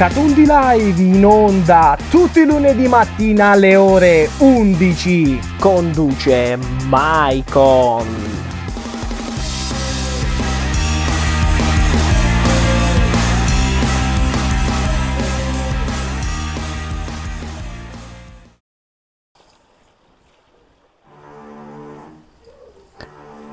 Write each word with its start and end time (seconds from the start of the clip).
Catundi 0.00 0.46
Live 0.46 1.02
in 1.02 1.22
onda 1.26 1.94
tutti 2.08 2.40
i 2.40 2.46
lunedì 2.46 2.88
mattina 2.88 3.50
alle 3.50 3.76
ore 3.76 4.30
11. 4.38 5.38
Conduce 5.58 6.58
Maicon. 6.86 8.06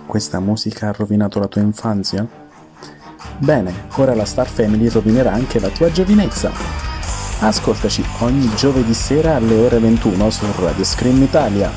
Questa 0.05 0.39
musica 0.39 0.87
ha 0.87 0.91
rovinato 0.93 1.39
la 1.39 1.47
tua 1.47 1.59
infanzia? 1.59 2.46
Bene, 3.39 3.87
ora 3.97 4.15
la 4.15 4.25
Star 4.25 4.47
Family 4.47 4.89
rovinerà 4.89 5.31
anche 5.31 5.59
la 5.59 5.69
tua 5.69 5.91
giovinezza. 5.91 6.51
Ascoltaci 7.39 8.03
ogni 8.19 8.49
giovedì 8.55 8.95
sera 8.95 9.35
alle 9.35 9.55
ore 9.59 9.77
21 9.77 10.29
su 10.31 10.45
Radio 10.57 10.83
Scream 10.83 11.21
Italia. 11.21 11.71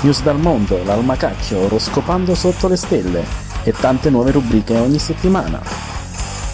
News 0.00 0.22
dal 0.22 0.38
mondo, 0.38 0.82
l'almacacchio, 0.84 1.58
oroscopando 1.58 2.34
sotto 2.34 2.66
le 2.68 2.76
stelle 2.76 3.22
e 3.62 3.72
tante 3.72 4.08
nuove 4.08 4.30
rubriche 4.30 4.78
ogni 4.78 4.98
settimana. 4.98 5.60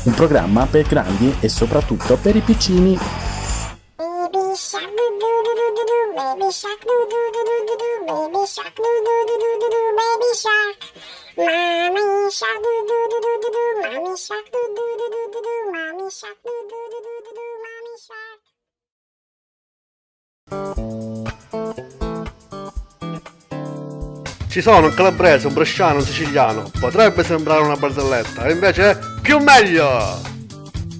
Un 0.04 0.12
programma 0.14 0.66
per 0.66 0.88
grandi 0.88 1.36
e 1.38 1.48
soprattutto 1.48 2.16
per 2.16 2.34
i 2.34 2.40
piccini. 2.40 2.98
Baby 3.96 4.54
shark 10.34 11.21
baby 11.34 12.28
shark 12.30 12.60
do 12.60 12.72
do 12.88 12.98
do 13.08 13.18
do 13.24 13.32
do 13.40 13.48
do 13.52 13.62
baby 13.80 14.12
shark 14.16 14.44
do 14.52 14.60
do 14.76 14.84
do 15.00 15.06
do 15.08 15.20
do 15.32 15.40
do 15.40 15.54
mommy 15.72 16.10
shark 16.10 16.36
do 16.44 16.52
do 16.68 16.78
do 16.92 16.98
do 17.00 17.12
do 17.24 17.30
do 17.38 17.44
mommy 17.64 17.96
shark 18.06 18.40
Ci 24.48 24.60
sono 24.60 24.88
un 24.88 24.94
calabrese, 24.94 25.46
un 25.46 25.54
bresciano, 25.54 26.00
un 26.00 26.04
siciliano. 26.04 26.70
Potrebbe 26.78 27.24
sembrare 27.24 27.62
una 27.62 27.76
barzelletta, 27.76 28.44
e 28.44 28.52
invece 28.52 28.90
è 28.90 28.98
più 29.22 29.38
meglio! 29.38 30.20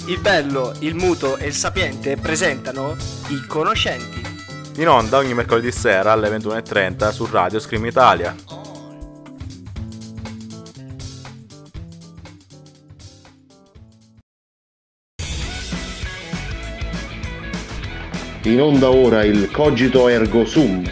Il 0.06 0.18
bello, 0.20 0.72
il 0.78 0.94
muto 0.94 1.36
e 1.36 1.48
il 1.48 1.52
sapiente 1.52 2.16
presentano 2.16 2.96
I 3.28 3.44
Conoscenti. 3.46 4.22
In 4.76 4.88
onda 4.88 5.18
ogni 5.18 5.34
mercoledì 5.34 5.70
sera 5.70 6.12
alle 6.12 6.30
21.30 6.30 7.10
su 7.10 7.26
Radio 7.30 7.60
Scream 7.60 7.84
Italia. 7.84 8.34
In 18.44 18.60
onda 18.60 18.90
ora 18.90 19.22
il 19.22 19.52
Cogito 19.52 20.08
Ergo 20.08 20.44
Sum, 20.44 20.82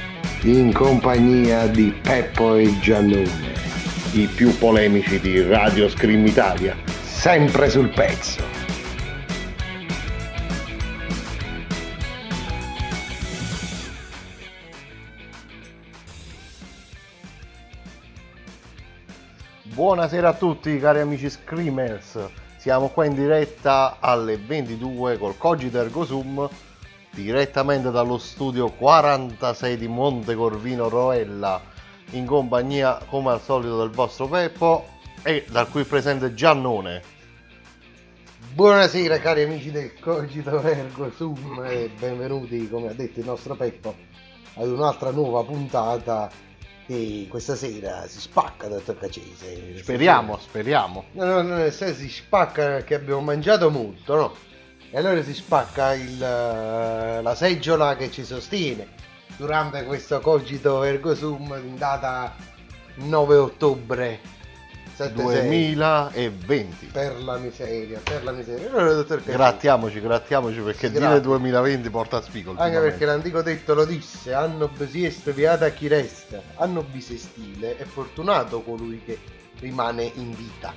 in 0.43 0.73
compagnia 0.73 1.67
di 1.67 1.93
Peppo 2.01 2.55
e 2.55 2.79
Giannone, 2.79 3.55
i 4.13 4.27
più 4.33 4.57
polemici 4.57 5.19
di 5.19 5.43
Radio 5.43 5.89
Scream 5.89 6.25
Italia, 6.25 6.77
sempre 7.03 7.69
sul 7.69 7.89
pezzo. 7.89 8.41
Buonasera 19.65 20.29
a 20.29 20.35
tutti 20.35 20.79
cari 20.79 21.01
amici 21.01 21.29
Screamers, 21.29 22.17
siamo 22.59 22.91
qua 22.91 23.07
in 23.07 23.15
diretta 23.15 23.97
alle 23.99 24.37
22 24.37 25.19
col 25.19 25.37
Cogito 25.37 25.81
Ergo 25.81 26.05
Sum 26.05 26.49
direttamente 27.13 27.91
dallo 27.91 28.19
studio 28.19 28.71
46 28.71 29.77
di 29.77 29.89
Monte 29.89 30.35
Corvino 30.35 30.89
Roella 30.89 31.61
in 32.13 32.25
compagnia 32.25 33.01
come 33.07 33.31
al 33.31 33.41
solito 33.41 33.79
del 33.79 33.91
vostro 33.91 34.27
Peppo 34.29 34.87
e 35.23 35.45
dal 35.49 35.69
qui 35.69 35.85
presente 35.85 36.35
Giannone. 36.35 37.19
Buonasera 38.53 39.19
cari 39.19 39.43
amici 39.43 39.71
del 39.71 39.99
Cogito 39.99 40.61
Ergo 40.63 41.11
Sum 41.11 41.65
e 41.65 41.91
benvenuti 41.99 42.69
come 42.69 42.89
ha 42.89 42.95
detto 42.95 43.21
il 43.21 43.27
nostro 43.27 43.55
Peppo 43.55 43.95
ad 44.55 44.69
un'altra 44.69 45.11
nuova 45.11 45.45
puntata 45.45 46.31
che 46.87 47.27
questa 47.29 47.55
sera 47.55 48.07
si 48.09 48.21
spacca 48.21 48.67
dottor 48.67 48.99
Cacese. 48.99 49.79
Speriamo 49.79 50.39
speriamo. 50.39 51.05
No 51.13 51.25
no 51.25 51.43
no 51.43 51.55
nel 51.57 51.73
senso 51.73 52.01
si 52.01 52.09
spacca 52.09 52.65
perché 52.67 52.95
abbiamo 52.95 53.21
mangiato 53.21 53.71
molto 53.71 54.17
no 54.17 54.35
e 54.91 54.99
allora 54.99 55.23
si 55.23 55.35
spacca 55.35 55.95
il, 55.95 56.23
eh, 56.23 57.23
la 57.23 57.35
seggiola 57.35 57.97
che 57.97 58.11
ci 58.11 58.25
sostiene. 58.25 58.89
Durante 59.37 59.85
questo 59.85 60.21
cogito 60.21 60.83
ergo 60.83 61.15
sum 61.15 61.59
in 61.65 61.77
data 61.77 62.35
9 62.95 63.37
ottobre 63.37 64.39
2020 65.09 66.87
per 66.93 67.23
la 67.23 67.39
miseria 67.39 68.01
per 68.03 68.23
la 68.23 68.33
miseria. 68.33 68.69
Allora, 68.69 68.93
dottor 68.93 69.23
grattiamoci 69.23 70.01
grattiamoci 70.01 70.61
perché 70.61 70.89
Si 70.89 70.93
dire 70.93 71.07
gratta. 71.07 71.21
2020 71.21 71.91
porta 71.91 72.17
a 72.19 72.23
spiego 72.23 72.55
anche 72.59 72.79
perché 72.79 73.07
l'antico 73.07 73.41
detto 73.41 73.75
lo 73.75 73.87
disse 73.87 74.35
anno 74.35 74.69
bisiesta 74.69 75.31
viata 75.31 75.71
chi 75.71 75.89
resta 75.89 76.43
anno 76.57 76.83
bisestile 76.83 77.79
è 77.79 77.85
fortunato 77.85 78.61
colui 78.61 79.03
che 79.03 79.19
rimane 79.61 80.11
in 80.15 80.35
vita 80.35 80.75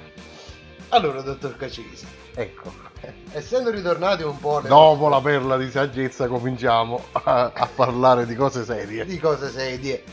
allora 0.94 1.22
dottor 1.22 1.58
Cacese 1.58 2.06
ecco 2.34 2.72
essendo 3.32 3.70
ritornati 3.70 4.24
un 4.24 4.38
po' 4.40 4.62
dopo 4.62 5.10
la 5.10 5.22
perla 5.22 5.58
di 5.58 5.70
saggezza 5.70 6.28
cominciamo 6.28 7.04
a, 7.12 7.52
a 7.54 7.68
parlare 7.74 8.26
di 8.26 8.36
cose 8.36 8.64
serie 8.64 9.06
di 9.06 9.20
cose 9.20 9.50
serie. 9.50 10.04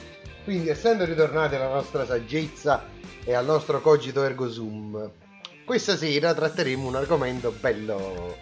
Quindi, 0.44 0.68
essendo 0.68 1.04
ritornati 1.04 1.54
alla 1.54 1.68
nostra 1.68 2.06
saggezza 2.06 2.84
e 3.24 3.34
al 3.34 3.44
nostro 3.44 3.80
cogito 3.80 4.24
ergo 4.24 4.50
sum, 4.50 5.10
questa 5.64 5.96
sera 5.96 6.34
tratteremo 6.34 6.86
un 6.86 6.96
argomento 6.96 7.52
bello 7.52 8.36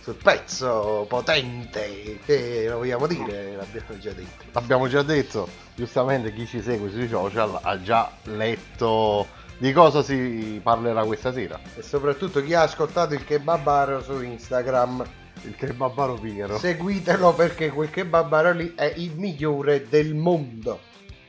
sul 0.00 0.14
pezzo, 0.14 1.06
potente, 1.08 2.20
che 2.24 2.66
lo 2.68 2.78
vogliamo 2.78 3.06
dire, 3.06 3.56
l'abbiamo 3.56 3.98
già 3.98 4.12
detto. 4.12 4.44
L'abbiamo 4.52 4.88
già 4.88 5.02
detto, 5.02 5.48
giustamente 5.74 6.32
chi 6.32 6.46
ci 6.46 6.62
segue 6.62 6.90
sui 6.90 7.08
social 7.08 7.58
ha 7.60 7.82
già 7.82 8.10
letto 8.24 9.26
di 9.58 9.72
cosa 9.72 10.02
si 10.02 10.60
parlerà 10.62 11.04
questa 11.04 11.32
sera. 11.32 11.58
E 11.76 11.82
soprattutto 11.82 12.42
chi 12.42 12.54
ha 12.54 12.62
ascoltato 12.62 13.14
il 13.14 13.24
kebabaro 13.24 14.00
su 14.02 14.22
Instagram, 14.22 15.04
Il 15.42 15.54
kebabaro 15.56 16.14
Piero. 16.14 16.58
seguitelo 16.58 17.32
perché 17.32 17.70
quel 17.70 17.90
kebabaro 17.90 18.52
lì 18.52 18.72
è 18.74 18.92
il 18.96 19.12
migliore 19.16 19.86
del 19.88 20.14
mondo. 20.14 20.80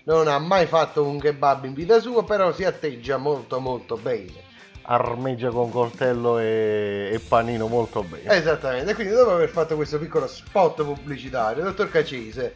Non 0.03 0.27
ha 0.27 0.39
mai 0.39 0.65
fatto 0.65 1.03
un 1.03 1.19
kebab 1.19 1.65
in 1.65 1.73
vita 1.73 1.99
sua, 1.99 2.23
però 2.23 2.51
si 2.53 2.63
atteggia 2.63 3.17
molto 3.17 3.59
molto 3.59 3.95
bene. 3.95 4.47
Armeggia 4.83 5.49
con 5.49 5.69
coltello 5.69 6.39
e, 6.39 7.11
e 7.13 7.19
panino 7.19 7.67
molto 7.67 8.01
bene. 8.01 8.33
Esattamente, 8.33 8.95
quindi 8.95 9.13
dopo 9.13 9.31
aver 9.31 9.49
fatto 9.49 9.75
questo 9.75 9.99
piccolo 9.99 10.25
spot 10.25 10.83
pubblicitario, 10.83 11.63
dottor 11.63 11.91
Cacese, 11.91 12.55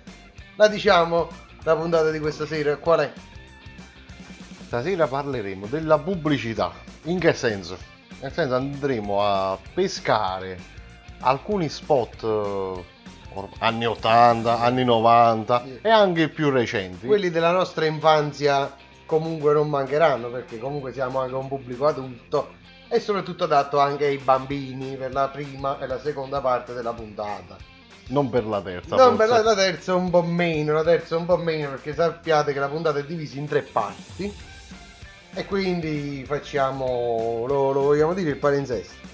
la 0.55 0.67
diciamo 0.67 1.29
la 1.63 1.75
puntata 1.75 2.09
di 2.09 2.19
questa 2.19 2.47
sera 2.47 2.77
qual 2.77 3.01
è? 3.01 3.13
Stasera 4.73 5.05
parleremo 5.05 5.67
della 5.67 5.99
pubblicità. 5.99 6.71
In 7.03 7.19
che 7.19 7.33
senso? 7.33 7.77
Nel 8.21 8.31
senso 8.33 8.55
andremo 8.55 9.21
a 9.23 9.55
pescare 9.71 10.57
alcuni 11.19 11.69
spot 11.69 12.23
eh, 12.23 13.47
anni 13.59 13.85
80, 13.85 14.61
anni 14.61 14.83
90 14.83 15.61
Sì. 15.63 15.79
e 15.83 15.89
anche 15.91 16.27
più 16.29 16.49
recenti. 16.49 17.05
Quelli 17.05 17.29
della 17.29 17.51
nostra 17.51 17.85
infanzia 17.85 18.75
comunque 19.05 19.53
non 19.53 19.69
mancheranno 19.69 20.29
perché 20.29 20.57
comunque 20.57 20.91
siamo 20.91 21.19
anche 21.19 21.35
un 21.35 21.47
pubblico 21.47 21.85
adulto 21.85 22.53
e 22.87 22.99
soprattutto 22.99 23.43
adatto 23.43 23.77
anche 23.79 24.05
ai 24.07 24.17
bambini 24.17 24.95
per 24.95 25.13
la 25.13 25.27
prima 25.27 25.77
e 25.81 25.85
la 25.85 25.99
seconda 25.99 26.41
parte 26.41 26.73
della 26.73 26.93
puntata. 26.93 27.57
Non 28.07 28.27
per 28.31 28.47
la 28.47 28.59
terza. 28.59 28.95
Non 28.95 29.17
per 29.17 29.27
forse. 29.27 29.43
la, 29.43 29.49
la 29.51 29.55
terza 29.55 29.93
un 29.93 30.09
po' 30.09 30.23
meno, 30.23 30.73
la 30.73 30.83
terza 30.83 31.15
un 31.15 31.25
po' 31.25 31.37
meno 31.37 31.69
perché 31.69 31.93
sappiate 31.93 32.53
che 32.53 32.59
la 32.59 32.69
puntata 32.69 32.97
è 32.97 33.05
divisa 33.05 33.37
in 33.37 33.45
tre 33.45 33.61
parti 33.61 34.51
e 35.33 35.45
quindi 35.45 36.23
facciamo, 36.27 37.45
lo, 37.47 37.71
lo 37.71 37.81
vogliamo 37.81 38.13
dire 38.13 38.31
il 38.31 38.37
palinsesto. 38.37 39.11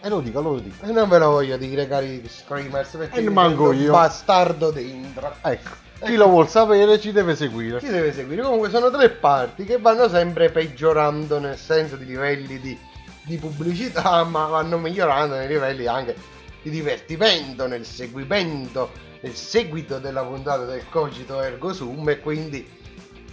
E 0.00 0.08
lo 0.08 0.20
dica, 0.20 0.40
lo 0.40 0.58
dica. 0.58 0.86
E 0.86 0.92
non 0.92 1.08
ve 1.08 1.18
lo 1.18 1.30
voglio 1.30 1.56
dire, 1.56 1.88
cari 1.88 2.22
screamers, 2.28 2.90
perché 2.96 3.18
E 3.20 3.22
mi 3.22 3.32
manco 3.32 3.72
io. 3.72 3.90
bastardo 3.92 4.70
dentro. 4.70 5.34
Ecco, 5.40 5.70
chi 6.04 6.16
lo 6.16 6.28
vuol 6.28 6.48
sapere 6.48 7.00
ci 7.00 7.12
deve 7.12 7.34
seguire. 7.34 7.78
Chi 7.78 7.88
deve 7.88 8.12
seguire? 8.12 8.42
Comunque 8.42 8.68
sono 8.68 8.90
tre 8.90 9.08
parti 9.08 9.64
che 9.64 9.78
vanno 9.78 10.08
sempre 10.08 10.50
peggiorando 10.50 11.38
nel 11.38 11.56
senso 11.56 11.96
di 11.96 12.04
livelli 12.04 12.60
di, 12.60 12.78
di 13.22 13.36
pubblicità, 13.38 14.24
ma 14.28 14.46
vanno 14.46 14.76
migliorando 14.76 15.36
nei 15.36 15.48
livelli 15.48 15.86
anche 15.86 16.14
di 16.60 16.68
divertimento, 16.70 17.66
nel 17.66 17.86
seguimento, 17.86 18.90
nel 19.20 19.34
seguito 19.34 19.98
della 19.98 20.22
puntata 20.22 20.64
del 20.66 20.82
Cogito 20.90 21.40
Ergo 21.40 21.72
Sum 21.72 22.06
e 22.10 22.20
quindi 22.20 22.66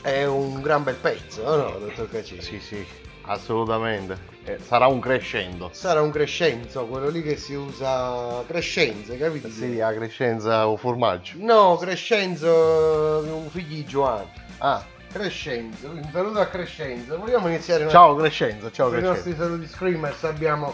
è 0.01 0.25
un 0.25 0.61
gran 0.61 0.83
bel 0.83 0.95
pezzo, 0.95 1.43
no, 1.43 1.77
dottor 1.79 2.09
Cacini? 2.09 2.41
Sì, 2.41 2.59
sì, 2.59 2.85
assolutamente. 3.23 4.29
Eh, 4.43 4.57
sarà 4.59 4.87
un 4.87 4.99
crescendo. 4.99 5.69
Sarà 5.71 6.01
un 6.01 6.09
crescenzo, 6.09 6.85
quello 6.87 7.09
lì 7.09 7.21
che 7.21 7.37
si 7.37 7.53
usa 7.53 8.43
crescenze, 8.47 9.17
capito? 9.17 9.49
Sì, 9.49 9.79
a 9.79 9.93
crescenza 9.93 10.67
o 10.67 10.75
formaggio. 10.77 11.33
No, 11.37 11.77
Crescenzo, 11.77 13.23
un 13.23 13.49
figlio 13.49 13.75
di 13.75 13.85
Giovanni. 13.85 14.31
Ah, 14.57 14.83
Crescenzo, 15.11 15.89
un 15.89 16.09
saluto 16.11 16.39
a 16.39 16.45
Crescenzo. 16.45 17.17
Vogliamo 17.17 17.47
iniziare 17.47 17.87
ciao 17.89 18.15
Crescenza, 18.15 18.71
ciao 18.71 18.89
Con 18.89 18.99
i 18.99 19.01
nostri 19.01 19.35
saluti 19.35 19.67
screamers 19.67 20.23
abbiamo 20.23 20.73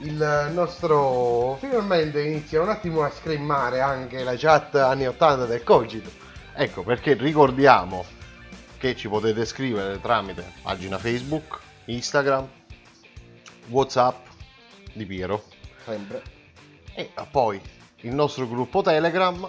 il 0.00 0.50
nostro... 0.52 1.56
Finalmente 1.60 2.22
inizia 2.22 2.62
un 2.62 2.70
attimo 2.70 3.02
a 3.02 3.10
screamare 3.10 3.80
anche 3.80 4.24
la 4.24 4.34
chat 4.36 4.74
anni 4.76 5.06
80 5.06 5.44
del 5.46 5.62
Cogito. 5.62 6.10
Ecco, 6.54 6.82
perché 6.82 7.12
ricordiamo 7.12 8.04
che 8.78 8.94
ci 8.96 9.08
potete 9.08 9.44
scrivere 9.44 10.00
tramite 10.00 10.52
pagina 10.62 10.98
Facebook, 10.98 11.58
Instagram, 11.86 12.46
Whatsapp 13.68 14.26
di 14.92 15.04
Piero 15.04 15.42
Sempre. 15.84 16.22
e 16.94 17.10
poi 17.30 17.60
il 18.02 18.14
nostro 18.14 18.46
gruppo 18.48 18.80
Telegram 18.82 19.48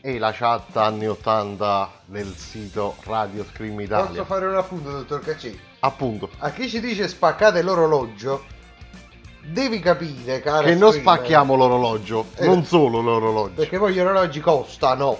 e 0.00 0.18
la 0.18 0.32
chat 0.32 0.76
anni 0.76 1.06
80 1.08 2.02
del 2.06 2.32
sito 2.36 2.96
Radio 3.02 3.44
Scream 3.44 3.80
Italia. 3.80 4.06
Posso 4.06 4.24
fare 4.24 4.46
un 4.46 4.54
appunto, 4.56 4.90
dottor 4.90 5.20
Caccini? 5.24 5.58
Appunto, 5.80 6.30
A 6.38 6.50
chi 6.52 6.68
ci 6.68 6.80
dice 6.80 7.08
spaccate 7.08 7.62
l'orologio, 7.62 8.44
devi 9.44 9.80
capire, 9.80 10.40
caro 10.40 10.66
che 10.66 10.74
non 10.76 10.92
spacchiamo 10.92 11.54
l'orologio, 11.56 12.26
Eh. 12.36 12.46
non 12.46 12.64
solo 12.64 13.00
l'orologio. 13.00 13.54
Perché 13.54 13.78
poi 13.78 13.92
gli 13.92 13.98
orologi 14.00 14.40
costano. 14.40 15.18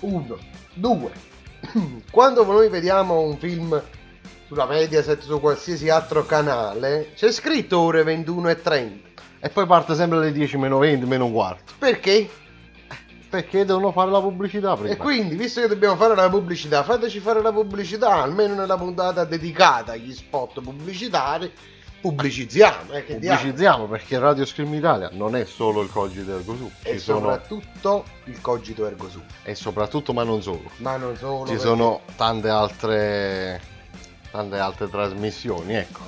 Uno, 0.00 0.36
due. 0.74 1.10
Quando 2.10 2.44
noi 2.44 2.68
vediamo 2.68 3.20
un 3.20 3.36
film 3.38 3.82
sulla 4.46 4.66
Mediaset, 4.66 5.22
su 5.22 5.40
qualsiasi 5.40 5.88
altro 5.88 6.24
canale, 6.24 7.12
c'è 7.14 7.32
scritto 7.32 7.80
ore 7.80 8.02
21 8.02 8.48
e 8.48 8.60
30. 8.62 9.08
E 9.40 9.48
poi 9.48 9.66
parte 9.66 9.94
sempre 9.94 10.18
alle 10.18 10.32
10 10.32 10.56
meno 10.56 10.78
20, 10.78 11.06
meno 11.06 11.26
un 11.26 11.32
quarto. 11.32 11.72
Perché? 11.78 12.28
Perché 13.28 13.64
devono 13.64 13.92
fare 13.92 14.10
la 14.10 14.20
pubblicità 14.20 14.74
prima. 14.76 14.92
E 14.92 14.96
quindi, 14.96 15.34
visto 15.34 15.60
che 15.60 15.68
dobbiamo 15.68 15.96
fare 15.96 16.14
la 16.14 16.28
pubblicità, 16.28 16.82
fateci 16.84 17.18
fare 17.18 17.42
la 17.42 17.52
pubblicità, 17.52 18.22
almeno 18.22 18.54
nella 18.54 18.76
puntata 18.76 19.24
dedicata 19.24 19.92
agli 19.92 20.14
spot 20.14 20.62
pubblicitari, 20.62 21.52
pubblicizziamo. 22.10 22.92
Eh. 22.92 23.02
Pubblicizziamo 23.02 23.86
perché 23.86 24.18
Radio 24.18 24.44
Scream 24.44 24.72
Italia 24.74 25.08
non 25.12 25.34
è 25.34 25.44
solo 25.44 25.82
il 25.82 25.90
Cogito 25.90 26.36
Ergo 26.36 26.56
Su, 26.56 26.70
E 26.82 26.92
ci 26.92 26.98
sono 27.00 27.18
soprattutto 27.20 28.04
il 28.24 28.40
cogito 28.40 28.86
ergo 28.86 29.08
sum. 29.08 29.22
e 29.42 29.54
soprattutto 29.54 30.12
ma 30.12 30.22
non 30.22 30.42
solo. 30.42 30.70
Ma 30.78 30.96
non 30.96 31.16
solo. 31.16 31.46
Ci 31.46 31.52
perché- 31.52 31.58
sono 31.60 32.00
tante 32.16 32.48
altre 32.48 33.60
tante 34.30 34.58
altre 34.58 34.88
trasmissioni, 34.90 35.74
ecco. 35.76 36.00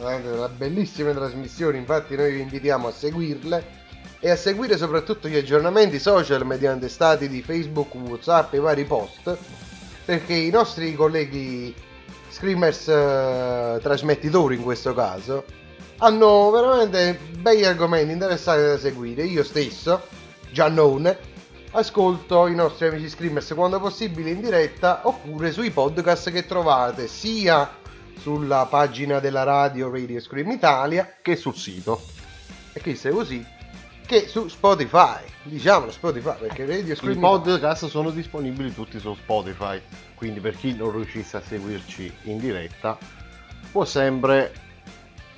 Bellissime 0.56 1.15
trasmissioni, 1.15 1.79
infatti 1.79 2.15
noi 2.15 2.33
vi 2.33 2.41
invitiamo 2.41 2.89
a 2.89 2.93
seguirle 2.93 3.77
e 4.21 4.31
a 4.31 4.37
seguire 4.37 4.77
soprattutto 4.77 5.29
gli 5.29 5.37
aggiornamenti 5.37 5.99
social 5.99 6.44
mediante 6.44 6.89
stati 6.89 7.29
di 7.29 7.41
Facebook, 7.43 7.94
Whatsapp 7.94 8.53
e 8.53 8.59
vari 8.59 8.85
post, 8.85 9.37
perché 10.05 10.35
i 10.35 10.51
nostri 10.51 10.94
colleghi 10.94 11.75
screamers 12.31 12.89
eh, 12.89 13.79
trasmettitori 13.83 14.56
in 14.56 14.62
questo 14.62 14.93
caso 14.93 15.44
hanno 15.99 16.50
veramente 16.50 17.19
bei 17.39 17.65
argomenti 17.65 18.12
interessanti 18.12 18.62
da 18.65 18.79
seguire. 18.79 19.25
Io 19.25 19.43
stesso, 19.43 20.03
Giannone, 20.50 21.19
ascolto 21.73 22.47
i 22.47 22.55
nostri 22.55 22.87
amici 22.87 23.09
screamers 23.09 23.53
quando 23.55 23.81
possibile 23.81 24.31
in 24.31 24.41
diretta 24.41 25.00
oppure 25.05 25.53
sui 25.53 25.71
podcast 25.71 26.31
che 26.31 26.47
trovate 26.47 27.09
sia 27.09 27.71
sulla 28.19 28.67
pagina 28.69 29.19
della 29.21 29.43
radio 29.43 29.91
Radio 29.91 30.19
Scream 30.21 30.50
Italia 30.50 31.15
Che 31.23 31.37
sul 31.37 31.55
sito. 31.55 32.01
e 32.73 32.81
qui 32.81 32.97
sei 32.97 33.12
così 33.12 33.47
che 34.06 34.27
su 34.27 34.49
Spotify 34.49 35.21
diciamolo 35.43 35.93
Spotify 35.93 36.35
perché 36.39 36.65
Radio 36.65 36.94
I 36.94 36.97
Scream 36.97 37.19
Italia 37.19 37.39
podcast 37.39 37.87
sono 37.87 38.11
disponibili 38.11 38.75
tutti 38.75 38.99
su 38.99 39.15
Spotify, 39.15 39.81
quindi 40.15 40.41
per 40.41 40.56
chi 40.56 40.75
non 40.75 40.91
riuscisse 40.93 41.37
a 41.37 41.43
seguirci 41.47 42.12
in 42.23 42.39
diretta 42.39 42.97
può 43.71 43.85
sempre 43.85 44.53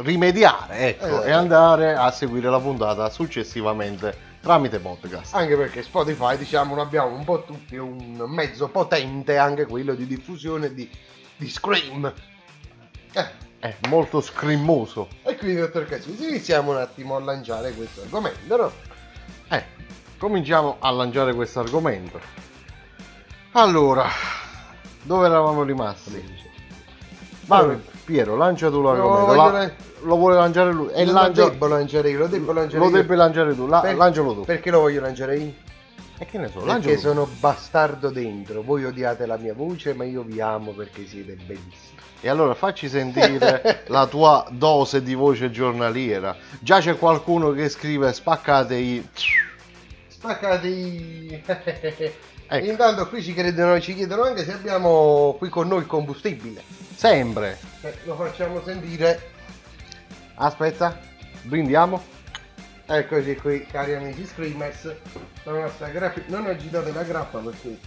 rimediare 0.03 0.89
ecco, 0.99 1.23
Eh. 1.23 1.29
e 1.29 1.33
andare 1.33 1.95
a 1.95 2.11
seguire 2.11 2.49
la 2.49 2.59
puntata 2.61 3.09
successivamente 3.11 4.29
tramite 4.41 4.79
podcast. 4.79 5.35
anche 5.35 5.57
perché 5.57 5.83
Spotify 5.83 6.37
diciamo 6.39 6.81
abbiamo 6.81 7.15
un 7.15 7.25
po' 7.25 7.45
tutti 7.45 7.77
un 7.77 8.23
mezzo 8.27 8.69
potente 8.69 9.37
anche 9.37 9.67
quello 9.67 9.95
di 9.95 10.07
diffusione 10.07 10.73
di, 10.73 10.89
di 11.37 11.49
Scream 11.49 12.13
eh, 13.13 13.27
È 13.59 13.75
molto 13.89 14.21
scrimmoso. 14.21 15.09
e 15.25 15.37
quindi 15.37 15.61
dottor 15.61 15.87
Caccisi 15.87 16.29
iniziamo 16.29 16.71
un 16.71 16.79
attimo 16.79 17.17
a 17.17 17.21
lanciare 17.21 17.73
questo 17.73 18.03
argomento 18.03 18.57
no? 18.57 18.73
Eh, 19.49 19.65
cominciamo 20.17 20.77
a 20.81 20.91
lanciare 20.91 21.35
questo 21.35 21.61
argomento. 21.61 22.21
Allora, 23.53 24.07
dove 25.03 25.27
eravamo 25.27 25.65
rimasti? 25.65 26.23
Vai, 27.47 27.77
Piero, 28.11 28.35
lancia 28.35 28.69
tu 28.71 28.83
l'argomento. 28.83 29.27
voglio 29.27 29.37
La- 29.45 29.51
lan- 29.53 29.73
lo 30.03 30.17
vuole 30.17 30.35
lanciare 30.35 30.73
lui. 30.73 30.89
E 30.93 31.05
lancia- 31.05 31.45
lo 31.45 31.51
devo 31.51 31.67
lanciare 31.69 32.11
io 32.11 32.19
lo 32.19 32.27
devo 32.27 32.53
lanciare 32.53 32.79
lo 32.81 32.85
io 32.87 32.91
debbe 32.97 33.15
lanciare 33.15 33.55
tu. 33.55 33.67
La- 33.69 33.81
Per- 33.81 33.97
lancialo 33.97 34.35
tu. 34.35 34.45
perché 34.45 34.71
lo 34.73 34.81
voglio 34.81 35.01
lanciare 35.01 35.37
io? 35.37 35.53
E 36.19 36.27
che 36.27 36.37
ne 36.39 36.49
so, 36.49 36.59
Perché 36.61 36.99
sono 36.99 37.29
bastardo 37.39 38.11
dentro. 38.11 38.63
Voi 38.63 38.85
odiate 38.85 39.25
la 39.27 39.37
mia 39.39 39.55
voce, 39.55 39.95
ma 39.95 40.03
io 40.05 40.23
vi 40.23 40.41
amo 40.41 40.73
perché 40.73 41.07
siete 41.07 41.35
bellissimi. 41.35 41.99
E 42.21 42.29
allora 42.29 42.53
facci 42.55 42.89
sentire 42.89 43.85
la 43.89 44.07
tua 44.07 44.45
dose 44.51 45.03
di 45.03 45.15
voce 45.15 45.51
giornaliera. 45.53 46.37
Già 46.59 46.81
c'è 46.81 46.99
qualcuno 46.99 47.53
che 47.53 47.69
scrive 47.69 48.13
spaccate 48.13 48.75
i... 48.75 49.09
Spaccati. 50.09 51.43
Ecco. 52.53 52.67
Intanto 52.67 53.07
qui 53.07 53.23
ci 53.23 53.33
credono, 53.33 53.81
ci 53.81 53.95
chiedono 53.95 54.25
anche 54.25 54.45
se 54.45 54.53
abbiamo 54.53 55.37
qui 55.39 55.49
con 55.49 55.69
noi 55.69 55.83
il 55.83 55.87
combustibile. 55.87 56.61
Sempre. 56.97 57.57
Eh, 57.83 57.95
lo 58.03 58.17
facciamo 58.17 58.61
sentire. 58.65 59.31
Aspetta, 60.35 60.99
brindiamo. 61.43 62.03
Eccoci 62.87 63.37
qui, 63.37 63.65
cari 63.67 63.95
amici 63.95 64.27
screamers. 64.27 64.93
La 65.45 65.53
nostra 65.53 65.91
grappa. 65.91 66.23
Non 66.27 66.47
agitate 66.47 66.93
la 66.93 67.05
grappa 67.05 67.39
perché 67.39 67.79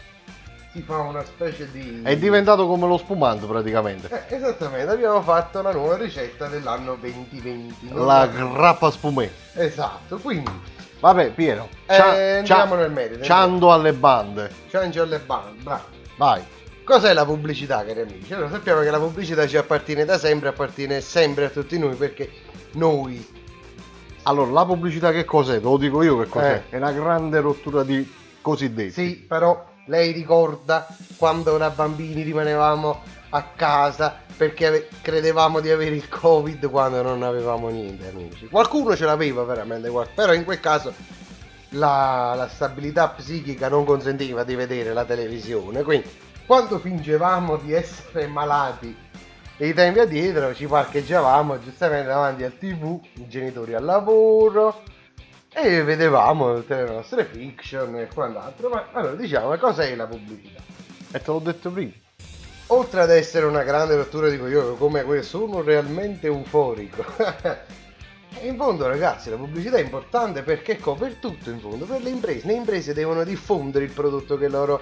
si 0.71 0.81
fa 0.81 0.99
una 0.99 1.25
specie 1.25 1.69
di. 1.69 2.01
È 2.01 2.15
diventato 2.15 2.65
come 2.65 2.87
lo 2.87 2.97
spumante 2.97 3.45
praticamente. 3.45 4.07
Eh, 4.29 4.35
esattamente, 4.37 4.89
abbiamo 4.89 5.21
fatto 5.23 5.61
la 5.61 5.73
nuova 5.73 5.97
ricetta 5.97 6.47
dell'anno 6.47 6.95
2020. 6.95 7.89
non 7.89 8.05
La 8.05 8.27
grappa 8.27 8.89
spumè. 8.89 9.29
Esatto, 9.55 10.19
quindi 10.19 10.51
Vabbè, 11.03 11.31
Piero. 11.31 11.67
Eh, 11.85 11.95
cia- 11.95 12.37
entriamo 12.37 12.75
cia- 12.75 12.79
nel 12.79 12.91
merito. 12.91 13.23
Ciando 13.25 13.73
alle 13.73 13.91
bande. 13.91 14.49
Ciancio 14.69 15.01
alle 15.01 15.19
bande, 15.19 15.61
bravo. 15.61 15.83
Vai. 16.15 16.41
Cos'è 16.85 17.11
la 17.11 17.25
pubblicità, 17.25 17.83
cari 17.83 17.99
amici? 17.99 18.33
Allora, 18.33 18.49
sappiamo 18.49 18.79
che 18.79 18.89
la 18.89 18.99
pubblicità 18.99 19.45
ci 19.45 19.57
appartiene 19.57 20.05
da 20.05 20.17
sempre, 20.17 20.47
appartiene 20.47 21.01
sempre 21.01 21.43
a 21.45 21.49
tutti 21.49 21.77
noi 21.77 21.95
perché 21.95 22.29
noi, 22.73 23.41
Allora, 24.23 24.51
la 24.51 24.63
pubblicità 24.65 25.11
che 25.11 25.25
cos'è? 25.25 25.57
Te 25.57 25.63
lo 25.63 25.75
dico 25.75 26.01
io 26.03 26.17
che 26.19 26.29
cos'è. 26.29 26.63
Eh. 26.69 26.69
È 26.69 26.77
una 26.77 26.93
grande 26.93 27.41
rottura 27.41 27.83
di 27.83 28.09
cosiddetti. 28.41 28.91
sì, 28.91 29.15
però 29.15 29.61
lei 29.87 30.13
ricorda 30.13 30.87
quando 31.17 31.57
da 31.57 31.69
bambini 31.69 32.21
rimanevamo 32.21 33.01
a 33.35 33.43
casa 33.55 34.21
perché 34.37 34.89
credevamo 35.01 35.59
di 35.59 35.71
avere 35.71 35.95
il 35.95 36.07
covid 36.07 36.69
quando 36.69 37.01
non 37.01 37.23
avevamo 37.23 37.69
niente, 37.69 38.09
amici. 38.09 38.47
Qualcuno 38.47 38.95
ce 38.95 39.05
l'aveva 39.05 39.43
veramente, 39.43 39.91
però 40.13 40.33
in 40.33 40.43
quel 40.43 40.59
caso 40.59 40.93
la, 41.69 42.33
la 42.35 42.47
stabilità 42.47 43.09
psichica 43.09 43.69
non 43.69 43.85
consentiva 43.85 44.43
di 44.43 44.53
vedere 44.55 44.93
la 44.93 45.03
televisione, 45.03 45.81
quindi 45.81 46.07
quando 46.45 46.77
fingevamo 46.77 47.57
di 47.57 47.73
essere 47.73 48.27
malati 48.27 48.95
e 49.57 49.67
i 49.67 49.73
tempi 49.73 49.99
addietro 49.99 50.53
ci 50.53 50.67
parcheggiavamo 50.67 51.59
giustamente 51.59 52.07
davanti 52.07 52.43
al 52.43 52.57
tv, 52.57 52.99
i 53.13 53.27
genitori 53.27 53.73
al 53.73 53.83
lavoro 53.83 54.83
e 55.51 55.83
vedevamo 55.83 56.53
tutte 56.55 56.75
le 56.75 56.91
nostre 56.91 57.25
fiction 57.25 57.95
e 57.97 58.09
quant'altro. 58.13 58.69
Ma 58.69 58.89
allora 58.91 59.15
diciamo, 59.15 59.55
cos'è 59.57 59.95
la 59.95 60.05
pubblicità? 60.05 60.61
E 61.11 61.19
te 61.19 61.31
l'ho 61.31 61.39
detto 61.39 61.71
prima. 61.71 62.02
Oltre 62.67 63.01
ad 63.01 63.11
essere 63.11 63.45
una 63.45 63.63
grande 63.63 63.95
rottura 63.95 64.29
di 64.29 64.39
coglioni, 64.39 64.77
come 64.77 65.03
questo, 65.03 65.39
sono 65.39 65.61
realmente 65.61 66.27
euforico. 66.27 67.03
In 68.41 68.55
fondo 68.57 68.87
ragazzi 68.87 69.29
la 69.29 69.35
pubblicità 69.35 69.77
è 69.77 69.81
importante 69.81 70.41
perché 70.41 70.77
co- 70.77 70.95
per 70.95 71.15
tutto 71.15 71.49
in 71.49 71.59
fondo, 71.59 71.85
per 71.85 72.01
le 72.01 72.09
imprese. 72.09 72.47
Le 72.47 72.53
imprese 72.53 72.93
devono 72.93 73.23
diffondere 73.23 73.85
il 73.85 73.91
prodotto 73.91 74.37
che 74.37 74.47
loro 74.47 74.81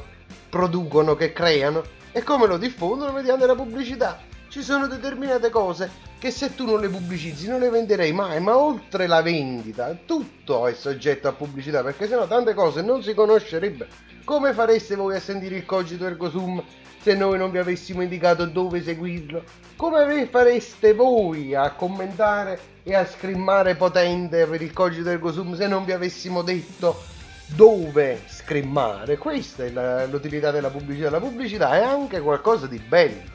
producono, 0.49 1.15
che 1.15 1.33
creano. 1.33 1.83
E 2.11 2.23
come 2.23 2.47
lo 2.47 2.57
diffondono? 2.57 3.11
Mediante 3.11 3.45
la 3.45 3.55
pubblicità. 3.55 4.19
Ci 4.47 4.63
sono 4.63 4.87
determinate 4.87 5.49
cose 5.49 5.89
che 6.17 6.31
se 6.31 6.55
tu 6.55 6.65
non 6.65 6.79
le 6.79 6.87
pubblicizzi 6.87 7.47
non 7.47 7.59
le 7.59 7.69
venderei 7.69 8.11
mai, 8.13 8.39
ma 8.39 8.57
oltre 8.57 9.07
la 9.07 9.21
vendita 9.21 9.97
tutto 10.05 10.67
è 10.67 10.73
soggetto 10.73 11.27
a 11.27 11.33
pubblicità 11.33 11.83
perché 11.83 12.07
sennò 12.07 12.27
tante 12.27 12.53
cose 12.53 12.81
non 12.81 13.01
si 13.01 13.13
conoscerebbero. 13.13 13.89
Come 14.23 14.53
fareste 14.53 14.95
voi 14.95 15.15
a 15.15 15.19
sentire 15.19 15.55
il 15.55 15.65
cogito 15.65 16.05
ergo 16.05 16.29
sum 16.29 16.63
se 17.01 17.15
noi 17.15 17.37
non 17.37 17.51
vi 17.51 17.57
avessimo 17.57 18.01
indicato 18.01 18.45
dove 18.45 18.81
seguirlo? 18.83 19.43
Come 19.75 20.27
fareste 20.27 20.93
voi 20.93 21.55
a 21.55 21.71
commentare 21.71 22.59
e 22.83 22.93
a 22.95 23.05
scrimmare 23.05 23.75
potente 23.75 24.45
per 24.45 24.61
il 24.61 24.71
cogito 24.73 25.09
ergo 25.09 25.31
sum 25.31 25.55
se 25.55 25.67
non 25.67 25.83
vi 25.85 25.91
avessimo 25.91 26.41
detto 26.43 27.01
dove 27.47 28.21
scrimmare? 28.27 29.17
Questa 29.17 29.65
è 29.65 29.71
la- 29.71 30.05
l'utilità 30.05 30.51
della 30.51 30.69
pubblicità. 30.69 31.09
La 31.09 31.19
pubblicità 31.19 31.75
è 31.75 31.83
anche 31.83 32.19
qualcosa 32.21 32.67
di 32.67 32.77
bello 32.79 33.29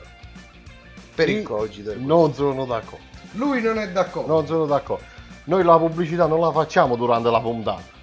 per 1.14 1.28
il 1.28 1.38
Sì, 1.38 1.42
cogito 1.42 1.90
ergo 1.90 2.00
sum. 2.02 2.08
Non 2.08 2.35
sono 2.35 2.64
d'accordo. 2.64 3.04
Lui 3.32 3.61
non 3.61 3.78
è 3.78 3.90
d'accordo. 3.90 4.32
Non 4.32 4.46
sono 4.46 4.66
d'accordo. 4.66 5.04
Noi 5.44 5.64
la 5.64 5.76
pubblicità 5.78 6.26
non 6.26 6.40
la 6.40 6.52
facciamo 6.52 6.96
durante 6.96 7.30
la 7.30 7.40
puntata. 7.40 7.96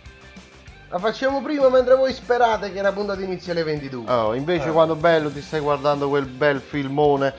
La 0.93 0.99
facciamo 0.99 1.41
prima 1.41 1.69
mentre 1.69 1.95
voi 1.95 2.13
sperate 2.13 2.71
che 2.71 2.79
la 2.79 2.91
puntata 2.91 3.19
inizi 3.19 3.49
alle 3.49 3.63
22. 3.63 4.11
Oh, 4.11 4.35
invece 4.35 4.67
Eh. 4.69 4.71
quando 4.71 4.93
bello 4.93 5.31
ti 5.31 5.41
stai 5.41 5.59
guardando 5.59 6.07
quel 6.07 6.25
bel 6.27 6.61
filmone 6.61 7.33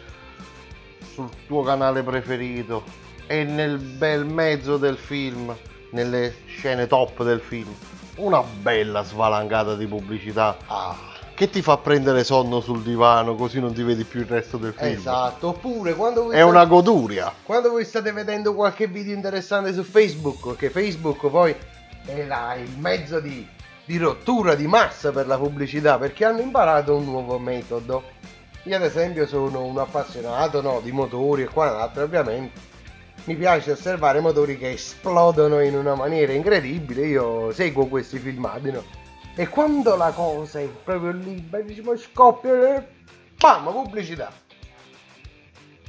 sul 1.13 1.29
tuo 1.47 1.63
canale 1.63 2.03
preferito 2.03 2.83
e 3.29 3.45
nel 3.45 3.79
bel 3.79 4.25
mezzo 4.27 4.77
del 4.77 4.97
film, 4.97 5.55
nelle 5.91 6.35
scene 6.47 6.89
top 6.89 7.23
del 7.23 7.39
film, 7.39 7.73
una 8.17 8.43
bella 8.43 9.05
svalangata 9.05 9.77
di 9.77 9.87
pubblicità 9.87 10.57
Ah, 10.67 10.97
che 11.37 11.49
ti 11.49 11.63
fa 11.63 11.77
prendere 11.77 12.25
sonno 12.25 12.59
sul 12.61 12.83
divano 12.83 13.37
così 13.37 13.61
non 13.61 13.73
ti 13.73 13.85
vedi 13.85 14.03
più 14.03 14.19
il 14.19 14.27
resto 14.27 14.57
del 14.57 14.73
film. 14.77 14.91
esatto. 14.91 15.47
Oppure 15.51 15.95
quando 15.95 16.25
voi, 16.25 16.35
È 16.35 16.41
una 16.43 16.63
state, 16.63 16.69
goduria. 16.71 17.33
quando 17.45 17.71
voi 17.71 17.85
state 17.85 18.11
vedendo 18.11 18.53
qualche 18.53 18.89
video 18.89 19.15
interessante 19.15 19.73
su 19.73 19.85
Facebook, 19.85 20.57
che 20.57 20.71
Facebook 20.71 21.29
poi 21.29 21.55
la- 22.27 22.55
il 22.55 22.77
mezzo 22.79 23.21
di, 23.21 23.47
di 23.85 23.97
rottura 23.97 24.55
di 24.55 24.67
massa 24.67 25.13
per 25.13 25.27
la 25.27 25.39
pubblicità, 25.39 25.99
perché 25.99 26.25
hanno 26.25 26.41
imparato 26.41 26.97
un 26.97 27.05
nuovo 27.05 27.39
metodo. 27.39 28.03
Io 28.65 28.77
ad 28.77 28.83
esempio 28.83 29.27
sono 29.27 29.63
un 29.65 29.79
appassionato 29.79 30.63
no, 30.63 30.81
di 30.83 30.91
motori 30.91 31.43
e 31.43 31.47
quant'altro, 31.47 32.03
ovviamente. 32.05 32.73
Mi 33.25 33.37
piace 33.37 33.73
osservare 33.73 34.21
motori 34.21 34.59
che 34.59 34.73
esplodono 34.73 35.61
in 35.61 35.77
una 35.77 35.95
maniera 35.95 36.33
incredibile, 36.33 37.07
io 37.07 37.53
seguo 37.53 37.87
questi 37.87 38.19
filmati, 38.19 38.71
no? 38.71 38.83
E 39.35 39.49
quando 39.49 39.97
la 39.97 40.11
cosa 40.11 40.61
è 40.61 40.67
proprio 40.67 41.11
lì, 41.13 41.41
beh, 41.41 41.65
diciamo, 41.65 41.97
scoppia, 41.97 42.77
eh, 42.77 42.87
pam, 43.37 43.73
pubblicità. 43.73 44.31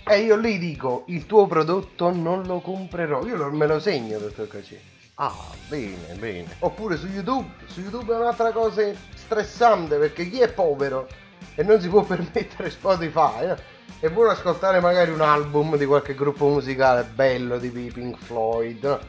E 0.07 0.19
io 0.19 0.35
lì 0.35 0.57
dico, 0.57 1.03
il 1.07 1.25
tuo 1.25 1.45
prodotto 1.47 2.11
non 2.11 2.43
lo 2.43 2.59
comprerò, 2.59 3.25
io 3.25 3.51
me 3.51 3.67
lo 3.67 3.79
segno, 3.79 4.17
dottor 4.17 4.47
Cacci. 4.47 4.79
Ah, 5.17 5.33
bene, 5.69 6.13
bene. 6.19 6.55
Oppure 6.59 6.97
su 6.97 7.07
YouTube, 7.07 7.47
su 7.67 7.79
YouTube 7.79 8.13
è 8.13 8.17
un'altra 8.17 8.51
cosa 8.51 8.81
stressante 9.15 9.97
perché 9.97 10.29
chi 10.29 10.41
è 10.41 10.51
povero 10.51 11.07
e 11.55 11.63
non 11.63 11.79
si 11.79 11.87
può 11.87 12.03
permettere 12.05 12.69
Spotify 12.69 13.49
eh, 13.51 13.55
e 14.01 14.09
vuole 14.09 14.31
ascoltare 14.31 14.81
magari 14.81 15.11
un 15.11 15.21
album 15.21 15.77
di 15.77 15.85
qualche 15.85 16.15
gruppo 16.15 16.47
musicale 16.49 17.03
bello 17.05 17.57
di 17.57 17.69
Pink 17.69 18.17
Floyd, 18.17 18.99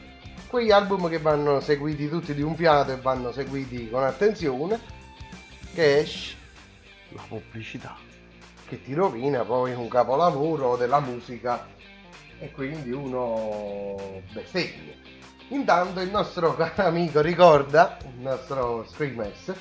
quegli 0.47 0.71
album 0.71 1.09
che 1.09 1.19
vanno 1.19 1.59
seguiti 1.59 2.07
tutti 2.07 2.33
di 2.33 2.41
un 2.41 2.55
fiato 2.55 2.93
e 2.93 2.97
vanno 2.97 3.33
seguiti 3.33 3.89
con 3.89 4.03
attenzione, 4.03 4.79
che 5.73 5.97
esce 5.99 6.35
La 7.09 7.23
pubblicità. 7.27 7.97
che 8.65 8.81
ti 8.81 8.93
rovina 8.93 9.43
poi 9.43 9.73
un 9.73 9.89
capolavoro 9.89 10.77
della 10.77 10.99
musica 11.01 11.67
e 12.39 12.51
quindi 12.51 12.91
uno 12.91 14.21
bestemmia. 14.31 14.95
Intanto 15.49 16.01
il 16.01 16.09
nostro 16.09 16.55
caro 16.55 16.73
amico 16.87 17.21
ricorda, 17.21 17.97
il 18.03 18.21
nostro 18.21 18.85
Screamers, 18.91 19.53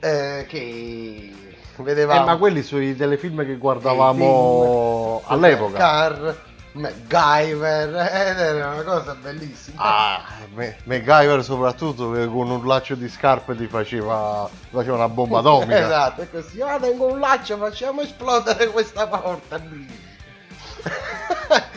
eh, 0.00 0.46
che 0.48 1.34
vedevamo 1.76 2.22
Eh, 2.22 2.24
ma 2.24 2.36
quelli 2.36 2.62
sui 2.62 2.96
telefilm 2.96 3.44
che 3.44 3.56
guardavamo 3.56 5.22
all'epoca. 5.26 5.76
Car, 5.76 6.36
MacGyver, 6.72 7.88
ed 8.12 8.38
era 8.38 8.68
una 8.70 8.82
cosa 8.82 9.14
bellissima. 9.14 9.82
Ah, 9.82 10.22
Me- 10.54 10.78
MacGyver 10.84 11.44
soprattutto 11.44 12.10
che 12.12 12.26
con 12.26 12.48
un 12.50 12.66
laccio 12.66 12.94
di 12.94 13.10
scarpe 13.10 13.54
ti 13.54 13.66
faceva, 13.66 14.48
faceva 14.70 14.96
una 14.96 15.08
bomba 15.10 15.40
atomica. 15.40 15.76
esatto, 15.84 16.22
è 16.22 16.30
così. 16.30 16.62
Ah, 16.62 16.78
tengo 16.78 17.12
un 17.12 17.18
laccio, 17.20 17.58
facciamo 17.58 18.00
esplodere 18.00 18.68
questa 18.68 19.06
porta. 19.06 19.60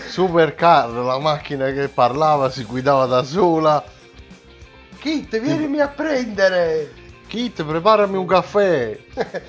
Supercar, 0.10 0.90
la 0.90 1.20
macchina 1.20 1.72
che 1.72 1.88
parlava, 1.88 2.50
si 2.50 2.64
guidava 2.64 3.06
da 3.06 3.24
sola. 3.24 3.84
Kit, 4.98 5.40
vienimi 5.40 5.80
a 5.80 5.88
prendere! 5.88 6.92
Kit, 7.28 7.64
preparami 7.64 8.18
un 8.18 8.26
caffè. 8.26 9.00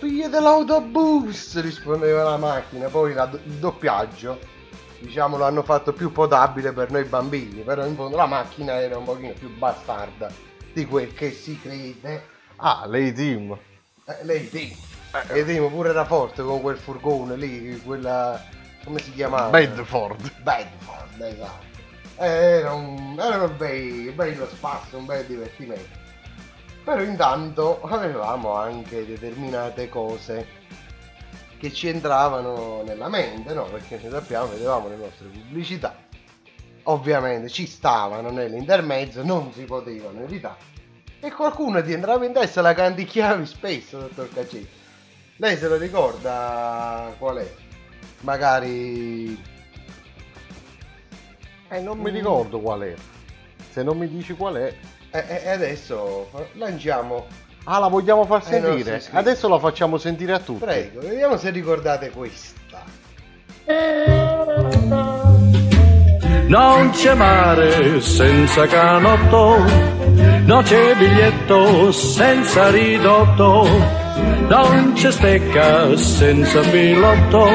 Pigliate 0.00 0.40
l'autobus, 0.40 1.60
rispondeva 1.60 2.22
la 2.22 2.38
macchina. 2.38 2.88
Poi 2.88 3.12
la- 3.12 3.28
il 3.30 3.52
doppiaggio, 3.52 4.38
diciamo, 5.00 5.36
l'hanno 5.36 5.62
fatto 5.62 5.92
più 5.92 6.10
potabile 6.10 6.72
per 6.72 6.90
noi 6.90 7.04
bambini, 7.04 7.60
però 7.60 7.84
in 7.84 7.94
fondo 7.94 8.16
la 8.16 8.26
macchina 8.26 8.80
era 8.80 8.96
un 8.96 9.04
pochino 9.04 9.34
più 9.38 9.54
bastarda 9.54 10.30
di 10.72 10.86
quel 10.86 11.12
che 11.12 11.30
si 11.30 11.60
crede. 11.60 12.26
Ah, 12.56 12.86
lei 12.86 13.12
team. 13.12 13.56
Eh, 14.06 14.16
lei 14.22 14.48
sì. 14.48 14.74
E 15.28 15.44
Timo 15.44 15.68
pure 15.68 15.90
era 15.90 16.06
forte 16.06 16.42
con 16.42 16.62
quel 16.62 16.78
furgone 16.78 17.36
lì, 17.36 17.78
quella... 17.84 18.42
come 18.84 19.00
si 19.00 19.12
chiamava? 19.12 19.50
Bedford. 19.50 20.32
Bedford, 20.42 21.20
esatto. 21.20 21.68
Era 22.16 22.72
un, 22.72 23.18
era 23.18 23.44
un 23.44 23.56
bei- 23.56 24.10
bello 24.14 24.46
spazio, 24.46 24.98
un 24.98 25.06
bel 25.06 25.24
divertimento. 25.24 25.98
Però 26.84 27.00
intanto 27.02 27.82
avevamo 27.82 28.54
anche 28.54 29.06
determinate 29.06 29.88
cose 29.88 30.58
che 31.58 31.72
ci 31.72 31.88
entravano 31.88 32.82
nella 32.82 33.08
mente, 33.08 33.52
no? 33.52 33.64
Perché 33.64 33.98
noi 34.02 34.10
sappiamo, 34.10 34.48
vedevamo 34.48 34.88
le 34.88 34.96
nostre 34.96 35.28
pubblicità. 35.28 35.94
Ovviamente 36.84 37.48
ci 37.50 37.66
stavano 37.66 38.30
nell'intermezzo, 38.30 39.22
non 39.22 39.52
si 39.52 39.64
potevano 39.64 40.22
evitare. 40.22 40.68
E 41.20 41.30
qualcuno 41.30 41.82
ti 41.82 41.92
entrava 41.92 42.24
in 42.24 42.32
testa 42.32 42.62
la 42.62 42.72
canticchiavi 42.72 43.44
spesso, 43.44 43.98
dottor 43.98 44.30
Cacetti. 44.30 44.68
Lei 45.36 45.56
se 45.58 45.68
lo 45.68 45.76
ricorda 45.76 47.14
qual 47.18 47.36
è? 47.36 47.54
Magari 48.20 49.38
Eh, 51.68 51.80
non 51.80 51.98
mi 51.98 52.10
ricordo 52.10 52.58
qual 52.60 52.80
è. 52.80 52.94
Se 53.70 53.82
non 53.82 53.96
mi 53.96 54.08
dici 54.08 54.34
qual 54.34 54.54
è. 54.56 54.74
E, 55.12 55.24
e- 55.28 55.40
e 55.44 55.48
adesso 55.50 56.28
lanciamo. 56.54 57.26
Ah, 57.64 57.78
la 57.78 57.88
vogliamo 57.88 58.24
far 58.24 58.44
sentire? 58.44 59.02
Adesso 59.12 59.48
la 59.48 59.58
facciamo 59.58 59.96
sentire 59.98 60.32
a 60.32 60.38
tutti. 60.40 60.64
Prego, 60.64 61.00
vediamo 61.00 61.36
se 61.36 61.50
ricordate 61.50 62.10
questa. 62.10 62.82
Non 66.48 66.90
c'è 66.90 67.14
mare 67.14 68.00
senza 68.00 68.66
canotto, 68.66 69.58
non 70.44 70.62
c'è 70.64 70.96
biglietto 70.96 71.92
senza 71.92 72.70
ridotto, 72.70 73.68
non 74.48 74.92
c'è 74.94 75.12
stecca 75.12 75.96
senza 75.96 76.60
pilotto, 76.62 77.46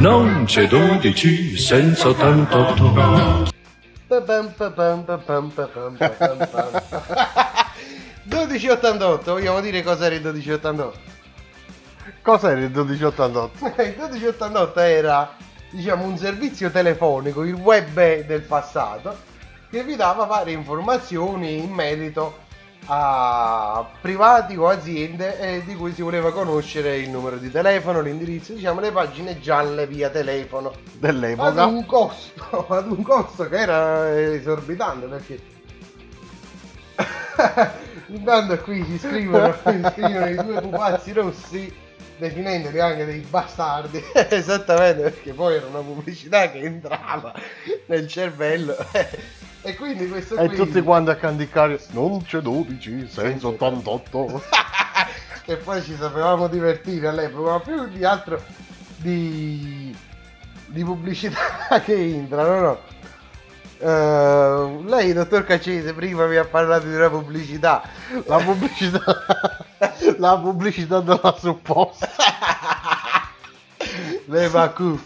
non 0.00 0.44
c'è 0.46 0.66
12 0.66 1.58
senza 1.58 2.08
88. 2.08 3.50
Pa-pam, 4.06 4.52
pa-pam, 4.56 5.04
pa-pam, 5.04 5.50
pa-pam, 5.50 5.96
pa-pam, 5.96 6.48
pam. 6.50 6.82
1288, 8.24 9.30
vogliamo 9.32 9.60
dire 9.60 9.82
cos'era 9.82 10.14
il 10.14 10.22
1288? 10.22 10.98
Cos'era 12.22 12.60
il 12.60 12.70
1288? 12.70 13.66
Il 13.82 13.94
1288 13.96 14.80
era, 14.80 15.36
diciamo, 15.70 16.04
un 16.04 16.16
servizio 16.16 16.70
telefonico, 16.70 17.44
il 17.44 17.54
web 17.54 18.24
del 18.24 18.42
passato, 18.42 19.16
che 19.70 19.84
vi 19.84 19.96
dava 19.96 20.24
varie 20.24 20.54
informazioni 20.54 21.58
in 21.58 21.70
merito 21.70 22.48
a 22.92 23.88
privati 24.00 24.56
o 24.56 24.66
aziende 24.66 25.38
eh, 25.38 25.62
di 25.64 25.76
cui 25.76 25.92
si 25.92 26.02
voleva 26.02 26.32
conoscere 26.32 26.96
il 26.96 27.08
numero 27.08 27.36
di 27.36 27.48
telefono, 27.48 28.00
l'indirizzo, 28.00 28.52
diciamo 28.52 28.80
le 28.80 28.90
pagine 28.90 29.38
gialle 29.38 29.86
via 29.86 30.10
telefono. 30.10 30.70
Ad 30.70 30.98
Dell'epoca. 30.98 31.66
un 31.66 31.86
costo, 31.86 32.66
ad 32.74 32.90
un 32.90 33.02
costo 33.02 33.48
che 33.48 33.58
era 33.58 34.20
esorbitante 34.20 35.06
perché 35.06 35.40
intanto 38.06 38.58
qui 38.58 38.84
si 38.84 38.98
scrivono, 38.98 39.54
si 39.64 39.82
scrivono 39.92 40.28
i 40.28 40.34
due 40.34 40.60
pupazzi 40.60 41.12
rossi 41.12 41.72
definendoli 42.18 42.80
anche 42.80 43.04
dei 43.04 43.20
bastardi, 43.20 44.02
esattamente 44.28 45.02
perché 45.02 45.32
poi 45.32 45.54
era 45.54 45.66
una 45.66 45.78
pubblicità 45.78 46.50
che 46.50 46.58
entrava 46.58 47.32
nel 47.86 48.08
cervello. 48.08 48.76
E 49.62 49.76
quindi 49.76 50.08
questo 50.08 50.36
E 50.36 50.46
qui... 50.48 50.56
tutti 50.56 50.80
quanti 50.82 51.10
a 51.10 51.16
candicare 51.16 51.80
non 51.90 52.22
c'è 52.22 52.40
12 52.40 53.08
senza 53.08 53.48
88. 53.48 54.42
e 55.46 55.56
poi 55.56 55.82
ci 55.82 55.96
sapevamo 55.96 56.48
divertire 56.48 57.08
all'epoca, 57.08 57.50
ma 57.50 57.60
più 57.60 57.88
di 57.88 58.04
altro 58.04 58.42
di, 58.96 59.94
di 60.66 60.84
pubblicità 60.84 61.80
che 61.84 61.94
entrano, 61.94 62.60
no? 62.60 62.78
Eh, 63.82 64.82
lei, 64.84 65.12
dottor 65.12 65.44
Caccese, 65.44 65.94
prima 65.94 66.26
mi 66.26 66.36
ha 66.36 66.44
parlato 66.44 66.86
di 66.86 66.94
una 66.94 67.08
pubblicità. 67.08 67.82
La 68.26 68.36
pubblicità 68.38 69.00
la 70.18 70.38
pubblicità 70.38 71.00
della 71.00 71.34
supposta. 71.38 72.08
Le 74.26 74.48
Macuf, 74.48 75.02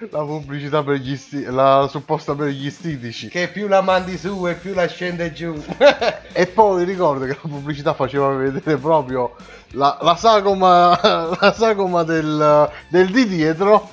La 0.10 0.24
pubblicità 0.24 0.82
per 0.82 0.96
gli 0.96 1.16
sti- 1.16 1.44
la 1.44 1.86
supposta 1.88 2.34
per 2.34 2.48
gli 2.48 2.70
stitici. 2.70 3.28
che 3.28 3.48
più 3.48 3.68
la 3.68 3.82
mandi 3.82 4.16
su 4.16 4.46
e 4.48 4.54
più 4.54 4.72
la 4.74 4.86
scende 4.86 5.32
giù. 5.32 5.52
E 6.32 6.46
poi 6.46 6.84
ricordo 6.84 7.26
che 7.26 7.38
la 7.42 7.48
pubblicità 7.48 7.92
faceva 7.92 8.28
vedere 8.28 8.76
proprio 8.76 9.34
la, 9.72 9.98
la 10.00 10.16
sagoma, 10.16 10.98
la 11.38 11.52
sagoma 11.52 12.02
del, 12.02 12.70
del 12.88 13.10
di 13.10 13.26
dietro 13.26 13.90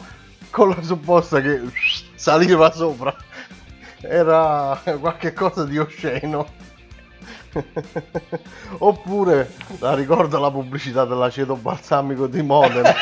con 0.50 0.70
la 0.70 0.82
supposta 0.82 1.42
che 1.42 1.62
saliva 2.16 2.72
sopra. 2.72 3.14
Era 4.00 4.80
qualche 5.00 5.34
cosa 5.34 5.66
di 5.66 5.78
osceno. 5.78 6.48
Oppure 8.78 9.52
la 9.80 9.96
ricordo 9.96 10.40
la 10.40 10.52
pubblicità 10.52 11.06
dell'aceto 11.06 11.56
balsamico 11.56 12.28
di 12.28 12.44
Modena. 12.44 12.94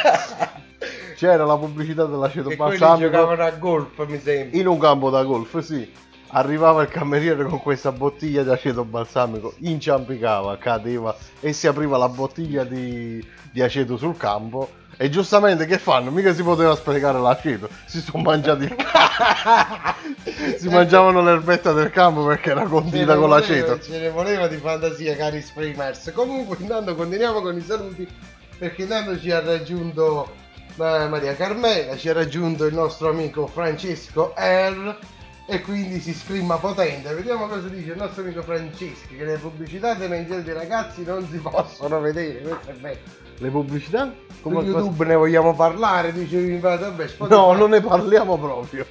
C'era 1.15 1.45
la 1.45 1.57
pubblicità 1.57 2.05
dell'aceto 2.05 2.49
e 2.49 2.55
balsamico 2.55 3.09
giocavano 3.09 3.43
a 3.43 3.51
golf, 3.51 4.05
mi 4.05 4.19
sembra. 4.19 4.59
in 4.59 4.67
un 4.67 4.77
campo 4.77 5.09
da 5.09 5.23
golf, 5.23 5.57
sì. 5.59 5.89
Arrivava 6.29 6.81
il 6.81 6.89
cameriere 6.89 7.45
con 7.45 7.61
questa 7.61 7.93
bottiglia 7.93 8.43
di 8.43 8.49
aceto 8.49 8.83
balsamico, 8.83 9.53
inciampicava, 9.59 10.57
cadeva 10.57 11.15
e 11.39 11.53
si 11.53 11.67
apriva 11.67 11.97
la 11.97 12.09
bottiglia 12.09 12.65
di, 12.65 13.25
di 13.51 13.61
aceto 13.61 13.95
sul 13.95 14.17
campo. 14.17 14.69
E 14.97 15.09
giustamente 15.09 15.65
che 15.65 15.77
fanno? 15.77 16.11
Mica 16.11 16.33
si 16.33 16.43
poteva 16.43 16.75
sprecare 16.75 17.19
l'aceto, 17.19 17.69
si 17.85 18.01
sono 18.01 18.23
mangiati 18.23 18.63
il 18.63 18.75
si 20.57 20.69
mangiavano 20.69 21.21
l'erbetta 21.21 21.73
del 21.73 21.89
campo 21.89 22.25
perché 22.25 22.51
era 22.51 22.63
condita 22.63 23.15
con 23.15 23.29
l'aceto. 23.29 23.79
Ce 23.79 23.99
ne 23.99 24.09
voleva 24.09 24.47
di 24.47 24.57
fantasia, 24.57 25.15
cari 25.15 25.41
streamers. 25.41 26.11
Comunque, 26.13 26.57
intanto 26.59 26.95
continuiamo 26.95 27.41
con 27.41 27.55
i 27.57 27.61
saluti. 27.61 28.07
Perché 28.57 28.83
intanto 28.83 29.19
ci 29.19 29.31
ha 29.31 29.41
raggiunto 29.41 30.43
Maria 30.75 31.35
Carmela, 31.35 31.95
ci 31.95 32.09
ha 32.09 32.13
raggiunto 32.13 32.65
il 32.65 32.73
nostro 32.73 33.09
amico 33.09 33.47
Francesco 33.47 34.33
R. 34.37 34.97
E 35.47 35.61
quindi 35.61 35.99
si 35.99 36.11
scrimma 36.13 36.57
potente. 36.57 37.13
Vediamo 37.13 37.45
cosa 37.47 37.67
dice 37.67 37.91
il 37.91 37.97
nostro 37.97 38.23
amico 38.23 38.41
Francesco. 38.41 39.15
Che 39.15 39.23
le 39.23 39.37
pubblicità 39.37 39.93
dei 39.93 40.07
mengeli 40.09 40.41
dei 40.41 40.55
ragazzi 40.55 41.03
non 41.03 41.27
si 41.29 41.37
possono 41.37 41.99
vedere. 41.99 42.39
Questo 42.41 42.69
è 42.71 42.73
vero. 42.73 42.99
Le 43.37 43.49
pubblicità? 43.49 44.11
Su 44.33 44.41
Come 44.41 44.55
cosa- 44.55 44.67
YouTube 44.69 45.05
ne 45.05 45.15
vogliamo 45.15 45.53
parlare. 45.53 46.11
Dice 46.11 46.57
vabbè, 46.57 47.07
Spotify. 47.07 47.35
No, 47.39 47.53
non 47.53 47.69
ne 47.69 47.81
parliamo 47.81 48.37
proprio. 48.37 48.85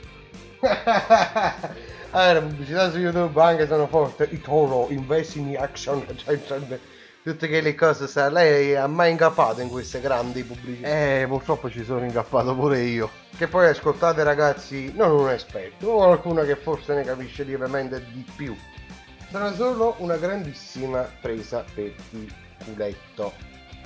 Ah, 2.16 2.32
le 2.32 2.42
pubblicità 2.42 2.92
su 2.92 2.98
YouTube 2.98 3.42
anche 3.42 3.66
sono 3.66 3.88
forti. 3.88 4.28
I 4.30 4.40
toro, 4.40 4.86
investi 4.90 5.40
in 5.40 5.56
action, 5.58 6.06
cioè, 6.14 6.40
cioè, 6.46 6.60
tutte 7.24 7.48
quelle 7.48 7.74
cose. 7.74 8.06
Sa, 8.06 8.28
lei 8.28 8.76
ha 8.76 8.86
mai 8.86 9.10
ingappato 9.10 9.62
in 9.62 9.70
queste 9.70 10.00
grandi 10.00 10.44
pubblicità? 10.44 10.86
Eh, 10.86 11.24
purtroppo 11.26 11.70
ci 11.70 11.82
sono 11.82 12.04
ingappato 12.04 12.54
pure 12.54 12.80
io. 12.80 13.10
Che 13.36 13.48
poi 13.48 13.66
ascoltate 13.66 14.22
ragazzi, 14.22 14.92
non 14.94 15.10
un 15.10 15.30
esperto, 15.30 15.98
ma 15.98 16.04
qualcuno 16.04 16.42
che 16.44 16.54
forse 16.54 16.94
ne 16.94 17.02
capisce 17.02 17.42
lievemente 17.42 18.04
di 18.12 18.24
più. 18.36 18.54
Sarà 19.30 19.52
solo 19.54 19.94
una 19.98 20.16
grandissima 20.16 21.08
presa 21.20 21.64
per 21.74 21.92
il 22.10 22.32
culetto. 22.62 23.32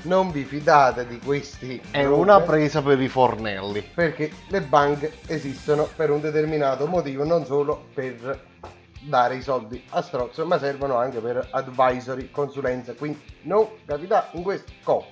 Non 0.02 0.30
vi 0.30 0.44
fidate 0.44 1.06
di 1.06 1.18
questi. 1.18 1.80
È 1.90 2.04
robe, 2.04 2.20
una 2.20 2.40
presa 2.40 2.82
per 2.82 3.00
i 3.00 3.08
fornelli. 3.08 3.82
Perché 3.94 4.30
le 4.48 4.60
banche 4.60 5.12
esistono 5.26 5.88
per 5.96 6.10
un 6.10 6.20
determinato 6.20 6.86
motivo, 6.86 7.24
non 7.24 7.46
solo 7.46 7.86
per 7.94 8.47
dare 9.00 9.36
i 9.36 9.42
soldi 9.42 9.82
a 9.90 10.02
strozzo, 10.02 10.44
ma 10.46 10.58
servono 10.58 10.96
anche 10.96 11.20
per 11.20 11.48
advisory, 11.50 12.30
consulenza. 12.30 12.94
Quindi 12.94 13.20
non 13.42 13.66
capitate 13.84 14.36
in 14.36 14.42
queste 14.42 14.72
cose. 14.82 15.06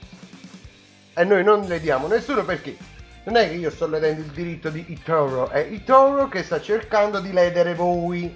E 1.14 1.24
noi 1.24 1.42
non 1.42 1.62
le 1.62 1.80
diamo 1.80 2.06
nessuno 2.06 2.44
perché 2.44 2.76
non 3.24 3.36
è 3.36 3.48
che 3.48 3.54
io 3.54 3.70
sto 3.70 3.88
ledendo 3.88 4.20
il 4.20 4.28
diritto 4.28 4.70
di 4.70 4.84
Itoro, 4.88 5.48
è 5.48 5.58
Itoro 5.58 6.28
che 6.28 6.42
sta 6.42 6.60
cercando 6.60 7.20
di 7.20 7.32
ledere 7.32 7.74
voi. 7.74 8.32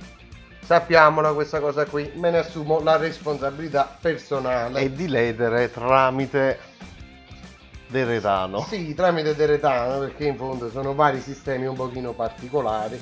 Sappiamola 0.63 1.33
questa 1.33 1.61
cosa 1.61 1.85
qui, 1.85 2.11
me 2.15 2.31
ne 2.31 2.39
assumo 2.39 2.81
la 2.81 2.97
responsabilità 2.97 3.97
personale. 4.01 4.81
E 4.81 4.93
di 4.93 5.09
ledere 5.09 5.71
tramite 5.71 6.59
Deretano. 7.87 8.63
Sì, 8.69 8.95
tramite 8.95 9.35
Deretano, 9.35 9.99
perché 9.99 10.27
in 10.27 10.37
fondo 10.37 10.71
sono 10.71 10.95
vari 10.95 11.21
sistemi 11.21 11.67
un 11.67 11.75
pochino 11.75 12.13
particolari. 12.13 13.01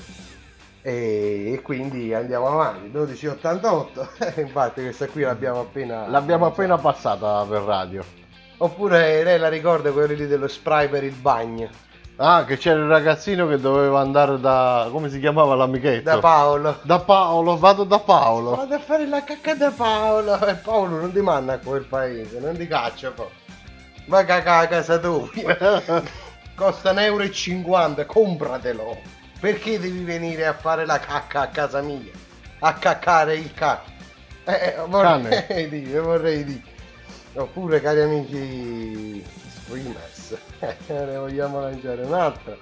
E, 0.83 1.61
quindi 1.63 2.15
andiamo 2.15 2.49
avanti. 2.49 2.89
1288. 2.89 4.09
Infatti 4.41 4.83
questa 4.83 5.07
qui 5.07 5.23
l'abbiamo 5.23 5.61
appena. 5.61 6.07
L'abbiamo 6.07 6.47
appena 6.47 6.79
passata 6.79 7.45
per 7.49 7.63
radio. 7.63 8.05
Oppure 8.59 9.23
lei 9.23 9.39
la 9.39 9.49
ricorda 9.49 9.93
quelli 9.93 10.17
lì 10.17 10.27
dello 10.27 10.49
spray 10.49 10.89
per 10.89 11.05
il 11.05 11.15
bagno. 11.15 11.69
Ah, 12.21 12.45
che 12.45 12.57
c'era 12.57 12.81
il 12.81 12.89
ragazzino 12.89 13.47
che 13.47 13.59
doveva 13.59 14.01
andare 14.01 14.41
da. 14.41 14.89
come 14.91 15.09
si 15.09 15.21
chiamava 15.21 15.55
l'amichetto? 15.55 16.03
Da 16.03 16.19
Paolo. 16.19 16.79
Da 16.83 16.99
Paolo, 16.99 17.57
vado 17.57 17.85
da 17.85 18.01
Paolo. 18.01 18.57
Vado 18.57 18.75
a 18.75 18.81
fare 18.81 19.07
la 19.07 19.23
cacca 19.23 19.55
da 19.55 19.71
Paolo. 19.71 20.45
E 20.45 20.55
Paolo 20.55 20.99
non 20.99 21.13
ti 21.13 21.21
manda 21.21 21.53
a 21.53 21.59
quel 21.59 21.85
paese, 21.85 22.41
non 22.41 22.57
ti 22.57 22.67
caccia 22.67 23.13
poi. 23.13 23.29
Va 24.07 24.25
cacca 24.25 24.59
a 24.59 24.67
casa 24.67 24.99
tua. 24.99 25.29
Costa 26.57 26.93
1,50 26.93 27.01
euro, 27.03 28.07
compratelo. 28.07 29.18
Perché 29.41 29.79
devi 29.79 30.03
venire 30.03 30.47
a 30.47 30.55
fare 30.55 30.85
la 30.85 30.99
cacca 30.99 31.43
a 31.43 31.49
casa 31.49 31.81
mia? 31.81 32.13
A 32.61 32.75
caccare 32.75 33.37
il 33.37 33.55
cacca. 33.55 33.91
Eh, 34.45 34.77
vorrei 34.89 35.45
Cane. 35.47 35.69
dire, 35.69 36.01
vorrei 36.01 36.45
dire. 36.45 36.63
Oppure, 37.35 37.81
cari 37.81 38.01
amici 38.01 39.25
streamers, 39.49 40.37
ne 40.89 41.17
vogliamo 41.17 41.61
lanciare 41.61 42.03
un'altra. 42.03 42.57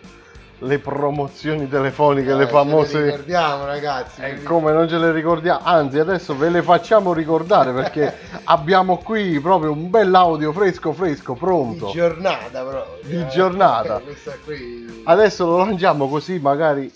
Le 0.61 0.79
promozioni 0.79 1.69
telefoniche, 1.69 2.35
le 2.35 2.45
Eh, 2.45 2.49
famose. 2.49 2.88
ce 2.92 2.99
le 2.99 3.05
ricordiamo, 3.11 3.66
ragazzi. 3.66 4.23
E 4.23 4.42
come 4.42 4.73
non 4.73 4.88
ce 4.88 4.97
le 4.97 5.12
ricordiamo, 5.12 5.61
anzi 5.62 5.99
adesso 5.99 6.35
ve 6.35 6.49
le 6.49 6.62
facciamo 6.62 7.12
ricordare 7.12 7.73
perché 7.73 8.16
abbiamo 8.45 8.97
qui 8.97 9.38
proprio 9.40 9.73
un 9.73 9.90
bell'audio 9.90 10.53
fresco 10.53 10.92
fresco 10.95 11.35
Di 11.35 11.38
pronto. 11.38 11.90
giornata 11.90 12.62
proprio. 12.64 12.99
Di 13.03 13.21
eh. 13.21 13.27
giornata. 13.29 14.01
Qui. 14.45 15.03
Adesso 15.05 15.45
lo 15.45 15.59
lanciamo 15.59 16.09
così 16.09 16.38
magari 16.38 16.90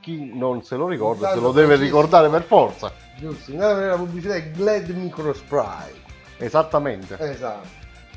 chi 0.00 0.32
non 0.34 0.62
se 0.62 0.76
lo 0.76 0.88
ricorda 0.88 1.28
se 1.28 1.34
Intanto 1.34 1.46
lo 1.48 1.52
deve 1.52 1.76
ricordare 1.76 2.30
per 2.30 2.42
forza. 2.44 2.90
Giusto, 3.18 3.50
andiamo 3.50 3.72
a 3.72 3.74
vedere 3.74 3.90
la 3.92 3.98
pubblicità 3.98 4.34
di 4.38 4.50
Glad 4.52 4.88
Micro 4.88 5.34
Spray. 5.34 5.92
Esattamente. 6.38 7.16
Esatto. 7.20 7.68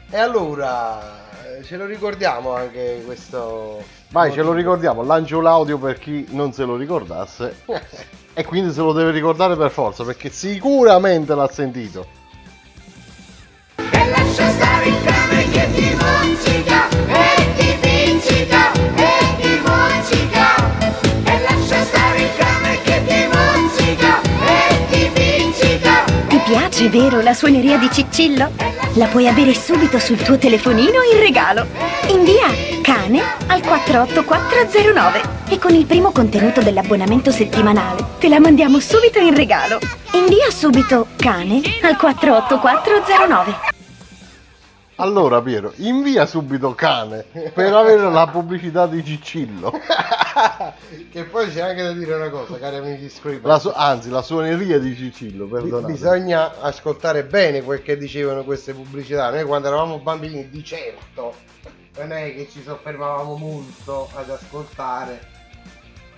E 0.09 0.17
allora 0.17 1.01
eh, 1.01 1.32
ce 1.63 1.77
lo 1.77 1.85
ricordiamo 1.85 2.53
anche 2.53 3.01
questo. 3.05 3.83
Vai, 4.09 4.31
ce 4.31 4.41
lo 4.41 4.53
ricordiamo, 4.53 5.03
lancio 5.03 5.41
l'audio 5.41 5.77
per 5.77 5.97
chi 5.97 6.25
non 6.29 6.53
se 6.53 6.63
lo 6.65 6.75
ricordasse. 6.75 7.63
e 8.33 8.45
quindi 8.45 8.73
se 8.73 8.81
lo 8.81 8.93
deve 8.93 9.11
ricordare 9.11 9.55
per 9.55 9.71
forza 9.71 10.03
perché 10.03 10.29
sicuramente 10.29 11.33
l'ha 11.35 11.47
sentito. 11.47 12.05
E 13.75 14.09
lascia 14.09 14.49
stare 14.49 14.85
il 14.85 15.03
cane 15.03 15.49
che 15.49 15.71
ti 15.73 15.95
mozzica 15.95 16.89
e 16.89 17.53
ti 17.57 17.77
pizzica 17.79 18.71
e 18.73 19.41
ti 19.41 19.61
mozzica. 19.65 20.55
E 21.23 21.41
lascia 21.41 21.83
stare 21.83 22.21
il 22.21 22.35
cane 22.37 22.81
che 22.81 23.03
ti 23.05 23.27
mozzica 23.31 24.21
e 24.21 24.85
ti 24.89 25.11
pizzica. 25.13 26.03
Ti 26.27 26.37
piace, 26.45 26.89
vero, 26.89 27.21
la 27.21 27.33
suoneria 27.33 27.77
di 27.77 27.89
Ciccillo? 27.91 28.82
La 28.95 29.07
puoi 29.07 29.27
avere 29.27 29.55
subito 29.55 29.97
sul 29.97 30.21
tuo 30.21 30.37
telefonino 30.37 31.01
in 31.11 31.19
regalo. 31.19 31.65
Invia 32.09 32.45
cane 32.83 33.23
al 33.47 33.61
48409 33.61 35.21
e 35.49 35.57
con 35.57 35.73
il 35.73 35.87
primo 35.87 36.11
contenuto 36.11 36.61
dell'abbonamento 36.61 37.31
settimanale 37.31 38.05
te 38.19 38.29
la 38.29 38.39
mandiamo 38.39 38.79
subito 38.79 39.17
in 39.17 39.35
regalo. 39.35 39.79
Invia 40.11 40.51
subito 40.51 41.07
cane 41.15 41.61
al 41.81 41.97
48409. 41.97 43.72
Allora 44.97 45.41
Piero, 45.41 45.73
invia 45.77 46.27
subito 46.27 46.75
cane 46.75 47.25
per 47.53 47.73
avere 47.73 48.11
la 48.11 48.27
pubblicità 48.27 48.85
di 48.85 49.03
Cicillo. 49.03 49.71
che 51.09 51.23
poi 51.23 51.49
c'è 51.49 51.61
anche 51.61 51.81
da 51.81 51.93
dire 51.93 52.13
una 52.13 52.29
cosa, 52.29 52.59
cari 52.59 52.75
amici 52.75 53.09
Scribble. 53.09 53.49
La 53.49 53.57
su- 53.57 53.71
anzi, 53.73 54.09
la 54.09 54.21
suoneria 54.21 54.77
di 54.77 54.95
Cicillo, 54.95 55.45
Bi- 55.45 55.53
perdonate. 55.53 55.93
Bisogna 55.93 56.61
ascoltare 56.61 57.23
bene 57.23 57.63
quel 57.63 57.81
che 57.81 57.97
dicevano 57.97 58.43
queste 58.43 58.73
pubblicità. 58.73 59.31
Noi 59.31 59.43
quando 59.45 59.67
eravamo 59.67 59.97
bambini, 59.97 60.47
di 60.49 60.63
certo, 60.63 61.33
non 61.97 62.11
è 62.11 62.35
che 62.35 62.47
ci 62.51 62.61
soffermavamo 62.61 63.35
molto 63.35 64.09
ad 64.13 64.29
ascoltare. 64.29 65.19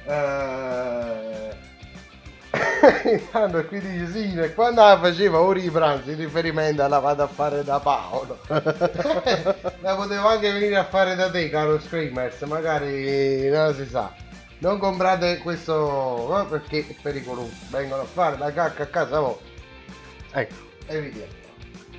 Eh... 0.05 1.73
Intanto 3.11 3.65
qui 3.65 3.79
dice 3.79 4.11
sì, 4.11 4.53
quando 4.53 4.81
la 4.81 4.99
faceva 4.99 5.39
ora 5.39 5.59
i 5.59 5.69
pranzi 5.69 6.11
in 6.11 6.17
riferimento 6.17 6.83
alla 6.83 6.99
vado 6.99 7.23
a 7.23 7.27
fare 7.27 7.63
da 7.63 7.79
Paolo. 7.79 8.39
la 8.47 9.95
potevo 9.95 10.27
anche 10.27 10.51
venire 10.51 10.75
a 10.75 10.85
fare 10.85 11.15
da 11.15 11.29
te, 11.29 11.49
caro 11.49 11.79
Screamers, 11.79 12.41
magari 12.41 13.49
non 13.49 13.73
si 13.73 13.85
sa. 13.85 14.13
Non 14.59 14.79
comprate 14.79 15.39
questo 15.39 16.41
eh, 16.41 16.45
perché 16.45 16.85
è 16.87 16.95
pericoloso. 17.01 17.51
Vengono 17.69 18.03
a 18.03 18.05
fare 18.05 18.37
la 18.37 18.51
cacca 18.51 18.83
a 18.83 18.87
casa 18.87 19.19
vostra. 19.19 19.47
Ecco. 20.31 20.55
E 20.87 21.01
via. 21.01 21.25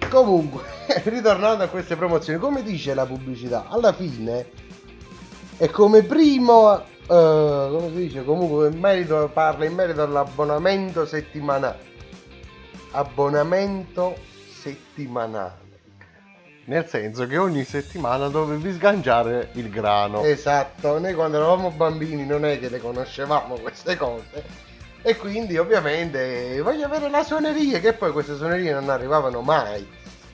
Comunque, 0.09 0.63
ritornando 1.05 1.65
a 1.65 1.69
queste 1.69 1.97
promozioni, 1.97 2.39
come 2.39 2.63
dice 2.63 2.95
la 2.95 3.05
pubblicità, 3.05 3.67
alla 3.69 3.93
fine 3.93 4.51
è 5.57 5.69
come 5.71 6.03
primo, 6.03 6.85
eh, 7.09 7.69
come 7.71 7.89
si 7.89 7.95
dice, 7.95 8.25
comunque 8.25 8.69
in 8.69 8.79
merito, 8.79 9.31
parla 9.33 9.65
in 9.65 9.75
merito 9.75 10.03
all'abbonamento 10.03 11.07
settimanale. 11.07 11.79
Abbonamento 12.91 14.17
settimanale. 14.61 15.65
Nel 16.65 16.89
senso 16.89 17.29
che 17.29 17.37
ogni 17.37 17.63
settimana 17.63 18.27
dovevi 18.27 18.73
sganciare 18.73 19.51
il 19.53 19.71
grano. 19.71 20.23
Esatto, 20.23 20.99
noi 20.99 21.15
quando 21.15 21.37
eravamo 21.37 21.71
bambini 21.71 22.27
non 22.27 22.45
è 22.45 22.59
che 22.59 22.69
le 22.69 22.81
conoscevamo 22.81 23.55
queste 23.59 23.97
cose. 23.97 24.43
E 25.03 25.17
quindi 25.17 25.57
ovviamente 25.59 26.61
voglio 26.61 26.87
avere 26.87 27.09
la 27.09 27.23
suoneria, 27.23 27.79
che 27.79 27.93
poi 27.93 28.11
queste 28.11 28.35
suonerie 28.35 28.73
non 28.73 28.89
arrivavano 28.89 29.43
mai, 29.43 29.89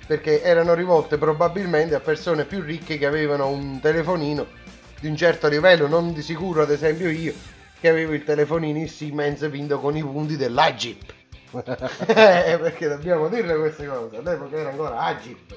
perché 0.07 0.41
erano 0.41 0.73
rivolte 0.73 1.19
probabilmente 1.19 1.95
a 1.95 2.01
persone 2.01 2.47
più 2.47 2.63
ricche 2.63 2.97
che 2.97 3.05
avevano 3.05 3.49
un 3.49 3.79
telefonino 3.79 4.61
di 5.03 5.09
un 5.09 5.17
certo 5.17 5.49
livello, 5.49 5.89
non 5.89 6.13
di 6.13 6.23
sicuro 6.23 6.63
ad 6.63 6.71
esempio 6.71 7.11
io, 7.11 7.35
che 7.81 7.89
avevo 7.89 8.13
il 8.13 8.23
telefonino 8.23 8.79
in 8.79 8.89
Siemens 8.89 9.51
vinto 9.51 9.81
con 9.81 9.97
i 9.97 10.01
punti 10.01 10.37
dell'Agip. 10.37 11.13
Eh, 12.07 12.57
perché 12.59 12.89
dobbiamo 12.89 13.29
dirle 13.29 13.57
queste 13.57 13.87
cose, 13.87 14.17
all'epoca 14.17 14.57
era 14.57 14.71
ancora 14.71 15.01
Agip. 15.01 15.55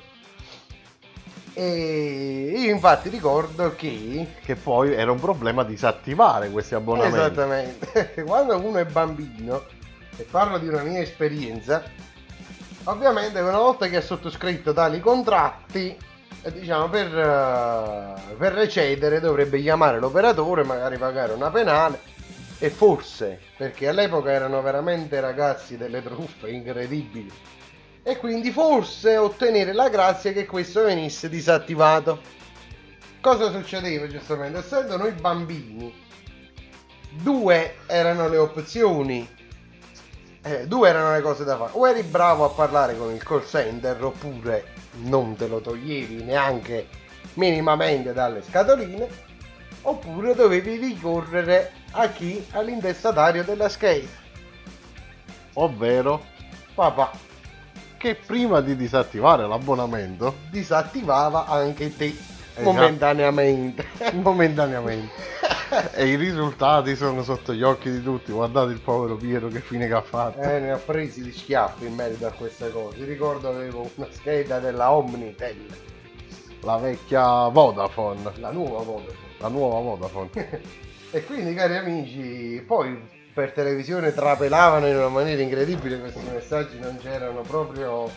E 1.54 2.54
io 2.54 2.70
infatti 2.70 3.08
ricordo 3.08 3.76
che 3.76 4.28
Che 4.44 4.56
poi 4.56 4.94
era 4.94 5.12
un 5.12 5.22
problema 5.22 5.64
disattivare 5.64 6.50
questi 6.50 6.76
abbonamenti. 6.76 7.18
Esattamente. 7.18 8.24
Quando 8.26 8.60
uno 8.60 8.80
è 8.80 8.86
bambino, 8.86 9.64
e 10.18 10.24
parlo 10.24 10.58
di 10.58 10.68
una 10.68 10.82
mia 10.82 11.00
esperienza, 11.00 11.82
ovviamente 12.86 13.40
una 13.40 13.60
volta 13.60 13.88
che 13.88 13.98
ha 13.98 14.02
sottoscritto 14.02 14.74
tali 14.74 15.00
contratti, 15.00 15.96
diciamo 16.52 16.90
per, 16.90 17.08
eh, 17.08 18.36
per 18.36 18.54
recedere 18.54 19.20
dovrebbe 19.20 19.60
chiamare 19.62 20.00
l'operatore, 20.00 20.64
magari 20.64 20.98
pagare 20.98 21.34
una 21.34 21.50
penale 21.50 22.00
e 22.60 22.70
forse, 22.70 23.40
perché 23.58 23.88
all'epoca 23.88 24.32
erano 24.32 24.62
veramente 24.62 25.20
ragazzi 25.20 25.78
delle 25.78 26.02
truffe 26.02 26.50
incredibili, 26.50 27.32
e 28.04 28.18
quindi 28.18 28.52
forse 28.52 29.18
ottenere 29.18 29.74
la 29.74 29.90
grazia 29.90 30.32
che 30.32 30.46
questo 30.46 30.84
venisse 30.84 31.28
disattivato. 31.28 32.22
Cosa 33.20 33.50
succedeva 33.52 34.08
giustamente? 34.08 34.60
Essendo 34.60 34.98
noi 34.98 35.12
bambini, 35.12 35.92
due 37.10 37.78
erano 37.88 38.28
le 38.30 38.38
opzioni, 38.38 39.28
eh, 40.44 40.68
due 40.68 40.90
erano 40.90 41.12
le 41.12 41.22
cose 41.22 41.44
da 41.44 41.58
fare. 41.58 41.72
O 41.74 41.88
eri 41.90 42.04
bravo 42.04 42.46
a 42.46 42.50
parlare 42.50 42.96
con 42.96 43.12
il 43.12 43.24
call 43.24 43.44
center 43.46 44.04
oppure 44.04 44.75
non 45.04 45.36
te 45.36 45.48
lo 45.48 45.62
toglievi 45.62 46.24
neanche 46.24 46.88
minimamente 47.34 48.14
dalle 48.14 48.42
scatoline, 48.42 49.08
oppure 49.82 50.34
dovevi 50.34 50.78
ricorrere 50.78 51.72
a 51.92 52.10
chi? 52.10 52.46
All'intestatario 52.52 53.44
della 53.44 53.70
skate. 53.70 54.24
Ovvero 55.54 56.34
Papà 56.74 57.34
che 57.98 58.14
prima 58.14 58.62
di 58.62 58.76
disattivare 58.76 59.48
l'abbonamento 59.48 60.36
disattivava 60.52 61.48
anche 61.48 61.96
te 61.96 62.16
Esatto. 62.56 62.72
momentaneamente. 62.72 63.86
momentaneamente 64.14 65.44
e 65.94 66.08
i 66.08 66.16
risultati 66.16 66.96
sono 66.96 67.24
sotto 67.24 67.54
gli 67.54 67.64
occhi 67.64 67.92
di 67.92 68.02
tutti. 68.02 68.32
Guardate 68.32 68.72
il 68.72 68.80
povero 68.80 69.16
Piero 69.16 69.48
che 69.48 69.60
fine 69.60 69.88
che 69.88 69.94
ha 69.94 70.02
fatto. 70.02 70.40
Eh, 70.42 70.60
ne 70.60 70.74
ho 70.74 70.82
presi 70.84 71.22
di 71.22 71.32
schiaffi 71.32 71.86
in 71.86 71.96
merito 71.96 72.26
a 72.28 72.32
queste 72.32 72.72
cose. 72.72 73.04
Ricordo 73.04 73.50
avevo 73.50 73.90
una 73.96 74.08
scheda 74.12 74.60
della 74.60 74.92
Omnitel, 74.92 75.66
La 76.62 76.78
vecchia 76.78 77.48
Vodafone, 77.50 78.32
la 78.36 78.52
nuova 78.52 78.84
Vodafone. 78.84 79.18
la 79.40 79.48
nuova 79.48 79.80
Vodafone. 79.80 80.74
E 81.12 81.24
quindi, 81.24 81.54
cari 81.54 81.78
amici, 81.78 82.62
poi 82.68 83.00
per 83.34 83.54
televisione 83.54 84.14
trapelavano 84.14 84.88
in 84.88 84.98
una 84.98 85.08
maniera 85.08 85.42
incredibile 85.42 85.98
questi 85.98 86.20
messaggi, 86.30 86.78
non 86.78 86.98
c'erano 87.02 87.40
proprio. 87.40 88.12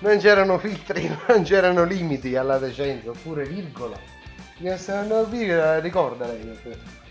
Non 0.00 0.18
c'erano 0.18 0.58
filtri, 0.58 1.14
non 1.28 1.42
c'erano 1.42 1.84
limiti 1.84 2.34
alla 2.34 2.58
decenza, 2.58 3.10
oppure 3.10 3.44
virgola. 3.44 3.98
Mi 4.58 4.76
stanno 4.76 5.24
virgola, 5.24 5.78
ricorda 5.78 6.26
lei? 6.26 6.58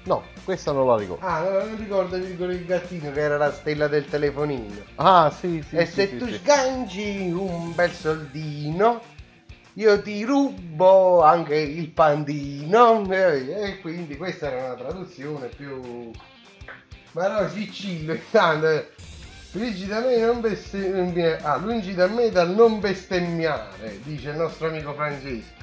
No, 0.03 0.23
questa 0.43 0.71
non 0.71 0.87
la 0.87 0.97
ricordo. 0.97 1.23
Ah, 1.23 1.41
no, 1.41 1.49
non 1.65 1.77
ricordo 1.77 2.17
virgola 2.17 2.51
il 2.51 2.65
gattino 2.65 3.11
che 3.11 3.19
era 3.19 3.37
la 3.37 3.51
stella 3.51 3.87
del 3.87 4.05
telefonino. 4.05 4.81
Ah, 4.95 5.31
sì, 5.37 5.63
sì. 5.67 5.75
e 5.75 5.85
sì, 5.85 5.93
se 5.93 6.07
sì, 6.07 6.17
tu 6.17 6.25
sì. 6.25 6.33
sganci 6.33 7.31
un 7.31 7.75
bel 7.75 7.91
soldino, 7.91 9.01
io 9.73 10.01
ti 10.01 10.23
rubo 10.23 11.21
anche 11.21 11.55
il 11.55 11.89
pandino. 11.89 13.07
E, 13.11 13.51
e 13.51 13.79
quindi 13.81 14.17
questa 14.17 14.51
era 14.51 14.65
una 14.65 14.75
traduzione 14.75 15.47
più. 15.47 16.11
Ma 17.11 17.27
no, 17.27 17.49
Cicillo, 17.51 18.13
intanto. 18.17 18.97
Eh, 19.53 19.57
Lungi 19.57 19.87
da 19.87 19.99
me 19.99 20.17
non 20.17 20.41
bestemmiare. 20.41 21.39
Ah, 21.41 21.57
lungi 21.57 21.93
da 21.95 22.07
me 22.07 22.29
dal 22.29 22.49
non 22.51 22.79
bestemmiare, 22.79 23.99
dice 24.03 24.29
il 24.29 24.37
nostro 24.37 24.67
amico 24.67 24.93
Francesco. 24.93 25.57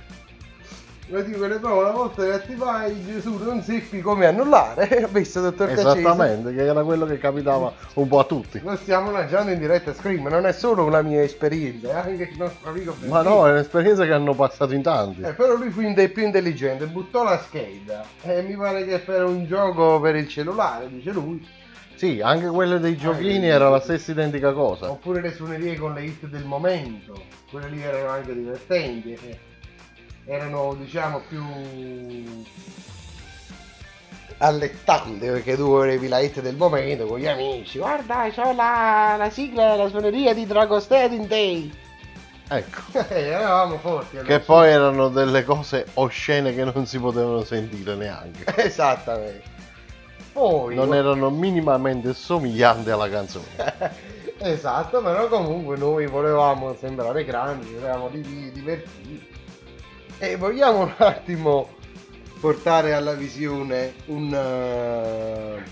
Lo 1.09 1.23
dico 1.23 1.47
le 1.47 1.59
prove 1.61 1.83
una 1.83 1.93
volta 1.93 2.25
che 2.25 2.33
attivai 2.33 3.05
Gesù 3.05 3.37
non 3.41 3.63
seppi 3.63 4.01
come 4.01 4.27
annullare. 4.27 5.07
Visto, 5.13 5.41
dottor 5.41 5.69
Caccese? 5.69 6.01
Esattamente, 6.01 6.53
che 6.53 6.65
era 6.65 6.83
quello 6.83 7.07
che 7.07 7.19
capitava 7.19 7.73
un 7.95 8.09
po' 8.09 8.19
a 8.19 8.25
tutti. 8.25 8.61
Lo 8.65 8.75
stiamo 8.75 9.13
lanciando 9.13 9.53
in 9.53 9.61
diretta 9.61 9.93
a 9.93 9.95
Scream, 9.95 10.27
non 10.27 10.47
è 10.47 10.53
solo 10.53 10.85
una 10.85 11.03
mia 11.03 11.23
esperienza, 11.23 11.91
è 11.91 12.11
anche 12.11 12.25
il 12.25 12.37
nostro 12.37 12.71
amico 12.71 12.97
Ma 13.07 13.23
no, 13.23 13.47
è 13.47 13.53
un'esperienza 13.53 14.05
che 14.05 14.13
hanno 14.13 14.35
passato 14.35 14.75
in 14.75 14.83
tanti. 14.83 15.21
Eh, 15.21 15.33
però 15.33 15.55
lui 15.55 15.71
fu 15.71 15.81
in- 15.81 15.95
più 16.13 16.25
intelligente, 16.25 16.87
buttò 16.87 17.23
la 17.23 17.39
scheda 17.39 18.05
e 18.23 18.43
mi 18.43 18.57
pare 18.57 18.85
che 18.85 18.99
per 18.99 19.23
un 19.23 19.47
gioco 19.47 20.01
per 20.01 20.17
il 20.17 20.27
cellulare, 20.27 20.89
dice 20.89 21.13
lui, 21.13 21.41
Sì, 21.97 22.21
anche 22.23 22.47
quelle 22.49 22.79
dei 22.79 22.95
giochini 22.95 23.49
era 23.49 23.71
la 23.71 23.81
stessa 23.81 24.11
identica 24.11 24.53
cosa. 24.53 24.91
oppure 24.91 25.23
le 25.23 25.33
suonerie 25.33 25.77
con 25.77 25.95
le 25.95 26.05
hit 26.05 26.27
del 26.27 26.45
momento, 26.45 27.25
quelle 27.51 27.71
lì 27.71 27.83
erano 27.83 28.11
anche 28.11 28.35
divertenti, 28.35 29.13
eh. 29.15 29.39
erano 30.27 30.75
diciamo 30.75 31.23
più 31.27 31.43
allettanti 34.39 35.27
perché 35.27 35.57
tu 35.57 35.71
avevi 35.71 36.09
la 36.09 36.19
hit 36.19 36.43
del 36.43 36.57
momento 36.57 37.07
con 37.07 37.19
gli 37.19 37.27
amici, 37.27 37.79
guarda 37.79 38.29
c'ho 38.31 38.53
la, 38.53 39.15
la 39.17 39.31
sigla 39.31 39.71
della 39.71 39.89
suoneria 39.89 40.35
di 40.35 40.45
Dragostead 40.45 41.27
Day. 41.27 41.73
Ecco. 42.49 42.81
Eh, 43.09 43.21
eravamo 43.23 43.79
forti. 43.79 44.17
Che 44.17 44.21
allora. 44.21 44.39
poi 44.41 44.69
erano 44.69 45.09
delle 45.09 45.45
cose 45.45 45.87
oscene 45.95 46.55
che 46.55 46.65
non 46.65 46.87
si 46.87 46.99
potevano 46.99 47.43
sentire 47.43 47.95
neanche. 47.95 48.45
Esattamente. 48.63 49.56
Poi 50.37 50.75
Non 50.75 50.95
erano 50.95 51.31
minimamente 51.31 52.13
somiglianti 52.13 52.91
alla 52.91 53.09
canzone. 53.09 53.47
esatto, 54.37 55.01
però 55.01 55.29
comunque 55.29 55.79
noi 55.79 56.07
volevamo 56.07 56.77
sembrare 56.79 57.25
grandi, 57.25 57.73
volevamo 57.73 58.11
di- 58.11 58.53
divertirci. 58.53 59.27
E 60.19 60.37
vogliamo 60.37 60.81
un 60.81 60.93
attimo 60.99 61.71
portare 62.39 62.93
alla 62.93 63.15
visione 63.15 63.95
un, 64.09 64.35
eh, 64.35 65.63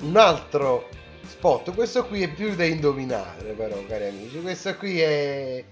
un 0.00 0.16
altro 0.18 0.88
spot. 1.26 1.72
Questo 1.74 2.04
qui 2.04 2.22
è 2.22 2.28
più 2.28 2.54
da 2.54 2.66
indovinare, 2.66 3.52
però, 3.56 3.82
cari 3.88 4.08
amici. 4.08 4.42
Questo 4.42 4.76
qui 4.76 5.00
è, 5.00 5.64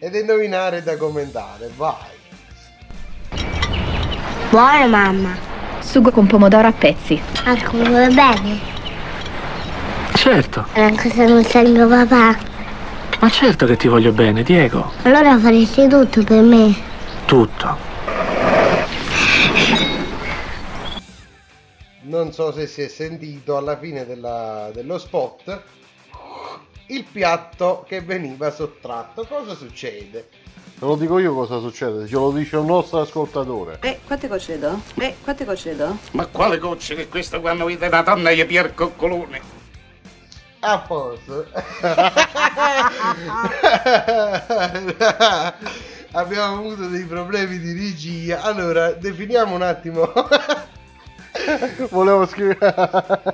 è 0.00 0.10
da 0.10 0.18
indovinare 0.18 0.78
e 0.78 0.82
da 0.82 0.96
commentare. 0.96 1.70
Vai. 1.76 2.18
Buona 4.50 4.86
mamma. 4.88 5.50
Sugo 5.80 6.10
con 6.10 6.26
pomodoro 6.26 6.68
a 6.68 6.72
pezzi. 6.72 7.20
Anche 7.44 7.76
va 7.76 8.06
bene. 8.08 8.58
Certo. 10.14 10.66
Anche 10.74 11.10
se 11.10 11.26
non 11.26 11.42
sei 11.44 11.70
mio 11.70 11.88
papà. 11.88 12.36
Ma 13.20 13.28
certo 13.30 13.66
che 13.66 13.76
ti 13.76 13.88
voglio 13.88 14.12
bene, 14.12 14.42
Diego. 14.42 14.92
Allora 15.02 15.38
faresti 15.38 15.88
tutto 15.88 16.22
per 16.22 16.42
me. 16.42 16.74
Tutto. 17.26 17.88
Non 22.02 22.32
so 22.32 22.52
se 22.52 22.66
si 22.66 22.82
è 22.82 22.88
sentito 22.88 23.56
alla 23.56 23.78
fine 23.78 24.04
della- 24.06 24.70
dello 24.72 24.98
spot 24.98 25.62
il 26.86 27.04
piatto 27.10 27.84
che 27.86 28.00
veniva 28.00 28.50
sottratto. 28.50 29.24
Cosa 29.28 29.54
succede? 29.54 30.28
Te 30.80 30.86
lo 30.86 30.96
dico 30.96 31.18
io 31.18 31.34
cosa 31.34 31.58
succede, 31.60 32.06
ce 32.06 32.14
lo 32.14 32.30
dice 32.30 32.56
un 32.56 32.64
nostro 32.64 33.02
ascoltatore. 33.02 33.80
Eh, 33.82 34.00
quante 34.06 34.28
gocce 34.28 34.58
do? 34.58 34.80
Eh, 34.94 35.14
quante 35.22 35.44
gocce 35.44 35.76
do? 35.76 35.98
Ma 36.12 36.24
quale 36.24 36.56
gocce 36.56 36.94
che 36.94 37.06
questo 37.06 37.38
quando 37.42 37.66
vede 37.66 37.90
la 37.90 38.00
donna 38.00 38.32
gli 38.32 38.42
pier 38.46 38.72
coccolone? 38.72 39.42
A 40.60 40.78
posto. 40.78 41.44
Abbiamo 46.12 46.56
avuto 46.56 46.86
dei 46.86 47.04
problemi 47.04 47.58
di 47.58 47.74
regia. 47.74 48.40
Allora, 48.40 48.92
definiamo 48.92 49.54
un 49.54 49.60
attimo. 49.60 50.10
Volevo 51.90 52.26
scrivere. 52.26 52.74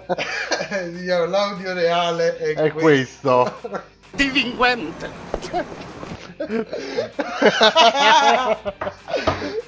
Diciamo, 0.91 1.27
l'audio 1.27 1.75
reale 1.75 2.39
è, 2.39 2.55
È 2.55 2.73
questo. 2.73 3.61
Delinquente. 4.11 5.11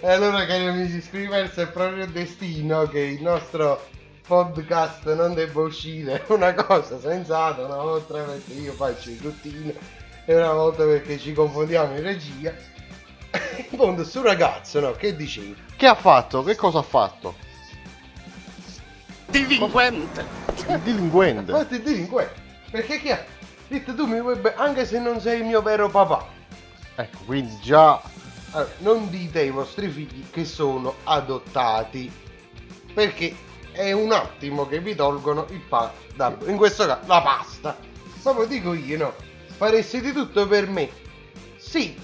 E 0.00 0.10
allora, 0.10 0.44
cari 0.44 0.66
amici 0.66 1.00
screamers, 1.00 1.54
è 1.54 1.68
proprio 1.68 2.06
destino 2.06 2.86
che 2.86 3.00
il 3.00 3.22
nostro 3.22 3.86
podcast 4.26 5.10
non 5.14 5.32
debba 5.32 5.60
uscire 5.62 6.22
una 6.28 6.52
cosa 6.52 7.00
sensata 7.00 7.64
una 7.64 7.76
volta 7.76 8.22
perché 8.22 8.52
io 8.52 8.72
faccio 8.74 9.08
il 9.08 9.18
routine 9.22 9.74
e 10.26 10.36
una 10.36 10.52
volta 10.52 10.84
perché 10.84 11.18
ci 11.18 11.32
confondiamo 11.32 11.96
in 11.96 12.02
regia. 12.02 12.52
In 13.56 13.76
fondo, 13.76 14.04
sto 14.04 14.22
ragazzo, 14.22 14.80
no? 14.80 14.92
Che 14.92 15.16
dicevi? 15.16 15.56
Che 15.74 15.86
ha 15.86 15.94
fatto? 15.94 16.42
Che 16.42 16.54
cosa 16.54 16.80
ha 16.80 16.82
fatto? 16.82 17.34
Delinquente. 19.26 20.24
Il 20.68 20.80
delinquente. 20.80 21.52
Ma 21.52 21.64
ti 21.64 21.80
delinquente. 21.82 22.40
Perché 22.70 23.00
che 23.00 23.12
ha 23.12 23.24
detto 23.66 23.94
tu 23.94 24.06
mi 24.06 24.20
vuoi 24.20 24.36
bene 24.36 24.56
anche 24.56 24.84
se 24.86 24.98
non 24.98 25.20
sei 25.20 25.40
il 25.40 25.46
mio 25.46 25.62
vero 25.62 25.88
papà. 25.88 26.36
Ecco, 26.98 27.18
quindi 27.26 27.56
già 27.60 28.02
Allora, 28.50 28.72
non 28.78 29.08
dite 29.08 29.38
ai 29.38 29.50
vostri 29.50 29.88
figli 29.88 30.24
che 30.32 30.44
sono 30.44 30.96
adottati. 31.04 32.10
Perché 32.92 33.36
è 33.70 33.92
un 33.92 34.10
attimo 34.10 34.66
che 34.66 34.80
vi 34.80 34.96
tolgono 34.96 35.46
il 35.50 35.60
pa 35.60 35.92
da, 36.16 36.36
in 36.46 36.56
questo 36.56 36.86
caso 36.86 37.06
la 37.06 37.22
pasta. 37.22 37.76
Proprio 38.20 38.46
dico 38.46 38.74
io, 38.74 38.98
no? 38.98 39.14
Faresti 39.46 40.00
di 40.00 40.12
tutto 40.12 40.48
per 40.48 40.66
me. 40.68 40.90
Sì, 41.56 41.96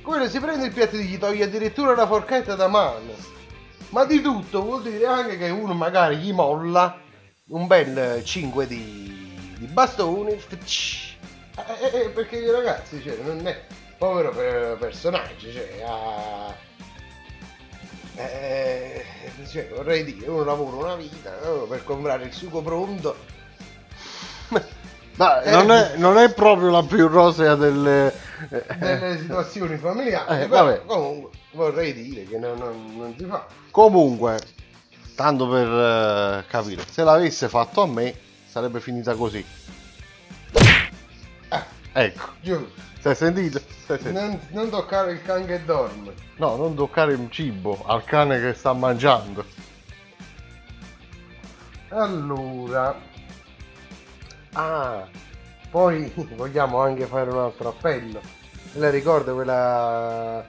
quello 0.00 0.26
si 0.30 0.40
prende 0.40 0.64
il 0.64 0.72
piatto 0.72 0.96
e 0.96 1.02
gli 1.02 1.18
toglie 1.18 1.44
addirittura 1.44 1.94
la 1.94 2.06
forchetta 2.06 2.54
da 2.54 2.68
mano. 2.68 3.12
Ma 3.90 4.06
di 4.06 4.22
tutto 4.22 4.62
vuol 4.62 4.82
dire 4.82 5.04
anche 5.04 5.36
che 5.36 5.50
uno 5.50 5.74
magari 5.74 6.16
gli 6.16 6.32
molla 6.32 6.98
un 7.48 7.66
bel 7.66 8.24
5 8.24 8.66
di, 8.66 9.56
di 9.58 9.66
bastoni. 9.66 10.38
ftc. 10.38 11.16
Eh, 11.58 11.98
eh, 11.98 12.08
perché 12.08 12.50
ragazzi, 12.50 13.02
cioè, 13.02 13.18
non 13.22 13.46
è 13.46 13.66
povero 13.98 14.30
per- 14.30 14.76
personaggio, 14.78 15.52
cioè, 15.52 15.82
ha- 15.86 16.56
eh, 18.16 19.04
cioè, 19.50 19.68
vorrei 19.74 20.04
dire, 20.04 20.28
uno 20.28 20.44
lavora 20.44 20.76
una 20.86 20.96
vita 20.96 21.36
no, 21.44 21.64
per 21.64 21.84
comprare 21.84 22.24
il 22.24 22.32
sugo 22.32 22.62
pronto. 22.62 23.16
Dai, 25.14 25.46
Eh, 25.46 25.50
non, 25.50 25.70
è, 25.72 25.96
non 25.96 26.16
è 26.16 26.32
proprio 26.32 26.70
la 26.70 26.82
più 26.84 27.08
rosea 27.08 27.56
delle... 27.56 28.12
delle 28.78 29.18
situazioni 29.18 29.76
familiari. 29.76 30.42
Eh, 30.44 30.46
però 30.48 30.64
vabbè. 30.64 30.84
comunque 30.86 31.30
vorrei 31.52 31.92
dire 31.92 32.22
che 32.24 32.38
non, 32.38 32.56
non- 32.56 32.94
non 32.96 33.14
si 33.18 33.24
fa. 33.24 33.44
Comunque, 33.72 34.38
tanto 35.16 35.48
per 35.48 35.66
eh, 35.66 36.44
capire, 36.48 36.84
se 36.88 37.02
l'avesse 37.02 37.48
fatto 37.48 37.82
a 37.82 37.86
me 37.86 38.14
sarebbe 38.48 38.78
finita 38.80 39.14
così. 39.14 39.44
Ecco, 41.92 42.28
Giusto. 42.40 42.86
È 43.02 43.14
sentito? 43.14 43.58
È 43.58 43.62
sentito? 43.86 44.10
Non, 44.12 44.40
non 44.50 44.70
toccare 44.70 45.12
il 45.12 45.22
can 45.22 45.46
che 45.46 45.64
dorme. 45.64 46.12
No, 46.36 46.56
non 46.56 46.74
toccare 46.74 47.12
il 47.12 47.26
cibo 47.30 47.82
al 47.86 48.04
cane 48.04 48.40
che 48.40 48.54
sta 48.54 48.72
mangiando. 48.72 49.44
Allora, 51.90 52.94
ah, 54.52 55.06
poi 55.70 56.12
vogliamo 56.36 56.80
anche 56.80 57.06
fare 57.06 57.30
un 57.30 57.38
altro 57.38 57.70
appello. 57.70 58.20
La 58.74 58.90
ricordo 58.90 59.34
quella, 59.34 60.44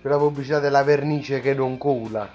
quella 0.00 0.16
pubblicità 0.16 0.58
della 0.58 0.82
vernice 0.82 1.40
che 1.40 1.54
non 1.54 1.78
cola. 1.78 2.28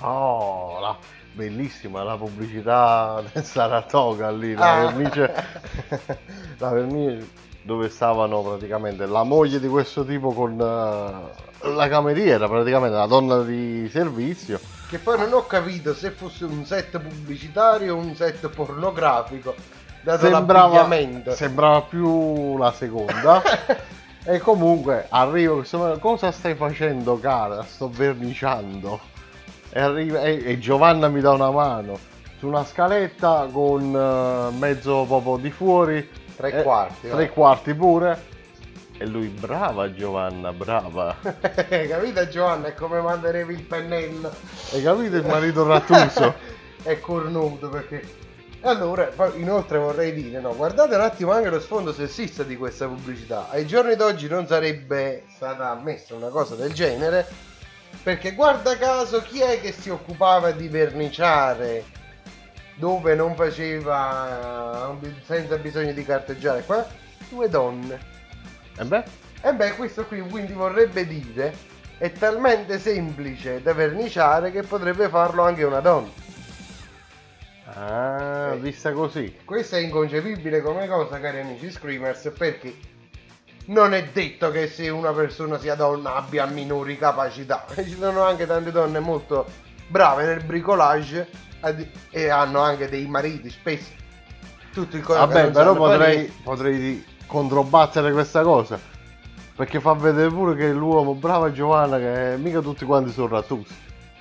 Oh, 0.00 0.80
la- 0.80 0.96
bellissima 1.32 2.02
la 2.02 2.16
pubblicità 2.16 3.22
del 3.32 3.44
Saratoga 3.44 4.30
lì, 4.30 4.54
la 4.54 4.72
Ah. 4.72 4.86
vernice, 4.86 5.34
la 6.58 6.70
vernice 6.70 7.28
dove 7.66 7.88
stavano 7.88 8.42
praticamente 8.42 9.06
la 9.06 9.24
moglie 9.24 9.58
di 9.58 9.66
questo 9.66 10.04
tipo 10.04 10.32
con 10.32 10.52
eh, 10.52 11.68
la 11.68 11.88
cameriera, 11.88 12.48
praticamente 12.48 12.96
la 12.96 13.06
donna 13.06 13.42
di 13.42 13.88
servizio. 13.90 14.60
Che 14.88 14.98
poi 14.98 15.18
non 15.18 15.32
ho 15.32 15.46
capito 15.46 15.92
se 15.92 16.12
fosse 16.12 16.44
un 16.44 16.64
set 16.64 16.96
pubblicitario 17.00 17.96
o 17.96 17.98
un 17.98 18.14
set 18.14 18.48
pornografico, 18.48 19.52
dato 20.00 20.28
Sembrava, 20.28 20.88
sembrava 21.34 21.82
più 21.82 22.56
la 22.56 22.70
seconda. 22.70 23.42
e 24.24 24.38
comunque 24.38 25.06
arrivo, 25.08 25.64
cosa 25.98 26.30
stai 26.30 26.54
facendo 26.54 27.18
cara? 27.18 27.64
Sto 27.64 27.88
verniciando. 27.88 29.00
E, 29.70 29.80
arriva, 29.80 30.20
e, 30.22 30.40
e 30.44 30.58
Giovanna 30.60 31.08
mi 31.08 31.20
dà 31.20 31.32
una 31.32 31.50
mano 31.50 31.98
su 32.38 32.46
una 32.46 32.64
scaletta 32.64 33.48
con 33.50 33.92
eh, 33.92 34.56
mezzo 34.56 35.04
proprio 35.08 35.36
di 35.36 35.50
fuori. 35.50 36.08
Tre 36.36 36.52
eh, 36.52 36.62
quarti, 36.62 37.08
Tre 37.08 37.26
va. 37.26 37.32
quarti 37.32 37.74
pure. 37.74 38.34
E 38.98 39.06
lui, 39.06 39.28
brava 39.28 39.92
Giovanna, 39.92 40.52
brava. 40.52 41.16
Capito 41.20 42.28
Giovanna? 42.28 42.68
È 42.68 42.74
come 42.74 43.00
manderevi 43.00 43.54
il 43.54 43.62
pennello. 43.62 44.32
Hai 44.72 44.82
capito 44.82 45.16
il 45.16 45.26
marito 45.26 45.66
rattuso? 45.66 46.34
è 46.86 47.00
cornuto 47.00 47.68
perché 47.68 48.24
allora 48.60 49.10
inoltre 49.34 49.78
vorrei 49.78 50.12
dire 50.12 50.40
no 50.40 50.54
guardate 50.54 50.94
un 50.94 51.00
attimo 51.00 51.32
anche 51.32 51.50
lo 51.50 51.60
sfondo 51.60 51.92
sessista 51.92 52.44
di 52.44 52.56
questa 52.56 52.86
pubblicità 52.86 53.48
ai 53.50 53.66
giorni 53.66 53.96
d'oggi 53.96 54.28
non 54.28 54.46
sarebbe 54.46 55.24
stata 55.34 55.70
ammessa 55.70 56.14
una 56.14 56.28
cosa 56.28 56.54
del 56.54 56.72
genere 56.72 57.26
perché 58.02 58.32
guarda 58.32 58.76
caso 58.76 59.20
chi 59.20 59.40
è 59.40 59.60
che 59.60 59.72
si 59.72 59.90
occupava 59.90 60.52
di 60.52 60.68
verniciare 60.68 61.84
dove 62.76 63.14
non 63.14 63.34
faceva 63.34 64.90
eh, 65.00 65.12
senza 65.24 65.56
bisogno 65.56 65.92
di 65.92 66.04
carteggiare 66.04 66.62
qua 66.64 66.86
due 67.28 67.48
donne 67.48 67.98
e 68.76 68.84
beh 68.84 69.04
e 69.42 69.52
beh 69.52 69.74
questo 69.76 70.06
qui 70.06 70.20
quindi 70.20 70.52
vorrebbe 70.52 71.06
dire 71.06 71.54
è 71.98 72.12
talmente 72.12 72.78
semplice 72.78 73.62
da 73.62 73.72
verniciare 73.72 74.50
che 74.50 74.62
potrebbe 74.62 75.08
farlo 75.08 75.42
anche 75.42 75.64
una 75.64 75.80
donna 75.80 76.24
Ah, 77.78 78.54
vista 78.58 78.92
così. 78.92 79.38
Questo 79.44 79.74
è 79.74 79.80
inconcepibile 79.80 80.62
come 80.62 80.86
cosa, 80.86 81.18
cari 81.18 81.40
amici 81.40 81.70
screamers, 81.70 82.32
perché 82.36 82.74
non 83.66 83.92
è 83.92 84.04
detto 84.04 84.50
che 84.52 84.68
se 84.68 84.88
una 84.88 85.12
persona 85.12 85.58
sia 85.58 85.74
donna 85.74 86.14
abbia 86.14 86.46
minori 86.46 86.96
capacità. 86.96 87.66
Ci 87.74 87.96
sono 87.98 88.22
anche 88.22 88.46
tante 88.46 88.70
donne 88.70 89.00
molto 89.00 89.46
brave 89.88 90.24
nel 90.26 90.44
bricolage 90.44 91.28
e 92.10 92.28
hanno 92.28 92.60
anche 92.60 92.88
dei 92.88 93.06
mariti 93.06 93.50
spesso. 93.50 93.90
Tutto 94.72 94.96
il 94.96 95.02
coraggio. 95.02 95.32
Vabbè, 95.32 95.50
però 95.50 95.74
potrei, 95.74 96.32
potrei 96.42 97.04
controbattere 97.26 98.12
questa 98.12 98.42
cosa. 98.42 98.78
Perché 99.54 99.80
fa 99.80 99.94
vedere 99.94 100.28
pure 100.28 100.54
che 100.54 100.70
l'uomo, 100.70 101.14
brava 101.14 101.50
Giovanna, 101.50 101.98
che 101.98 102.36
mica 102.38 102.60
tutti 102.60 102.84
quanti 102.84 103.10
sono 103.10 103.28
rattusi. 103.28 103.74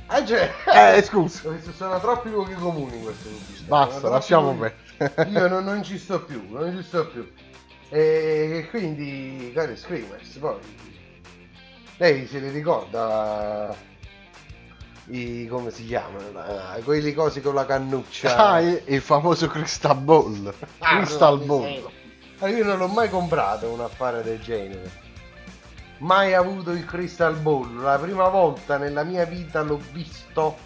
Ah, 0.07 0.23
cioè, 0.23 0.49
Eh, 0.95 1.01
scusa. 1.03 1.41
Sono 1.75 1.99
troppi 1.99 2.29
luoghi 2.29 2.53
comuni 2.53 2.95
in 2.95 3.03
questo 3.03 3.29
pubblicità. 3.29 3.65
Basta, 3.67 4.09
lasciamo 4.09 4.53
perdere. 4.53 5.29
Io 5.29 5.47
non, 5.47 5.65
non 5.65 5.83
ci 5.83 5.97
sto 5.97 6.21
più, 6.23 6.41
non 6.49 6.73
ci 6.77 6.83
sto 6.83 7.07
più. 7.07 7.29
E 7.89 8.67
quindi, 8.69 9.51
cari 9.53 9.75
Screamers, 9.75 10.37
poi 10.37 10.57
lei 11.97 12.27
se 12.27 12.39
li 12.39 12.49
ricorda 12.49 13.73
i 15.07 15.47
come 15.47 15.71
si 15.71 15.85
chiamano? 15.85 16.31
la- 16.31 16.79
quelli 16.83 17.13
cosi 17.13 17.41
con 17.41 17.53
la 17.53 17.65
cannuccia. 17.65 18.35
Ah, 18.35 18.59
il, 18.59 19.01
famoso 19.01 19.47
Crystal 19.47 19.97
Ball. 19.97 20.53
Ah, 20.79 20.97
Crystal 20.97 21.39
no, 21.39 21.45
Ball. 21.45 21.91
Allora, 22.39 22.57
io 22.57 22.65
non 22.65 22.77
l'ho 22.77 22.87
mai 22.87 23.09
comprato 23.09 23.69
un 23.69 23.81
affare 23.81 24.23
del 24.23 24.41
genere. 24.41 25.03
Mai 25.99 26.33
avuto 26.33 26.71
il 26.71 26.85
Crystal 26.85 27.35
Ball. 27.35 27.81
La 27.81 27.97
prima 27.97 28.27
volta 28.29 28.77
nella 28.77 29.03
mia 29.03 29.25
vita 29.25 29.61
l'ho 29.61 29.79
visto 29.91 30.57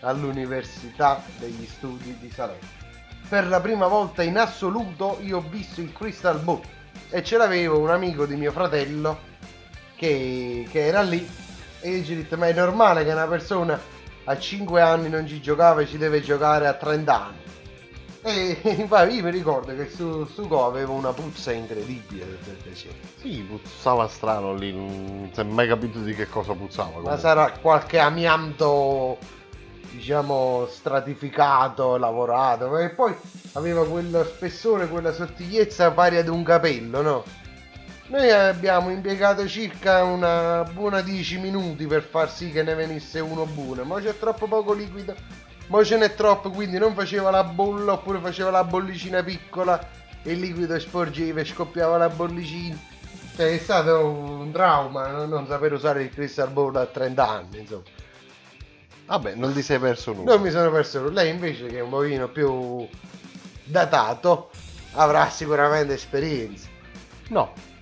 all'Università 0.00 1.22
degli 1.38 1.66
Studi 1.66 2.16
di 2.18 2.30
Salerno. 2.30 2.82
Per 3.28 3.46
la 3.46 3.60
prima 3.60 3.86
volta 3.86 4.22
in 4.22 4.36
assoluto 4.36 5.18
io 5.22 5.38
ho 5.38 5.44
visto 5.48 5.80
il 5.80 5.92
Crystal 5.92 6.38
Ball. 6.40 6.60
e 7.08 7.22
ce 7.22 7.36
l'avevo 7.36 7.78
un 7.78 7.90
amico 7.90 8.26
di 8.26 8.36
mio 8.36 8.52
fratello 8.52 9.18
che, 9.96 10.66
che 10.70 10.86
era 10.86 11.00
lì 11.00 11.26
e 11.84 12.02
detto 12.02 12.38
ma 12.38 12.48
è 12.48 12.54
normale 12.54 13.04
che 13.04 13.12
una 13.12 13.26
persona 13.26 13.78
a 14.24 14.38
5 14.38 14.80
anni 14.80 15.10
non 15.10 15.26
ci 15.26 15.40
giocava 15.40 15.82
e 15.82 15.86
ci 15.86 15.98
deve 15.98 16.22
giocare 16.22 16.66
a 16.66 16.72
30 16.72 17.24
anni. 17.24 17.42
E 18.22 18.58
infatti 18.78 19.16
io 19.16 19.22
mi 19.22 19.30
ricordo 19.30 19.74
che 19.76 19.90
su, 19.90 20.24
su 20.24 20.48
Go 20.48 20.64
avevo 20.64 20.94
una 20.94 21.12
puzza 21.12 21.52
incredibile 21.52 22.38
del 22.42 22.56
piacere. 22.62 22.94
Sì, 23.20 23.46
puzzava 23.46 24.08
strano 24.08 24.54
lì, 24.54 24.72
non 24.72 25.28
si 25.30 25.40
è 25.40 25.44
mai 25.44 25.68
capito 25.68 25.98
di 25.98 26.14
che 26.14 26.26
cosa 26.26 26.54
puzzava. 26.54 26.88
Ma 26.88 26.94
comunque. 26.94 27.18
sarà 27.18 27.50
qualche 27.60 27.98
amianto, 27.98 29.18
diciamo, 29.90 30.66
stratificato, 30.70 31.98
lavorato. 31.98 32.78
E 32.78 32.88
poi 32.90 33.14
aveva 33.52 33.86
quello 33.86 34.24
spessore, 34.24 34.88
quella 34.88 35.12
sottigliezza 35.12 35.90
pari 35.90 36.16
ad 36.16 36.28
un 36.28 36.42
capello, 36.42 37.02
no? 37.02 37.24
Noi 38.06 38.30
abbiamo 38.30 38.90
impiegato 38.90 39.48
circa 39.48 40.02
una 40.04 40.62
buona 40.64 41.00
10 41.00 41.38
minuti 41.38 41.86
per 41.86 42.02
far 42.02 42.30
sì 42.30 42.50
che 42.50 42.62
ne 42.62 42.74
venisse 42.74 43.18
uno 43.18 43.46
buono, 43.46 43.84
ma 43.84 43.98
c'è 43.98 44.18
troppo 44.18 44.46
poco 44.46 44.74
liquido, 44.74 45.14
ma 45.68 45.82
ce 45.82 45.96
n'è 45.96 46.14
troppo, 46.14 46.50
quindi 46.50 46.76
non 46.76 46.94
faceva 46.94 47.30
la 47.30 47.44
bolla 47.44 47.92
oppure 47.92 48.18
faceva 48.18 48.50
la 48.50 48.62
bollicina 48.62 49.22
piccola 49.22 49.88
e 50.22 50.32
il 50.32 50.40
liquido 50.40 50.78
sporgeva 50.78 51.40
e 51.40 51.44
scoppiava 51.46 51.96
la 51.96 52.10
bollicina. 52.10 52.78
Cioè, 53.36 53.54
è 53.54 53.58
stato 53.58 54.06
un 54.06 54.52
trauma 54.52 55.08
non, 55.08 55.28
non 55.30 55.46
saper 55.46 55.72
usare 55.72 56.02
il 56.02 56.10
crystal 56.10 56.50
ball 56.50 56.76
a 56.76 56.84
30 56.84 57.28
anni, 57.28 57.58
insomma. 57.60 57.82
Vabbè, 59.06 59.34
non 59.34 59.52
ti 59.54 59.62
sei 59.62 59.78
perso 59.78 60.12
nulla. 60.12 60.34
Non 60.34 60.42
mi 60.42 60.50
sono 60.50 60.70
perso 60.70 61.00
nulla. 61.00 61.22
Lei 61.22 61.30
invece 61.30 61.66
che 61.66 61.78
è 61.78 61.80
un 61.80 61.90
pochino 61.90 62.28
più 62.28 62.86
datato 63.64 64.50
avrà 64.92 65.28
sicuramente 65.30 65.94
esperienza. 65.94 66.68
No. 67.28 67.72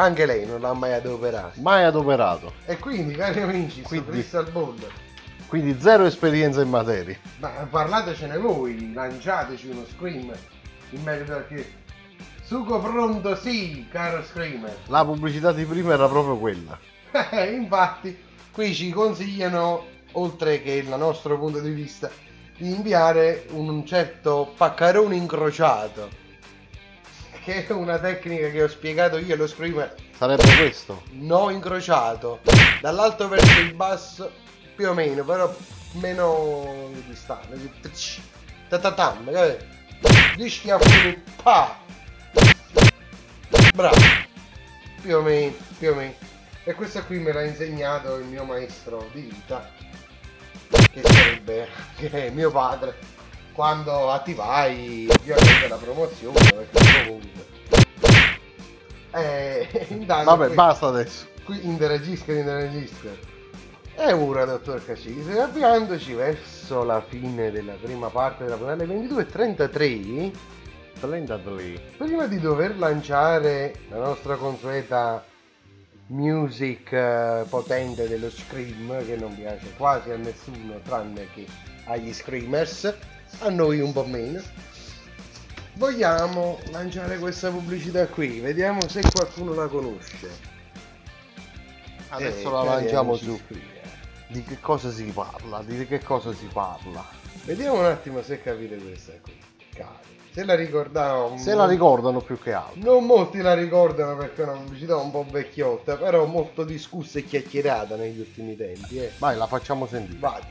Anche 0.00 0.26
lei 0.26 0.46
non 0.46 0.60
l'ha 0.60 0.72
mai 0.74 0.92
adoperato. 0.92 1.60
Mai 1.60 1.82
adoperato. 1.82 2.52
E 2.66 2.78
quindi, 2.78 3.14
cari 3.14 3.40
amici, 3.40 3.82
Quindi- 3.82 4.10
Crystal 4.12 4.48
Ball, 4.48 4.76
Quindi 5.48 5.76
zero 5.80 6.04
esperienza 6.04 6.60
in 6.62 6.68
materia. 6.68 7.16
ma 7.40 7.48
parlatecene 7.68 8.38
voi, 8.38 8.92
lanciateci 8.92 9.68
uno 9.68 9.84
scream 9.92 10.30
in 10.90 11.02
merito 11.02 11.32
a 11.34 11.42
che 11.42 11.72
sugo 12.44 12.78
pronto 12.78 13.34
sì, 13.34 13.86
caro 13.90 14.22
screamer. 14.22 14.76
La 14.86 15.04
pubblicità 15.04 15.50
di 15.52 15.64
prima 15.64 15.94
era 15.94 16.06
proprio 16.08 16.36
quella. 16.36 16.78
Eh, 17.32 17.52
Infatti, 17.54 18.16
qui 18.52 18.72
ci 18.74 18.90
consigliano, 18.90 19.84
oltre 20.12 20.62
che 20.62 20.72
il 20.74 20.88
nostro 20.96 21.36
punto 21.38 21.58
di 21.58 21.70
vista, 21.70 22.08
di 22.56 22.70
inviare 22.72 23.46
un 23.50 23.84
certo 23.84 24.52
paccarone 24.56 25.16
incrociato. 25.16 26.08
Che 27.48 27.66
è 27.66 27.72
una 27.72 27.98
tecnica 27.98 28.50
che 28.50 28.62
ho 28.62 28.68
spiegato 28.68 29.16
io 29.16 29.32
allo 29.32 29.46
screamer. 29.46 29.94
Sarebbe 30.14 30.54
questo. 30.54 31.04
No 31.12 31.48
incrociato. 31.48 32.40
Dall'alto 32.82 33.26
verso 33.26 33.60
il 33.60 33.72
basso, 33.72 34.30
più 34.76 34.86
o 34.86 34.92
meno, 34.92 35.24
però 35.24 35.56
meno 35.92 36.90
distante. 37.06 37.58
Tatatam? 38.68 39.30
Gli 40.36 40.46
schiaffoni, 40.46 41.22
pa! 41.42 41.78
Bravo. 43.72 43.96
Più 45.00 45.16
o 45.16 45.22
meno, 45.22 45.54
più 45.78 45.92
o 45.92 45.94
meno. 45.94 46.14
E 46.64 46.74
questo 46.74 47.02
qui 47.06 47.18
me 47.18 47.32
l'ha 47.32 47.44
insegnato 47.44 48.16
il 48.16 48.26
mio 48.26 48.44
maestro 48.44 49.08
di 49.14 49.22
vita, 49.22 49.70
che 50.68 51.00
sarebbe 51.02 51.66
che 51.96 52.10
è 52.10 52.28
mio 52.28 52.50
padre, 52.50 52.94
quando 53.58 54.12
attivai 54.12 55.08
ovviamente 55.10 55.66
la 55.66 55.74
promozione, 55.74 56.38
perché 56.38 57.08
comunque. 57.08 57.46
Eh, 59.10 59.86
intanto 59.98 60.30
Vabbè, 60.30 60.46
qui- 60.46 60.54
basta 60.54 60.86
adesso. 60.86 61.26
Qui 61.42 61.66
interagisca, 61.66 62.32
interagisca. 62.32 63.08
E 63.96 64.12
ora, 64.12 64.44
dottor 64.44 64.84
Cascisi, 64.84 65.32
avviandoci 65.32 66.12
verso 66.12 66.84
la 66.84 67.00
fine 67.00 67.50
della 67.50 67.72
prima 67.72 68.06
parte 68.10 68.44
della 68.44 68.54
puntata, 68.54 68.84
alle 68.84 68.94
22.33, 68.94 70.32
33. 71.00 71.80
prima 71.96 72.26
di 72.28 72.38
dover 72.38 72.78
lanciare 72.78 73.74
la 73.88 73.96
nostra 73.96 74.36
consueta 74.36 75.24
music 76.06 76.92
eh, 76.92 77.44
potente 77.48 78.06
dello 78.06 78.30
Scream, 78.30 79.04
che 79.04 79.16
non 79.16 79.34
piace 79.34 79.72
quasi 79.76 80.12
a 80.12 80.16
nessuno 80.16 80.78
tranne 80.84 81.26
che 81.34 81.44
agli 81.86 82.12
Screamers, 82.12 83.16
a 83.40 83.48
noi 83.50 83.80
un 83.80 83.92
po' 83.92 84.04
meno, 84.04 84.40
vogliamo 85.74 86.58
lanciare 86.70 87.18
questa 87.18 87.50
pubblicità 87.50 88.06
qui, 88.06 88.40
vediamo 88.40 88.88
se 88.88 89.04
qualcuno 89.10 89.54
la 89.54 89.66
conosce. 89.66 90.56
Adesso 92.10 92.48
Eh, 92.48 92.52
la 92.52 92.62
lanciamo 92.62 93.16
su. 93.16 93.38
Di 94.28 94.42
che 94.42 94.60
cosa 94.60 94.90
si 94.90 95.04
parla? 95.04 95.62
Di 95.62 95.86
che 95.86 96.00
cosa 96.02 96.32
si 96.34 96.46
parla? 96.52 97.04
Vediamo 97.44 97.78
un 97.78 97.86
attimo 97.86 98.22
se 98.22 98.42
capite 98.42 98.76
questa 98.76 99.12
qui. 99.22 99.38
Cari. 99.74 100.16
Se 100.30 100.44
la 100.44 100.54
ricordavo. 100.54 101.36
Se 101.38 101.54
la 101.54 101.66
ricordano 101.66 102.20
più 102.20 102.38
che 102.38 102.52
altro. 102.52 102.78
Non 102.80 103.04
molti 103.04 103.40
la 103.40 103.54
ricordano 103.54 104.16
perché 104.16 104.42
è 104.42 104.44
una 104.44 104.58
pubblicità 104.58 104.96
un 104.96 105.10
po' 105.10 105.26
vecchiotta, 105.28 105.96
però 105.96 106.26
molto 106.26 106.64
discussa 106.64 107.18
e 107.18 107.24
chiacchierata 107.24 107.96
negli 107.96 108.20
ultimi 108.20 108.54
tempi. 108.54 108.98
Eh. 108.98 109.12
Vai, 109.18 109.36
la 109.36 109.46
facciamo 109.46 109.86
sentire. 109.86 110.18
Vai. 110.18 110.42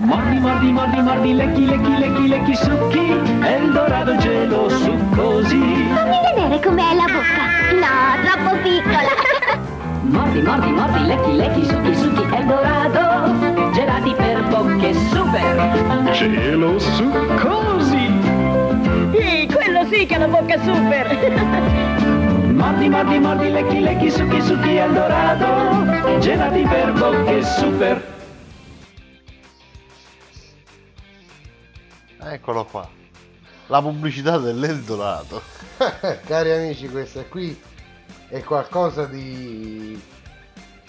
Mordi, 0.00 0.38
mordi, 0.40 0.72
mordi, 0.72 1.02
mordi, 1.02 1.34
lecchi, 1.34 1.66
lecchi, 1.66 1.98
lecchi, 1.98 2.28
lecchi, 2.28 2.54
succhi, 2.56 3.20
Eldorado 3.42 4.16
gelo 4.16 4.68
succosi. 4.70 5.58
Fammi 5.94 6.18
vedere 6.24 6.58
com'è 6.60 6.94
la 6.94 7.04
bocca. 7.04 7.44
No, 7.76 7.92
troppo 8.24 8.56
piccola. 8.62 9.12
Mordi, 10.08 10.40
mordi, 10.40 10.70
mordi, 10.70 11.04
lecchi, 11.06 11.36
lecchi, 11.36 11.64
succhi, 11.66 11.94
succhi, 11.94 12.22
Eldorado, 12.34 13.72
gelati 13.72 14.14
per 14.14 14.42
bocche 14.48 14.94
super. 14.94 16.12
Gelo 16.12 16.78
succosi. 16.78 18.08
Sì, 19.12 19.46
quello 19.52 19.84
sì 19.90 20.06
che 20.06 20.14
ha 20.14 20.18
la 20.18 20.28
bocca 20.28 20.58
super. 20.62 22.08
Mordi, 22.60 22.90
mordi, 22.90 23.18
mordi, 23.18 23.50
lecchi, 23.50 23.80
lecchi, 23.80 24.10
succhi, 24.10 24.38
succhi, 24.42 24.76
Eldorado, 24.76 26.18
gelati 26.18 26.60
per 26.60 26.92
bocche 26.92 27.42
super. 27.42 28.18
Eccolo 32.18 32.66
qua. 32.66 32.86
La 33.68 33.80
pubblicità 33.80 34.36
dell'Eldorado. 34.36 35.40
Cari 36.26 36.50
amici, 36.50 36.86
questa 36.90 37.24
qui 37.24 37.58
è 38.28 38.44
qualcosa 38.44 39.06
di. 39.06 39.98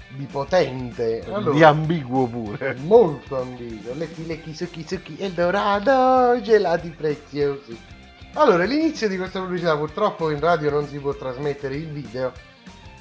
di 0.10 0.26
potente. 0.26 1.24
Di 1.54 1.64
ambiguo 1.64 2.28
pure. 2.28 2.76
Molto 2.82 3.40
ambiguo. 3.40 3.94
Lecchi, 3.94 4.26
lecchi, 4.26 4.54
succhi, 4.54 4.86
succhi, 4.86 5.16
Eldorado, 5.20 6.38
gelati 6.42 6.90
preziosi. 6.90 7.91
Allora, 8.34 8.64
l'inizio 8.64 9.10
di 9.10 9.18
questa 9.18 9.40
pubblicità 9.40 9.76
purtroppo 9.76 10.30
in 10.30 10.40
radio 10.40 10.70
non 10.70 10.88
si 10.88 10.98
può 11.00 11.14
trasmettere 11.14 11.76
il 11.76 11.88
video. 11.88 12.32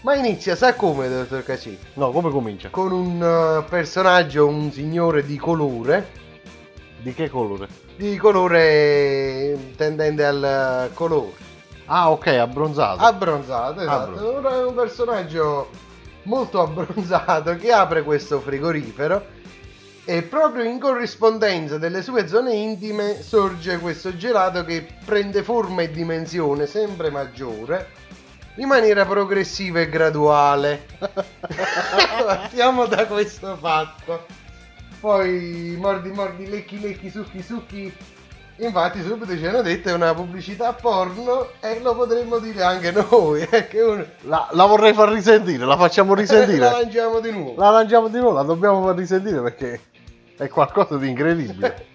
Ma 0.02 0.16
inizia, 0.16 0.56
sa 0.56 0.74
come, 0.74 1.08
dottor 1.08 1.44
Cacci? 1.44 1.78
No, 1.94 2.10
come 2.10 2.30
comincia? 2.30 2.68
Con 2.70 2.90
un 2.90 3.22
eh, 3.22 3.64
personaggio, 3.68 4.46
un 4.46 4.72
signore 4.72 5.24
di 5.24 5.36
colore. 5.36 6.18
Di 7.00 7.14
che 7.14 7.30
colore? 7.30 7.68
Di 7.96 8.16
colore 8.16 9.72
tendente 9.76 10.24
al 10.24 10.90
colore. 10.94 11.32
Ah, 11.86 12.10
ok, 12.10 12.26
abbronzato. 12.26 13.00
Abbronzato, 13.02 13.80
esatto. 13.82 14.12
Abbronzato. 14.12 14.68
Un 14.68 14.74
personaggio 14.74 15.70
molto 16.24 16.60
abbronzato 16.60 17.54
che 17.56 17.70
apre 17.70 18.02
questo 18.02 18.40
frigorifero 18.40 19.38
e 20.10 20.22
proprio 20.22 20.64
in 20.64 20.80
corrispondenza 20.80 21.78
delle 21.78 22.02
sue 22.02 22.26
zone 22.26 22.52
intime 22.52 23.22
sorge 23.22 23.78
questo 23.78 24.16
gelato 24.16 24.64
che 24.64 24.84
prende 25.04 25.44
forma 25.44 25.82
e 25.82 25.92
dimensione 25.92 26.66
sempre 26.66 27.10
maggiore 27.10 27.90
in 28.56 28.66
maniera 28.66 29.06
progressiva 29.06 29.78
e 29.78 29.88
graduale. 29.88 30.84
Partiamo 32.26 32.86
da 32.86 33.06
questo 33.06 33.56
fatto. 33.56 34.26
Poi 34.98 35.76
mordi 35.78 36.10
mordi 36.10 36.48
lecchi 36.48 36.80
lecchi 36.80 37.08
succhi 37.08 37.40
succhi 37.40 37.94
Infatti 38.56 39.02
subito 39.02 39.34
ci 39.38 39.46
hanno 39.46 39.62
detto 39.62 39.88
è 39.88 39.92
una 39.92 40.12
pubblicità 40.12 40.72
porno 40.74 41.50
e 41.60 41.80
lo 41.80 41.94
potremmo 41.94 42.38
dire 42.38 42.62
anche 42.62 42.90
noi. 42.90 43.46
eh, 43.48 43.68
che 43.68 43.80
uno- 43.80 44.04
La, 44.22 44.48
la 44.52 44.66
vorrei 44.66 44.92
far 44.92 45.08
risentire, 45.08 45.64
la 45.64 45.78
facciamo 45.78 46.14
risentire. 46.14 46.58
la 46.68 46.72
lanciamo 46.72 47.20
di 47.20 47.30
nuovo. 47.30 47.54
La 47.58 47.70
lanciamo 47.70 48.08
di 48.08 48.18
nuovo, 48.18 48.34
la 48.34 48.42
dobbiamo 48.42 48.82
far 48.84 48.96
risentire 48.96 49.40
perché 49.40 49.80
è 50.40 50.48
qualcosa 50.48 50.96
di 50.96 51.10
incredibile. 51.10 51.86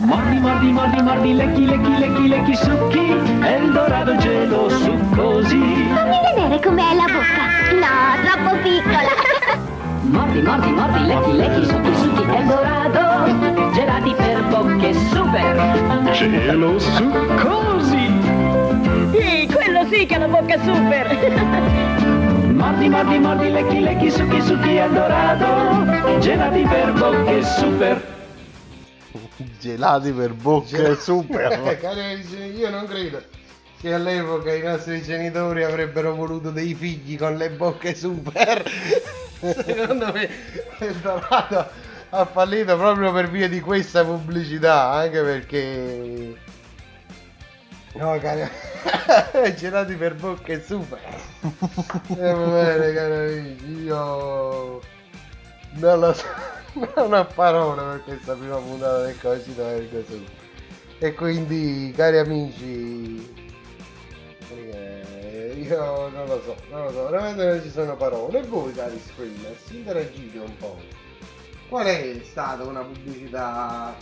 Mordi, 0.00 0.38
mordi, 0.40 0.72
mordi, 0.72 1.02
mordi, 1.02 1.34
lecchi, 1.34 1.66
lecchi, 1.66 1.98
lecchi, 1.98 2.28
lecchi, 2.28 2.56
succhi, 2.56 3.16
Eldorado 3.42 4.16
gelo 4.16 4.68
succosi. 4.68 5.86
Fammi 5.94 6.18
vedere 6.34 6.60
com'è 6.60 6.94
la 6.94 7.04
bocca. 7.04 7.46
No, 7.78 7.94
troppo 8.24 8.56
piccola. 8.62 9.66
Mordi, 10.08 10.40
mordi, 10.40 10.70
mordi, 10.70 11.06
lecchi, 11.06 11.32
lecchi, 11.36 11.64
succhi, 11.66 11.94
succhi, 11.94 12.22
Eldorado, 12.22 13.72
gelati 13.72 14.14
per 14.14 14.42
bocche 14.48 14.94
super. 14.94 16.10
cielo 16.12 16.78
succosi. 16.78 18.10
Sì, 19.12 19.48
quello 19.52 19.86
sì 19.90 20.06
che 20.06 20.14
ha 20.14 20.18
la 20.18 20.28
bocca 20.28 20.58
super! 20.62 21.97
Mordi, 22.58 22.88
mordi, 22.88 23.18
mordi, 23.20 23.50
lecchi, 23.52 23.78
lecchi, 23.78 24.10
succhi, 24.10 24.42
succhi 24.42 24.78
adorato. 24.78 26.18
Gelati 26.18 26.62
per 26.62 26.92
bocche 26.92 27.44
super. 27.44 28.16
Gelati 29.60 30.10
per 30.10 30.34
bocche 30.34 30.96
super. 30.96 31.78
Cari 31.78 32.00
amici, 32.00 32.36
io 32.56 32.68
non 32.68 32.84
credo 32.86 33.22
che 33.80 33.94
all'epoca 33.94 34.52
i 34.52 34.60
nostri 34.60 35.00
genitori 35.02 35.62
avrebbero 35.62 36.16
voluto 36.16 36.50
dei 36.50 36.74
figli 36.74 37.16
con 37.16 37.36
le 37.36 37.50
bocche 37.50 37.94
super. 37.94 38.64
Secondo 39.38 40.12
me 40.12 40.28
Eldorado 40.80 41.70
ha 42.10 42.24
fallito 42.24 42.76
proprio 42.76 43.12
per 43.12 43.30
via 43.30 43.48
di 43.48 43.60
questa 43.60 44.04
pubblicità, 44.04 44.90
anche 44.90 45.22
perché... 45.22 46.36
No, 47.98 48.16
cari... 48.20 48.48
gelati 49.58 49.96
per 49.96 50.14
bocche 50.14 50.62
super. 50.62 51.00
Eh, 52.16 52.32
va 52.32 52.46
bene, 52.46 52.92
cari 52.92 53.38
amici, 53.38 53.82
io... 53.82 54.80
Non 55.70 55.98
lo 55.98 56.12
so, 56.12 56.24
non 56.94 57.12
ho 57.12 57.26
parole 57.26 57.82
per 57.82 58.04
questa 58.04 58.34
prima 58.34 58.56
puntata 58.56 59.02
del 59.02 59.18
Cogito 59.20 59.66
Ergo 59.66 60.04
Sum. 60.04 60.24
E 61.00 61.12
quindi, 61.14 61.92
cari 61.94 62.18
amici, 62.18 63.34
eh, 64.50 65.54
io 65.56 66.08
non 66.08 66.26
lo 66.26 66.40
so, 66.44 66.56
non 66.70 66.84
lo 66.84 66.92
so, 66.92 67.08
veramente 67.08 67.44
non 67.44 67.62
ci 67.62 67.70
sono 67.70 67.96
parole. 67.96 68.38
E 68.38 68.42
voi, 68.42 68.72
cari 68.72 69.00
screamers, 69.12 69.70
interagite 69.70 70.38
un 70.38 70.56
po'. 70.56 70.78
Qual 71.68 71.84
è 71.84 72.20
stata 72.22 72.62
una 72.62 72.82
pubblicità? 72.82 73.94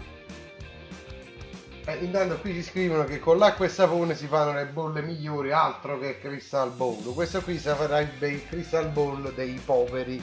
Eh, 1.88 2.04
intanto 2.04 2.36
qui 2.38 2.52
ci 2.52 2.62
scrivono 2.62 3.04
che 3.04 3.20
con 3.20 3.38
l'acqua 3.38 3.64
e 3.64 3.68
sapone 3.68 4.16
si 4.16 4.26
fanno 4.26 4.52
le 4.52 4.66
bolle 4.66 5.02
migliori, 5.02 5.52
altro 5.52 5.98
che 5.98 6.18
Crystal 6.18 6.70
Ball. 6.70 7.14
Questo 7.14 7.40
qui 7.42 7.58
sarà 7.58 8.00
il 8.00 8.42
Crystal 8.48 8.88
Ball 8.88 9.32
dei 9.34 9.60
poveri 9.64 10.20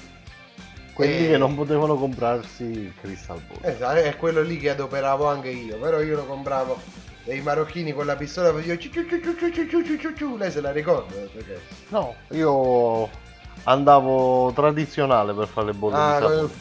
quelli 0.94 1.26
eh, 1.26 1.30
che 1.30 1.38
non 1.38 1.56
potevano 1.56 1.96
comprarsi 1.96 2.64
il 2.64 2.94
Crystal 3.00 3.42
Ball. 3.48 3.72
Esatto, 3.72 4.00
è 4.00 4.16
quello 4.18 4.42
lì 4.42 4.58
che 4.58 4.70
adoperavo 4.70 5.26
anche 5.26 5.50
io, 5.50 5.78
però 5.78 6.02
io 6.02 6.16
lo 6.16 6.26
compravo 6.26 6.80
dei 7.24 7.42
marocchini 7.42 7.94
con 7.94 8.06
la 8.06 8.16
pistola 8.16 8.50
e 8.50 8.62
io 8.62 8.78
ciu 8.78 8.92
ciu 8.92 9.06
ciu 9.08 10.14
ciu 10.16 10.38
lei 10.38 10.52
se 10.52 10.62
la 10.62 10.72
ricorda? 10.72 11.16
Perché... 11.16 11.62
No, 11.88 12.14
io 12.30 13.10
andavo 13.64 14.52
tradizionale 14.54 15.34
per 15.34 15.48
fare 15.48 15.68
le 15.68 15.74
bolle 15.74 15.96
ah, 15.96 16.16
di 16.16 16.22
sapone. 16.22 16.40
Con... 16.40 16.52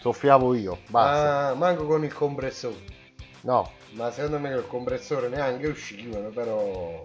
Soffiavo 0.00 0.54
io, 0.54 0.78
basta. 0.88 1.48
Ah, 1.48 1.54
manco 1.54 1.84
con 1.84 2.04
il 2.04 2.14
compressore. 2.14 2.96
No, 3.42 3.70
Ma 3.92 4.10
secondo 4.10 4.38
me 4.38 4.52
col 4.52 4.66
compressore 4.66 5.28
neanche 5.28 5.68
uscivano, 5.68 6.28
però... 6.28 7.02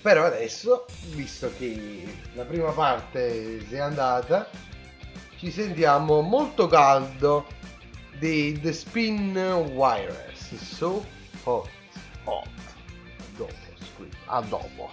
Però 0.00 0.24
adesso, 0.24 0.86
visto 1.14 1.52
che 1.56 2.06
la 2.34 2.44
prima 2.44 2.70
parte 2.70 3.66
si 3.66 3.74
è 3.74 3.80
andata, 3.80 4.48
ci 5.36 5.50
sentiamo 5.50 6.20
molto 6.20 6.68
caldo 6.68 7.46
di 8.18 8.58
The 8.60 8.72
Spin 8.72 9.36
Wireless. 9.74 10.54
So 10.54 11.04
hot. 11.42 11.68
Hot. 12.24 12.48
Dopo, 13.36 13.52
scream. 13.78 14.10
A 14.26 14.40
dopo. 14.42 14.90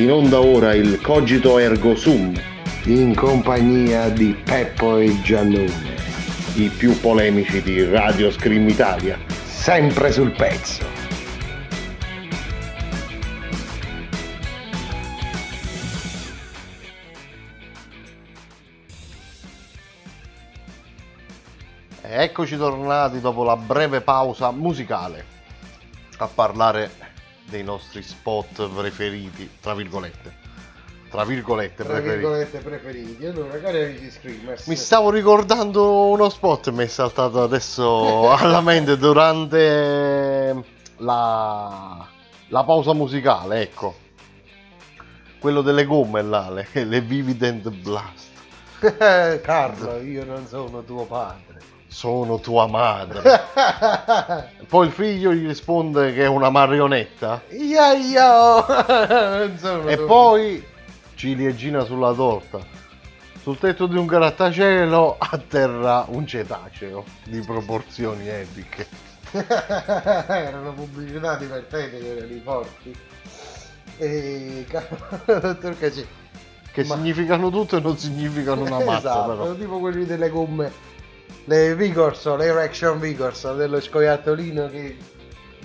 In 0.00 0.10
onda 0.10 0.40
ora 0.40 0.72
il 0.72 0.98
Cogito 1.02 1.58
Ergo 1.58 1.94
Sum, 1.94 2.32
in 2.84 3.14
compagnia 3.14 4.08
di 4.08 4.32
Peppo 4.32 4.96
e 4.96 5.20
Giannone, 5.20 5.94
i 6.54 6.70
più 6.70 6.98
polemici 6.98 7.60
di 7.60 7.84
Radio 7.84 8.30
Scream 8.30 8.66
Italia. 8.66 9.18
sempre 9.44 10.10
sul 10.10 10.30
pezzo. 10.30 10.82
E 22.00 22.22
Eccoci 22.22 22.56
tornati 22.56 23.20
dopo 23.20 23.44
la 23.44 23.56
breve 23.58 24.00
pausa 24.00 24.50
musicale 24.50 25.26
a 26.16 26.26
parlare 26.26 27.09
dei 27.50 27.62
nostri 27.64 28.02
spot 28.02 28.68
preferiti, 28.70 29.50
tra 29.60 29.74
virgolette. 29.74 30.38
Tra 31.10 31.24
virgolette 31.24 31.82
Tra 31.82 31.94
preferiti. 31.94 32.18
virgolette 32.18 32.58
preferiti. 32.60 33.26
Allora, 33.26 33.58
cari 33.58 33.82
amici 33.82 34.10
Screamers, 34.12 34.66
Mi 34.68 34.76
stavo 34.76 35.10
ricordando 35.10 36.06
uno 36.06 36.28
spot 36.28 36.70
mi 36.70 36.84
è 36.84 36.86
saltato 36.86 37.42
adesso 37.42 38.30
alla 38.32 38.60
mente 38.60 38.96
durante 38.96 40.64
la, 40.98 42.06
la 42.46 42.64
pausa 42.64 42.92
musicale, 42.94 43.62
ecco. 43.62 43.96
Quello 45.40 45.62
delle 45.62 45.84
gomme 45.84 46.22
là, 46.22 46.48
le, 46.50 46.68
le 46.84 47.00
Vivident 47.00 47.68
Blast. 47.70 48.28
Carlo, 49.42 50.00
io 50.00 50.24
non 50.24 50.46
sono 50.46 50.84
tuo 50.84 51.04
padre. 51.06 51.49
Sono 51.90 52.38
tua 52.38 52.68
madre. 52.68 53.20
Poi 54.68 54.86
il 54.86 54.92
figlio 54.92 55.34
gli 55.34 55.44
risponde 55.44 56.14
che 56.14 56.22
è 56.22 56.28
una 56.28 56.48
marionetta. 56.48 57.42
Ia 57.48 57.94
sono 59.58 59.88
E 59.88 59.98
poi 59.98 60.64
ciliegina 61.16 61.82
sulla 61.82 62.12
torta. 62.12 62.60
Sul 63.42 63.58
tetto 63.58 63.88
di 63.88 63.96
un 63.96 64.06
grattacielo 64.06 65.16
atterra 65.18 66.04
un 66.08 66.26
cetaceo 66.28 67.04
di 67.24 67.40
proporzioni 67.40 68.28
epiche. 68.28 68.86
erano 69.32 70.72
pubblicità 70.72 71.34
divertenti 71.34 71.98
che 71.98 72.16
erano 72.16 72.32
i 72.32 72.40
forti. 72.44 72.96
E 73.98 74.64
dottor 75.26 75.76
Cacci. 75.76 76.06
Che 76.72 76.84
Ma- 76.84 76.94
significano 76.94 77.50
tutto 77.50 77.78
e 77.78 77.80
non 77.80 77.98
significano 77.98 78.60
una 78.60 78.78
mazza 78.78 78.98
esatto, 78.98 79.36
però. 79.36 79.54
tipo 79.54 79.80
quelli 79.80 80.06
delle 80.06 80.28
gomme. 80.28 80.89
Le 81.50 81.74
Vigorso, 81.74 82.36
le 82.36 82.44
Erection 82.44 83.00
Vigorso, 83.00 83.54
dello 83.54 83.80
scoiattolino 83.80 84.68
che 84.68 84.96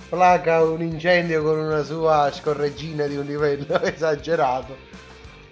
placa 0.08 0.64
un 0.64 0.82
incendio 0.82 1.44
con 1.44 1.60
una 1.60 1.84
sua 1.84 2.28
scorreggina 2.32 3.06
di 3.06 3.16
un 3.16 3.24
livello 3.24 3.78
esagerato. 3.80 4.76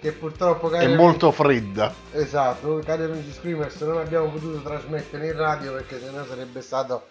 Che 0.01 0.11
purtroppo 0.11 0.69
È 0.71 0.79
cari 0.79 0.93
molto 0.93 1.31
fredda. 1.31 1.93
Esatto, 2.11 2.81
cari 2.83 3.03
amici 3.03 3.31
Screamers, 3.31 3.79
non 3.83 3.99
abbiamo 3.99 4.27
potuto 4.27 4.59
trasmettere 4.61 5.27
in 5.27 5.37
radio 5.37 5.71
perché 5.71 6.01
sennò 6.01 6.25
sarebbe 6.25 6.61
stato 6.61 7.07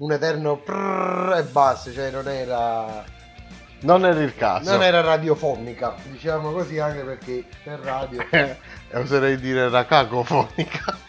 un 0.00 0.12
eterno 0.12 0.58
prrrr 0.58 1.38
e 1.38 1.44
basta, 1.44 1.90
cioè 1.90 2.10
non 2.10 2.28
era 2.28 3.02
Non 3.80 4.04
era 4.04 4.20
il 4.20 4.34
caso. 4.34 4.70
non 4.70 4.82
era 4.82 5.00
radiofonica, 5.00 5.94
diciamo 6.10 6.52
così 6.52 6.78
anche 6.78 7.00
perché 7.00 7.44
per 7.64 7.78
radio 7.78 8.22
E 8.30 8.56
oserei 8.92 9.38
dire 9.38 9.60
era 9.60 9.86
cacofonica. 9.86 11.06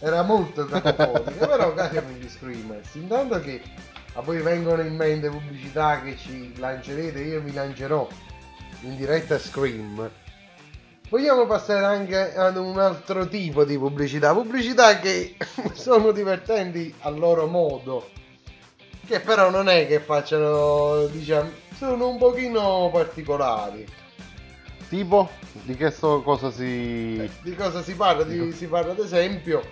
Era 0.00 0.22
molto 0.22 0.64
cacofonica, 0.66 1.46
però 1.46 1.74
cari 1.74 1.96
amici 1.96 2.28
Screamers, 2.28 2.94
intanto 2.94 3.40
che 3.40 3.60
a 4.14 4.20
voi 4.20 4.40
vengono 4.40 4.82
in 4.82 4.94
mente 4.94 5.28
pubblicità 5.28 6.00
che 6.02 6.16
ci 6.16 6.56
lancerete, 6.58 7.20
io 7.20 7.40
vi 7.40 7.52
lancerò 7.52 8.06
in 8.82 8.96
diretta 8.96 9.38
Scream. 9.38 10.10
Vogliamo 11.08 11.46
passare 11.46 11.84
anche 11.84 12.34
ad 12.34 12.56
un 12.56 12.78
altro 12.78 13.26
tipo 13.28 13.64
di 13.64 13.78
pubblicità, 13.78 14.34
pubblicità 14.34 14.98
che 14.98 15.36
sono 15.72 16.12
divertenti 16.12 16.94
a 17.00 17.08
loro 17.08 17.46
modo, 17.46 18.10
che 19.06 19.20
però 19.20 19.50
non 19.50 19.68
è 19.68 19.86
che 19.86 20.00
facciano, 20.00 21.06
diciamo, 21.06 21.50
sono 21.76 22.08
un 22.08 22.18
pochino 22.18 22.90
particolari. 22.92 23.86
Tipo, 24.88 25.28
di 25.62 25.76
che 25.76 25.90
sto 25.90 26.22
cosa 26.22 26.50
si... 26.50 27.30
Di 27.42 27.54
cosa 27.54 27.82
si 27.82 27.94
parla? 27.94 28.24
Di- 28.24 28.52
si 28.52 28.66
parla 28.66 28.92
ad 28.92 28.98
esempio 28.98 29.62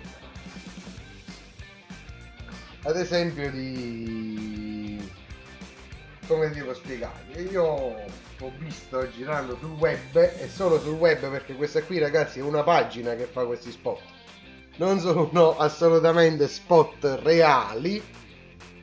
ad 2.87 2.95
esempio 2.95 3.51
di 3.51 4.97
come 6.25 6.49
devo 6.51 6.73
spiegare? 6.73 7.41
Io 7.51 7.63
ho 7.63 8.51
visto 8.59 9.09
girando 9.11 9.57
sul 9.59 9.71
web 9.71 10.15
e 10.15 10.47
solo 10.47 10.79
sul 10.79 10.93
web 10.93 11.29
perché 11.29 11.53
questa 11.55 11.83
qui 11.83 11.99
ragazzi 11.99 12.39
è 12.39 12.41
una 12.41 12.63
pagina 12.63 13.13
che 13.15 13.25
fa 13.25 13.45
questi 13.45 13.71
spot. 13.71 13.99
Non 14.77 14.99
sono 14.99 15.57
assolutamente 15.57 16.47
spot 16.47 17.19
reali. 17.23 18.01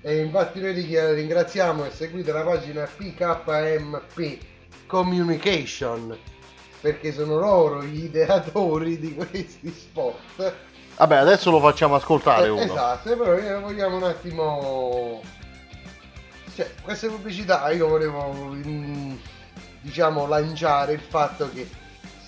E 0.03 0.19
infatti 0.19 0.61
noi 0.61 0.75
li 0.75 1.15
ringraziamo 1.15 1.87
e 1.87 1.91
seguite 1.91 2.31
la 2.31 2.43
pagina 2.43 2.85
PKMP 2.85 4.39
Communication 4.87 6.15
perché 6.83 7.11
sono 7.11 7.39
loro 7.39 7.83
gli 7.83 8.05
ideatori 8.13 8.99
di 8.99 9.15
questi 9.15 9.71
spot 9.71 10.55
Vabbè, 10.97 11.17
adesso 11.17 11.51
lo 11.51 11.61
facciamo 11.61 11.95
ascoltare 11.95 12.47
eh, 12.47 12.51
uno. 12.51 12.63
Esatto, 12.63 13.17
però 13.17 13.35
eh, 13.35 13.61
vogliamo 13.61 13.97
un 13.97 14.05
attimo... 14.05 15.23
Cioè, 16.55 16.71
queste 16.83 17.09
pubblicità 17.09 17.69
io 17.71 17.89
volevo, 17.89 18.33
mm, 18.33 19.15
diciamo, 19.81 20.27
lanciare 20.27 20.93
il 20.93 21.01
fatto 21.01 21.51
che 21.53 21.69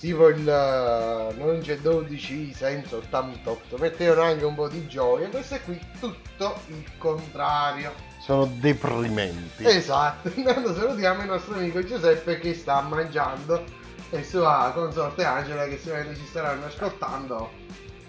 tipo 0.07 0.29
il 0.29 1.35
non 1.37 1.59
c'è 1.63 1.79
12 1.79 2.53
senza 2.53 2.97
88, 2.97 3.77
mettevano 3.79 4.23
anche 4.23 4.45
un 4.45 4.55
po' 4.55 4.69
di 4.69 4.87
gioia, 4.87 5.29
questo 5.29 5.55
è 5.55 5.63
qui 5.63 5.81
tutto 5.99 6.61
il 6.69 6.85
contrario. 6.97 7.93
Sono 8.21 8.47
deprimenti. 8.47 9.65
Esatto, 9.65 10.31
intanto 10.35 10.75
salutiamo 10.75 11.23
il 11.23 11.29
nostro 11.29 11.55
amico 11.55 11.85
Giuseppe 11.85 12.39
che 12.39 12.55
sta 12.55 12.81
mangiando 12.83 13.65
e 14.11 14.23
sua 14.23 14.71
consorte 14.75 15.25
Angela 15.25 15.67
che 15.67 15.79
sicuramente 15.79 16.21
ci 16.21 16.27
staranno 16.27 16.67
ascoltando 16.67 17.51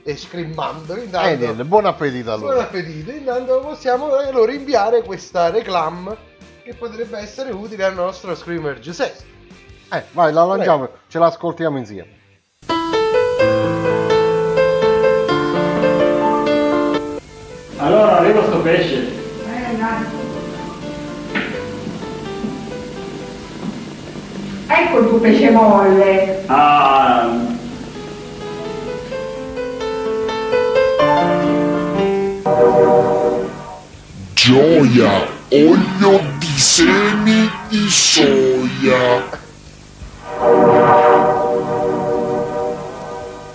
e 0.07 0.15
scrimmando. 0.15 0.95
Intanto... 0.95 1.43
Eh, 1.43 1.65
buon 1.65 1.85
appetito 1.85 2.31
allora. 2.31 2.53
Buon 2.53 2.63
appetito, 2.63 3.11
intanto 3.11 3.59
possiamo 3.59 4.17
eh, 4.21 4.31
loro 4.31 4.53
inviare 4.53 5.03
questa 5.03 5.49
reclam 5.49 6.15
che 6.63 6.73
potrebbe 6.75 7.17
essere 7.17 7.51
utile 7.51 7.83
al 7.83 7.93
nostro 7.93 8.33
screamer 8.33 8.79
Giuseppe. 8.79 9.35
Eh, 9.91 10.03
vai, 10.13 10.31
la 10.31 10.45
lanciamo, 10.45 10.89
ce 11.09 11.19
l'ascoltiamo 11.19 11.77
insieme. 11.77 12.15
Allora 17.75 18.19
arriva 18.19 18.43
sto 18.45 18.61
pesce. 18.61 19.25
Ecco 24.67 24.99
il 24.99 25.07
tuo 25.09 25.19
pesce 25.19 25.51
molle. 25.51 26.43
Ah, 26.45 27.55
Gioia, 34.47 35.27
olio 35.49 36.21
di 36.37 36.57
semi 36.57 37.51
di 37.67 37.89
soia. 37.89 39.27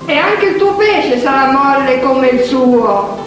E 0.05 0.16
anche 0.18 0.45
il 0.45 0.57
tuo 0.59 0.74
pesce 0.74 1.18
sarà 1.18 1.51
molle 1.51 1.99
come 2.01 2.28
il 2.28 2.45
suo. 2.45 3.22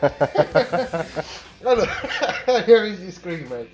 Allora, 1.62 1.90
gli 2.64 2.72
amici 2.72 3.10
screamers. 3.10 3.68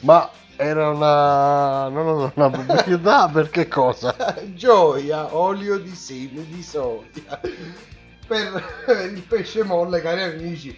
Ma 0.00 0.28
era 0.56 0.88
una... 0.88 1.88
non 1.88 2.04
lo 2.06 2.18
so, 2.18 2.32
una 2.34 2.50
pubblicità 2.50 3.28
per 3.28 3.50
che 3.50 3.68
cosa? 3.68 4.16
Gioia, 4.54 5.34
olio 5.36 5.78
di 5.78 5.94
semi 5.94 6.44
di 6.46 6.62
soia. 6.62 7.40
Per 8.26 8.64
il 9.12 9.22
pesce 9.22 9.62
molle, 9.62 10.00
cari 10.00 10.22
amici. 10.22 10.76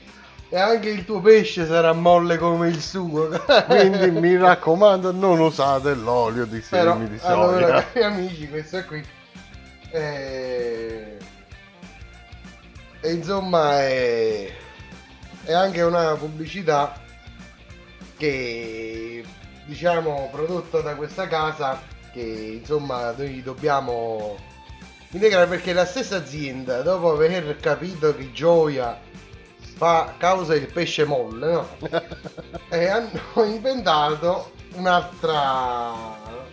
E 0.51 0.59
anche 0.59 0.89
il 0.89 1.05
tuo 1.05 1.21
pesce 1.21 1.67
sarà 1.67 1.93
molle 1.93 2.39
come 2.39 2.69
il 2.69 2.81
suo. 2.81 3.29
Quindi 3.67 4.11
mi 4.19 4.37
raccomando 4.37 5.13
non 5.13 5.41
usate 5.41 5.95
l'olio 5.95 6.45
di 6.45 6.61
semi 6.61 6.83
Però, 6.83 6.97
di 6.97 7.19
soia. 7.19 7.33
allora, 7.33 7.85
cari 7.85 8.05
amici, 8.05 8.49
questo 8.49 8.85
qui 8.85 9.03
è... 9.91 11.17
E 13.01 13.13
insomma 13.13 13.81
è... 13.81 14.53
è 15.49 15.55
anche 15.55 15.81
una 15.81 16.15
pubblicità 16.15 17.01
che 18.19 19.25
diciamo 19.65 20.29
prodotto 20.31 20.83
da 20.83 20.95
questa 20.95 21.27
casa 21.27 21.81
che 22.13 22.59
insomma 22.61 23.15
noi 23.17 23.43
dobbiamo 23.43 24.37
integrare 25.11 25.47
perché 25.47 25.73
la 25.73 25.87
stessa 25.87 26.17
azienda 26.17 26.83
dopo 26.83 27.13
aver 27.13 27.57
capito 27.61 28.15
che 28.15 28.31
gioia 28.31 29.01
fa 29.77 30.17
causa 30.19 30.55
il 30.55 30.71
pesce 30.71 31.07
molle 31.07 31.51
no? 31.51 31.69
e 32.69 32.87
hanno 32.87 33.45
inventato 33.47 34.53
un'altra 34.75 35.95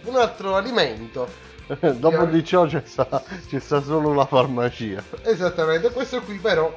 un 0.04 0.16
altro 0.16 0.56
alimento 0.56 1.44
Dopo 1.98 2.26
di 2.26 2.46
ciò 2.46 2.68
c'è 2.68 2.84
sta, 2.86 3.24
ci 3.48 3.60
sta 3.60 3.82
solo 3.82 4.14
la 4.14 4.28
farmacia. 4.28 5.02
Esattamente, 5.24 5.90
questo 5.90 6.22
qui 6.22 6.38
però 6.38 6.72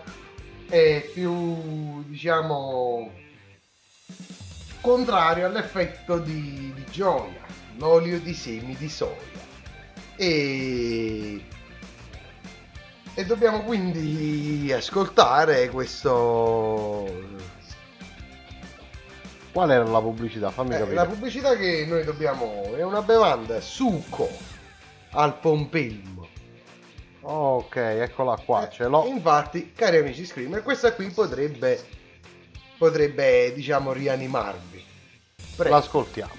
è 0.69 1.01
più, 1.13 2.05
diciamo, 2.05 3.11
contrario 4.81 5.47
all'effetto 5.47 6.19
di, 6.19 6.73
di 6.75 6.85
gioia, 6.91 7.41
l'olio 7.79 8.21
di 8.21 8.35
semi 8.35 8.77
di 8.77 8.89
soia. 8.89 9.37
E, 10.17 11.45
e 13.15 13.25
dobbiamo 13.25 13.63
quindi 13.63 14.73
ascoltare 14.73 15.69
questo... 15.71 17.47
Qual 19.51 19.71
era 19.71 19.85
la 19.85 20.01
pubblicità? 20.01 20.51
Fammi 20.51 20.75
Eh, 20.75 20.79
capire. 20.79 20.95
la 20.95 21.07
pubblicità 21.07 21.57
che 21.57 21.85
noi 21.89 22.05
dobbiamo 22.05 22.75
è 22.77 22.83
una 22.85 23.03
bevanda 23.03 23.61
succo 23.61 24.29
al 25.13 25.39
pompelmo. 25.39 26.18
Ok, 27.31 27.77
eccola 27.77 28.39
qua, 28.43 28.71
ce 28.71 28.87
l'ho. 28.87 29.05
Infatti, 29.05 29.75
cari 29.75 29.99
amici 29.99 30.25
Screamer, 30.25 30.63
questa 30.63 30.95
qui 30.95 31.11
potrebbe, 31.11 31.79
potrebbe 32.79 33.53
diciamo, 33.53 33.93
rianimarvi. 33.93 34.83
Prego. 35.55 35.75
L'ascoltiamo. 35.75 36.33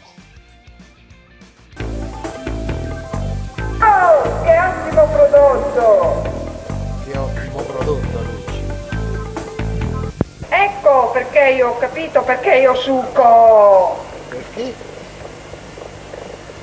Oh, 3.81 4.41
che 4.41 4.59
ottimo 4.59 5.07
prodotto! 5.09 6.23
Che 7.05 7.17
ottimo 7.19 7.61
prodotto, 7.61 8.21
Luci. 8.23 8.63
Ecco 10.49 11.11
perché 11.11 11.49
io 11.49 11.67
ho 11.69 11.77
capito 11.77 12.23
perché 12.23 12.55
io 12.55 12.73
succo! 12.73 13.95
Perché? 14.27 14.73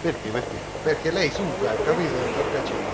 Perché? 0.03 0.29
Perché? 0.31 0.57
Perché 0.83 1.11
lei 1.12 1.31
suca, 1.31 1.70
ha 1.70 1.74
capito? 1.74 2.14
Cacciari? 2.51 2.86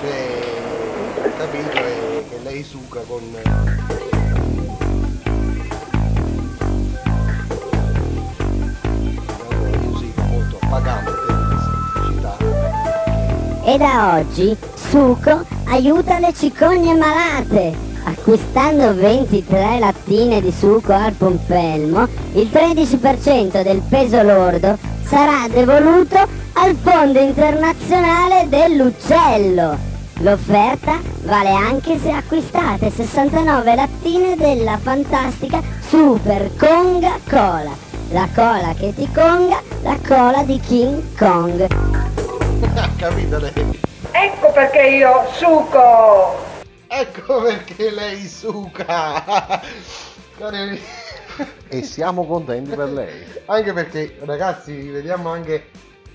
Cioè, 0.00 1.32
capito 1.36 1.76
è 1.76 2.24
che 2.28 2.38
lei 2.44 2.62
suca 2.62 3.00
con... 3.00 3.20
pubblicità. 11.94 12.36
E 13.64 13.76
da 13.76 14.14
oggi 14.18 14.56
Suco 14.74 15.44
aiuta 15.66 16.18
le 16.20 16.32
cicogne 16.32 16.94
malate. 16.94 17.86
Acquistando 18.04 18.94
23 18.94 19.78
lattine 19.80 20.40
di 20.40 20.52
succo 20.52 20.92
al 20.92 21.12
pompelmo, 21.12 22.06
il 22.34 22.48
13% 22.50 23.62
del 23.62 23.82
peso 23.86 24.22
lordo 24.22 24.78
sarà 25.04 25.46
devoluto 25.48 26.16
al 26.54 26.76
Fondo 26.76 27.18
Internazionale 27.18 28.48
dell'Uccello. 28.48 29.87
L'offerta 30.20 30.98
vale 31.22 31.50
anche 31.50 31.96
se 31.96 32.10
acquistate 32.10 32.90
69 32.90 33.74
lattine 33.76 34.34
della 34.34 34.76
fantastica 34.76 35.62
Super 35.80 36.50
Conga 36.56 37.20
Cola. 37.28 37.70
La 38.10 38.28
cola 38.34 38.74
che 38.76 38.92
ti 38.94 39.08
conga, 39.12 39.62
la 39.82 39.96
cola 40.04 40.42
di 40.42 40.58
King 40.58 41.16
Kong. 41.16 41.66
ha 42.74 42.90
capito 42.96 43.38
lei? 43.38 43.80
Ecco 44.10 44.50
perché 44.52 44.88
io 44.88 45.24
succo! 45.34 46.36
Ecco 46.88 47.42
perché 47.42 47.90
lei 47.90 48.26
suca! 48.26 49.62
E 51.68 51.82
siamo 51.82 52.24
contenti 52.26 52.74
per 52.74 52.90
lei. 52.90 53.24
Anche 53.46 53.72
perché, 53.72 54.16
ragazzi, 54.20 54.88
vediamo 54.88 55.30
anche, 55.30 55.70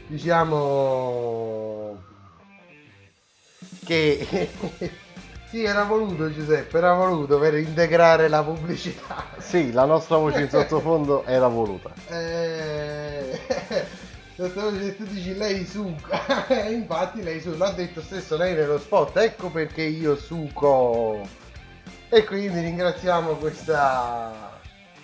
diciamo, 0.08 1.96
che 3.84 4.50
sì, 5.50 5.64
era 5.64 5.84
voluto 5.84 6.32
Giuseppe, 6.32 6.78
era 6.78 6.94
voluto 6.94 7.38
per 7.38 7.56
integrare 7.56 8.28
la 8.28 8.44
pubblicità. 8.44 9.26
Sì, 9.38 9.72
la 9.72 9.86
nostra 9.86 10.18
voce 10.18 10.42
in 10.42 10.50
sottofondo 10.50 11.26
era 11.26 11.48
voluta. 11.48 11.94
Eh, 12.10 13.40
tu 14.36 15.06
dici 15.06 15.36
lei 15.36 15.66
suca, 15.66 16.48
infatti 16.70 17.22
lei 17.22 17.40
suca, 17.40 17.58
l'ha 17.58 17.72
detto 17.72 18.02
stesso 18.02 18.36
lei 18.36 18.56
nello 18.56 18.80
spot, 18.80 19.18
ecco 19.18 19.50
perché 19.50 19.84
io 19.84 20.16
suco. 20.16 21.22
E 22.10 22.24
quindi 22.26 22.60
ringraziamo 22.60 23.36
questa, 23.36 24.60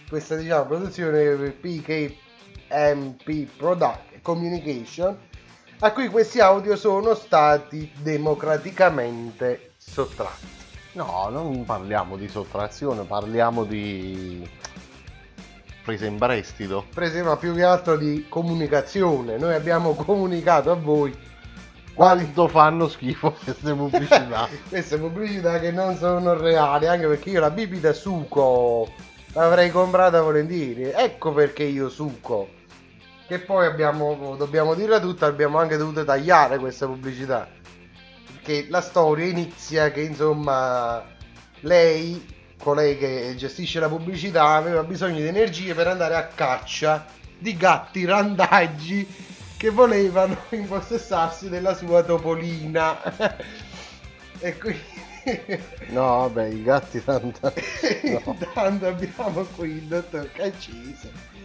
questa 0.08 0.36
diciamo, 0.36 0.66
produzione 0.66 1.52
PKMP 1.52 3.48
Product 3.58 4.22
Communication 4.22 5.18
a 5.80 5.92
cui 5.92 6.08
questi 6.10 6.40
audio 6.40 6.76
sono 6.76 7.16
stati 7.16 7.92
democraticamente 8.02 9.72
sottratti. 9.78 10.48
No, 10.94 11.30
non 11.30 11.64
parliamo 11.66 12.18
di 12.18 12.28
sottrazione, 12.28 13.04
parliamo 13.04 13.64
di 13.64 14.48
presa 15.84 16.06
in 16.06 16.18
prestito. 16.18 16.86
Prese 16.94 17.24
ma 17.24 17.38
più 17.38 17.54
che 17.54 17.64
altro 17.64 17.96
di 17.96 18.26
comunicazione. 18.28 19.38
Noi 19.38 19.54
abbiamo 19.54 19.94
comunicato 19.94 20.72
a 20.72 20.76
voi 20.76 21.28
Quanto 22.00 22.48
fanno 22.48 22.88
schifo 22.88 23.36
queste 23.44 23.74
pubblicità. 23.74 24.48
queste 24.70 24.98
pubblicità 24.98 25.60
che 25.60 25.72
non 25.72 25.98
sono 25.98 26.34
reali, 26.34 26.88
anche 26.88 27.08
perché 27.08 27.32
io 27.32 27.42
la 27.42 27.50
bibita 27.50 27.92
suco 27.92 28.90
l'avrei 29.34 29.70
comprata 29.70 30.22
volentieri. 30.22 30.92
Ecco 30.96 31.34
perché 31.34 31.64
io 31.64 31.90
suco. 31.90 32.59
Che 33.30 33.38
poi 33.38 33.68
abbiamo, 33.68 34.36
dobbiamo 34.36 34.74
dirla 34.74 35.00
tutta, 35.00 35.28
abbiamo 35.28 35.60
anche 35.60 35.78
dovuto 35.78 36.04
tagliare 36.04 36.58
questa 36.58 36.88
pubblicità. 36.88 37.48
Che 38.42 38.66
la 38.72 38.82
storia 38.82 39.28
inizia 39.28 39.92
che 39.92 40.02
insomma 40.02 41.06
lei, 41.60 42.26
colei 42.58 42.98
che 42.98 43.36
gestisce 43.38 43.80
la 43.80 43.88
pubblicità, 43.88 44.56
aveva 44.56 44.82
bisogno 44.82 45.18
di 45.18 45.28
energie 45.28 45.76
per 45.76 45.86
andare 45.86 46.16
a 46.16 46.26
caccia 46.26 47.06
di 47.38 47.56
gatti 47.56 48.04
randaggi 48.04 49.08
che 49.58 49.70
volevano 49.70 50.36
impossessarsi 50.50 51.50
della 51.50 51.76
sua 51.76 52.02
topolina. 52.02 52.98
e 54.42 54.58
quindi 54.58 54.98
No, 55.90 56.22
vabbè, 56.22 56.48
i 56.48 56.64
gatti 56.64 57.04
tanto. 57.04 57.54
No. 58.02 58.36
Intanto 58.40 58.88
abbiamo 58.88 59.44
qui 59.56 59.70
il 59.70 59.84
dottor 59.84 60.32
Caccese 60.32 61.39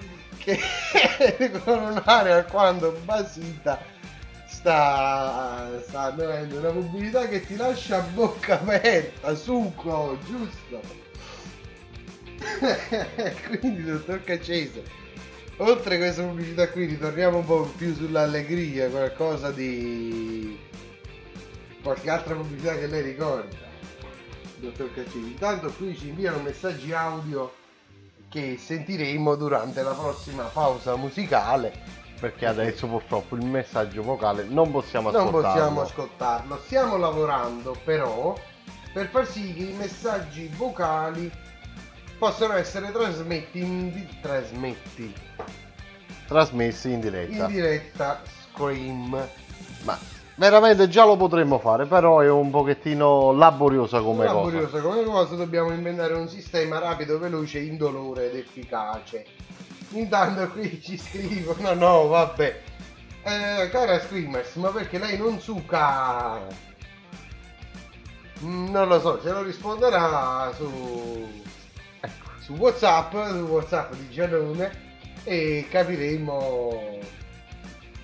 che 0.44 1.50
con 1.64 1.82
un'area 1.82 2.36
alquanto 2.36 2.92
basita 3.04 3.92
sta, 4.46 5.68
avendo 5.92 6.58
una 6.58 6.70
pubblicità 6.70 7.26
che 7.28 7.44
ti 7.44 7.56
lascia 7.56 7.98
a 7.98 8.00
bocca 8.00 8.60
aperta, 8.60 9.34
succo, 9.34 10.18
giusto? 10.26 11.02
Quindi 13.58 13.84
dottor 13.84 14.22
Caccese, 14.22 14.82
oltre 15.56 15.96
a 15.96 15.98
questa 15.98 16.22
pubblicità 16.22 16.68
qui 16.70 16.86
ritorniamo 16.86 17.38
un 17.38 17.44
po' 17.44 17.62
più 17.76 17.94
sull'allegria, 17.94 18.88
qualcosa 18.88 19.50
di... 19.50 20.58
qualche 21.82 22.10
altra 22.10 22.34
pubblicità 22.34 22.76
che 22.78 22.86
lei 22.86 23.02
ricorda 23.02 23.62
dottor 24.56 24.94
Caccini. 24.94 25.32
Intanto 25.32 25.72
qui 25.72 25.96
ci 25.96 26.08
inviano 26.08 26.38
messaggi 26.38 26.92
audio 26.92 27.52
che 28.34 28.56
sentiremo 28.58 29.36
durante 29.36 29.80
la 29.82 29.92
prossima 29.92 30.42
pausa 30.44 30.96
musicale. 30.96 31.72
Perché 32.18 32.46
adesso 32.46 32.88
purtroppo 32.88 33.36
il 33.36 33.44
messaggio 33.44 34.02
vocale 34.02 34.42
non 34.44 34.72
possiamo 34.72 35.10
Non 35.12 35.20
ascoltarlo. 35.20 35.48
possiamo 35.52 35.80
ascoltarlo. 35.82 36.60
Stiamo 36.64 36.96
lavorando 36.96 37.76
però 37.84 38.34
per 38.92 39.08
far 39.08 39.28
sì 39.28 39.54
che 39.54 39.62
i 39.64 39.72
messaggi 39.72 40.48
vocali 40.56 41.30
possano 42.18 42.54
essere 42.54 42.90
trasmetti 42.90 43.60
in 43.60 43.92
di- 43.92 44.08
trasmetti 44.20 45.14
Trasmessi 46.26 46.90
in 46.92 47.00
diretta. 47.00 47.46
in 47.46 47.46
diretta 47.52 48.22
Scream. 48.52 49.28
Ma 49.82 49.98
veramente 50.36 50.88
già 50.88 51.04
lo 51.04 51.16
potremmo 51.16 51.58
fare, 51.58 51.86
però 51.86 52.20
è 52.20 52.28
un 52.30 52.50
pochettino 52.50 53.32
laboriosa 53.32 54.00
come 54.00 54.26
cosa. 54.26 54.34
Laboriosa 54.34 54.80
come 54.80 55.02
cosa 55.04 55.34
dobbiamo 55.36 55.72
inventare 55.72 56.14
un 56.14 56.28
sistema 56.28 56.78
rapido, 56.78 57.18
veloce, 57.18 57.60
indolore 57.60 58.30
ed 58.30 58.36
efficace. 58.36 59.24
Intanto 59.90 60.48
qui 60.48 60.80
ci 60.82 60.98
scrivono, 60.98 61.74
no 61.74 62.06
vabbè. 62.08 62.62
Eh, 63.22 63.68
cara 63.70 64.00
Screamers, 64.00 64.54
ma 64.56 64.68
perché 64.70 64.98
lei 64.98 65.16
non 65.16 65.38
suca? 65.40 66.40
Mm, 68.42 68.68
Non 68.70 68.88
lo 68.88 69.00
so, 69.00 69.20
ce 69.22 69.30
lo 69.30 69.42
risponderà 69.42 70.52
su, 70.54 71.30
su 72.40 72.52
Whatsapp, 72.54 73.12
su 73.12 73.46
Whatsapp 73.48 73.92
di 73.94 74.10
Giannone. 74.10 74.82
e 75.24 75.66
capiremo 75.70 76.98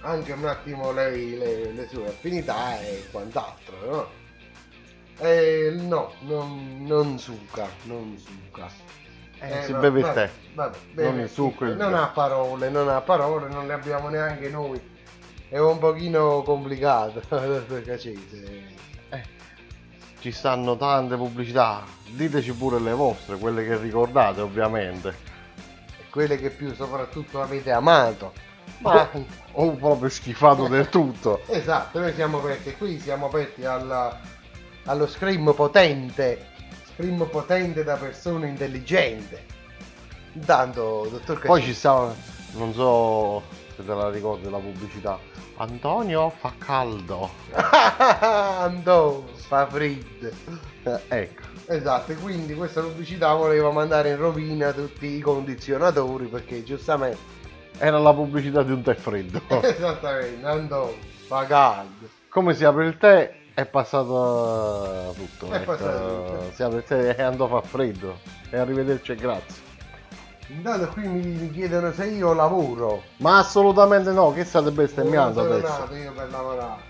anche 0.02 0.32
un 0.32 0.44
attimo 0.46 0.92
lei 0.92 1.36
le, 1.36 1.72
le 1.72 1.88
sue 1.88 2.06
affinità 2.06 2.80
e 2.80 3.06
quant'altro, 3.10 3.76
no? 3.84 4.08
Eh, 5.18 5.70
no, 5.76 6.14
non, 6.20 6.84
non 6.86 7.18
suca, 7.18 7.68
non 7.84 8.16
suca. 8.18 8.68
Eh, 9.40 9.64
si 9.64 9.72
beve 9.74 10.00
il 10.00 10.10
tè. 10.12 10.30
vabbè, 10.54 10.76
Non 10.76 10.94
beve 10.94 11.22
il 11.22 11.28
succo, 11.28 11.64
il 11.64 11.76
Non 11.76 11.94
ha 11.94 12.08
parole, 12.08 12.68
non 12.70 12.88
ha 12.88 13.00
parole, 13.00 13.48
non 13.48 13.66
le 13.66 13.72
abbiamo 13.72 14.08
neanche 14.08 14.48
noi. 14.48 14.80
È 15.48 15.58
un 15.58 15.78
pochino 15.78 16.42
complicato, 16.42 17.20
cacete. 17.84 18.78
Ci 20.20 20.32
stanno 20.32 20.76
tante 20.76 21.16
pubblicità. 21.16 21.82
Diteci 22.10 22.52
pure 22.52 22.78
le 22.78 22.92
vostre, 22.92 23.36
quelle 23.36 23.64
che 23.64 23.76
ricordate 23.78 24.42
ovviamente. 24.42 25.28
Quelle 26.10 26.36
che 26.36 26.50
più 26.50 26.74
soprattutto 26.74 27.40
avete 27.40 27.70
amato. 27.70 28.32
Ma 28.78 29.08
O 29.52 29.72
proprio 29.72 30.08
schifato 30.08 30.68
del 30.68 30.88
tutto. 30.88 31.40
Esatto, 31.46 31.98
noi 31.98 32.14
siamo 32.14 32.38
aperti 32.38 32.74
qui, 32.76 32.98
siamo 33.00 33.26
aperti 33.26 33.64
alla- 33.64 34.18
allo 34.84 35.06
scream 35.08 35.52
potente, 35.54 36.46
scream 36.94 37.26
potente 37.28 37.82
da 37.82 37.96
persona 37.96 38.46
intelligente. 38.46 39.44
Intanto, 40.34 41.08
dottor 41.10 41.40
Poi 41.40 41.58
Cacci- 41.58 41.72
ci 41.72 41.78
stava, 41.78 42.14
non 42.52 42.72
so 42.72 43.42
se 43.76 43.84
te 43.84 43.92
la 43.92 44.08
ricordi 44.08 44.48
la 44.48 44.58
pubblicità. 44.58 45.18
Antonio 45.56 46.30
fa 46.30 46.52
caldo. 46.56 47.28
Andò, 48.00 49.24
fa 49.34 49.66
freddo. 49.66 50.30
ecco. 51.08 51.42
Esatto, 51.66 52.12
e 52.12 52.14
quindi 52.16 52.54
questa 52.54 52.80
pubblicità 52.80 53.34
voleva 53.34 53.70
mandare 53.70 54.10
in 54.10 54.16
rovina 54.16 54.72
tutti 54.72 55.06
i 55.06 55.20
condizionatori 55.20 56.26
perché 56.26 56.62
giustamente... 56.64 57.38
Era 57.82 57.98
la 57.98 58.12
pubblicità 58.12 58.62
di 58.62 58.72
un 58.72 58.82
tè 58.82 58.94
freddo. 58.94 59.40
Esattamente, 59.62 60.46
andò, 60.46 60.94
fa 61.26 61.46
caldo. 61.46 62.08
Come 62.28 62.52
si 62.52 62.62
apre 62.62 62.84
il 62.84 62.98
tè 62.98 63.34
è 63.54 63.64
passato 63.64 65.14
tutto. 65.16 65.50
È 65.50 65.56
ecco. 65.56 65.72
passato 65.72 66.24
tutto. 66.26 66.50
Si 66.52 66.62
apre 66.62 66.76
il 66.76 66.84
tè 66.84 67.14
e 67.16 67.22
andò 67.22 67.46
a 67.46 67.48
fa 67.48 67.66
freddo. 67.66 68.18
E 68.50 68.58
arrivederci 68.58 69.12
e 69.12 69.14
grazie. 69.14 69.62
Intanto 70.48 70.88
qui 70.88 71.08
mi, 71.08 71.50
chiedono 71.52 71.90
se 71.92 72.04
io 72.04 72.34
lavoro. 72.34 73.02
Ma 73.16 73.38
assolutamente 73.38 74.10
no, 74.10 74.30
che 74.34 74.44
state 74.44 74.70
bestemmiando 74.70 75.42
Non 75.42 75.60
sono 75.62 75.84
adesso? 75.84 75.94
io 75.94 76.12
per 76.12 76.30
lavorare. 76.30 76.82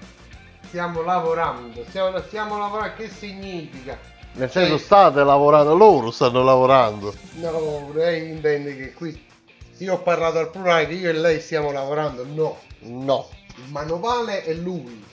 Stiamo 0.67 1.03
lavorando, 1.03 1.85
stiamo, 1.89 2.19
stiamo 2.19 2.59
lavorando, 2.59 2.95
che 2.97 3.09
significa? 3.09 3.97
Nel 4.33 4.51
senso 4.51 4.77
state 4.77 5.23
lavorando, 5.23 5.77
loro 5.77 6.11
stanno 6.11 6.43
lavorando. 6.43 7.15
No, 7.35 7.91
lei 7.93 8.31
intende 8.31 8.77
che 8.77 8.93
qui 8.93 9.29
io 9.81 9.95
ho 9.95 9.99
parlato 10.03 10.39
al 10.39 10.51
plurale 10.51 10.87
che 10.87 10.95
io 10.95 11.11
e 11.11 11.13
lei 11.13 11.41
stiamo 11.41 11.73
lavorando? 11.73 12.25
No. 12.25 12.59
No. 12.81 13.29
Il 13.57 13.71
manovale 13.71 14.43
è 14.45 14.53
lui. 14.55 15.05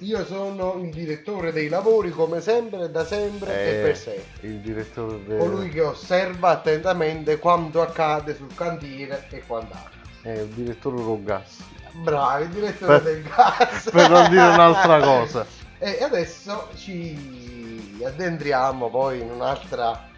Io 0.00 0.26
sono 0.26 0.78
il 0.82 0.90
direttore 0.90 1.52
dei 1.52 1.68
lavori 1.68 2.10
come 2.10 2.42
sempre, 2.42 2.90
da 2.90 3.06
sempre 3.06 3.54
e 3.58 3.78
Eh, 3.78 3.82
per 3.82 3.96
sempre. 3.96 4.24
Il 4.48 4.58
direttore 4.60 5.24
del... 5.24 5.38
Colui 5.38 5.68
che 5.70 5.80
osserva 5.80 6.50
attentamente 6.50 7.38
quanto 7.38 7.80
accade 7.80 8.34
sul 8.36 8.54
cantiere 8.54 9.26
e 9.30 9.42
quant'altro. 9.46 9.94
È 10.20 10.30
il 10.30 10.48
direttore 10.48 10.96
Rogas. 10.96 11.58
Bravo, 11.92 12.42
il 12.42 12.48
direttore 12.50 13.00
Per- 13.00 13.12
del 13.14 13.22
gas. 13.22 13.90
per 13.90 14.10
non 14.10 14.28
dire 14.28 14.42
un'altra 14.48 15.00
cosa. 15.00 15.46
E 15.78 15.98
adesso 16.02 16.68
ci 16.74 17.98
addentriamo 18.04 18.90
poi 18.90 19.20
in 19.20 19.30
un'altra 19.30 20.08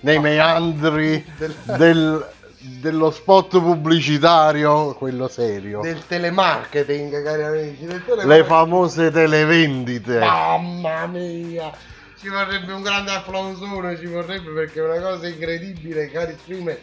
Nei 0.00 0.18
meandri 0.18 1.24
Del- 1.38 1.54
del- 1.64 2.30
dello 2.64 3.10
spot 3.10 3.58
pubblicitario, 3.60 4.94
quello 4.94 5.26
serio. 5.28 5.80
del 5.80 6.06
telemarketing, 6.06 7.22
cari 7.22 7.42
amici. 7.42 7.84
Del 7.84 7.96
Le 7.96 8.04
telemarketing. 8.04 8.46
famose 8.46 9.10
televendite. 9.10 10.18
Mamma 10.20 11.06
mia! 11.06 11.72
Ci 12.20 12.28
vorrebbe 12.28 12.72
un 12.72 12.82
grande 12.82 13.10
applausone, 13.10 13.98
ci 13.98 14.06
vorrebbe 14.06 14.50
perché 14.52 14.78
è 14.80 14.84
una 14.84 15.00
cosa 15.00 15.26
incredibile, 15.26 16.08
cari 16.10 16.36
streamer. 16.40 16.80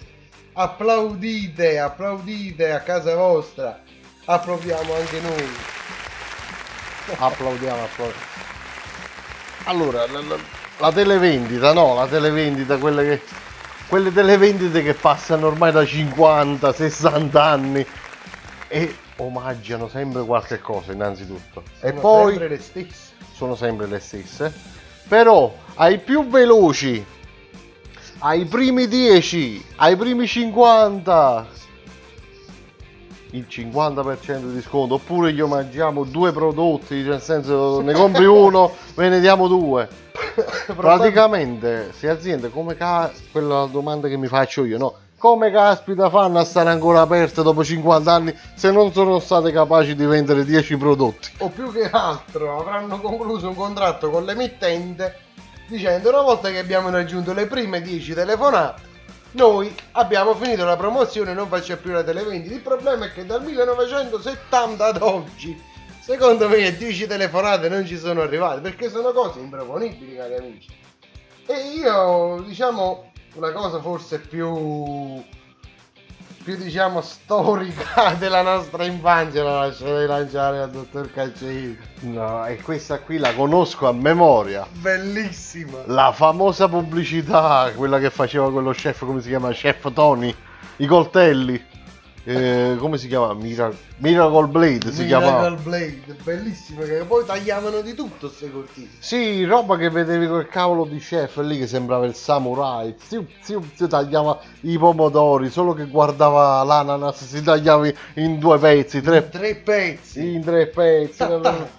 Applaudite, 0.53 1.79
applaudite 1.79 2.71
a 2.73 2.81
casa 2.81 3.15
vostra. 3.15 3.79
Applaudiamo 4.25 4.93
anche 4.95 5.19
noi. 5.21 5.47
Applaudiamo, 7.17 7.83
applaudiamo. 7.83 8.27
Allora, 9.65 10.05
la, 10.11 10.19
la- 10.21 10.57
la 10.81 10.91
televendita, 10.91 11.73
no, 11.73 11.95
la 11.95 12.07
televendita, 12.07 12.77
quelle 12.77 13.03
che 13.03 13.21
quelle 13.89 14.13
televendite 14.13 14.83
che 14.83 14.93
passano 14.93 15.47
ormai 15.47 15.71
da 15.71 15.83
50, 15.83 16.71
60 16.71 17.43
anni 17.43 17.85
e 18.67 18.95
omaggiano 19.17 19.89
sempre 19.89 20.23
qualche 20.23 20.59
cosa 20.59 20.93
innanzitutto. 20.93 21.63
e 21.81 21.89
Sono 21.89 21.99
poi 21.99 22.29
sempre 22.29 22.47
le 22.47 22.59
stesse. 22.59 23.13
sono 23.33 23.55
sempre 23.55 23.87
le 23.87 23.99
stesse. 23.99 24.53
Però 25.07 25.51
ai 25.73 25.97
più 25.97 26.27
veloci, 26.27 27.03
ai 28.19 28.45
primi 28.45 28.87
10, 28.87 29.65
ai 29.77 29.95
primi 29.97 30.27
50, 30.27 31.47
il 33.31 33.45
50% 33.49 34.51
di 34.51 34.61
sconto. 34.61 34.95
Oppure 34.95 35.33
gli 35.33 35.41
omaggiamo 35.41 36.03
due 36.03 36.31
prodotti, 36.31 37.01
nel 37.01 37.21
senso 37.21 37.81
ne 37.81 37.93
compri 37.93 38.25
uno, 38.25 38.71
ve 38.95 39.09
ne 39.09 39.19
diamo 39.19 39.47
due. 39.47 39.87
Praticamente, 40.75 41.91
se 41.95 42.09
aziende 42.09 42.49
come 42.49 42.75
ca- 42.75 43.11
quella 43.31 43.67
domanda 43.71 44.07
che 44.07 44.17
mi 44.17 44.27
faccio 44.27 44.63
io, 44.65 44.77
no? 44.77 44.93
Come 45.17 45.51
caspita 45.51 46.09
fanno 46.09 46.39
a 46.39 46.45
stare 46.45 46.69
ancora 46.69 47.01
aperte 47.01 47.43
dopo 47.43 47.61
50 47.61 48.11
anni 48.11 48.33
se 48.55 48.71
non 48.71 48.93
sono 48.93 49.19
state 49.19 49.51
capaci 49.51 49.93
di 49.93 50.05
vendere 50.05 50.45
10 50.45 50.77
prodotti? 50.77 51.29
o 51.39 51.49
più 51.49 51.73
che 51.73 51.89
altro 51.91 52.57
avranno 52.57 53.01
concluso 53.01 53.49
un 53.49 53.55
contratto 53.55 54.09
con 54.09 54.23
l'emittente 54.23 55.17
dicendo 55.67 56.07
una 56.07 56.21
volta 56.21 56.49
che 56.49 56.57
abbiamo 56.57 56.89
raggiunto 56.89 57.33
le 57.33 57.47
prime 57.47 57.81
10 57.81 58.13
telefonate 58.13 58.81
noi 59.31 59.73
abbiamo 59.91 60.33
finito 60.35 60.65
la 60.65 60.77
promozione 60.77 61.33
non 61.33 61.47
facciamo 61.47 61.81
più 61.81 61.91
la 61.91 62.03
televendita 62.03 62.53
il 62.53 62.61
problema 62.61 63.05
è 63.05 63.13
che 63.13 63.25
dal 63.25 63.43
1970 63.43 64.85
ad 64.85 65.01
oggi 65.01 65.61
secondo 66.09 66.49
me 66.49 66.75
10 66.75 67.05
telefonate 67.05 67.69
non 67.69 67.85
ci 67.85 67.95
sono 67.95 68.21
arrivate 68.21 68.61
perché 68.61 68.89
sono 68.89 69.11
cose 69.11 69.39
improponibili 69.39 70.15
cari 70.15 70.35
amici. 70.35 70.69
E 71.45 71.53
io 71.75 72.43
diciamo 72.47 73.11
una 73.35 73.51
cosa 73.51 73.79
forse 73.79 74.19
più 74.19 75.23
più 76.43 76.55
diciamo 76.57 77.01
storica 77.01 78.13
della 78.19 78.41
nostra 78.41 78.85
infanzia 78.85 79.43
la 79.43 79.59
lascerei 79.65 80.07
lanciare 80.07 80.59
al 80.59 80.69
dottor 80.69 81.11
Calceini 81.11 81.77
No, 82.01 82.45
e 82.45 82.61
questa 82.61 82.99
qui 82.99 83.17
la 83.17 83.33
conosco 83.33 83.87
a 83.87 83.91
memoria. 83.91 84.65
bellissima 84.71 85.79
La 85.85 86.11
famosa 86.13 86.67
pubblicità, 86.69 87.71
quella 87.75 87.99
che 87.99 88.09
faceva 88.09 88.51
quello 88.51 88.71
chef, 88.71 89.05
come 89.05 89.21
si 89.21 89.29
chiama? 89.29 89.51
Chef 89.51 89.91
Tony, 89.93 90.33
i 90.77 90.85
coltelli. 90.85 91.61
Eh, 92.31 92.75
come 92.77 92.99
si 92.99 93.07
chiama? 93.07 93.33
Mira- 93.33 93.71
Miracle 93.97 94.45
Blade 94.47 94.91
si 94.91 95.07
chiamava. 95.07 95.49
Miracle 95.49 95.63
Blade 95.63 96.15
bellissima 96.23 96.83
che 96.83 97.03
poi 97.07 97.25
tagliavano 97.25 97.81
di 97.81 97.95
tutto 97.95 98.27
queste 98.27 98.51
cortine 98.51 98.89
Sì, 98.99 99.43
roba 99.45 99.77
che 99.77 99.89
vedevi 99.89 100.27
quel 100.27 100.47
cavolo 100.47 100.85
di 100.85 100.99
chef 100.99 101.37
lì 101.37 101.57
che 101.57 101.65
sembrava 101.65 102.05
il 102.05 102.13
samurai. 102.13 102.93
Ziu, 102.99 103.25
ziu, 103.39 103.63
ziu, 103.73 103.87
tagliava 103.87 104.39
i 104.61 104.77
pomodori, 104.77 105.49
solo 105.49 105.73
che 105.73 105.87
guardava 105.87 106.61
l'ananas, 106.61 107.25
si 107.25 107.41
tagliava 107.41 107.89
in 108.15 108.37
due 108.37 108.59
pezzi, 108.59 109.01
tre, 109.01 109.27
tre 109.27 109.55
pezzi 109.55 110.33
in 110.33 110.43
tre 110.43 110.67
pezzi. 110.67 111.17
Ta- 111.17 111.39
ta. 111.39 111.77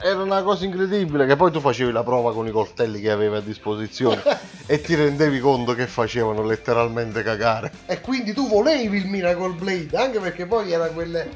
Era 0.00 0.22
una 0.22 0.42
cosa 0.42 0.64
incredibile 0.64 1.26
che 1.26 1.34
poi 1.34 1.50
tu 1.50 1.60
facevi 1.60 1.90
la 1.90 2.04
prova 2.04 2.32
con 2.32 2.46
i 2.46 2.50
coltelli 2.50 3.00
che 3.00 3.10
avevi 3.10 3.36
a 3.36 3.40
disposizione 3.40 4.22
e 4.66 4.80
ti 4.80 4.94
rendevi 4.94 5.40
conto 5.40 5.74
che 5.74 5.86
facevano 5.86 6.44
letteralmente 6.44 7.22
cagare. 7.22 7.72
e 7.86 8.00
quindi 8.00 8.32
tu 8.32 8.48
volevi 8.48 8.98
il 8.98 9.06
Miracle 9.06 9.54
Blade 9.54 9.96
anche 9.96 10.20
perché 10.20 10.46
poi 10.46 10.70
era 10.70 10.86
quelle, 10.88 11.28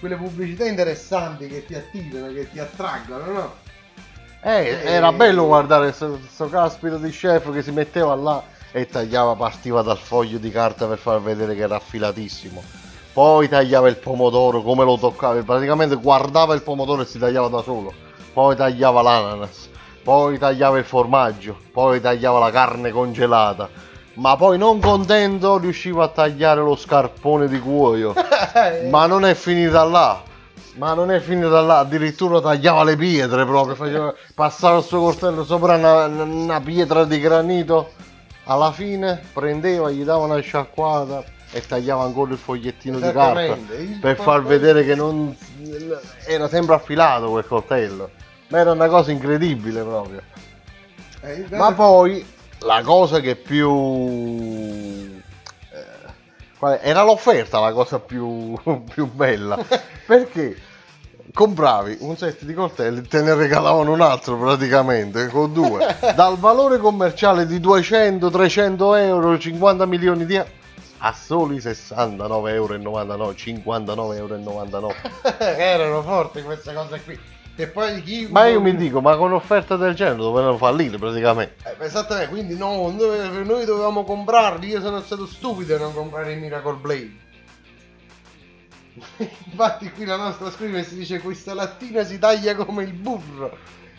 quelle 0.00 0.16
pubblicità 0.16 0.66
interessanti 0.66 1.46
che 1.46 1.64
ti 1.64 1.74
attirano 1.74 2.32
che 2.32 2.50
ti 2.50 2.58
attraggono 2.58 3.32
no? 3.32 3.54
Eh, 4.42 4.80
era 4.84 5.12
bello 5.12 5.46
guardare 5.46 5.92
questo 5.92 6.48
caspita 6.48 6.96
di 6.96 7.10
chef 7.10 7.52
che 7.52 7.62
si 7.62 7.70
metteva 7.72 8.14
là 8.14 8.42
e 8.72 8.86
tagliava, 8.86 9.34
partiva 9.34 9.82
dal 9.82 9.98
foglio 9.98 10.38
di 10.38 10.50
carta 10.50 10.86
per 10.86 10.98
far 10.98 11.20
vedere 11.20 11.54
che 11.54 11.62
era 11.62 11.76
affilatissimo. 11.76 12.79
Poi 13.12 13.48
tagliava 13.48 13.88
il 13.88 13.96
pomodoro 13.96 14.62
come 14.62 14.84
lo 14.84 14.96
toccava, 14.96 15.42
praticamente 15.42 15.96
guardava 15.96 16.54
il 16.54 16.62
pomodoro 16.62 17.02
e 17.02 17.06
si 17.06 17.18
tagliava 17.18 17.48
da 17.48 17.62
solo. 17.62 17.92
Poi 18.32 18.54
tagliava 18.54 19.02
l'ananas, 19.02 19.68
poi 20.04 20.38
tagliava 20.38 20.78
il 20.78 20.84
formaggio, 20.84 21.56
poi 21.72 22.00
tagliava 22.00 22.38
la 22.38 22.50
carne 22.52 22.90
congelata. 22.90 23.68
Ma 24.14 24.36
poi 24.36 24.58
non 24.58 24.80
contento 24.80 25.58
riusciva 25.58 26.04
a 26.04 26.08
tagliare 26.08 26.60
lo 26.60 26.76
scarpone 26.76 27.48
di 27.48 27.58
cuoio. 27.58 28.14
Ma 28.90 29.06
non 29.06 29.24
è 29.24 29.34
finita 29.34 29.82
là. 29.82 30.22
Ma 30.74 30.94
non 30.94 31.10
è 31.10 31.18
finita 31.18 31.60
là, 31.60 31.78
addirittura 31.78 32.40
tagliava 32.40 32.84
le 32.84 32.96
pietre 32.96 33.44
proprio, 33.44 33.74
faceva, 33.74 34.14
passava 34.34 34.78
il 34.78 34.84
suo 34.84 35.00
coltello 35.00 35.44
sopra 35.44 35.74
una, 35.74 36.04
una 36.06 36.60
pietra 36.60 37.04
di 37.04 37.18
granito. 37.18 37.90
Alla 38.44 38.70
fine 38.70 39.20
prendeva, 39.32 39.90
gli 39.90 40.04
dava 40.04 40.24
una 40.24 40.38
sciacquata 40.38 41.38
e 41.52 41.66
tagliava 41.66 42.04
ancora 42.04 42.32
il 42.32 42.38
fogliettino 42.38 42.98
di 42.98 43.12
carta 43.12 43.56
per 44.00 44.16
far 44.16 44.42
vedere 44.42 44.84
che 44.84 44.94
non 44.94 45.36
era 46.26 46.48
sempre 46.48 46.74
affilato 46.74 47.30
quel 47.30 47.46
coltello. 47.46 48.10
Ma 48.48 48.58
era 48.58 48.72
una 48.72 48.88
cosa 48.88 49.10
incredibile 49.10 49.82
proprio. 49.82 50.22
Eh, 51.22 51.46
Ma 51.50 51.72
poi 51.72 52.24
la 52.60 52.82
cosa 52.82 53.20
che 53.20 53.36
più 53.36 53.70
eh, 55.70 56.78
era 56.82 57.02
l'offerta 57.02 57.60
la 57.60 57.72
cosa 57.72 57.98
più, 57.98 58.54
più 58.92 59.10
bella 59.10 59.58
perché 60.06 60.56
compravi 61.32 61.98
un 62.00 62.16
set 62.16 62.44
di 62.44 62.54
coltelli 62.54 63.06
te 63.06 63.22
ne 63.22 63.34
regalavano 63.34 63.92
un 63.92 64.00
altro 64.00 64.36
praticamente 64.36 65.28
con 65.28 65.52
due 65.52 65.96
dal 66.14 66.36
valore 66.38 66.78
commerciale 66.78 67.46
di 67.46 67.60
200-300 67.60 68.98
euro 68.98 69.38
50 69.38 69.86
milioni 69.86 70.26
di 70.26 70.34
euro 70.34 70.58
a 71.00 71.12
soli 71.12 71.58
69,99 71.58 72.48
euro 72.50 72.74
59,99 72.76 74.16
euro 74.16 74.94
Erano 75.38 76.02
forti 76.02 76.42
queste 76.42 76.72
cose 76.74 77.00
qui. 77.02 77.18
E 77.56 77.66
poi 77.66 78.02
chi... 78.02 78.26
ma 78.30 78.46
io 78.46 78.60
mi 78.60 78.74
dico 78.74 79.00
ma 79.00 79.16
con 79.16 79.30
un'offerta 79.30 79.76
del 79.76 79.94
genere 79.94 80.16
dovevano 80.16 80.56
fallire 80.56 80.96
praticamente 80.96 81.56
Eh, 81.68 81.84
esattamente, 81.84 82.30
quindi 82.30 82.56
no, 82.56 82.90
noi, 82.90 83.44
noi 83.44 83.64
dovevamo 83.64 84.04
comprarli, 84.04 84.68
io 84.68 84.80
sono 84.80 85.00
stato 85.02 85.26
stupido 85.26 85.74
a 85.74 85.78
non 85.78 85.92
comprare 85.92 86.32
il 86.32 86.38
Miracle 86.38 86.74
Blade. 86.74 87.28
Infatti 89.50 89.90
qui 89.90 90.04
la 90.04 90.16
nostra 90.16 90.50
scrive 90.50 90.84
si 90.84 90.96
dice 90.96 91.20
questa 91.20 91.52
lattina 91.54 92.02
si 92.04 92.18
taglia 92.18 92.54
come 92.54 92.84
il 92.84 92.92
burro, 92.92 93.56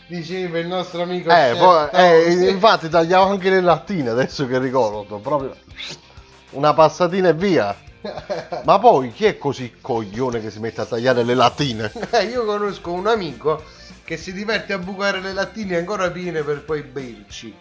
diceva 0.07 0.57
il 0.57 0.67
nostro 0.67 1.03
amico 1.03 1.29
Eh, 1.29 1.55
poi- 1.57 1.89
eh, 1.91 2.49
infatti 2.49 2.89
tagliavo 2.89 3.31
anche 3.31 3.49
le 3.49 3.61
lattine 3.61 4.09
adesso 4.09 4.47
che 4.47 4.57
ricordo, 4.59 5.17
proprio 5.17 5.55
una 6.51 6.73
passatina 6.73 7.29
e 7.29 7.33
via. 7.33 7.75
Ma 8.65 8.79
poi 8.79 9.11
chi 9.11 9.25
è 9.25 9.37
così 9.37 9.75
coglione 9.79 10.41
che 10.41 10.49
si 10.49 10.59
mette 10.59 10.81
a 10.81 10.85
tagliare 10.85 11.23
le 11.23 11.35
lattine? 11.35 11.91
Eh, 12.11 12.23
io 12.25 12.45
conosco 12.45 12.91
un 12.91 13.07
amico 13.07 13.63
che 14.03 14.17
si 14.17 14.33
diverte 14.33 14.73
a 14.73 14.77
bucare 14.77 15.21
le 15.21 15.33
lattine 15.33 15.77
ancora 15.77 16.09
piene 16.09 16.41
per 16.43 16.63
poi 16.63 16.81
berci. 16.81 17.55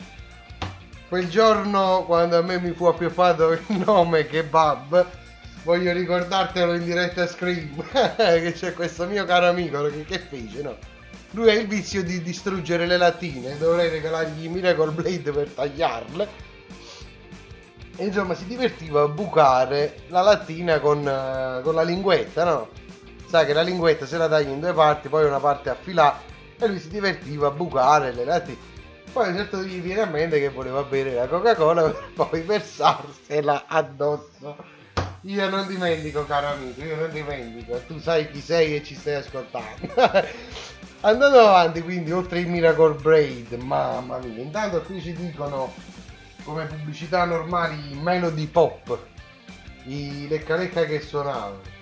Quel 1.09 1.29
giorno 1.29 2.05
quando 2.07 2.39
a 2.39 2.43
me 2.43 2.59
mi 2.59 2.73
fu 2.73 2.87
appioppato 2.87 3.51
il 3.51 3.63
nome 3.85 4.27
kebab, 4.27 5.07
voglio 5.65 5.93
ricordartelo 5.93 6.75
in 6.75 6.85
diretta 6.85 7.27
Scream, 7.27 7.85
che 8.17 8.53
c'è 8.53 8.73
questo 8.75 9.07
mio 9.07 9.25
caro 9.25 9.49
amico 9.49 9.83
che, 9.91 10.05
che 10.05 10.19
fece, 10.19 10.63
no? 10.63 10.77
Lui 11.33 11.51
ha 11.51 11.55
il 11.55 11.69
vizio 11.69 12.03
di 12.03 12.23
distruggere 12.23 12.87
le 12.87 12.97
lattine, 12.97 13.57
dovrei 13.57 13.89
regalargli 13.89 14.45
i 14.45 14.49
Miracle 14.49 14.91
Blade 14.91 15.31
per 15.31 15.49
tagliarle. 15.49 16.29
E 18.01 18.07
insomma 18.07 18.33
si 18.33 18.47
divertiva 18.47 19.03
a 19.03 19.09
bucare 19.09 20.05
la 20.07 20.23
lattina 20.23 20.81
con, 20.81 21.07
eh, 21.07 21.61
con 21.63 21.75
la 21.75 21.83
linguetta, 21.83 22.45
no? 22.45 22.69
Sai 23.27 23.45
che 23.45 23.53
la 23.53 23.61
linguetta 23.61 24.07
se 24.07 24.17
la 24.17 24.27
tagli 24.27 24.49
in 24.49 24.59
due 24.59 24.73
parti, 24.73 25.11
poi 25.11 25.27
una 25.27 25.39
parte 25.39 25.69
affilata 25.69 26.23
e 26.59 26.67
lui 26.67 26.81
si 26.81 26.89
divertiva 26.89 27.49
a 27.49 27.51
bucare 27.51 28.15
le 28.15 28.25
lattine. 28.25 28.57
Poi 29.13 29.29
a 29.29 29.35
certo 29.35 29.59
gli 29.59 29.83
viene 29.83 30.01
a 30.01 30.07
mente 30.07 30.41
che 30.41 30.49
voleva 30.49 30.83
bere 30.83 31.13
la 31.13 31.27
Coca-Cola 31.27 31.83
per 31.83 32.09
poi 32.17 32.41
versarsela 32.41 33.65
addosso. 33.67 34.57
Io 35.25 35.51
non 35.51 35.67
dimentico, 35.67 36.25
caro 36.25 36.47
amico, 36.47 36.83
io 36.83 36.97
non 36.97 37.11
dimentico. 37.11 37.83
Tu 37.87 37.99
sai 37.99 38.31
chi 38.31 38.41
sei 38.41 38.77
e 38.77 38.83
ci 38.83 38.95
stai 38.95 39.17
ascoltando. 39.17 39.77
Andando 41.03 41.39
avanti, 41.39 41.83
quindi, 41.83 42.13
oltre 42.13 42.39
il 42.39 42.49
Miracle 42.49 42.95
Braid, 42.95 43.53
mamma 43.53 44.17
mia, 44.19 44.43
intanto 44.43 44.81
qui 44.81 45.03
ci 45.03 45.13
dicono 45.13 45.71
come 46.45 46.67
pubblicità 46.67 47.25
normali 47.25 47.95
Melody 47.95 48.47
Pop, 48.47 48.99
i 49.85 50.27
lecca 50.29 50.57
lecca 50.57 50.85
che 50.85 51.01
suonavano. 51.01 51.79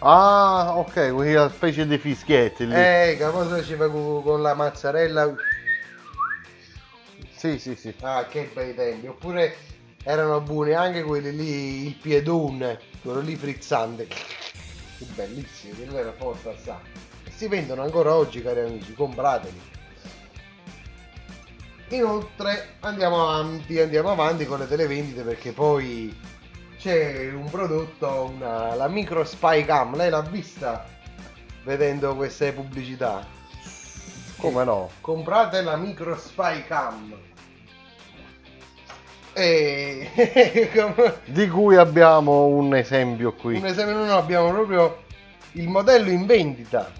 Ah, 0.00 0.74
ok, 0.76 1.12
quella 1.12 1.48
specie 1.48 1.86
di 1.86 1.98
fischietti 1.98 2.66
lì. 2.66 2.74
Eh, 2.74 3.16
che 3.18 3.30
cosa 3.30 3.56
faceva 3.56 3.90
con, 3.90 4.42
la 4.42 4.54
mozzarella? 4.54 5.34
Sì, 7.34 7.58
sì, 7.58 7.74
sì. 7.74 7.94
Ah, 8.00 8.26
che 8.26 8.50
bei 8.52 8.74
tempi. 8.74 9.08
Oppure 9.08 9.56
erano 10.04 10.40
buoni 10.40 10.72
anche 10.72 11.02
quelli 11.02 11.34
lì, 11.34 11.86
il 11.86 11.94
piedone, 11.94 12.78
quello 13.02 13.20
lì 13.20 13.34
frizzante. 13.34 14.06
Bellissimo, 14.98 15.74
quello 15.74 15.98
era 15.98 16.12
forte 16.12 16.50
assai. 16.50 16.80
E 17.24 17.30
si 17.30 17.48
vendono 17.48 17.82
ancora 17.82 18.14
oggi, 18.14 18.40
cari 18.40 18.60
amici, 18.60 18.94
comprateli. 18.94 19.60
Inoltre 21.90 22.74
andiamo 22.80 23.22
avanti, 23.28 23.80
andiamo 23.80 24.10
avanti 24.10 24.44
con 24.44 24.58
le 24.58 24.68
televendite 24.68 25.22
perché 25.22 25.52
poi 25.52 26.14
c'è 26.78 27.30
un 27.32 27.48
prodotto, 27.50 28.30
una, 28.34 28.74
la 28.74 28.88
micro 28.88 29.24
spy 29.24 29.64
cam, 29.64 29.96
lei 29.96 30.10
l'ha 30.10 30.20
vista 30.20 30.84
vedendo 31.64 32.14
queste 32.14 32.52
pubblicità? 32.52 33.26
Come 34.36 34.64
no? 34.64 34.90
Comprate 35.00 35.62
la 35.62 35.76
micro 35.76 36.16
spy 36.16 36.64
cam. 36.66 37.16
E 39.32 40.70
come- 40.74 41.20
Di 41.24 41.48
cui 41.48 41.76
abbiamo 41.76 42.46
un 42.46 42.74
esempio 42.74 43.32
qui. 43.32 43.56
un 43.56 43.66
esempio 43.66 43.96
noi 43.96 44.10
abbiamo 44.10 44.50
proprio 44.50 45.04
il 45.52 45.68
modello 45.68 46.10
in 46.10 46.26
vendita 46.26 46.90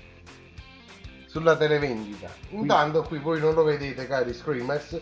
sulla 1.29 1.57
televendita. 1.57 2.29
Intanto 2.51 3.03
qui 3.03 3.19
voi 3.19 3.39
non 3.39 3.55
lo 3.55 3.63
vedete 3.63 4.07
cari 4.07 4.33
screamers, 4.33 4.99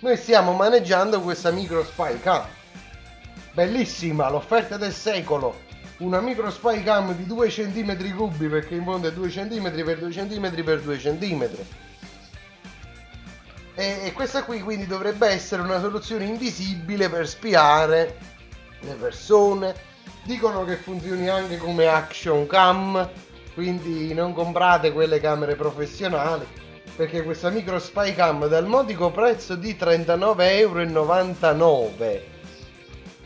noi 0.00 0.16
stiamo 0.16 0.52
maneggiando 0.52 1.20
questa 1.20 1.50
micro 1.50 1.82
spy 1.84 2.20
cam. 2.20 2.44
Bellissima, 3.52 4.28
l'offerta 4.28 4.76
del 4.76 4.92
secolo. 4.92 5.70
Una 5.98 6.20
micro 6.20 6.50
spy 6.50 6.82
cam 6.82 7.14
di 7.14 7.26
2 7.26 7.48
cm 7.48 8.14
cubi 8.16 8.48
perché 8.48 8.74
in 8.74 8.84
fondo 8.84 9.08
è 9.08 9.12
2 9.12 9.28
cm 9.28 9.84
per 9.84 9.98
2 9.98 10.10
cm 10.10 10.64
per 10.64 10.80
2 10.80 10.96
cm. 10.98 11.48
E, 13.74 14.00
e 14.04 14.12
questa 14.12 14.42
qui 14.42 14.60
quindi 14.60 14.86
dovrebbe 14.86 15.28
essere 15.28 15.62
una 15.62 15.80
soluzione 15.80 16.24
invisibile 16.24 17.08
per 17.08 17.26
spiare 17.28 18.18
le 18.80 18.94
persone. 18.94 19.74
Dicono 20.24 20.64
che 20.64 20.76
funzioni 20.76 21.28
anche 21.28 21.56
come 21.56 21.86
action 21.86 22.46
cam, 22.46 23.08
quindi 23.54 24.12
non 24.14 24.32
comprate 24.32 24.92
quelle 24.92 25.20
camere 25.20 25.56
professionali, 25.56 26.46
perché 26.96 27.22
questa 27.22 27.50
micro 27.50 27.78
spy 27.78 28.14
cam 28.14 28.46
dal 28.48 28.66
modico 28.66 29.10
prezzo 29.10 29.54
di 29.54 29.76
39,99 29.78 30.40
euro. 30.40 32.30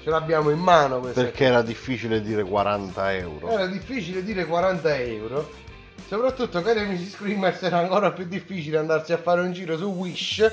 Ce 0.03 0.11
l'abbiamo 0.11 0.51
in 0.51 0.59
mano 0.59 1.01
questa 1.01 1.23
Perché 1.23 1.45
era 1.47 1.63
difficile 1.63 2.23
dire 2.23 2.45
40 2.45 3.15
euro. 3.15 3.49
era 3.49 3.67
difficile 3.67 4.23
dire 4.23 4.45
40 4.47 4.97
euro. 4.99 5.51
Soprattutto, 6.07 6.63
cari 6.63 6.81
amici 6.81 7.09
screamers, 7.09 7.63
era 7.63 7.79
ancora 7.79 8.13
più 8.13 8.25
difficile 8.27 8.79
andarsi 8.79 9.13
a 9.13 9.19
fare 9.19 9.41
un 9.41 9.53
giro 9.53 9.77
su 9.77 9.87
Wish 9.87 10.49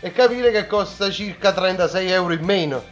e 0.00 0.12
capire 0.12 0.52
che 0.52 0.68
costa 0.68 1.10
circa 1.10 1.52
36 1.52 2.10
euro 2.10 2.32
in 2.34 2.44
meno. 2.44 2.84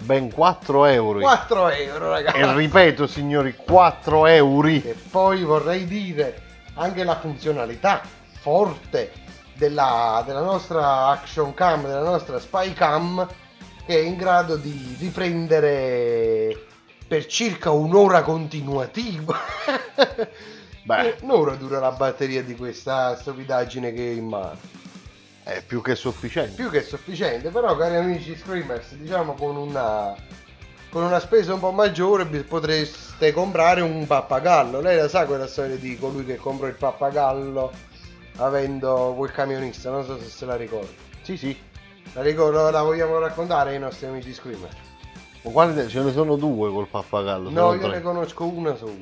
Ben 0.00 0.32
4 0.32 0.86
euro. 0.86 1.20
4 1.20 1.68
euro, 1.70 2.10
ragazzi. 2.10 2.38
E 2.38 2.54
ripeto, 2.54 3.06
signori, 3.06 3.54
4 3.54 4.26
euro. 4.26 4.68
E 4.68 4.96
poi 5.10 5.42
vorrei 5.42 5.86
dire 5.86 6.42
anche 6.74 7.04
la 7.04 7.18
funzionalità 7.18 8.02
forte 8.40 9.12
della, 9.54 10.22
della 10.26 10.40
nostra 10.40 11.08
action 11.08 11.52
cam, 11.52 11.82
della 11.82 12.02
nostra 12.02 12.40
spy 12.40 12.72
cam, 12.72 13.26
che 13.84 13.94
è 13.94 14.02
in 14.02 14.16
grado 14.16 14.56
di 14.56 14.96
riprendere 14.98 16.66
per 17.06 17.26
circa 17.26 17.70
un'ora 17.70 18.22
continuativa. 18.22 19.38
Beh, 20.84 21.16
un'ora 21.22 21.56
dura 21.56 21.78
la 21.78 21.92
batteria 21.92 22.42
di 22.42 22.56
questa 22.56 23.16
stupidaggine 23.16 23.92
che 23.92 24.10
ho 24.10 24.12
in 24.12 24.26
mano. 24.26 24.79
È 25.42 25.62
più 25.66 25.80
che 25.82 25.94
sufficiente. 25.94 26.54
Più 26.54 26.70
che 26.70 26.82
sufficiente, 26.82 27.50
però 27.50 27.76
cari 27.76 27.96
amici 27.96 28.36
screamers, 28.36 28.94
diciamo 28.94 29.34
con 29.34 29.56
una, 29.56 30.14
con 30.90 31.02
una 31.02 31.18
spesa 31.20 31.54
un 31.54 31.60
po' 31.60 31.72
maggiore 31.72 32.24
potreste 32.42 33.32
comprare 33.32 33.80
un 33.80 34.06
pappagallo. 34.06 34.80
Lei 34.80 34.96
la 34.96 35.08
sa 35.08 35.26
quella 35.26 35.46
storia 35.46 35.76
di 35.76 35.98
colui 35.98 36.24
che 36.24 36.36
compra 36.36 36.68
il 36.68 36.74
pappagallo 36.74 37.72
avendo 38.36 39.14
quel 39.16 39.32
camionista, 39.32 39.90
non 39.90 40.04
so 40.04 40.18
se 40.18 40.28
se 40.28 40.46
la 40.46 40.56
ricorda. 40.56 40.88
Sì, 41.22 41.36
sì. 41.36 41.56
La, 42.14 42.22
ricordo, 42.22 42.70
la 42.70 42.82
vogliamo 42.82 43.18
raccontare 43.18 43.70
ai 43.70 43.78
nostri 43.78 44.06
amici 44.06 44.32
screamer? 44.32 44.70
Ma 45.42 45.50
guarda, 45.50 45.86
ce 45.86 46.00
ne 46.02 46.12
sono 46.12 46.36
due 46.36 46.70
col 46.70 46.86
pappagallo. 46.88 47.50
No, 47.50 47.74
io 47.74 47.80
tre. 47.80 47.96
ne 47.96 48.02
conosco 48.02 48.44
una 48.44 48.74
sola. 48.74 48.92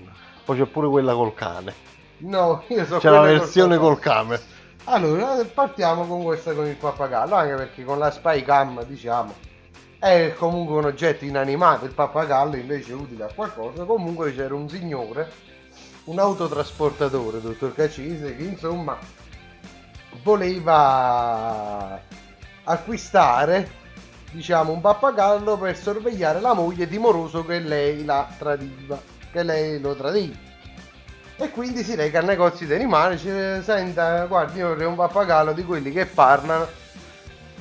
Poi 0.44 0.58
c'è 0.58 0.66
pure 0.66 0.88
quella 0.88 1.14
col 1.14 1.34
cane. 1.34 1.74
No, 2.18 2.64
io 2.68 2.84
so 2.84 2.98
C'è 2.98 3.10
la 3.10 3.18
col 3.18 3.28
versione 3.28 3.76
pappagallo. 3.76 3.94
col 3.94 3.98
cane. 3.98 4.40
Allora, 4.90 5.44
partiamo 5.52 6.06
con 6.06 6.22
questa 6.22 6.54
con 6.54 6.66
il 6.66 6.76
pappagallo, 6.76 7.34
anche 7.34 7.54
perché 7.56 7.84
con 7.84 7.98
la 7.98 8.10
spy 8.10 8.42
cam, 8.42 8.82
diciamo, 8.86 9.34
è 9.98 10.32
comunque 10.38 10.76
un 10.76 10.86
oggetto 10.86 11.26
inanimato, 11.26 11.84
il 11.84 11.92
pappagallo 11.92 12.56
invece 12.56 12.92
è 12.92 12.94
utile 12.94 13.24
a 13.24 13.30
qualcosa. 13.34 13.84
Comunque 13.84 14.34
c'era 14.34 14.54
un 14.54 14.66
signore, 14.66 15.30
un 16.04 16.18
autotrasportatore, 16.18 17.42
dottor 17.42 17.74
Cacise, 17.74 18.34
che 18.34 18.42
insomma 18.42 18.96
voleva 20.22 22.00
acquistare 22.64 23.70
diciamo, 24.30 24.72
un 24.72 24.80
pappagallo 24.80 25.58
per 25.58 25.76
sorvegliare 25.76 26.40
la 26.40 26.54
moglie 26.54 26.88
timoroso 26.88 27.44
che 27.44 27.58
lei 27.58 28.06
la 28.06 28.26
tradiva, 28.38 28.98
che 29.30 29.42
lei 29.42 29.78
lo 29.80 29.94
tradiva. 29.94 30.46
E 31.40 31.50
quindi 31.50 31.84
si 31.84 31.94
reca 31.94 32.18
al 32.18 32.24
negozio 32.24 32.66
di 32.66 32.74
animali, 32.74 33.14
dice, 33.14 33.62
senta, 33.62 34.24
guardi, 34.26 34.58
io 34.58 34.68
vorrei 34.68 34.86
un 34.86 34.96
pappagallo 34.96 35.52
di 35.52 35.64
quelli 35.64 35.92
che 35.92 36.04
parlano. 36.06 36.66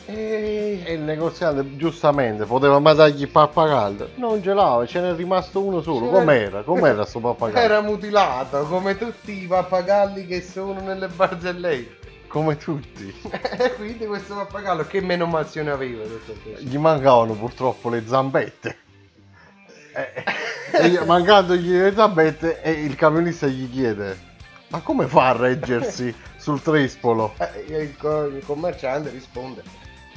E... 0.07 0.81
E 0.83 0.93
il 0.93 1.01
negoziante 1.01 1.75
giustamente 1.75 2.45
poteva 2.45 2.79
mandargli 2.79 3.21
il 3.21 3.29
pappagallo. 3.29 4.09
Non 4.15 4.41
ce 4.41 4.53
l'ha, 4.53 4.83
ce 4.87 4.99
n'è 5.01 5.13
rimasto 5.13 5.61
uno 5.61 5.81
solo. 5.81 6.07
C'era- 6.07 6.17
Com'era? 6.19 6.61
Com'era 6.63 7.05
sto 7.05 7.19
pappagallo? 7.19 7.59
Era 7.63 7.81
mutilato, 7.81 8.63
come 8.65 8.97
tutti 8.97 9.43
i 9.43 9.45
pappagalli 9.47 10.25
che 10.25 10.41
sono 10.41 10.79
nelle 10.81 11.07
barzellette. 11.07 12.05
Come 12.27 12.57
tutti. 12.57 13.13
E 13.59 13.73
quindi 13.75 14.05
questo 14.07 14.33
pappagallo 14.35 14.85
che 14.87 15.01
menomazione 15.01 15.69
aveva? 15.71 16.03
Gli 16.57 16.77
mancavano 16.77 17.33
purtroppo 17.33 17.89
le 17.89 18.03
zampette. 18.07 18.77
Eh, 19.97 20.23
e 20.73 20.89
gli- 20.89 20.99
mancandogli 20.99 21.71
le 21.71 21.93
zampette 21.93 22.61
e 22.61 22.71
il 22.71 22.95
camionista 22.95 23.47
gli 23.47 23.69
chiede 23.71 24.27
ma 24.69 24.81
come 24.81 25.07
fa 25.07 25.29
a 25.29 25.31
reggersi 25.31 26.13
sul 26.37 26.61
trespolo? 26.61 27.33
Eh, 27.37 27.65
il, 27.67 27.95
il 28.35 28.43
commerciante 28.45 29.09
risponde: 29.09 29.63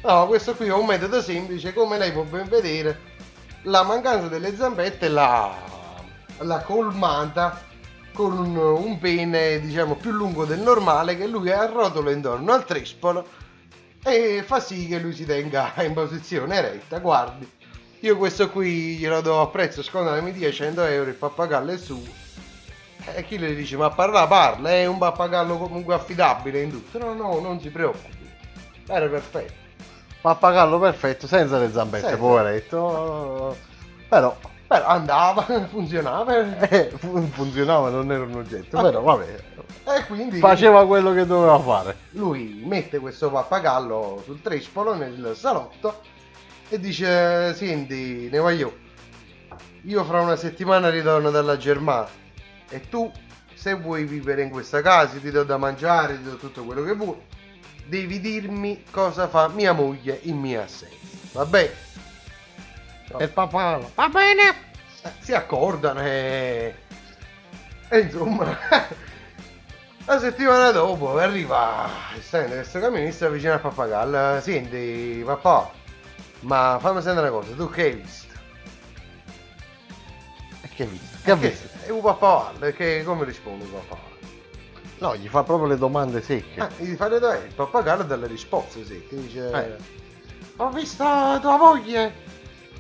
No, 0.03 0.27
questo 0.27 0.55
qui 0.55 0.67
è 0.67 0.73
un 0.73 0.87
metodo 0.87 1.21
semplice, 1.23 1.73
come 1.73 1.99
lei 1.99 2.13
può 2.13 2.23
ben 2.23 2.49
vedere. 2.49 3.09
La 3.65 3.83
mancanza 3.83 4.29
delle 4.29 4.57
zampette 4.57 5.09
l'ha, 5.09 5.55
l'ha 6.39 6.61
colmata 6.63 7.63
con 8.13 8.37
un, 8.39 8.57
un 8.57 8.99
pene, 8.99 9.61
diciamo, 9.61 9.95
più 9.95 10.11
lungo 10.11 10.45
del 10.45 10.61
normale 10.61 11.17
che 11.17 11.27
lui 11.27 11.51
arrotola 11.51 12.11
intorno 12.11 12.53
al 12.53 12.65
trespolo 12.65 13.27
e 14.03 14.43
fa 14.45 14.59
sì 14.61 14.89
che 14.89 14.99
lui 14.99 15.13
si 15.13 15.27
tenga 15.27 15.75
in 15.85 15.93
posizione 15.93 16.57
eretta. 16.57 16.99
Guardi, 16.99 17.49
io 18.01 18.17
questo 18.17 18.49
qui 18.51 18.97
glielo 18.97 19.21
do 19.21 19.41
a 19.41 19.47
prezzo 19.49 19.83
scontato, 19.83 20.23
mi 20.23 20.33
dia 20.33 20.51
100 20.51 20.83
euro, 20.85 21.11
il 21.11 21.17
pappagallo 21.17 21.71
è 21.73 21.77
suo. 21.77 22.01
E 23.15 23.25
chi 23.25 23.39
le 23.39 23.55
dice, 23.55 23.77
ma 23.77 23.91
parla, 23.91 24.27
parla, 24.27 24.71
è 24.71 24.87
un 24.87 24.99
pappagallo 24.99 25.57
comunque 25.59 25.95
affidabile 25.95 26.63
in 26.63 26.71
tutto. 26.71 26.99
No, 26.99 27.15
no, 27.15 27.41
non 27.41 27.61
si 27.61 27.71
preoccupi. 27.71 28.29
Era 28.87 29.07
perfetto. 29.09 29.53
Pappagallo 30.21 30.79
perfetto, 30.79 31.27
senza 31.27 31.59
le 31.59 31.71
zampette, 31.73 32.09
Senza. 32.09 32.21
poveretto. 32.21 33.57
Però, 34.09 34.37
Però 34.67 34.87
andava, 34.87 35.43
funzionava. 35.71 36.69
eh, 36.69 36.91
fu- 36.97 37.27
funzionava, 37.31 37.89
non 37.89 38.13
era 38.13 38.23
un 38.25 38.35
oggetto, 38.35 38.79
Ah. 38.79 38.83
però 38.83 39.01
vabbè. 39.01 39.37
E 39.97 40.07
quindi 40.07 40.39
Faceva 40.39 40.87
quello 40.87 41.13
che 41.15 41.25
doveva 41.27 41.59
fare. 41.59 41.97
lui 42.11 42.63
mette 42.67 42.99
questo 42.99 43.31
pappagallo 43.31 44.21
sul 44.25 44.41
trespolo 44.43 44.95
nel 44.95 45.33
salotto 45.37 46.01
e 46.71 46.79
dice, 46.79 47.53
senti, 47.55 48.29
ne 48.31 48.39
voglio. 48.39 48.79
Io 49.83 50.05
fra 50.05 50.21
una 50.21 50.37
settimana 50.37 50.89
ritorno 50.89 51.31
dalla 51.31 51.57
Germania 51.57 52.09
e 52.69 52.89
tu, 52.89 53.11
se 53.55 53.75
vuoi 53.75 54.05
vivere 54.05 54.43
in 54.43 54.51
questa 54.51 54.81
casa, 54.81 55.19
ti 55.19 55.31
do 55.33 55.43
da 55.43 55.57
mangiare, 55.57 56.17
ti 56.17 56.23
do 56.23 56.37
tutto 56.37 56.65
quello 56.65 56.85
che 56.85 56.95
vuoi, 56.95 57.17
devi 57.87 58.21
dirmi 58.21 58.85
cosa 58.89 59.27
fa 59.27 59.49
mia 59.49 59.73
moglie 59.73 60.21
in 60.23 60.39
mia 60.39 60.63
assenza. 60.63 60.95
Va 61.33 61.45
bene? 61.45 61.73
E 63.19 63.27
pappagallo. 63.27 63.91
Va 63.97 64.09
bene. 64.09 64.49
Eh, 65.03 65.11
Si 65.19 65.35
accordano 65.35 66.01
e... 66.03 66.75
e 67.89 67.99
insomma... 67.99 68.57
La 70.07 70.19
settimana 70.19 70.71
dopo 70.71 71.19
arriva 71.19 71.89
sente, 72.21 72.55
questo 72.55 72.81
camionista 72.81 73.29
vicino 73.29 73.53
al 73.53 73.61
pappagallo. 73.61 74.41
Senti, 74.41 75.23
papà, 75.25 75.71
ma 76.41 76.79
fammi 76.81 77.03
sentire 77.03 77.29
una 77.29 77.39
cosa, 77.39 77.53
tu 77.55 77.69
che 77.71 77.83
hai 77.83 77.93
visto? 77.93 78.35
E 80.63 80.69
che 80.69 80.83
hai 80.83 80.89
visto? 80.89 81.19
Che 81.23 81.31
ha 81.31 81.35
visto? 81.35 81.69
È 81.87 81.91
un 81.91 82.01
pappagallo, 82.01 82.73
che 82.73 83.03
come 83.05 83.25
risponde 83.25 83.65
un 83.65 83.73
pappagallo? 83.73 84.09
No, 84.99 85.17
gli 85.17 85.29
fa 85.29 85.43
proprio 85.43 85.69
le 85.69 85.79
domande 85.79 86.21
secche. 86.21 86.61
Ah, 86.61 86.69
gli 86.77 86.95
fa 86.95 87.09
le 87.09 87.19
domande, 87.19 87.47
il 87.47 87.55
pappagallo 87.55 88.03
dà 88.03 88.17
le 88.17 88.27
risposte 88.27 88.85
secche, 88.85 89.17
dice... 89.17 89.51
Eh. 89.51 89.77
Ho 90.57 90.69
visto 90.71 91.05
tua 91.41 91.57
moglie! 91.57 92.29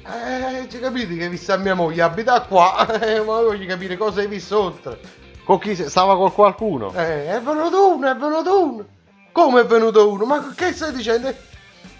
Eh, 0.02 0.68
ci 0.68 0.78
capite 0.78 1.14
che 1.14 1.24
hai 1.24 1.28
visto 1.28 1.58
mia 1.58 1.74
moglie, 1.74 2.02
abita 2.02 2.40
qua, 2.42 2.86
eh, 3.00 3.18
ma 3.20 3.40
voglio 3.40 3.66
capire 3.66 3.96
cosa 3.96 4.20
hai 4.20 4.26
visto 4.26 4.58
oltre. 4.58 4.98
Con 5.44 5.58
chi 5.58 5.74
stava 5.74 6.16
con 6.16 6.32
qualcuno? 6.32 6.92
Eh, 6.94 7.26
è 7.26 7.40
venuto 7.40 7.94
uno, 7.94 8.10
è 8.10 8.16
venuto 8.16 8.64
uno. 8.64 8.86
Come 9.32 9.60
è 9.62 9.64
venuto 9.66 10.10
uno? 10.10 10.24
Ma 10.24 10.52
che 10.54 10.72
stai 10.72 10.92
dicendo? 10.92 11.34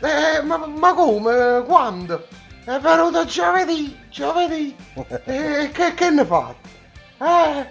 Eh, 0.01 0.43
ma, 0.43 0.67
ma 0.67 0.95
come? 0.95 1.63
Quando? 1.67 2.27
È 2.65 2.79
venuto 2.79 3.25
giovedì, 3.25 3.99
giovedì. 4.09 4.75
E 5.25 5.71
che, 5.73 5.95
che 5.95 6.11
ne 6.11 6.25
fate? 6.25 6.69
Eh, 7.19 7.69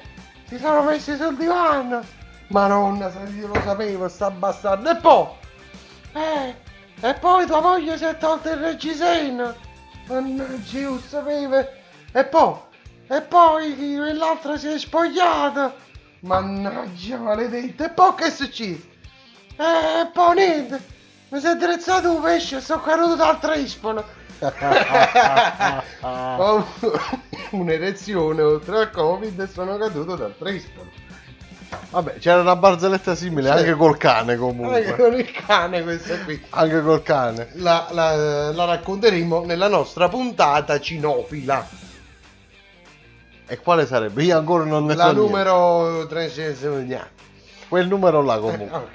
si 0.47 0.57
sono 0.59 0.83
messi 0.83 1.15
sul 1.15 1.35
divano. 1.35 2.03
Madonna, 2.47 3.11
se 3.11 3.19
io 3.33 3.47
lo 3.47 3.61
sapevo, 3.61 4.07
sta 4.07 4.29
bastardo. 4.29 4.89
E 4.89 4.95
poi? 4.97 5.27
Eh, 6.13 6.55
e 7.01 7.13
poi 7.15 7.45
tua 7.45 7.61
moglie 7.61 7.97
si 7.97 8.05
è 8.05 8.17
tolta 8.17 8.51
il 8.51 8.57
reggiseno. 8.57 9.55
Mannaggia, 10.07 10.77
io 10.77 10.89
lo 10.91 11.01
sapevo. 11.07 11.65
E 12.11 12.25
poi? 12.25 12.55
E 13.07 13.21
poi 13.21 14.13
l'altra 14.13 14.57
si 14.57 14.67
è 14.67 14.77
spogliata. 14.77 15.73
Mannaggia, 16.21 17.17
maledetta. 17.17 17.85
E 17.85 17.89
poi 17.89 18.13
che 18.15 18.25
è 18.25 18.29
successo? 18.29 18.87
Eh, 19.57 20.01
e 20.01 20.07
poi 20.11 20.35
niente. 20.35 20.97
Mi 21.31 21.39
si 21.39 21.45
è 21.47 21.55
drezzato 21.55 22.11
un 22.11 22.21
pesce 22.21 22.59
sono 22.61 22.81
caduto 22.81 23.15
dal 23.15 23.39
trespolo. 23.39 24.03
Ho 26.01 26.65
un'erezione 27.51 28.41
oltre 28.41 28.77
al 28.79 28.89
covid 28.91 29.39
e 29.39 29.47
sono 29.47 29.77
caduto 29.77 30.15
dal 30.15 30.33
trespolo. 30.37 30.89
Vabbè, 31.91 32.17
c'era 32.17 32.41
una 32.41 32.55
barzelletta 32.55 33.13
simile 33.13 33.49
anche 33.51 33.73
col 33.75 33.95
cane 33.97 34.31
Anche 34.31 34.37
comunque. 34.37 34.95
con 34.95 35.13
il 35.13 35.31
cane 35.31 35.83
questa 35.83 36.17
qui. 36.23 36.43
Anche 36.49 36.81
col 36.81 37.03
cane. 37.03 37.49
La, 37.53 37.87
la- 37.91 38.51
la 38.51 38.65
racconteremo 38.65 39.45
nella 39.45 39.67
nostra 39.67 40.07
puntata 40.09 40.79
cinofila. 40.79 41.67
E 43.45 43.57
quale 43.59 43.85
sarebbe? 43.85 44.23
Io 44.23 44.35
ancora 44.37 44.63
non 44.63 44.85
ne 44.85 44.95
La 44.95 45.05
so 45.07 45.11
niente. 45.11 45.29
numero 45.31 46.07
360. 46.07 47.09
Quel 47.67 47.87
numero 47.87 48.21
là 48.23 48.39
comunque. 48.39 48.77
ok. 48.77 48.89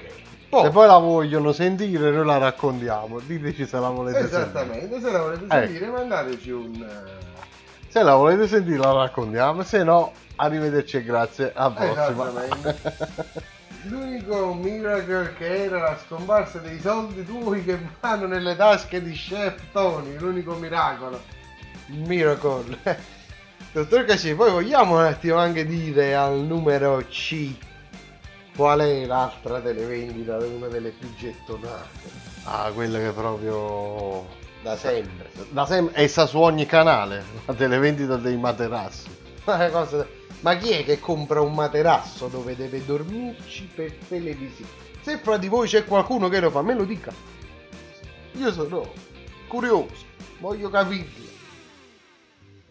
Se 0.63 0.69
poi 0.69 0.87
la 0.87 0.97
vogliono 0.97 1.51
sentire, 1.51 2.11
noi 2.11 2.25
la 2.25 2.37
raccontiamo. 2.37 3.19
Diteci 3.19 3.65
se 3.65 3.79
la 3.79 3.89
volete 3.89 4.19
sentire. 4.19 4.41
Esattamente, 4.41 4.99
se 5.01 5.11
la 5.11 5.21
volete 5.21 5.43
Ecco. 5.45 5.53
sentire 5.55 5.87
mandateci 5.87 6.49
un... 6.51 6.73
eh, 6.87 7.89
Se 7.89 8.03
la 8.03 8.15
volete 8.15 8.47
sentire, 8.47 8.77
la 8.77 8.91
raccontiamo. 8.93 9.63
Se 9.63 9.83
no, 9.83 10.11
arrivederci 10.37 10.97
e 10.97 11.03
grazie. 11.03 11.51
Alla 11.55 11.71
prossima. 11.73 12.29
Esattamente. 12.29 13.43
L'unico 13.87 14.53
miracle 14.55 15.35
che 15.37 15.65
era 15.65 15.79
la 15.79 15.97
scomparsa 16.03 16.57
dei 16.57 16.79
soldi 16.79 17.23
tuoi 17.23 17.63
che 17.63 17.77
vanno 17.99 18.25
nelle 18.25 18.55
tasche 18.55 18.99
di 19.01 19.11
Chef 19.11 19.61
Tony, 19.71 20.17
l'unico 20.17 20.53
miracolo. 20.55 21.21
Miracle. 21.87 22.77
Dottor 23.73 24.05
Casci, 24.05 24.33
poi 24.33 24.49
vogliamo 24.51 24.95
un 24.97 25.03
attimo 25.03 25.37
anche 25.37 25.65
dire 25.65 26.15
al 26.15 26.37
numero 26.39 27.03
C 27.09 27.53
qual 28.55 28.79
è 28.79 29.05
l'altra 29.05 29.59
televendita, 29.59 30.37
una 30.37 30.67
delle 30.67 30.91
più 30.91 31.13
gettonate. 31.15 32.09
Ah, 32.43 32.71
quella 32.73 32.99
che 32.99 33.11
proprio. 33.11 34.25
Da 34.61 34.75
sempre. 34.77 35.29
Da 35.49 35.65
sempre. 35.65 35.95
E 36.01 36.07
sta 36.07 36.25
su 36.25 36.39
ogni 36.39 36.65
canale. 36.65 37.23
La 37.45 37.53
televendita 37.53 38.15
dei 38.15 38.37
materassi. 38.37 39.23
Ma, 40.41 40.57
chi 40.57 40.71
è 40.71 40.83
che 40.83 40.99
compra 40.99 41.41
un 41.41 41.53
materasso 41.53 42.27
dove 42.27 42.55
deve 42.55 42.85
dormirci 42.85 43.69
per 43.73 43.93
televisione? 44.07 44.71
Se 45.01 45.17
fra 45.17 45.37
di 45.37 45.47
voi 45.47 45.67
c'è 45.67 45.85
qualcuno 45.85 46.29
che 46.29 46.39
lo 46.39 46.49
fa, 46.49 46.61
me 46.61 46.73
lo 46.73 46.83
dica. 46.83 47.11
Io 48.33 48.51
sono 48.51 48.91
curioso, 49.47 50.05
voglio 50.39 50.69
capirlo. 50.69 51.33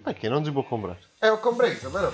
Perché 0.02 0.28
non 0.28 0.44
si 0.44 0.52
può 0.52 0.62
comprare? 0.64 1.00
E 1.18 1.28
ho 1.28 1.38
compreso, 1.38 1.90
però 1.90 2.12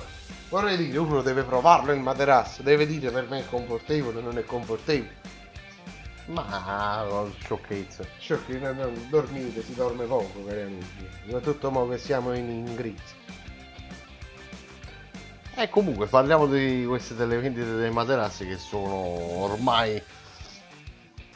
vorrei 0.49 0.77
dire, 0.77 0.99
uno 0.99 1.23
deve 1.23 1.43
provarlo 1.43 1.93
il 1.93 2.01
materasso, 2.01 2.63
deve 2.63 2.87
dire 2.87 3.11
per 3.11 3.29
me 3.29 3.41
è 3.41 3.47
confortevole, 3.47 4.21
non 4.21 4.37
è 4.39 4.45
confortevole. 4.45 5.19
Ma 6.27 7.05
no, 7.09 7.33
sciocchezza. 7.41 8.05
Sciocchi, 8.19 8.59
no, 8.59 8.73
dormite, 9.09 9.63
si 9.63 9.75
dorme 9.75 10.05
poco, 10.05 10.45
cari 10.45 10.63
amici. 10.63 11.09
Soprattutto 11.25 11.71
mo 11.71 11.89
che 11.89 11.99
siamo 11.99 12.33
in 12.35 12.49
ingrizzo. 12.49 13.15
E 15.57 15.69
comunque 15.69 16.07
parliamo 16.07 16.47
di 16.47 16.85
queste 16.87 17.17
televendite 17.17 17.75
dei 17.75 17.91
materassi 17.91 18.47
che 18.47 18.57
sono 18.57 18.95
ormai 18.95 20.01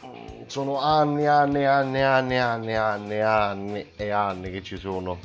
mm, 0.06 0.46
sono 0.46 0.80
anni, 0.80 1.26
anni, 1.26 1.64
anni, 1.64 2.00
anni, 2.00 2.36
anni, 2.38 2.74
anni, 2.74 3.20
anni 3.20 3.90
e 3.96 4.10
anni 4.10 4.50
che 4.50 4.62
ci 4.62 4.78
sono 4.78 5.18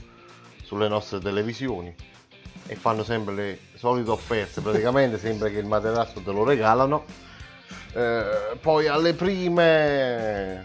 sulle 0.63 0.87
nostre 0.87 1.19
televisioni 1.19 1.95
e 2.69 2.75
fanno 2.75 3.03
sempre 3.03 3.33
le 3.33 3.59
solite 3.73 4.11
offerte, 4.11 4.61
praticamente 4.61 5.17
sembra 5.17 5.49
che 5.49 5.57
il 5.57 5.65
materasso 5.65 6.21
te 6.21 6.31
lo 6.31 6.43
regalano. 6.43 7.03
Eh, 7.93 8.57
poi 8.61 8.87
alle 8.87 9.15
prime 9.15 10.63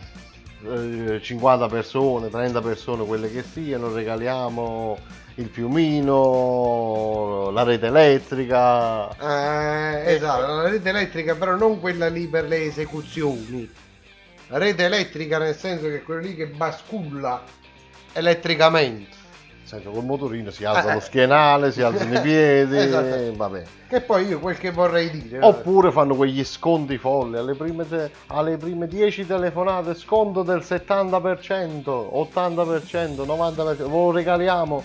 eh, 0.63 1.21
50 1.23 1.67
persone, 1.69 2.29
30 2.29 2.61
persone, 2.61 3.07
quelle 3.07 3.33
che 3.33 3.43
siano, 3.43 3.91
regaliamo 3.91 4.99
il 5.37 5.49
piumino, 5.49 7.49
la 7.51 7.63
rete 7.63 7.87
elettrica. 7.87 9.09
Eh, 9.17 10.13
esatto, 10.13 10.57
la 10.57 10.69
rete 10.69 10.91
elettrica 10.91 11.35
però 11.35 11.57
non 11.57 11.81
quella 11.81 12.09
lì 12.09 12.27
per 12.27 12.45
le 12.45 12.65
esecuzioni. 12.65 13.73
La 14.49 14.59
rete 14.59 14.85
elettrica 14.85 15.39
nel 15.39 15.57
senso 15.57 15.87
che 15.87 15.97
è 15.97 16.03
quello 16.03 16.21
lì 16.21 16.35
che 16.35 16.49
basculla 16.49 17.43
elettricamente. 18.13 19.24
Senso, 19.75 19.91
col 19.91 20.05
motorino 20.05 20.51
si 20.51 20.65
alza 20.65 20.91
Eh, 20.91 20.93
lo 20.93 20.99
eh. 20.99 21.03
schienale, 21.03 21.73
si 21.73 21.83
alzano 21.83 22.17
i 22.17 22.21
piedi, 22.21 22.77
Esatto. 22.77 23.33
vabbè. 23.35 23.63
Che 23.89 24.01
poi 24.03 24.27
io 24.27 24.39
quel 24.39 24.57
che 24.57 24.71
vorrei 24.71 25.11
dire... 25.11 25.45
Oppure 25.45 25.91
fanno 25.91 26.15
quegli 26.15 26.45
sconti 26.45 26.97
folli, 26.97 27.39
alle 27.39 27.55
prime, 27.55 27.89
te- 27.89 28.11
alle 28.29 28.57
prime 28.57 28.87
10 28.87 29.27
telefonate 29.27 29.95
sconto 29.95 30.43
del 30.43 30.59
70%, 30.61 31.83
80%, 31.85 33.25
90%, 33.25 33.77
ve 33.77 33.89
lo 33.89 34.11
regaliamo. 34.13 34.85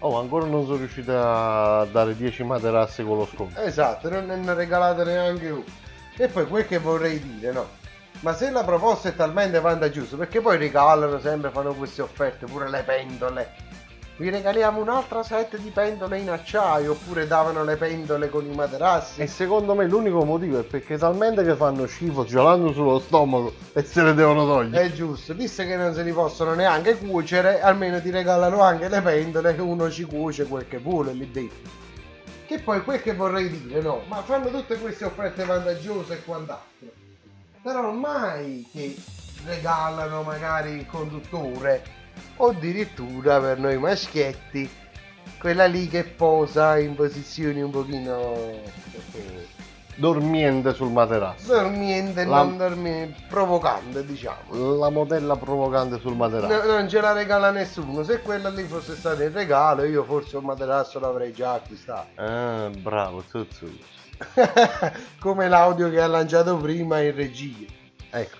Oh, 0.00 0.18
ancora 0.18 0.46
non 0.46 0.64
sono 0.64 0.76
riuscito 0.78 1.12
a 1.16 1.86
dare 1.90 2.16
10 2.16 2.44
materassi 2.44 3.02
con 3.04 3.18
lo 3.18 3.26
sconto. 3.26 3.60
Esatto, 3.60 4.08
non 4.08 4.26
ne 4.26 4.54
regalate 4.54 5.04
neanche 5.04 5.50
uno. 5.50 5.64
E 6.16 6.28
poi 6.28 6.46
quel 6.46 6.66
che 6.66 6.78
vorrei 6.78 7.20
dire, 7.20 7.52
no? 7.52 7.66
Ma 8.20 8.32
se 8.34 8.50
la 8.50 8.62
proposta 8.62 9.08
è 9.08 9.16
talmente 9.16 9.58
vantaggiosa, 9.58 10.16
perché 10.16 10.40
poi 10.40 10.56
regalano 10.56 11.18
sempre, 11.18 11.50
fanno 11.50 11.72
queste 11.74 12.02
offerte, 12.02 12.46
pure 12.46 12.68
le 12.70 12.82
pendole. 12.84 13.70
Vi 14.22 14.30
regaliamo 14.30 14.80
un 14.80 14.88
altro 14.88 15.24
set 15.24 15.56
di 15.56 15.70
pendole 15.70 16.16
in 16.16 16.30
acciaio, 16.30 16.92
oppure 16.92 17.26
davano 17.26 17.64
le 17.64 17.74
pendole 17.74 18.28
con 18.28 18.46
i 18.46 18.54
materassi. 18.54 19.20
E 19.20 19.26
secondo 19.26 19.74
me 19.74 19.84
l'unico 19.88 20.24
motivo 20.24 20.60
è 20.60 20.62
perché 20.62 20.96
talmente 20.96 21.42
che 21.42 21.56
fanno 21.56 21.88
schifo, 21.88 22.24
ce 22.24 22.36
l'hanno 22.36 22.72
sullo 22.72 23.00
stomaco 23.00 23.52
e 23.72 23.82
se 23.82 24.00
le 24.00 24.14
devono 24.14 24.46
togliere. 24.46 24.84
È 24.84 24.92
giusto, 24.92 25.34
visto 25.34 25.64
che 25.64 25.74
non 25.74 25.92
se 25.92 26.04
li 26.04 26.12
possono 26.12 26.54
neanche 26.54 26.96
cuocere, 26.98 27.62
almeno 27.62 28.00
ti 28.00 28.10
regalano 28.10 28.62
anche 28.62 28.88
le 28.88 29.00
pendole 29.00 29.56
che 29.56 29.60
uno 29.60 29.90
ci 29.90 30.04
cuoce 30.04 30.44
quel 30.44 30.68
che 30.68 30.78
vuole 30.78 31.12
lì 31.14 31.28
dentro. 31.28 31.70
Che 32.46 32.60
poi 32.60 32.80
quel 32.84 33.02
che 33.02 33.14
vorrei 33.14 33.50
dire, 33.50 33.80
no? 33.80 34.02
Ma 34.06 34.22
fanno 34.22 34.50
tutte 34.50 34.78
queste 34.78 35.04
offerte 35.04 35.44
vantaggiose 35.44 36.12
e 36.12 36.22
quant'altro. 36.22 36.86
Però 37.60 37.90
mai 37.90 38.68
che 38.70 38.94
regalano 39.44 40.22
magari 40.22 40.74
il 40.74 40.86
conduttore 40.86 42.01
o 42.36 42.48
addirittura 42.48 43.40
per 43.40 43.58
noi 43.58 43.78
maschietti 43.78 44.68
quella 45.38 45.66
lì 45.66 45.88
che 45.88 46.04
posa 46.04 46.78
in 46.78 46.94
posizioni 46.94 47.60
un 47.60 47.70
pochino 47.70 48.36
eh, 49.12 49.60
Dormiente 49.94 50.72
sul 50.72 50.90
materasso. 50.90 51.52
dormiente, 51.52 52.24
La- 52.24 52.42
non 52.42 52.56
dormiente, 52.56 53.24
provocante 53.28 54.06
diciamo. 54.06 54.76
La 54.78 54.88
modella 54.88 55.36
provocante 55.36 55.98
sul 56.00 56.16
materasso. 56.16 56.64
No, 56.66 56.72
non 56.72 56.88
ce 56.88 57.00
la 57.00 57.12
regala 57.12 57.50
nessuno. 57.50 58.02
Se 58.02 58.20
quella 58.22 58.48
lì 58.48 58.62
fosse 58.64 58.96
stata 58.96 59.22
in 59.22 59.32
regalo, 59.32 59.84
io 59.84 60.02
forse 60.04 60.38
un 60.38 60.44
materasso 60.44 60.98
l'avrei 60.98 61.32
già 61.32 61.52
acquistato. 61.54 62.08
Ah, 62.20 62.70
bravo, 62.70 63.22
Zuzzu. 63.28 63.70
Come 65.20 65.48
l'audio 65.48 65.90
che 65.90 66.00
ha 66.00 66.06
lanciato 66.06 66.56
prima 66.56 67.00
in 67.00 67.14
regia. 67.14 67.66
Ecco. 68.10 68.38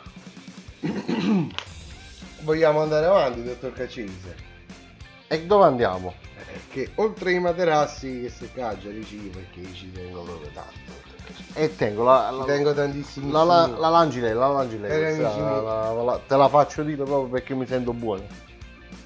Vogliamo 2.43 2.81
andare 2.83 3.07
avanti, 3.07 3.43
dottor 3.45 3.73
Cacese? 3.73 4.35
E 5.29 5.43
dove 5.47 5.65
andiamo? 5.65 6.15
Che 6.71 6.91
oltre 6.97 7.31
ai 7.31 7.41
materassi 7.41 8.23
che 8.23 8.29
seccaggia 8.29 8.89
dici 8.91 9.17
perché 9.17 9.73
ci 9.73 9.91
tengo 9.93 10.23
proprio 10.23 10.51
tanto. 10.53 11.11
E 11.55 11.75
tengo 11.77 12.03
la, 12.05 12.31
la, 12.31 12.41
Ci 12.43 12.47
tengo 12.49 12.73
tantissimo. 12.75 13.31
la, 13.33 13.43
la, 13.45 13.67
la 13.67 13.89
lanci 13.89 14.21
lei, 14.21 14.35
la 14.35 14.49
lanci 14.49 14.79
lei. 14.79 14.91
Eh, 15.15 15.19
la- 15.19 16.21
te 16.27 16.37
la 16.37 16.49
faccio 16.49 16.83
dire 16.83 17.05
proprio 17.05 17.29
perché 17.29 17.55
mi 17.55 17.67
sento 17.67 17.93
buono. 17.93 18.25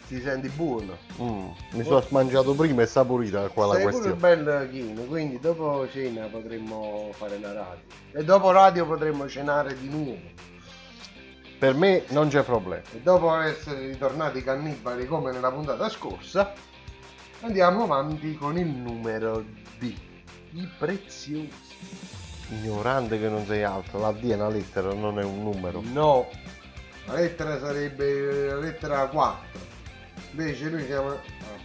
Ti 0.09 0.21
senti 0.21 0.49
buono? 0.49 0.97
Mm, 1.21 1.49
Mi 1.73 1.85
sono 1.85 2.01
smangiato 2.01 2.55
prima 2.55 2.83
e 2.83 2.87
saporita 2.87 3.49
qua 3.49 3.67
la 3.67 3.75
Sei 3.75 3.83
pure 3.89 3.93
questione. 4.15 4.17
bello 4.45 4.69
chino, 4.71 5.03
quindi 5.03 5.39
dopo 5.41 5.87
cena 5.91 6.27
potremmo 6.27 7.11
fare 7.13 7.39
la 7.41 7.53
radio. 7.53 7.83
E 8.13 8.25
dopo 8.25 8.51
radio 8.53 8.87
potremmo 8.87 9.29
cenare 9.29 9.77
di 9.79 9.89
nuovo. 9.89 10.19
Per 11.59 11.75
me 11.75 12.05
non 12.09 12.29
c'è 12.29 12.43
problema. 12.43 12.83
E 12.93 13.01
dopo 13.01 13.35
essere 13.41 13.87
ritornati 13.87 14.43
cannibali 14.43 15.07
come 15.07 15.33
nella 15.33 15.51
puntata 15.51 15.89
scorsa, 15.89 16.53
andiamo 17.41 17.85
avanti 17.85 18.35
con 18.37 18.59
il 18.59 18.67
numero 18.67 19.43
D. 19.79 19.95
I 20.53 20.69
preziosi. 20.79 21.51
Ignorante 22.51 23.19
che 23.19 23.29
non 23.29 23.47
sei 23.47 23.63
altro, 23.63 23.99
la 24.01 24.13
D 24.13 24.31
è 24.31 24.35
una 24.35 24.49
lettera, 24.49 24.93
non 24.93 25.19
è 25.19 25.25
un 25.25 25.43
numero. 25.43 25.83
No, 25.83 26.29
la 27.07 27.15
lettera 27.15 27.59
sarebbe 27.59 28.49
la 28.49 28.57
lettera 28.57 29.07
4. 29.07 29.59
Invece 30.33 30.69
lui 30.69 30.87
chiama 30.87 31.13
A, 31.13 31.19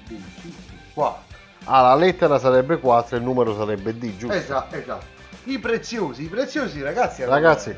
B, 0.07 0.15
C, 0.39 0.93
4. 0.93 1.23
Ah, 1.65 1.81
la 1.81 1.95
lettera 1.95 2.39
sarebbe 2.39 2.79
4 2.79 3.15
e 3.15 3.19
il 3.19 3.25
numero 3.25 3.55
sarebbe 3.55 3.95
D, 3.97 4.15
giusto? 4.17 4.35
Esatto, 4.35 4.75
esatto. 4.75 5.05
I 5.43 5.59
preziosi, 5.59 6.23
i 6.23 6.27
preziosi 6.27 6.81
ragazzi. 6.81 7.23
Ragazzi, 7.25 7.75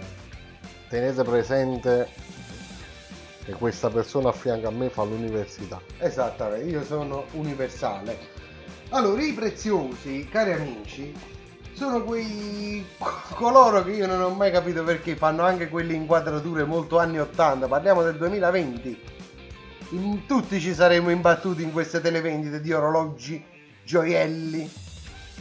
tenete 0.94 1.24
presente 1.24 2.08
che 3.44 3.54
questa 3.54 3.90
persona 3.90 4.30
a 4.30 4.32
fianco 4.32 4.68
a 4.68 4.72
me 4.72 4.90
fa 4.90 5.02
l'università. 5.02 5.82
Esattamente, 5.98 6.70
io 6.70 6.84
sono 6.84 7.26
universale. 7.32 8.16
Allora, 8.90 9.24
i 9.24 9.34
preziosi, 9.34 10.28
cari 10.30 10.52
amici, 10.52 11.12
sono 11.74 12.04
quei 12.04 12.86
coloro 13.34 13.84
che 13.84 13.90
io 13.90 14.06
non 14.06 14.22
ho 14.22 14.30
mai 14.30 14.52
capito 14.52 14.84
perché 14.84 15.16
fanno 15.16 15.42
anche 15.42 15.68
quelle 15.68 15.94
inquadrature 15.94 16.64
molto 16.64 17.00
anni 17.00 17.20
80, 17.20 17.68
parliamo 17.68 18.04
del 18.04 18.18
2020. 18.18 19.02
In- 19.90 20.28
tutti 20.28 20.60
ci 20.60 20.76
saremmo 20.76 21.10
imbattuti 21.10 21.64
in 21.64 21.72
queste 21.72 22.02
televendite 22.02 22.62
di 22.62 22.72
orologi, 22.72 23.44
gioielli. 23.84 24.72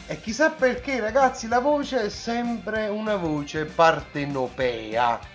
E 0.06 0.18
chissà 0.18 0.48
perché, 0.48 0.98
ragazzi, 0.98 1.47
la 1.47 1.60
voce 1.60 2.05
è 2.05 2.09
sempre 2.09 2.89
una 2.89 3.16
voce 3.16 3.66
partenopea. 3.66 5.31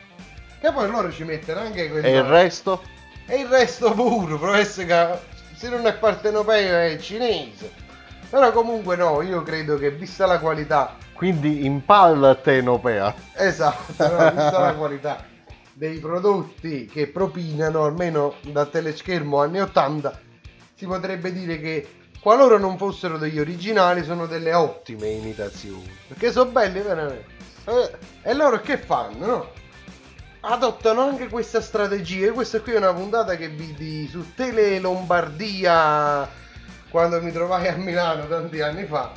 Che 0.67 0.73
poi 0.73 0.89
loro 0.89 1.09
ci 1.13 1.23
mettono 1.23 1.61
anche 1.61 1.89
quella... 1.89 2.05
E 2.05 2.11
il 2.11 2.23
resto? 2.23 2.83
E 3.25 3.39
il 3.39 3.47
resto 3.47 3.93
puro, 3.93 4.37
professore, 4.37 4.85
che 4.85 5.19
se 5.55 5.69
non 5.69 5.87
è 5.87 5.93
partenopeo 5.93 6.77
è 6.77 6.97
cinese. 6.97 7.71
Però 8.29 8.51
comunque 8.51 8.97
no, 8.97 9.21
io 9.21 9.43
credo 9.43 9.77
che 9.77 9.91
vista 9.91 10.25
la 10.25 10.39
qualità, 10.39 10.97
Quindi 11.13 11.65
in 11.65 11.85
paltenopea. 11.85 13.15
esatto, 13.35 14.11
no, 14.11 14.29
vista 14.29 14.59
la 14.59 14.73
qualità 14.73 15.25
dei 15.71 15.99
prodotti 15.99 16.85
che 16.85 17.07
propinano, 17.07 17.85
almeno 17.85 18.33
dal 18.41 18.69
teleschermo 18.69 19.39
anni 19.39 19.61
80, 19.61 20.19
si 20.75 20.85
potrebbe 20.85 21.31
dire 21.31 21.61
che 21.61 21.87
qualora 22.19 22.57
non 22.57 22.77
fossero 22.77 23.17
degli 23.17 23.39
originali 23.39 24.03
sono 24.03 24.25
delle 24.25 24.53
ottime 24.53 25.07
imitazioni. 25.07 25.89
Perché 26.09 26.29
sono 26.29 26.51
belli 26.51 26.81
veramente. 26.81 27.25
Eh, 27.67 27.91
e 28.23 28.33
loro 28.33 28.59
che 28.59 28.77
fanno, 28.77 29.25
no? 29.25 29.56
Adottano 30.41 31.01
anche 31.01 31.27
questa 31.27 31.61
strategia. 31.61 32.27
E 32.27 32.31
questa 32.31 32.61
qui 32.61 32.73
è 32.73 32.77
una 32.77 32.93
puntata 32.93 33.35
che 33.35 33.49
vidi 33.49 34.07
su 34.07 34.33
Tele 34.33 34.79
Lombardia 34.79 36.27
quando 36.89 37.21
mi 37.21 37.31
trovai 37.31 37.67
a 37.67 37.75
Milano 37.75 38.27
tanti 38.27 38.61
anni 38.61 38.85
fa. 38.85 39.11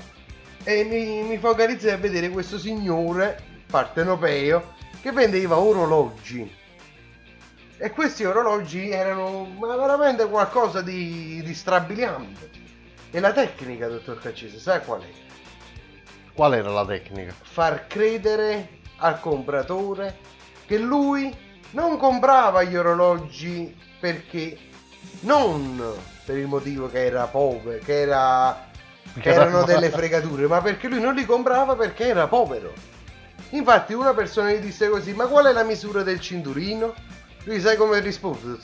E 0.63 0.85
mi, 0.85 1.23
mi 1.23 1.39
focalizzai 1.39 1.93
a 1.93 1.97
vedere 1.97 2.29
questo 2.29 2.59
signore 2.59 3.43
partenopeo 3.67 4.75
che 5.01 5.13
vendeva 5.13 5.59
orologi. 5.59 6.59
E 7.83 7.91
questi 7.91 8.25
orologi 8.25 8.91
erano 8.91 9.49
veramente 9.59 10.29
qualcosa 10.29 10.83
di, 10.83 11.41
di 11.43 11.55
strabiliante. 11.55 12.51
E 13.11 13.21
la 13.21 13.33
tecnica, 13.33 13.89
dottor 13.89 14.21
Caccese, 14.21 14.59
sai 14.59 14.85
qual 14.85 15.01
è? 15.01 15.09
Qual 16.35 16.55
era 16.55 16.71
la 16.71 16.85
tecnica? 16.85 17.35
far 17.41 17.87
credere 17.87 18.79
al 18.99 19.19
compratore 19.21 20.19
che 20.71 20.79
lui 20.79 21.37
non 21.73 21.97
comprava 21.97 22.63
gli 22.63 22.77
orologi 22.77 23.77
perché 23.99 24.57
non 25.23 25.83
per 26.25 26.37
il 26.39 26.47
motivo 26.47 26.89
che 26.89 27.07
era 27.07 27.27
povero, 27.27 27.83
che, 27.85 28.03
era, 28.03 28.69
che 29.19 29.31
erano 29.31 29.65
delle 29.65 29.91
fregature, 29.91 30.47
ma 30.47 30.61
perché 30.61 30.87
lui 30.87 31.01
non 31.01 31.15
li 31.15 31.27
comprava 31.27 31.75
perché 31.75 32.07
era 32.07 32.29
povero. 32.29 32.73
Infatti 33.49 33.95
una 33.95 34.15
persona 34.15 34.53
gli 34.53 34.61
disse 34.61 34.89
così, 34.89 35.13
ma 35.13 35.27
qual 35.27 35.47
è 35.47 35.53
la 35.53 35.65
misura 35.65 36.05
del 36.05 36.21
cinturino? 36.21 36.95
Lui 37.43 37.61
sai 37.61 37.77
come 37.77 37.99
rispose? 37.99 38.61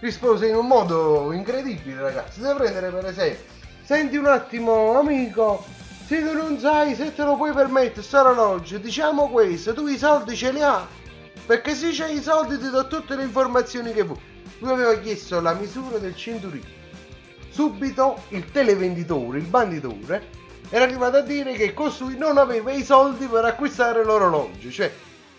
Rispose 0.00 0.46
in 0.46 0.54
un 0.54 0.66
modo 0.66 1.32
incredibile 1.32 2.00
ragazzi, 2.00 2.40
devi 2.40 2.54
prendere 2.54 2.88
per 2.88 3.04
esempio, 3.04 3.44
senti 3.82 4.16
un 4.16 4.26
attimo 4.26 4.98
amico, 4.98 5.62
se 6.06 6.18
tu 6.20 6.32
non 6.32 6.58
sai 6.58 6.94
se 6.94 7.14
te 7.14 7.24
lo 7.24 7.36
puoi 7.36 7.52
permettere 7.52 8.00
sto 8.00 8.20
orologio, 8.20 8.78
diciamo 8.78 9.28
questo, 9.28 9.74
tu 9.74 9.86
i 9.86 9.98
soldi 9.98 10.34
ce 10.34 10.52
li 10.52 10.62
hai, 10.62 11.04
perché 11.46 11.74
se 11.74 11.90
c'hai 11.92 12.16
i 12.16 12.22
soldi 12.22 12.58
ti 12.58 12.68
do 12.68 12.86
tutte 12.88 13.14
le 13.14 13.22
informazioni 13.22 13.92
che 13.92 14.02
vuoi. 14.02 14.20
Lui 14.58 14.72
aveva 14.72 14.98
chiesto 14.98 15.40
la 15.40 15.54
misura 15.54 15.98
del 15.98 16.16
cinturino. 16.16 16.74
Subito 17.50 18.22
il 18.30 18.50
televenditore, 18.50 19.38
il 19.38 19.46
banditore, 19.46 20.28
era 20.68 20.84
arrivato 20.84 21.18
a 21.18 21.20
dire 21.20 21.52
che 21.52 21.72
costui 21.72 22.16
non 22.16 22.36
aveva 22.36 22.72
i 22.72 22.82
soldi 22.82 23.26
per 23.26 23.44
acquistare 23.44 24.04
l'orologio. 24.04 24.70
Cioè, 24.70 24.92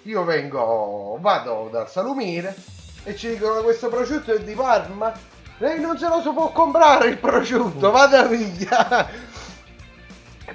io 0.04 0.24
vengo, 0.24 1.18
vado 1.20 1.68
dal 1.72 1.90
salumiere 1.90 2.56
e 3.04 3.16
ci 3.16 3.30
dicono 3.30 3.62
questo 3.62 3.90
prosciutto 3.90 4.34
è 4.34 4.40
di 4.40 4.54
Parma. 4.54 5.12
Lei 5.60 5.80
non 5.80 5.98
se 5.98 6.08
lo 6.08 6.22
si 6.22 6.30
può 6.30 6.52
comprare 6.52 7.10
il 7.10 7.18
prosciutto, 7.18 7.92
vada 7.92 8.24
via. 8.24 9.10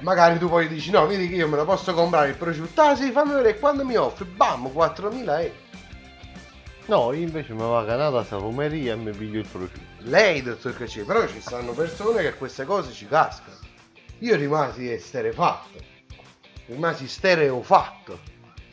Magari 0.03 0.39
tu 0.39 0.49
poi 0.49 0.69
dici 0.69 0.91
no, 0.91 1.07
vedi 1.07 1.29
che 1.29 1.37
io 1.37 1.49
me 1.49 1.57
lo 1.57 1.65
posso 1.65 1.95
comprare 1.95 2.31
il 2.31 2.37
prosciutto. 2.37 2.83
Ah 2.83 2.97
sì, 2.97 3.11
fammi 3.11 3.35
vedere 3.35 3.59
quando 3.59 3.85
mi 3.85 3.97
offri. 3.97 4.25
Bam, 4.25 4.67
4.000 4.67 5.41
euro. 5.41 5.61
No, 6.87 7.13
io 7.13 7.23
invece 7.23 7.53
mi 7.53 7.61
va 7.61 7.85
canata 7.85 8.19
a 8.19 8.25
salumeria 8.25 8.95
e 8.95 8.97
mi 8.97 9.13
piglio 9.13 9.39
il 9.39 9.47
prosciutto. 9.47 9.81
Lei, 9.99 10.43
dottor 10.43 10.77
Cacci, 10.77 11.03
però 11.03 11.27
ci 11.29 11.41
stanno 11.41 11.73
persone 11.73 12.23
che 12.23 12.35
queste 12.35 12.65
cose 12.65 12.93
ci 12.93 13.07
cascano. 13.07 13.57
Io 14.19 14.35
rimasi 14.35 14.91
esterefatto. 14.91 15.79
Rimasi 16.67 17.07
stereofatto. 17.07 18.19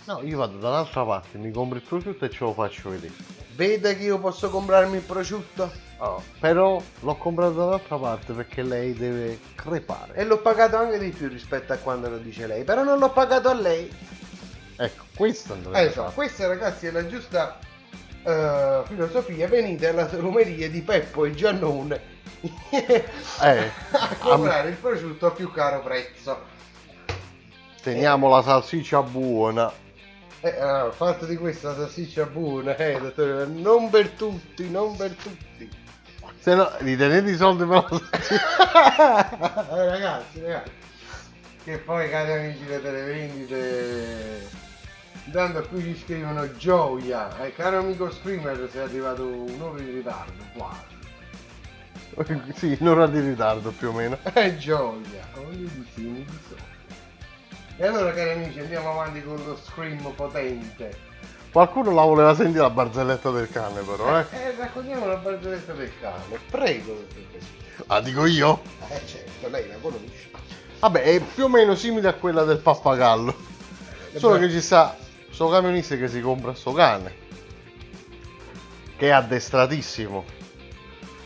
No, 0.06 0.22
io 0.24 0.38
vado 0.40 0.58
da 0.58 0.70
un'altra 0.70 1.06
parte, 1.06 1.38
mi 1.38 1.52
compro 1.52 1.78
il 1.78 1.84
prosciutto 1.84 2.26
e 2.26 2.30
ce 2.32 2.44
lo 2.44 2.54
faccio 2.54 2.90
vedere. 2.90 3.14
Vede 3.60 3.98
che 3.98 4.04
io 4.04 4.20
posso 4.20 4.50
comprarmi 4.50 4.96
il 4.96 5.02
prosciutto? 5.02 5.70
Oh, 5.98 6.24
però 6.40 6.82
l'ho 7.02 7.16
comprato 7.18 7.56
da 7.56 7.66
un'altra 7.66 7.98
parte 7.98 8.32
perché 8.32 8.64
lei 8.64 8.94
deve 8.94 9.38
crepare. 9.56 10.14
E 10.14 10.24
l'ho 10.24 10.38
pagato 10.38 10.78
anche 10.78 10.98
di 10.98 11.10
più 11.10 11.28
rispetto 11.28 11.74
a 11.74 11.76
quando 11.76 12.10
lo 12.10 12.20
dice 12.20 12.48
lei. 12.48 12.64
Però 12.64 12.84
non 12.84 13.00
l'ho 13.00 13.10
pagato 13.10 13.50
a 13.50 13.54
lei. 13.54 13.94
Ecco, 14.78 15.04
questo 15.14 15.52
andrebbe 15.52 15.78
Eh, 15.78 15.86
insomma, 15.88 16.10
questa 16.12 16.48
ragazzi 16.48 16.88
è 16.88 16.92
la 16.92 17.06
giusta 17.06 17.60
eh, 18.24 18.82
filosofia. 18.86 19.50
Venite 19.50 19.88
alla 19.90 20.08
salumeria 20.08 20.70
di 20.70 20.82
Peppo 20.82 21.26
e 21.26 21.36
Giannone 21.36 22.02
Eh, 22.72 23.72
a 23.92 24.16
comprare 24.20 24.70
il 24.70 24.76
prosciutto 24.76 25.26
a 25.26 25.32
più 25.32 25.52
caro 25.52 25.82
prezzo. 25.82 26.44
teniamo 27.82 28.30
la 28.30 28.42
salsiccia 28.42 29.02
buona. 29.02 29.70
Eh, 30.42 30.58
allora, 30.58 30.92
fatto 30.92 31.26
di 31.26 31.36
questa 31.36 31.76
salsiccia 31.76 32.26
buona, 32.26 32.74
eh, 32.78 32.98
dottore, 32.98 33.46
non 33.46 33.90
per 33.90 34.10
tutti, 34.12 34.70
non 34.70 34.96
per 34.96 35.12
tutti. 35.12 35.70
Se 36.40 36.56
no, 36.56 36.72
li 36.80 36.96
tenete 36.96 37.32
i 37.32 37.36
soldi 37.36 37.66
per 37.66 37.86
la 37.90 39.68
Eh, 39.70 39.86
ragazzi, 39.86 40.42
ragazzi. 40.42 40.72
Che 41.62 41.78
poi, 41.80 42.10
cari 42.10 42.32
amici 42.32 42.64
delle 42.64 42.82
televendite, 42.82 44.50
intanto 45.26 45.68
qui 45.68 45.84
ci 45.84 46.02
scrivono 46.02 46.56
gioia. 46.56 47.38
Eh, 47.44 47.54
caro 47.54 47.80
amico 47.80 48.10
Screamer, 48.10 48.70
sei 48.72 48.84
arrivato 48.84 49.26
un'ora 49.26 49.82
in 49.82 49.92
ritardo, 49.92 50.46
quasi. 50.56 50.98
sì, 52.56 52.78
un'ora 52.80 53.08
di 53.08 53.20
ritardo 53.20 53.72
più 53.72 53.90
o 53.90 53.92
meno. 53.92 54.18
Eh, 54.34 54.58
gioia. 54.58 55.28
Voglio 55.34 55.68
di 55.68 55.86
sì, 55.94 56.02
mi 56.02 56.24
dissocio. 56.24 56.79
E 57.82 57.88
allora, 57.88 58.12
cari 58.12 58.32
amici, 58.32 58.60
andiamo 58.60 58.92
avanti 58.92 59.24
con 59.24 59.42
lo 59.46 59.58
scream 59.64 60.12
potente. 60.14 60.98
Qualcuno 61.50 61.94
la 61.94 62.02
voleva 62.02 62.36
sentire 62.36 62.60
la 62.60 62.70
barzelletta 62.70 63.32
del 63.32 63.50
cane 63.50 63.80
però, 63.84 64.20
eh. 64.20 64.26
Eh, 64.32 64.56
raccontiamo 64.58 65.06
la 65.06 65.16
barzelletta 65.16 65.72
del 65.72 65.92
cane. 66.02 66.40
Prego. 66.52 67.06
Ah, 67.88 68.02
dico 68.02 68.26
io? 68.26 68.62
Eh, 68.90 69.08
certo, 69.08 69.48
lei 69.48 69.70
la 69.70 69.76
conosce. 69.80 70.30
Vabbè, 70.80 71.04
è 71.04 71.22
più 71.22 71.46
o 71.46 71.48
meno 71.48 71.74
simile 71.76 72.10
a 72.10 72.14
quella 72.16 72.44
del 72.44 72.58
pappagallo. 72.58 73.34
Solo 74.16 74.38
che 74.40 74.50
ci 74.50 74.60
sta 74.60 74.98
sto 75.32 75.48
camionista 75.48 75.96
che 75.96 76.10
si 76.10 76.20
compra 76.20 76.54
sto 76.56 76.74
cane. 76.74 77.16
Che 78.98 79.08
è 79.08 79.12
addestratissimo. 79.12 80.26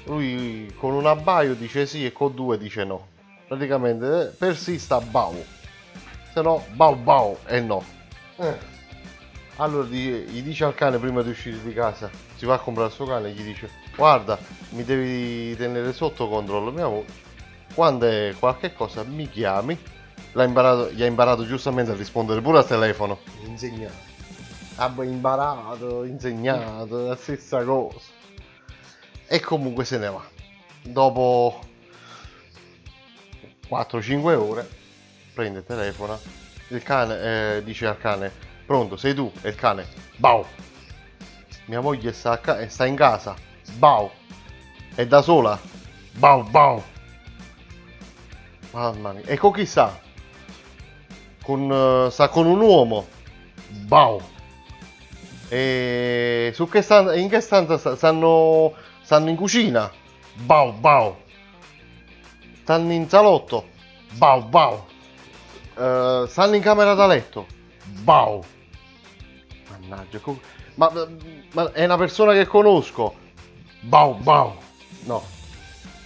Lui 0.04 0.72
con 0.78 0.94
un 0.94 1.08
abbaio 1.08 1.56
dice 1.56 1.88
sì 1.88 2.06
e 2.06 2.12
con 2.12 2.36
due 2.36 2.60
dice 2.60 2.84
no. 2.84 3.08
Praticamente 3.48 4.22
eh, 4.22 4.26
per 4.28 4.56
sì 4.56 4.78
sta 4.78 5.02
bau. 5.02 5.44
Se 6.34 6.42
no 6.42 6.66
bau 6.72 6.96
bau 6.96 7.38
e 7.46 7.62
no. 7.62 7.84
Eh. 8.38 8.58
Allora 9.58 9.88
gli, 9.88 10.10
gli 10.10 10.42
dice 10.42 10.66
al 10.66 10.74
cane 10.74 10.98
prima 10.98 11.22
di 11.22 11.30
uscire 11.30 11.62
di 11.62 11.74
casa, 11.74 12.10
si 12.36 12.48
va 12.48 12.56
a 12.56 12.60
comprare 12.60 12.90
il 12.90 12.96
suo 12.96 13.06
cane 13.06 13.30
e 13.30 13.32
gli 13.34 13.44
dice 13.44 13.70
guarda 13.96 14.40
mi 14.70 14.84
devi 14.84 15.56
tenere 15.56 15.94
sotto 15.94 16.28
controllo 16.28 16.72
mia 16.72 16.88
moglie, 16.88 17.06
quando 17.76 18.08
è 18.08 18.34
qualche 18.40 18.74
cosa 18.74 19.04
mi 19.04 19.30
chiami, 19.30 19.78
L'ha 20.36 20.46
imparato, 20.46 20.92
gli 20.92 21.04
ha 21.04 21.06
imparato 21.06 21.46
giustamente 21.46 21.92
a 21.92 21.96
rispondere 21.96 22.42
pure 22.42 22.58
al 22.58 22.66
telefono. 22.66 23.20
Insegnato. 23.46 24.12
Abbia 24.78 25.04
imparato, 25.04 26.04
insegnato, 26.06 27.08
la 27.08 27.16
stessa 27.16 27.64
cosa. 27.64 28.00
E 29.28 29.40
comunque 29.40 29.86
se 29.86 30.00
ne 30.00 30.10
va. 30.10 30.24
Dopo 30.82 31.60
4-5 33.70 34.34
ore 34.34 34.82
prende 35.34 35.60
il 35.60 35.66
telefono, 35.66 36.20
il 36.70 36.82
cane 36.84 37.58
eh, 37.58 37.64
dice 37.64 37.88
al 37.88 37.98
cane, 37.98 38.32
pronto, 38.66 38.96
sei 38.96 39.14
tu? 39.14 39.32
E 39.42 39.50
il 39.50 39.56
cane, 39.56 39.88
bau. 40.18 40.46
Mia 41.66 41.82
moglie 41.82 42.12
sta, 42.14 42.40
ca- 42.40 42.68
sta 42.70 42.86
in 42.86 42.96
casa, 42.96 43.36
bau. 43.78 44.10
È 44.96 45.06
da 45.06 45.22
sola, 45.22 45.60
bau 46.14 46.44
bau. 46.44 46.84
Mamma 48.72 49.14
mia. 49.14 49.24
E 49.26 49.38
con 49.38 49.52
chi 49.52 49.66
sta? 49.66 50.00
Con, 51.42 51.72
eh, 51.72 52.12
sta 52.12 52.30
con 52.30 52.46
un 52.46 52.60
uomo, 52.60 53.08
bau. 53.70 54.22
E 55.50 56.52
su 56.54 56.68
che 56.68 56.82
stanza, 56.82 57.16
in 57.16 57.30
che 57.30 57.40
stanza 57.42 57.78
sta- 57.78 57.96
stanno, 57.96 58.74
stanno 59.02 59.30
in 59.30 59.36
cucina, 59.36 59.92
bau 60.34 60.74
bau. 60.74 61.16
Stanno 62.62 62.92
in 62.94 63.08
salotto, 63.10 63.68
bau 64.14 64.44
bau. 64.44 64.86
Eh, 65.76 66.26
stanno 66.28 66.56
in 66.56 66.62
camera 66.62 66.94
da 66.94 67.08
letto, 67.08 67.48
bau. 68.02 68.44
Mannaggia, 69.70 70.20
ma, 70.76 70.92
ma 71.54 71.72
è 71.72 71.84
una 71.84 71.98
persona 71.98 72.34
che 72.34 72.46
conosco, 72.46 73.16
bau 73.82 74.16
bau. 74.16 74.56
No. 75.06 75.24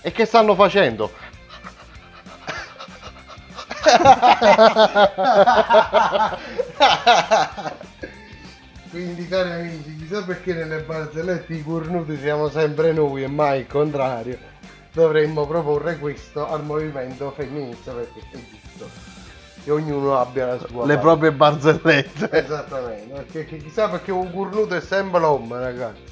E 0.01 0.11
che 0.11 0.25
stanno 0.25 0.55
facendo? 0.55 1.11
Quindi 8.89 9.27
cari 9.27 9.51
amici, 9.51 9.97
chissà 9.97 10.23
perché 10.23 10.53
nelle 10.53 10.81
barzellette 10.81 11.53
i 11.53 11.63
cornuti 11.63 12.17
siamo 12.17 12.49
sempre 12.49 12.93
noi 12.93 13.23
e 13.23 13.27
mai 13.27 13.59
il 13.59 13.67
contrario. 13.67 14.39
Dovremmo 14.93 15.45
proporre 15.45 15.99
questo 15.99 16.47
al 16.47 16.63
movimento 16.63 17.31
femminista 17.31 17.91
perché 17.91 18.21
è 18.31 18.33
giusto 18.49 19.16
che 19.67 19.73
ognuno 19.73 20.17
abbia 20.17 20.45
la 20.45 20.57
sua 20.59 20.85
Le 20.85 20.93
parte. 20.93 20.97
proprie 20.97 21.31
barzellette. 21.33 22.29
Esattamente, 22.31 23.13
perché 23.13 23.45
chi- 23.45 23.57
chissà 23.57 23.89
perché 23.89 24.13
un 24.13 24.31
cornuto 24.33 24.75
è 24.75 24.79
sempre 24.79 25.19
l'uomo, 25.19 25.57
ragazzi. 25.57 26.03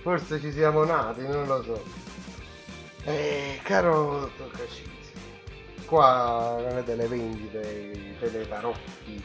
Forse 0.00 0.40
ci 0.40 0.50
siamo 0.50 0.84
nati, 0.84 1.20
non 1.20 1.46
lo 1.46 1.62
so. 1.62 1.84
Eh, 3.04 3.60
caro 3.62 4.20
dottor 4.20 4.50
Cascisi, 4.52 5.12
qua 5.84 6.56
nelle 6.66 6.82
televendite, 6.82 8.16
teletarocchi, 8.20 9.22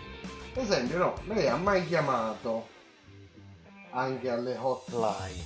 ad 0.57 0.61
esempio, 0.61 0.97
no, 0.97 1.13
lei 1.27 1.47
ha 1.47 1.55
mai 1.55 1.87
chiamato 1.87 2.67
anche 3.91 4.29
alle 4.29 4.57
hotline? 4.59 5.41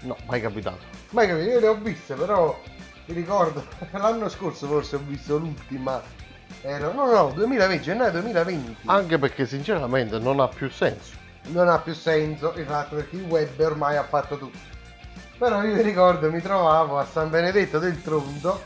No, 0.00 0.16
mai 0.26 0.40
capitato. 0.40 0.82
Mai 1.10 1.28
capito, 1.28 1.48
io 1.50 1.60
le 1.60 1.68
ho 1.68 1.74
viste, 1.76 2.14
però 2.14 2.60
mi 3.04 3.14
ricordo, 3.14 3.64
l'anno 3.92 4.28
scorso 4.28 4.66
forse 4.66 4.96
ho 4.96 5.02
visto 5.04 5.38
l'ultima, 5.38 6.02
era, 6.62 6.90
no 6.92 7.10
no, 7.10 7.30
2020, 7.34 7.82
gennaio 7.82 8.10
2020. 8.12 8.76
Anche 8.86 9.18
perché 9.18 9.46
sinceramente 9.46 10.18
non 10.18 10.40
ha 10.40 10.48
più 10.48 10.68
senso. 10.70 11.12
non 11.48 11.68
ha 11.68 11.78
più 11.78 11.94
senso 11.94 12.52
il 12.56 12.66
fatto 12.66 12.96
perché 12.96 13.16
il 13.16 13.24
web 13.24 13.58
ormai 13.60 13.96
ha 13.96 14.04
fatto 14.04 14.36
tutto. 14.36 14.58
Però 15.38 15.62
io 15.62 15.74
mi 15.74 15.82
ricordo 15.82 16.30
mi 16.30 16.40
trovavo 16.42 16.98
a 16.98 17.06
San 17.06 17.30
Benedetto 17.30 17.78
del 17.78 18.02
Tronto 18.02 18.62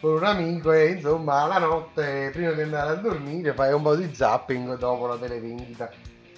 con 0.00 0.12
un 0.12 0.24
amico 0.24 0.72
e 0.72 0.86
insomma 0.92 1.44
la 1.46 1.58
notte 1.58 2.30
prima 2.32 2.52
di 2.52 2.62
andare 2.62 2.90
a 2.92 2.94
dormire 2.94 3.52
fai 3.52 3.72
un 3.72 3.82
po' 3.82 3.94
di 3.96 4.14
zapping 4.14 4.78
dopo 4.78 5.06
la 5.06 5.16
televendita 5.16 5.90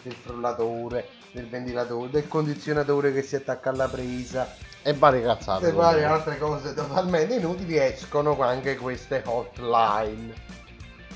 del 0.02 0.14
frullatore, 0.14 1.08
del 1.32 1.46
ventilatore, 1.48 2.10
del 2.10 2.26
condizionatore 2.26 3.12
che 3.12 3.22
si 3.22 3.36
attacca 3.36 3.68
alla 3.70 3.86
presa 3.86 4.48
E 4.82 4.94
varie 4.94 5.22
cazzate. 5.22 5.68
e 5.68 5.72
varie 5.72 6.04
altre 6.04 6.38
cose 6.38 6.74
totalmente 6.74 7.34
inutili 7.34 7.76
escono 7.78 8.40
anche 8.40 8.76
queste 8.76 9.22
hotline. 9.26 10.32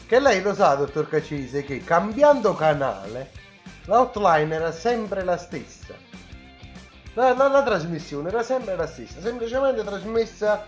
Che 0.07 0.21
lei 0.21 0.43
lo 0.43 0.55
sa, 0.55 0.75
dottor 0.75 1.09
Cacise, 1.09 1.65
che 1.65 1.83
cambiando 1.83 2.55
canale 2.55 3.31
la 3.87 4.01
hotline 4.01 4.55
era 4.55 4.73
sempre 4.73 5.25
la 5.25 5.37
stessa. 5.37 5.95
La, 7.15 7.35
la- 7.35 7.49
la 7.49 7.63
trasmissione 7.63 8.29
era 8.29 8.43
sempre 8.43 8.77
la 8.77 8.87
stessa, 8.87 9.21
semplicemente 9.21 9.83
trasmessa 9.85 10.67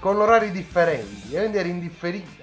con 0.00 0.16
orari 0.20 0.50
differenti, 0.50 1.34
e 1.34 1.38
quindi 1.38 1.58
era 1.58 1.68
indifferita. 1.68 2.42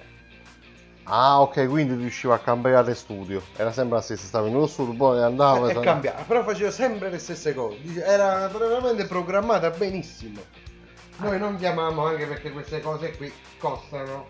Ah, 1.04 1.40
ok, 1.40 1.68
quindi 1.68 1.94
riusciva 1.96 2.34
a 2.34 2.38
cambiare 2.38 2.94
studio. 2.94 3.42
Era 3.56 3.72
sempre 3.72 3.96
la 3.96 4.02
stessa, 4.02 4.24
stava 4.24 4.46
in 4.46 4.54
uno 4.54 4.66
studio, 4.66 4.94
poi 4.94 5.20
andava 5.20 5.68
e 5.68 5.80
cambiava, 5.80 6.22
però 6.22 6.44
faceva 6.44 6.70
sempre 6.70 7.10
le 7.10 7.18
stesse 7.18 7.52
cose. 7.54 7.78
Era 8.04 8.46
veramente 8.48 9.04
programmata 9.06 9.70
benissimo. 9.70 10.40
Noi 11.16 11.38
non 11.38 11.56
chiamiamo 11.56 12.06
anche 12.06 12.26
perché 12.26 12.52
queste 12.52 12.80
cose 12.80 13.16
qui 13.16 13.32
costano 13.58 14.28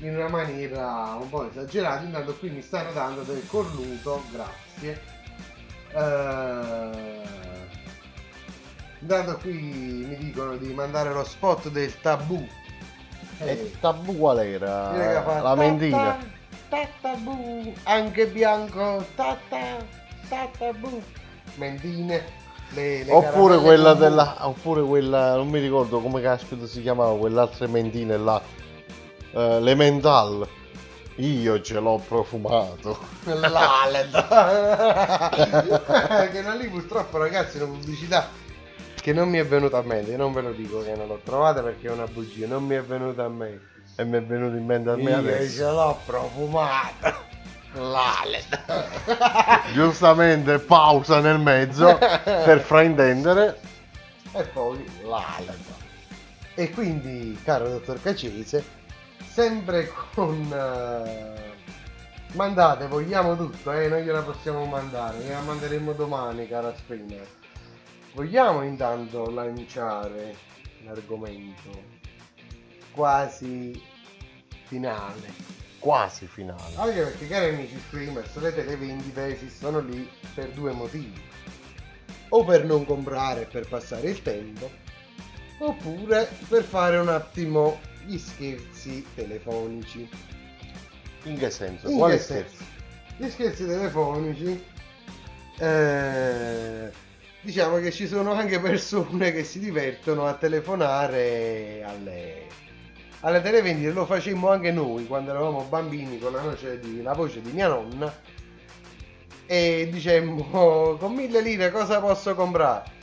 in 0.00 0.14
una 0.14 0.28
maniera 0.28 1.16
un 1.20 1.28
po' 1.28 1.48
esagerata. 1.48 2.04
Intanto 2.04 2.34
qui 2.36 2.50
mi 2.50 2.62
stanno 2.62 2.92
dando 2.92 3.22
del 3.22 3.46
cornuto, 3.46 4.22
grazie. 4.32 5.00
Eh, 5.92 7.24
Intanto 9.00 9.36
qui 9.38 9.52
mi 9.52 10.16
dicono 10.16 10.56
di 10.56 10.72
mandare 10.72 11.12
lo 11.12 11.22
spot 11.22 11.68
del 11.68 12.00
tabù. 12.00 12.44
E 13.38 13.52
il 13.52 13.78
tabù 13.78 14.16
qual 14.16 14.40
era? 14.40 15.22
Fa 15.22 15.42
La 15.42 15.54
mentina. 15.54 16.16
ta, 16.68 16.78
ta, 16.80 16.88
tabù, 17.02 17.72
anche 17.84 18.26
bianco, 18.26 19.04
ta 19.14 19.36
ta, 19.48 19.76
ta, 20.28 20.48
tabù. 20.58 21.00
Mentine, 21.56 22.24
le, 22.70 23.04
le 23.04 23.12
Oppure 23.12 23.58
quella 23.58 23.94
della. 23.94 24.46
Oppure 24.48 24.82
quella. 24.82 25.36
Non 25.36 25.48
mi 25.50 25.60
ricordo 25.60 26.00
come 26.00 26.20
caspita 26.20 26.66
si 26.66 26.80
chiamava, 26.82 27.16
quell'altra 27.16 27.68
mentine 27.68 28.16
là. 28.16 28.42
Eh, 29.36 29.60
le 29.60 29.74
mental. 29.74 30.48
Io 31.16 31.60
ce 31.60 31.78
l'ho 31.78 32.02
profumato. 32.08 32.98
L'Aled. 33.24 34.10
che 36.32 36.40
non 36.40 36.56
lì 36.56 36.68
purtroppo 36.68 37.18
ragazzi 37.18 37.58
una 37.58 37.66
pubblicità 37.66 38.28
che 38.94 39.12
non 39.12 39.28
mi 39.28 39.38
è 39.38 39.46
venuta 39.46 39.78
a 39.78 39.82
mente, 39.82 40.10
io 40.10 40.16
non 40.16 40.32
ve 40.32 40.40
lo 40.40 40.50
dico 40.52 40.82
che 40.82 40.94
non 40.96 41.06
l'ho 41.06 41.20
trovata 41.22 41.62
perché 41.62 41.86
è 41.86 41.90
una 41.92 42.06
bugia, 42.06 42.46
non 42.46 42.64
mi 42.64 42.74
è 42.76 42.82
venuta 42.82 43.24
a 43.24 43.28
mente. 43.28 43.74
E 43.96 44.04
mi 44.04 44.16
è 44.16 44.22
venuto 44.22 44.56
in 44.56 44.64
mente 44.64 44.90
a 44.90 44.96
me 44.96 45.10
Io 45.10 45.16
adesso. 45.18 45.56
ce 45.56 45.70
l'ho 45.70 45.98
profumata. 46.04 47.24
L'Aled. 47.74 48.64
Giustamente 49.74 50.58
pausa 50.58 51.20
nel 51.20 51.38
mezzo 51.38 51.98
per 52.24 52.60
fraintendere. 52.60 53.60
e 54.32 54.42
poi 54.44 54.82
l'Aled. 55.04 55.60
E 56.54 56.70
quindi, 56.70 57.38
caro 57.44 57.68
dottor 57.68 58.00
Cacese, 58.02 58.64
sempre 59.36 59.92
con... 60.14 60.50
eh, 60.50 61.52
mandate, 62.32 62.86
vogliamo 62.86 63.36
tutto, 63.36 63.70
eh, 63.70 63.86
noi 63.86 64.02
gliela 64.02 64.22
possiamo 64.22 64.64
mandare, 64.64 65.18
gliela 65.18 65.42
manderemo 65.42 65.92
domani, 65.92 66.48
cara 66.48 66.74
Spinner. 66.74 67.26
Vogliamo 68.14 68.62
intanto 68.62 69.28
lanciare 69.28 70.34
l'argomento 70.86 71.68
quasi 72.92 73.78
finale. 74.64 75.34
Quasi 75.80 76.26
finale. 76.26 76.74
Anche 76.76 77.02
perché, 77.02 77.28
cari 77.28 77.54
amici 77.54 77.78
streamers, 77.88 78.34
le 78.36 78.54
televendite 78.54 79.34
esistono 79.34 79.80
lì 79.80 80.10
per 80.34 80.48
due 80.52 80.72
motivi. 80.72 81.22
O 82.30 82.42
per 82.42 82.64
non 82.64 82.86
comprare 82.86 83.44
per 83.44 83.68
passare 83.68 84.08
il 84.08 84.22
tempo, 84.22 84.70
oppure 85.58 86.26
per 86.48 86.62
fare 86.64 86.96
un 86.96 87.10
attimo 87.10 87.78
gli 88.06 88.18
scherzi 88.18 89.04
telefonici. 89.14 90.08
In 91.24 91.36
che 91.38 91.50
senso? 91.50 91.88
In 91.88 91.96
Quali 91.96 92.16
che 92.16 92.22
scherzi? 92.22 92.64
Gli 93.16 93.28
scherzi 93.28 93.66
telefonici. 93.66 94.64
eh, 95.58 96.92
diciamo 97.40 97.78
che 97.78 97.90
ci 97.92 98.06
sono 98.06 98.32
anche 98.32 98.60
persone 98.60 99.32
che 99.32 99.44
si 99.44 99.58
divertono 99.58 100.26
a 100.26 100.34
telefonare 100.34 101.82
alle, 101.84 102.58
alle 103.20 103.42
televendite. 103.42 103.90
Lo 103.92 104.06
facemmo 104.06 104.50
anche 104.50 104.70
noi 104.72 105.06
quando 105.06 105.30
eravamo 105.30 105.64
bambini 105.64 106.18
con 106.18 106.32
la 106.32 106.40
voce 106.42 106.78
di, 106.80 107.02
la 107.02 107.14
voce 107.14 107.40
di 107.42 107.52
mia 107.52 107.68
nonna. 107.68 108.12
E 109.48 109.88
dicemmo 109.90 110.96
con 110.98 111.14
mille 111.14 111.40
lire 111.40 111.70
cosa 111.70 112.00
posso 112.00 112.34
comprare? 112.34 112.94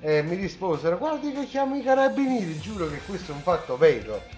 E 0.00 0.22
mi 0.22 0.36
risposero 0.36 0.98
guardi 0.98 1.32
che 1.32 1.46
chiamo 1.46 1.76
i 1.76 1.82
carabinieri. 1.82 2.58
Giuro 2.58 2.88
che 2.88 3.00
questo 3.06 3.32
è 3.32 3.34
un 3.34 3.42
fatto 3.42 3.76
vero. 3.76 4.33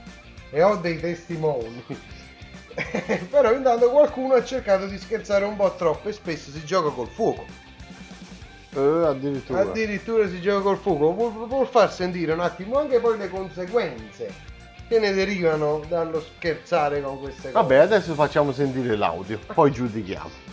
E 0.51 0.63
ho 0.63 0.77
dei 0.77 1.01
testimoni. 1.01 1.85
Però 3.31 3.53
intanto 3.53 3.91
qualcuno 3.91 4.35
ha 4.35 4.45
cercato 4.45 4.87
di 4.87 4.99
scherzare 4.99 5.45
un 5.45 5.57
po' 5.57 5.75
troppo 5.77 6.09
e 6.09 6.13
spesso 6.13 6.51
si 6.51 6.65
gioca 6.65 6.91
col 6.91 7.09
fuoco. 7.09 7.45
Eh, 8.75 9.07
addirittura. 9.07 9.61
Addirittura 9.61 10.29
si 10.29 10.41
gioca 10.41 10.63
col 10.63 10.77
fuoco, 10.79 11.13
vuol, 11.15 11.49
vuol 11.49 11.67
far 11.67 11.93
sentire 11.93 12.33
un 12.33 12.41
attimo 12.41 12.79
anche 12.79 13.01
poi 13.01 13.17
le 13.17 13.31
conseguenze 13.31 14.55
che 14.89 14.99
ne 14.99 15.13
derivano 15.13 15.83
dallo 15.89 16.21
scherzare 16.21 17.01
con 17.01 17.19
queste 17.19 17.51
cose. 17.51 17.53
Vabbè, 17.53 17.77
adesso 17.77 18.15
facciamo 18.15 18.53
sentire 18.53 18.95
l'audio, 18.97 19.39
poi 19.53 19.73
giudichiamo. 19.73 20.46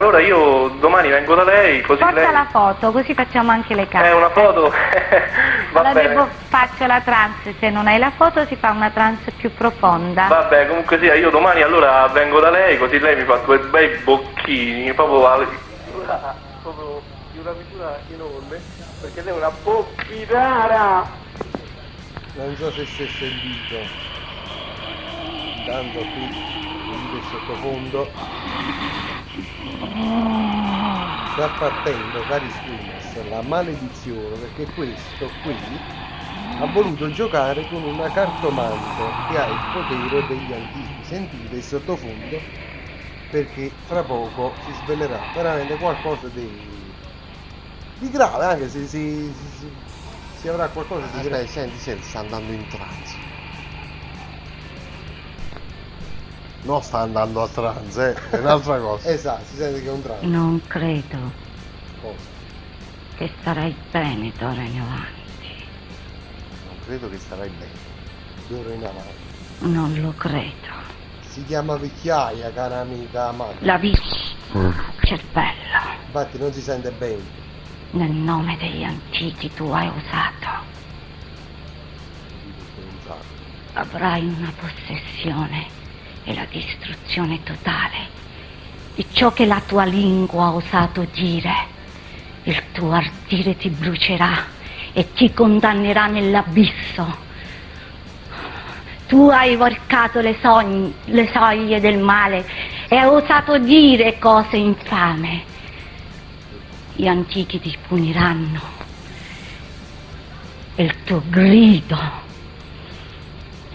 Allora 0.00 0.20
io 0.20 0.68
domani 0.78 1.08
vengo 1.08 1.34
da 1.34 1.42
lei, 1.42 1.80
così 1.82 1.98
Porta 2.00 2.20
lei... 2.20 2.32
la 2.32 2.46
foto, 2.52 2.92
così 2.92 3.14
facciamo 3.14 3.50
anche 3.50 3.74
le 3.74 3.88
carte. 3.88 4.08
Eh, 4.08 4.12
una 4.12 4.30
foto? 4.30 4.70
Va 5.74 5.82
La 5.82 5.92
bene. 5.92 6.08
devo- 6.10 6.28
faccio 6.48 6.86
la 6.86 7.00
trance, 7.00 7.56
se 7.58 7.68
non 7.70 7.88
hai 7.88 7.98
la 7.98 8.12
foto 8.16 8.46
si 8.46 8.54
fa 8.56 8.70
una 8.70 8.90
trance 8.90 9.32
più 9.32 9.52
profonda. 9.52 10.28
Vabbè, 10.28 10.68
comunque 10.68 11.00
sia, 11.00 11.14
io 11.14 11.30
domani 11.30 11.62
allora 11.62 12.06
vengo 12.08 12.38
da 12.38 12.48
lei, 12.50 12.78
così 12.78 13.00
lei 13.00 13.16
mi 13.16 13.24
fa 13.24 13.38
due 13.38 13.58
bei 13.58 13.96
bocchini, 14.04 14.94
proprio, 14.94 15.26
al- 15.26 15.48
proprio 16.62 17.02
di 17.32 17.38
una 17.38 17.52
misura 17.54 18.00
enorme, 18.08 18.60
perché 19.00 19.20
lei 19.22 19.32
è 19.32 19.36
una 19.36 19.50
bocchinara. 19.50 21.06
Non 22.34 22.54
so 22.54 22.70
se 22.70 22.86
si 22.86 23.02
è 23.02 23.08
sentito. 23.08 23.84
Intanto 25.56 26.06
qui 26.12 26.22
il 26.22 27.22
sottofondo. 27.24 28.12
Sta 31.22 31.50
partendo, 31.52 32.24
cari 32.24 32.50
screamers, 32.50 33.22
la 33.22 33.40
maledizione 33.42 34.36
perché 34.38 34.68
questo 34.68 35.36
qui 35.36 35.86
ha 36.56 36.66
voluto 36.66 37.08
giocare 37.10 37.66
con 37.66 37.84
una 37.84 38.10
cartomante 38.10 39.20
che 39.24 39.38
ha 39.38 39.48
il 39.48 39.64
potere 39.64 40.24
degli 40.24 40.52
antichi. 40.52 41.04
Sentite 41.04 41.56
il 41.56 41.62
sottofondo 41.62 42.50
perché 43.28 43.76
fra 43.78 44.04
poco 44.04 44.56
si 44.60 44.72
svelerà 44.72 45.28
veramente 45.32 45.76
qualcosa 45.76 46.28
di, 46.28 46.92
di 47.94 48.10
grave, 48.10 48.44
anche 48.44 48.68
se 48.68 48.86
si, 48.86 49.32
si- 49.34 49.50
si- 49.50 49.82
si 50.32 50.48
avrà 50.48 50.70
qualcosa 50.70 51.08
di 51.08 51.20
grave. 51.20 51.44
Aspetta, 51.44 51.46
senti, 51.46 51.78
senti, 51.78 52.04
sta 52.06 52.20
andando 52.20 52.52
in 52.52 52.66
trance. 52.66 53.27
No, 56.68 56.82
sta 56.82 56.98
andando 56.98 57.42
a 57.42 57.48
trance, 57.48 58.10
eh, 58.30 58.36
è 58.36 58.38
un'altra 58.40 58.76
cosa. 58.78 59.08
esatto, 59.08 59.42
si 59.46 59.56
sente 59.56 59.80
che 59.80 59.88
è 59.88 59.90
un 59.90 60.02
trance. 60.02 60.26
Non 60.26 60.60
credo 60.66 61.32
Cosa? 62.02 62.14
che 63.16 63.32
starai 63.40 63.74
bene 63.90 64.30
d'ora 64.36 64.60
in 64.60 64.78
avanti. 64.78 65.64
Non 66.66 66.76
credo 66.84 67.08
che 67.08 67.16
starai 67.18 67.48
bene. 67.48 67.72
D'ora 68.48 68.74
in 68.74 68.84
avanti. 68.84 69.16
Non 69.60 69.94
lo 70.02 70.12
credo. 70.12 70.76
Si 71.30 71.42
chiama 71.46 71.78
vecchiaia, 71.78 72.52
cara 72.52 72.80
amica 72.80 73.28
Amanda. 73.28 73.56
La 73.60 73.78
vita, 73.78 74.02
cervello, 75.00 75.80
Infatti 76.04 76.36
non 76.38 76.52
si 76.52 76.60
sente 76.60 76.90
bene. 76.90 77.22
nel 77.92 78.10
nome 78.12 78.58
degli 78.58 78.82
antichi 78.84 79.50
tu 79.54 79.70
hai 79.70 79.86
usato. 79.88 80.66
Avrai 83.72 84.26
una 84.26 84.52
possessione 84.60 85.76
e 86.28 86.34
la 86.34 86.46
distruzione 86.50 87.42
totale 87.42 88.16
di 88.94 89.06
ciò 89.12 89.32
che 89.32 89.46
la 89.46 89.62
tua 89.64 89.84
lingua 89.84 90.46
ha 90.46 90.54
osato 90.54 91.06
dire. 91.10 91.76
Il 92.42 92.62
tuo 92.72 92.92
ardire 92.92 93.56
ti 93.56 93.70
brucerà 93.70 94.46
e 94.92 95.12
ti 95.12 95.32
condannerà 95.32 96.06
nell'abisso. 96.06 97.26
Tu 99.06 99.28
hai 99.30 99.56
varcato 99.56 100.20
le, 100.20 100.36
sogn- 100.42 100.92
le 101.04 101.30
soglie 101.32 101.80
del 101.80 101.98
male 101.98 102.46
e 102.88 102.96
hai 102.96 103.06
osato 103.06 103.58
dire 103.58 104.18
cose 104.18 104.56
infame. 104.56 105.44
Gli 106.92 107.06
antichi 107.06 107.58
ti 107.58 107.74
puniranno. 107.86 108.60
Il 110.74 110.94
tuo 111.04 111.22
grido, 111.26 111.98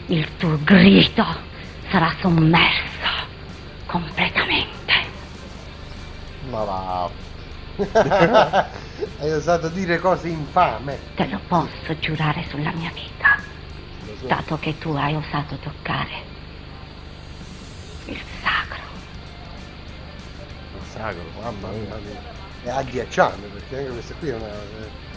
il 0.08 0.28
tuo 0.38 0.60
grido 0.64 1.52
sarà 1.94 2.12
sommerso 2.22 3.08
completamente. 3.86 4.94
Ma 6.50 6.64
va. 6.64 7.12
Hai 9.20 9.32
osato 9.32 9.70
dire 9.70 10.00
cose 10.00 10.28
infame. 10.28 11.00
Te 11.14 11.28
lo 11.28 11.40
posso 11.48 11.96
giurare 12.00 12.44
sulla 12.50 12.72
mia 12.72 12.92
vita, 12.96 13.38
so. 14.18 14.26
dato 14.26 14.58
che 14.58 14.76
tu 14.80 14.90
hai 14.94 15.16
osato 15.16 15.56
toccare 15.58 16.26
il 18.08 18.20
sacro. 18.42 18.82
Il 20.80 20.88
sacro, 20.88 21.32
mamma 21.40 21.70
mia. 21.70 22.20
È 22.64 22.70
agghiacciante 22.70 23.48
perché 23.50 23.78
anche 23.78 23.92
questa 23.92 24.16
qui 24.16 24.30
è 24.30 24.34
una. 24.34 24.48
eh, 24.48 25.12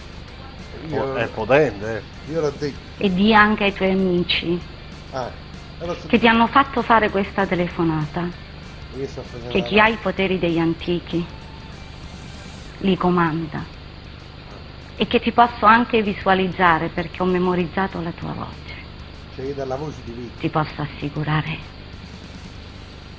Po- 0.91 1.15
È 1.17 1.27
potente, 1.29 1.97
eh. 1.97 2.31
Io 2.33 2.41
l'ho 2.43 2.51
detto. 2.51 2.79
E 2.99 3.11
di 3.11 3.33
anche 3.33 3.65
ai 3.65 3.73
tuoi 3.73 3.93
amici 3.93 4.75
Ah, 5.11 5.31
che 6.07 6.19
ti 6.19 6.27
hanno 6.27 6.47
fatto 6.47 6.83
fare 6.83 7.11
questa 7.11 7.47
telefonata, 7.47 8.31
che 9.51 9.63
chi 9.63 9.79
ha 9.79 9.89
i 9.89 9.99
poteri 9.99 10.39
degli 10.39 10.59
antichi 10.59 11.27
li 12.79 12.97
comanda 12.97 13.67
e 14.97 15.07
che 15.07 15.21
ti 15.21 15.33
posso 15.33 15.67
anche 15.67 16.03
visualizzare 16.03 16.89
perché 16.89 17.23
ho 17.23 17.27
memorizzato 17.27 18.01
la 18.01 18.13
tua 18.13 18.33
voce. 18.33 18.85
Cioè 19.35 19.45
io 19.45 19.55
dalla 19.55 19.77
voce. 19.77 20.03
Ti 20.39 20.49
posso 20.49 20.81
assicurare 20.81 21.59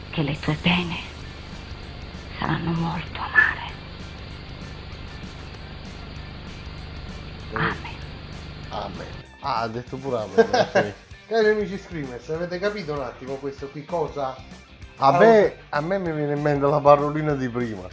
che 0.09 0.23
le 0.23 0.39
tue 0.39 0.55
pene 0.55 0.95
saranno 2.39 2.71
molto 2.71 3.19
amare. 3.19 3.75
Amen. 7.53 7.95
Amen. 8.69 9.07
Ah, 9.41 9.59
ha 9.61 9.67
detto 9.67 9.97
pure 9.97 10.17
amen. 10.17 10.95
Cari 11.27 11.49
amici 11.49 11.77
screamers, 11.77 12.29
avete 12.29 12.57
capito 12.57 12.93
un 12.93 13.01
attimo 13.01 13.33
questo 13.35 13.67
qui 13.67 13.83
cosa? 13.83 14.33
A 14.95 15.17
me, 15.17 15.55
a 15.67 15.81
me 15.81 15.99
mi 15.99 16.13
viene 16.13 16.35
in 16.35 16.41
mente 16.41 16.65
la 16.65 16.79
parolina 16.79 17.33
di 17.33 17.49
prima. 17.49 17.85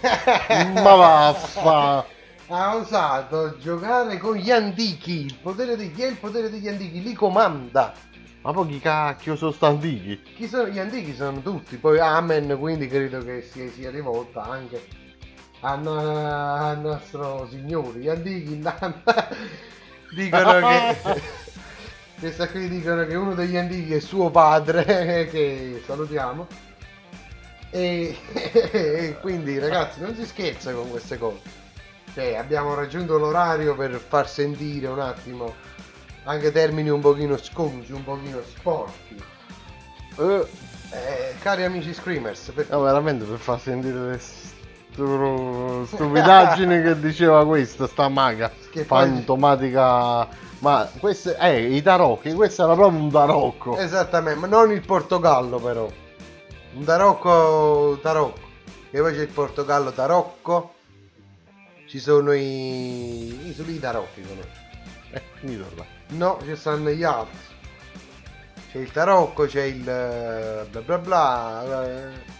Ma 0.02 0.94
vaffa. 0.96 2.04
Ha 2.48 2.74
osato 2.74 3.56
giocare 3.58 4.18
con 4.18 4.34
gli 4.34 4.50
antichi. 4.50 5.26
Il 5.26 5.36
potere 5.40 5.76
degli, 5.76 6.00
è 6.00 6.08
il 6.08 6.16
potere 6.16 6.50
degli 6.50 6.66
antichi, 6.66 7.04
li 7.04 7.12
comanda. 7.12 7.94
Ma 8.42 8.52
poi 8.52 8.66
chi 8.66 8.80
cacchio 8.80 9.36
sono 9.36 9.52
sta 9.52 9.68
antichi? 9.68 10.20
Chi 10.34 10.48
sono 10.48 10.66
gli 10.66 10.80
antichi? 10.80 11.14
Sono 11.14 11.40
tutti. 11.40 11.76
Poi 11.76 12.00
Amen, 12.00 12.58
quindi 12.58 12.88
credo 12.88 13.20
che 13.20 13.42
si 13.42 13.68
sia 13.68 13.90
rivolta 13.90 14.42
anche 14.42 14.84
al, 15.60 15.80
no- 15.80 16.56
al 16.56 16.80
nostro 16.80 17.46
signore. 17.48 18.00
Gli 18.00 18.08
antichi 18.08 18.58
dicono 20.10 20.58
che. 20.58 21.52
Questa 22.24 22.48
qui 22.48 22.70
dicono 22.70 23.04
che 23.04 23.16
uno 23.16 23.34
degli 23.34 23.54
antichi 23.54 23.92
è 23.92 24.00
suo 24.00 24.30
padre, 24.30 25.28
che 25.30 25.82
salutiamo. 25.84 26.46
E, 27.68 28.16
e 28.72 29.18
quindi 29.20 29.58
ragazzi 29.58 30.00
non 30.00 30.14
si 30.14 30.24
scherza 30.24 30.72
con 30.72 30.88
queste 30.88 31.18
cose. 31.18 31.42
Cioè, 32.14 32.36
abbiamo 32.36 32.72
raggiunto 32.74 33.18
l'orario 33.18 33.76
per 33.76 34.00
far 34.00 34.26
sentire 34.26 34.86
un 34.86 35.00
attimo 35.00 35.54
anche 36.22 36.50
termini 36.50 36.88
un 36.88 37.02
pochino 37.02 37.36
sconci, 37.36 37.92
un 37.92 38.04
pochino 38.04 38.40
sporchi. 38.42 39.22
Eh, 40.16 40.46
eh, 40.92 41.34
cari 41.42 41.64
amici 41.64 41.92
screamers, 41.92 42.52
per- 42.54 42.70
No, 42.70 42.80
veramente 42.80 43.26
per 43.26 43.38
far 43.38 43.60
sentire 43.60 43.98
le 43.98 44.18
stu- 44.94 45.84
stupidaggini 45.92 46.82
che 46.82 46.98
diceva 46.98 47.44
questa, 47.44 47.86
sta 47.86 48.08
maga. 48.08 48.50
Che 48.70 48.84
Fantomatica. 48.84 50.42
Ma 50.60 50.88
questo 50.98 51.34
è 51.36 51.48
i 51.48 51.82
tarocchi, 51.82 52.32
questo 52.32 52.64
era 52.64 52.74
proprio 52.74 52.98
un 52.98 53.10
tarocco. 53.10 53.76
Esattamente, 53.76 54.40
ma 54.40 54.46
non 54.46 54.70
il 54.70 54.80
Portogallo 54.80 55.58
però. 55.58 55.86
Un 56.74 56.84
tarocco 56.84 57.98
tarocco. 58.00 58.40
E 58.90 59.00
poi 59.00 59.12
c'è 59.14 59.22
il 59.22 59.28
Portogallo 59.28 59.92
tarocco. 59.92 60.72
Ci 61.86 61.98
sono 61.98 62.32
i. 62.32 63.48
i 63.48 63.52
sono 63.54 63.70
i 63.70 63.78
tarocchi 63.78 64.22
conosci? 64.22 64.62
Eh, 65.10 65.22
finito 65.34 65.66
là. 65.76 65.84
No, 66.16 66.38
ci 66.44 66.56
stanno 66.56 66.90
gli 66.90 67.04
altri. 67.04 67.38
C'è 68.72 68.78
il 68.78 68.90
tarocco, 68.90 69.44
c'è 69.44 69.62
il 69.62 69.88
eh, 69.88 70.66
bla 70.70 70.80
bla 70.80 70.98
bla. 70.98 72.33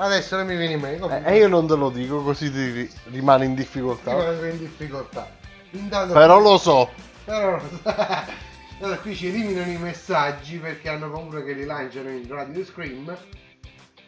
Eh. 0.00 0.04
Adesso 0.06 0.36
non 0.36 0.46
mi 0.46 0.56
viene 0.56 0.74
in 0.74 0.80
mente. 0.80 1.22
Eh, 1.24 1.32
E 1.34 1.36
io 1.36 1.48
non 1.48 1.66
te 1.66 1.74
lo 1.76 1.90
dico 1.90 2.22
così 2.22 2.50
ti 2.50 2.70
ri- 2.70 2.90
rimani 3.10 3.44
in 3.44 3.54
difficoltà. 3.54 4.12
Rimango 4.12 4.44
in 4.46 4.58
difficoltà. 4.58 5.30
Intanto 5.72 6.14
Però 6.14 6.40
lo 6.40 6.58
so. 6.58 6.90
Però 7.24 7.60
allora, 8.80 8.96
qui 8.98 9.14
ci 9.14 9.28
eliminano 9.28 9.70
i 9.70 9.76
messaggi 9.78 10.56
perché 10.58 10.88
hanno 10.88 11.10
paura 11.10 11.42
che 11.42 11.52
li 11.52 11.64
lanciano 11.64 12.08
in 12.10 12.26
Radio 12.28 12.64
Scream. 12.64 13.16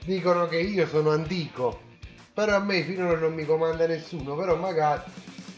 Dicono 0.04 0.46
che 0.48 0.58
io 0.58 0.86
sono 0.86 1.10
antico. 1.10 1.80
Però 2.34 2.56
a 2.56 2.60
me 2.60 2.82
finora 2.82 3.18
non 3.18 3.34
mi 3.34 3.44
comanda 3.44 3.86
nessuno. 3.86 4.34
Però 4.34 4.56
magari 4.56 5.02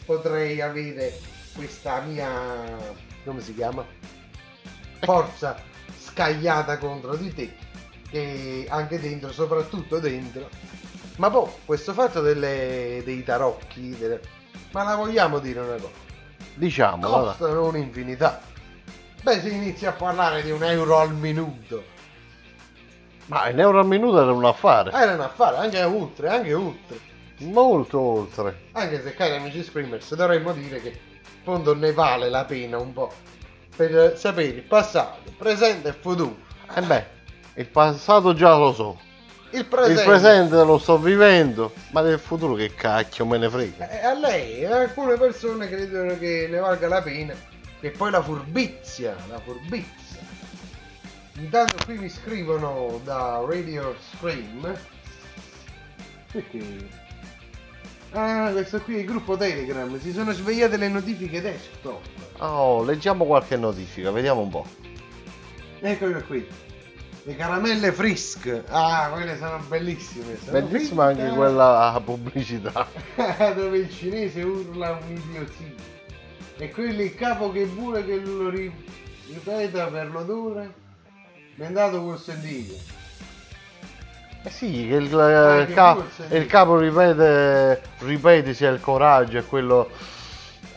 potrei 0.05 0.61
avere 0.61 1.17
questa 1.55 2.01
mia. 2.01 2.77
come 3.23 3.41
si 3.41 3.55
chiama? 3.55 3.85
Forza 4.99 5.55
scagliata 5.99 6.77
contro 6.77 7.15
di 7.15 7.33
te. 7.33 7.55
Che 8.15 8.65
anche 8.69 8.97
dentro, 8.97 9.29
soprattutto 9.33 9.99
dentro. 9.99 10.47
Ma 11.17 11.29
poi 11.29 11.49
questo 11.65 11.91
fatto 11.91 12.21
delle, 12.21 13.01
dei 13.03 13.25
tarocchi. 13.25 13.89
delle- 13.97 14.21
Ma 14.71 14.83
la 14.83 14.95
vogliamo 14.95 15.39
dire 15.39 15.59
una 15.59 15.73
cosa? 15.73 15.89
Diciamo, 16.53 17.05
costano 17.05 17.65
un'infinità. 17.67 18.39
Beh, 19.21 19.41
si 19.41 19.53
inizia 19.53 19.89
a 19.89 19.91
parlare 19.91 20.43
di 20.43 20.51
un 20.51 20.63
euro 20.63 20.97
al 20.97 21.13
minuto. 21.13 21.83
Ma 23.25 23.49
un 23.49 23.59
euro 23.59 23.79
al 23.79 23.85
minuto 23.87 24.21
era 24.21 24.31
un 24.31 24.45
affare. 24.45 24.91
Era 24.91 25.11
un 25.15 25.19
affare, 25.19 25.57
anche 25.57 25.83
oltre, 25.83 26.29
anche 26.29 26.53
oltre. 26.53 26.97
Molto 27.39 27.99
oltre. 27.99 28.67
Anche 28.71 29.03
se, 29.03 29.13
cari 29.13 29.35
amici 29.35 29.61
screamers, 29.61 30.15
dovremmo 30.15 30.53
dire 30.53 30.81
che 30.81 30.87
in 30.87 31.43
fondo 31.43 31.75
ne 31.75 31.91
vale 31.91 32.29
la 32.29 32.45
pena 32.45 32.77
un 32.77 32.93
po' 32.93 33.11
per 33.75 34.17
sapere 34.17 34.47
il 34.47 34.61
passato, 34.61 35.31
presente 35.37 35.89
e 35.89 35.93
futuro. 35.93 36.37
E 36.73 36.81
beh, 36.81 37.07
il 37.55 37.67
passato 37.67 38.33
già 38.33 38.55
lo 38.57 38.73
so. 38.73 38.99
Il 39.51 39.65
presente. 39.65 40.01
Il 40.01 40.07
presente 40.07 40.63
lo 40.63 40.77
sto 40.77 40.97
vivendo, 40.97 41.71
ma 41.91 42.01
del 42.01 42.19
futuro 42.19 42.55
che 42.55 42.73
cacchio 42.73 43.25
me 43.25 43.37
ne 43.37 43.49
frega. 43.49 43.89
Eh, 43.89 44.05
a 44.05 44.13
lei, 44.13 44.65
alcune 44.65 45.15
persone 45.15 45.69
credono 45.69 46.17
che 46.17 46.47
ne 46.49 46.59
valga 46.59 46.87
la 46.87 47.01
pena. 47.01 47.33
E 47.79 47.89
poi 47.91 48.11
la 48.11 48.21
furbizia, 48.21 49.15
la 49.29 49.39
furbizia. 49.39 50.19
Intanto 51.37 51.77
qui 51.85 51.97
mi 51.97 52.09
scrivono 52.09 52.99
da 53.03 53.41
Radio 53.47 53.95
Scream. 54.11 54.77
Perché? 56.31 57.03
Ah, 58.11 58.49
questo 58.51 58.81
qui 58.81 58.95
è 58.95 58.99
il 58.99 59.05
gruppo 59.05 59.37
Telegram. 59.37 59.99
Si 59.99 60.11
sono 60.11 60.31
svegliate 60.31 60.75
le 60.77 60.89
notifiche 60.89 61.41
desktop. 61.41 62.01
Oh, 62.39 62.83
leggiamo 62.83 63.25
qualche 63.25 63.55
notifica, 63.55 64.11
vediamo 64.11 64.41
un 64.41 64.49
po'. 64.49 64.65
Eccole 65.79 66.23
qui. 66.23 66.64
Le 67.27 67.35
caramelle 67.35 67.91
Frisk. 67.91 68.61
Ah, 68.69 69.09
quelle 69.11 69.35
sono 69.37 69.57
bellissime. 69.67 70.37
Sono 70.43 70.59
Bellissima 70.59 71.05
anche 71.05 71.21
fritte, 71.21 71.35
quella 71.35 71.91
a 71.91 71.99
pubblicità. 71.99 72.85
dove 73.55 73.77
il 73.79 73.91
cinese 73.91 74.43
urla 74.43 74.99
un'idiozia. 75.01 75.73
E 76.57 76.69
quello 76.69 77.01
il 77.01 77.15
capo 77.15 77.51
che 77.51 77.65
vuole 77.65 78.05
che 78.05 78.17
lo 78.17 78.49
ri- 78.49 78.71
ripeta 79.27 79.87
per 79.87 80.11
l'odore. 80.11 80.73
Mi 81.55 81.63
è 81.63 81.67
andato 81.67 81.99
col 82.03 82.19
sentire. 82.19 82.75
Eh 84.43 84.49
sì, 84.51 84.85
che 84.87 84.95
il, 84.95 85.19
Ah, 85.19 85.55
il 85.61 85.65
che 85.65 85.73
ca- 85.73 85.95
forse- 85.95 86.37
il 86.37 86.45
capo 86.45 86.77
ripete, 86.77 87.81
ripete 88.01 88.53
sia 88.53 88.69
il 88.69 88.79
coraggio 88.79 89.39
e 89.39 89.45
quello... 89.45 89.89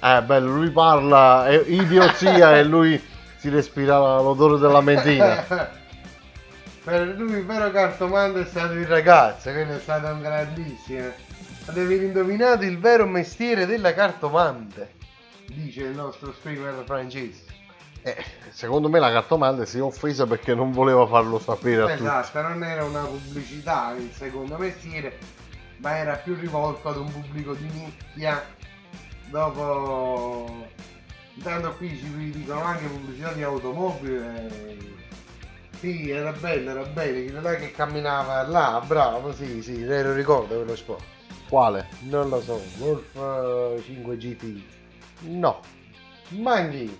Eh, 0.03 0.23
bello, 0.23 0.55
lui 0.55 0.71
parla, 0.71 1.47
è 1.47 1.63
idiozia 1.67 2.57
e 2.57 2.65
lui 2.65 2.99
si 3.37 3.51
respira 3.51 3.99
l'odore 3.99 4.57
della 4.59 4.81
mentina. 4.81 5.77
per 6.89 7.07
lui 7.19 7.33
il 7.33 7.45
vero 7.45 7.71
cartomante 7.71 8.41
è 8.41 8.45
stato 8.47 8.73
il 8.73 8.87
ragazzo, 8.87 9.51
quello 9.51 9.77
è 9.77 9.79
stato 9.79 10.07
un 10.07 10.23
grandissimo. 10.23 11.13
Avevi 11.67 12.07
indovinato 12.07 12.65
il 12.65 12.79
vero 12.79 13.05
mestiere 13.05 13.67
della 13.67 13.93
cartomante, 13.93 14.95
dice 15.49 15.83
il 15.83 15.95
nostro 15.95 16.33
screamer 16.33 16.85
francese. 16.87 17.45
Eh, 18.01 18.17
secondo 18.49 18.89
me 18.89 19.01
la 19.01 19.13
cartomante 19.13 19.67
si 19.67 19.77
è 19.77 19.83
offesa 19.83 20.25
perché 20.27 20.55
non 20.55 20.73
voleva 20.73 21.07
farlo 21.07 21.39
sapere 21.39 21.83
a 21.83 21.87
tutti. 21.89 22.05
Esatto, 22.05 22.41
non 22.41 22.65
era 22.65 22.85
una 22.85 23.03
pubblicità 23.03 23.95
il 23.95 24.11
secondo 24.11 24.57
mestiere, 24.57 25.19
ma 25.81 25.95
era 25.95 26.15
più 26.15 26.37
rivolto 26.37 26.89
ad 26.89 26.97
un 26.97 27.13
pubblico 27.13 27.53
di 27.53 27.69
nicchia. 27.71 28.43
Dopo, 29.27 30.67
intanto 31.35 31.71
qui 31.75 31.99
ci 31.99 32.31
dicono 32.31 32.63
anche 32.63 32.87
pubblicità 32.87 33.33
di 33.33 33.43
automobili. 33.43 34.98
Eh. 35.79 35.93
Sì, 35.93 36.11
era 36.11 36.33
bello, 36.33 36.71
era 36.71 36.83
bello, 36.83 37.25
quello 37.25 37.41
là 37.41 37.55
che 37.57 37.71
camminava 37.71 38.43
là, 38.47 38.83
bravo, 38.85 39.33
sì, 39.33 39.63
sì, 39.63 39.77
me 39.79 40.03
lo 40.03 40.13
ricordo 40.13 40.57
quello 40.57 40.77
sport. 40.77 41.05
Quale? 41.49 41.89
Non 42.01 42.29
lo 42.29 42.41
so, 42.43 42.61
Wolf 42.79 43.15
eh, 43.15 43.83
5 43.85 44.17
GT. 44.17 44.63
No. 45.21 45.61
Manchi. 46.31 46.85
Gli 46.85 46.97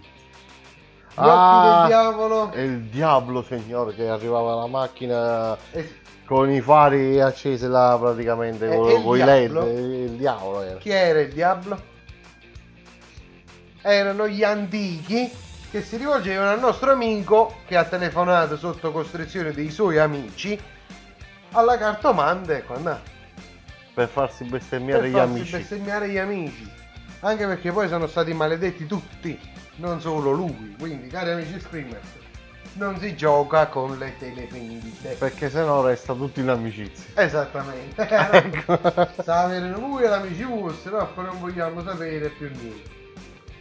Ah, 1.15 1.81
del 1.81 1.87
diavolo. 1.89 2.51
È 2.53 2.61
il 2.61 2.81
diavolo, 2.85 3.43
signore, 3.43 3.95
che 3.95 4.09
arrivava 4.09 4.55
la 4.55 4.67
macchina 4.67 5.57
Eh, 5.73 5.97
con 6.25 6.51
i 6.51 6.61
fari 6.61 7.21
accesi 7.21 7.67
là 7.67 7.99
praticamente, 8.01 8.71
Eh, 8.71 8.77
con, 8.77 8.89
e 8.89 9.03
con 9.03 9.19
i 9.19 9.25
led. 9.25 9.51
Il 9.53 10.11
diavolo 10.13 10.63
era. 10.63 10.79
Chi 10.79 10.91
era 10.91 11.21
il 11.21 11.33
diavolo? 11.33 11.83
Erano 13.83 14.29
gli 14.29 14.43
antichi 14.43 15.31
che 15.71 15.83
si 15.83 15.97
rivolgevano 15.97 16.51
al 16.51 16.61
nostro 16.61 16.91
amico 16.93 17.59
che 17.67 17.77
ha 17.77 17.85
telefonato 17.85 18.57
sotto 18.57 18.91
costrizione 18.91 19.53
dei 19.53 19.71
suoi 19.71 19.99
amici 19.99 20.59
alla 21.53 21.77
cartomante 21.77 22.63
quando 22.65 22.99
Per 23.95 24.09
farsi 24.09 24.45
bestemmiare 24.45 25.01
per 25.03 25.11
gli 25.11 25.13
farsi 25.15 25.33
amici. 25.33 25.57
bestemmiare 25.57 26.09
gli 26.09 26.19
amici. 26.19 26.71
Anche 27.21 27.47
perché 27.47 27.73
poi 27.73 27.89
sono 27.89 28.07
stati 28.07 28.33
maledetti 28.33 28.87
tutti, 28.87 29.39
non 29.77 30.01
solo 30.01 30.31
lui. 30.31 30.77
Quindi, 30.79 31.09
cari 31.09 31.31
amici 31.33 31.59
screamers, 31.59 32.07
non 32.75 32.97
si 33.01 33.17
gioca 33.17 33.67
con 33.67 33.99
le 33.99 34.15
telependite. 34.19 35.17
Perché 35.19 35.51
sennò 35.51 35.85
resta 35.85 36.15
tutto 36.15 36.39
in 36.39 36.49
amicizia. 36.49 37.21
Esattamente. 37.21 38.07
Ecco. 38.09 38.79
Sta 39.21 39.41
avendo 39.41 39.79
lui 39.81 40.05
e 40.05 40.09
l'amici 40.09 40.45
vostri, 40.45 40.93
no? 40.93 41.09
Poi 41.13 41.25
non 41.25 41.41
vogliamo 41.41 41.83
sapere 41.83 42.29
più 42.29 42.49
niente. 42.55 42.97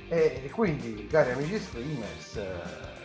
E 0.10 0.50
quindi, 0.54 1.08
cari 1.08 1.32
amici 1.32 1.60
screamers, 1.60 2.36
eh, 2.38 2.96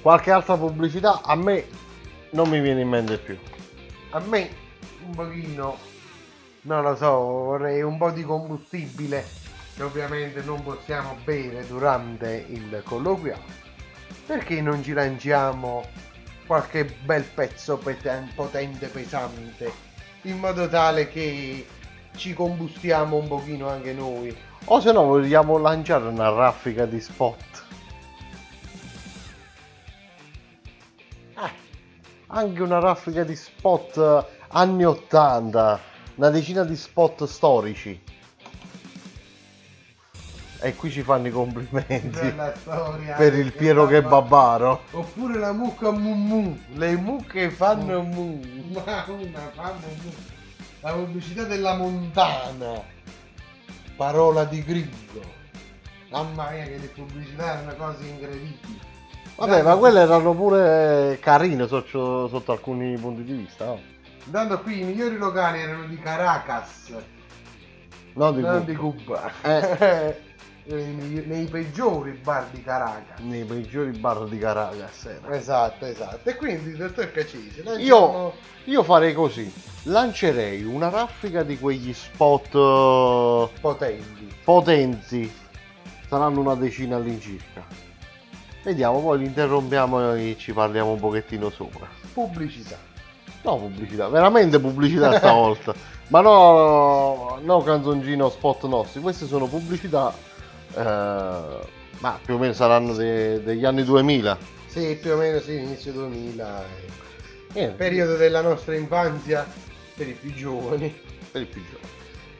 Qualche 0.00 0.30
altra 0.30 0.56
pubblicità 0.56 1.22
a 1.22 1.34
me 1.34 1.66
non 2.30 2.48
mi 2.50 2.60
viene 2.60 2.82
in 2.82 2.88
mente 2.88 3.16
più. 3.16 3.38
a 4.10 4.20
me 4.20 4.50
un 5.06 5.14
pochino, 5.14 5.78
non 6.62 6.82
lo 6.82 6.94
so, 6.94 7.10
vorrei 7.10 7.82
un 7.82 7.96
po' 7.96 8.10
di 8.10 8.22
combustibile 8.22 9.24
che 9.74 9.82
ovviamente 9.82 10.42
non 10.42 10.62
possiamo 10.62 11.16
bere 11.24 11.66
durante 11.66 12.46
il 12.48 12.82
colloquiale, 12.84 13.42
perché 14.26 14.60
non 14.60 14.82
ci 14.82 14.92
lanciamo 14.92 15.86
qualche 16.46 16.84
bel 16.84 17.24
pezzo 17.24 17.78
potente, 17.78 18.86
pesante, 18.88 19.72
in 20.22 20.38
modo 20.38 20.68
tale 20.68 21.08
che 21.08 21.66
ci 22.16 22.34
combustiamo 22.34 23.16
un 23.16 23.26
pochino 23.26 23.68
anche 23.68 23.92
noi. 23.92 24.36
O 24.66 24.80
se 24.80 24.92
no 24.92 25.04
vogliamo 25.04 25.58
lanciare 25.58 26.06
una 26.06 26.30
raffica 26.30 26.86
di 26.86 27.00
spot. 27.00 27.62
Ah, 31.34 31.50
Anche 32.28 32.62
una 32.62 32.78
raffica 32.78 33.24
di 33.24 33.36
spot 33.36 33.96
eh, 33.98 34.24
anni 34.48 34.84
80, 34.84 35.80
una 36.14 36.30
decina 36.30 36.64
di 36.64 36.76
spot 36.76 37.24
storici. 37.24 38.00
E 40.60 40.74
qui 40.76 40.90
ci 40.90 41.02
fanno 41.02 41.26
i 41.26 41.30
complimenti 41.30 42.34
per 43.18 43.34
il 43.34 43.52
Piero 43.52 43.86
che 43.86 44.00
babba- 44.00 44.22
babbaro. 44.22 44.80
Oppure 44.92 45.38
la 45.38 45.52
mucca 45.52 45.90
mumu, 45.90 46.58
le 46.72 46.96
mucche 46.96 47.50
fanno 47.50 48.00
mu, 48.00 48.40
ma 48.72 49.04
una 49.08 49.50
fanno 49.52 49.86
mu. 50.02 50.10
La 50.80 50.92
pubblicità 50.92 51.44
della 51.44 51.74
montana, 51.76 52.82
parola 53.96 54.44
di 54.44 54.62
grillo. 54.62 55.22
Mamma 56.10 56.50
mia 56.50 56.64
che 56.64 56.78
le 56.78 56.86
pubblicità 56.86 57.58
erano 57.58 57.74
cose 57.76 58.04
incredibili. 58.06 58.80
Vabbè, 59.36 59.62
ma 59.62 59.76
quelle 59.76 60.00
erano 60.00 60.32
pure 60.34 61.18
carine 61.20 61.66
sotto, 61.66 62.28
sotto 62.28 62.52
alcuni 62.52 62.96
punti 62.98 63.24
di 63.24 63.32
vista, 63.32 63.64
no? 63.64 63.80
Intanto 64.26 64.60
qui 64.60 64.80
i 64.80 64.84
migliori 64.84 65.16
locali 65.16 65.60
erano 65.60 65.86
di 65.86 65.98
Caracas, 65.98 66.94
Non 68.14 68.34
di 68.34 68.40
non 68.42 68.58
Cuba. 68.60 68.70
di 68.70 68.74
Cuba. 68.76 69.32
Eh. 69.42 70.20
nei, 70.66 71.24
nei 71.26 71.44
peggiori 71.46 72.12
bar 72.12 72.46
di 72.50 72.62
Caracas. 72.62 73.18
Nei 73.20 73.44
peggiori 73.44 73.90
bar 73.90 74.24
di 74.24 74.38
Caracas. 74.38 75.04
era. 75.04 75.34
Esatto, 75.36 75.84
esatto. 75.84 76.28
E 76.28 76.36
quindi, 76.36 76.76
dottor 76.76 77.10
Cacisi, 77.12 77.60
Io, 77.60 77.64
lanciamo- 77.70 78.32
io 78.64 78.82
farei 78.82 79.12
così. 79.14 79.52
Lancerei 79.84 80.64
una 80.64 80.88
raffica 80.88 81.42
di 81.42 81.58
quegli 81.58 81.92
spot 81.92 82.54
eh, 82.54 83.60
potenti. 83.60 84.34
potenti. 84.42 85.32
Saranno 86.08 86.40
una 86.40 86.54
decina 86.54 86.96
all'incirca. 86.96 87.62
Vediamo, 88.62 89.00
poi 89.00 89.18
li 89.18 89.24
interrompiamo 89.26 90.14
e 90.14 90.36
ci 90.38 90.52
parliamo 90.54 90.92
un 90.92 91.00
pochettino 91.00 91.50
sopra. 91.50 91.86
pubblicità. 92.14 92.78
No, 93.42 93.58
pubblicità, 93.58 94.08
veramente 94.08 94.58
pubblicità 94.58 95.18
stavolta. 95.18 95.74
Ma 96.08 96.20
no, 96.22 97.38
no 97.42 97.62
canzoncino 97.62 98.30
spot 98.30 98.64
nostri, 98.66 99.00
queste 99.00 99.26
sono 99.26 99.46
pubblicità, 99.46 100.14
eh, 100.14 100.33
ma 100.82 102.18
più 102.24 102.34
o 102.34 102.38
meno 102.38 102.52
saranno 102.52 102.94
de- 102.94 103.42
degli 103.42 103.64
anni 103.64 103.84
2000. 103.84 104.36
Sì, 104.66 104.98
più 105.00 105.12
o 105.12 105.16
meno 105.16 105.38
sì, 105.40 105.54
inizio 105.56 105.92
2000. 105.92 106.62
eh. 106.62 106.92
Niente, 107.52 107.76
Periodo 107.76 108.16
della 108.16 108.40
nostra 108.40 108.74
infanzia 108.74 109.46
per 109.94 110.08
i 110.08 110.12
più 110.12 110.32
giovani. 110.34 110.92
per 111.30 111.42
i 111.42 111.46
più 111.46 111.62
giovani. 111.70 111.88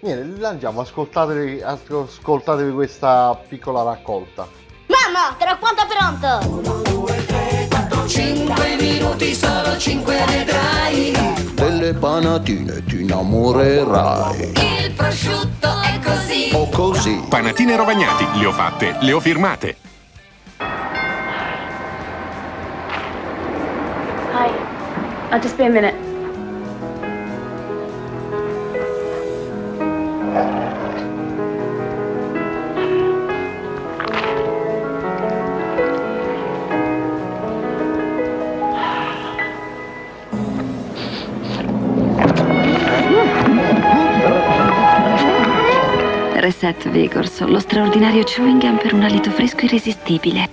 Niente, 0.01 0.25
li 0.35 0.39
lanciamo, 0.41 0.81
ascoltatevi, 0.81 1.63
ascoltatevi 1.63 2.73
questa 2.73 3.41
piccola 3.49 3.83
raccolta. 3.85 4.47
Mamma, 4.87 5.35
tra 5.39 5.57
quanto 5.57 5.83
è 5.83 5.87
pronto? 5.87 7.74
5 8.07 8.77
minuti, 8.79 9.35
solo 9.35 9.77
5 9.77 10.25
vedrai. 10.27 11.13
Delle 11.55 11.95
panatine 11.95 12.85
ti 12.85 13.01
innamorerai. 13.03 14.53
Il 14.55 14.93
prosciutto 14.93 15.69
è 15.81 15.99
così. 16.03 16.51
O 16.53 16.69
così. 16.69 17.25
Panatine 17.29 17.77
rovagnati, 17.77 18.27
le 18.39 18.47
ho 18.47 18.53
fatte, 18.53 18.97
le 19.01 19.13
ho 19.13 19.21
firmate. 19.21 19.77
Hi. 24.33 24.51
I'll 25.31 25.41
just 25.41 25.57
be 25.57 25.65
a 25.65 25.71
minute. 25.71 25.95
Reset 46.45 46.91
Vigors, 46.91 47.41
lo 47.41 47.59
straordinario 47.59 48.23
chewing 48.23 48.61
gum 48.61 48.77
per 48.77 48.93
un 48.93 49.03
alito 49.03 49.31
fresco 49.31 49.65
irresistibile. 49.65 50.47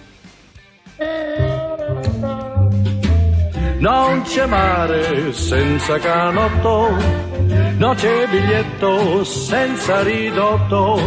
Non 3.80 4.22
c'è 4.22 4.46
mare 4.46 5.34
senza 5.34 6.00
canotto, 6.00 6.96
non 7.78 7.96
c'è 7.96 8.26
biglietto 8.30 9.26
senza 9.26 10.02
ridotto, 10.02 10.98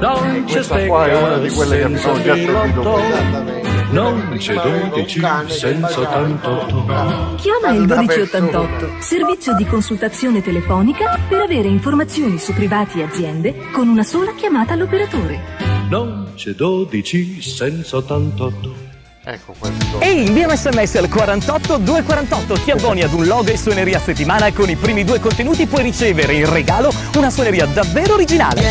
non 0.00 0.44
c'è 0.44 0.54
Questa 0.54 0.86
qua 0.86 1.06
è 1.06 1.16
una 1.16 1.48
stecca 1.48 1.66
senza 1.66 2.34
bilotto, 2.34 3.59
non 3.90 4.34
c'è 4.36 4.54
12 4.54 5.20
senza 5.48 6.00
88. 6.00 7.34
Chiama 7.36 7.74
il 7.74 7.80
1288, 7.80 9.00
servizio 9.00 9.54
di 9.54 9.66
consultazione 9.66 10.42
telefonica 10.42 11.18
per 11.28 11.40
avere 11.40 11.68
informazioni 11.68 12.38
su 12.38 12.52
privati 12.52 13.00
e 13.00 13.04
aziende 13.04 13.70
con 13.72 13.88
una 13.88 14.04
sola 14.04 14.34
chiamata 14.34 14.74
all'operatore. 14.74 15.40
Non 15.88 16.32
c'è 16.36 16.52
12 16.52 17.42
senza 17.42 17.96
88. 17.96 18.88
Ecco 19.22 19.54
questo. 19.58 20.00
Ehi, 20.00 20.26
invia 20.26 20.48
un 20.48 20.56
sms 20.56 20.94
al 20.96 21.08
48 21.08 21.76
248, 21.78 22.54
ti 22.62 22.70
abboni 22.70 23.02
ad 23.02 23.12
un 23.12 23.26
logo 23.26 23.50
e 23.50 23.56
suoneria 23.56 23.98
a 23.98 24.00
settimana 24.00 24.46
e 24.46 24.52
con 24.52 24.70
i 24.70 24.76
primi 24.76 25.04
due 25.04 25.20
contenuti 25.20 25.66
puoi 25.66 25.82
ricevere 25.82 26.34
in 26.34 26.50
regalo 26.50 26.90
una 27.16 27.28
suoneria 27.28 27.66
davvero 27.66 28.14
originale. 28.14 28.62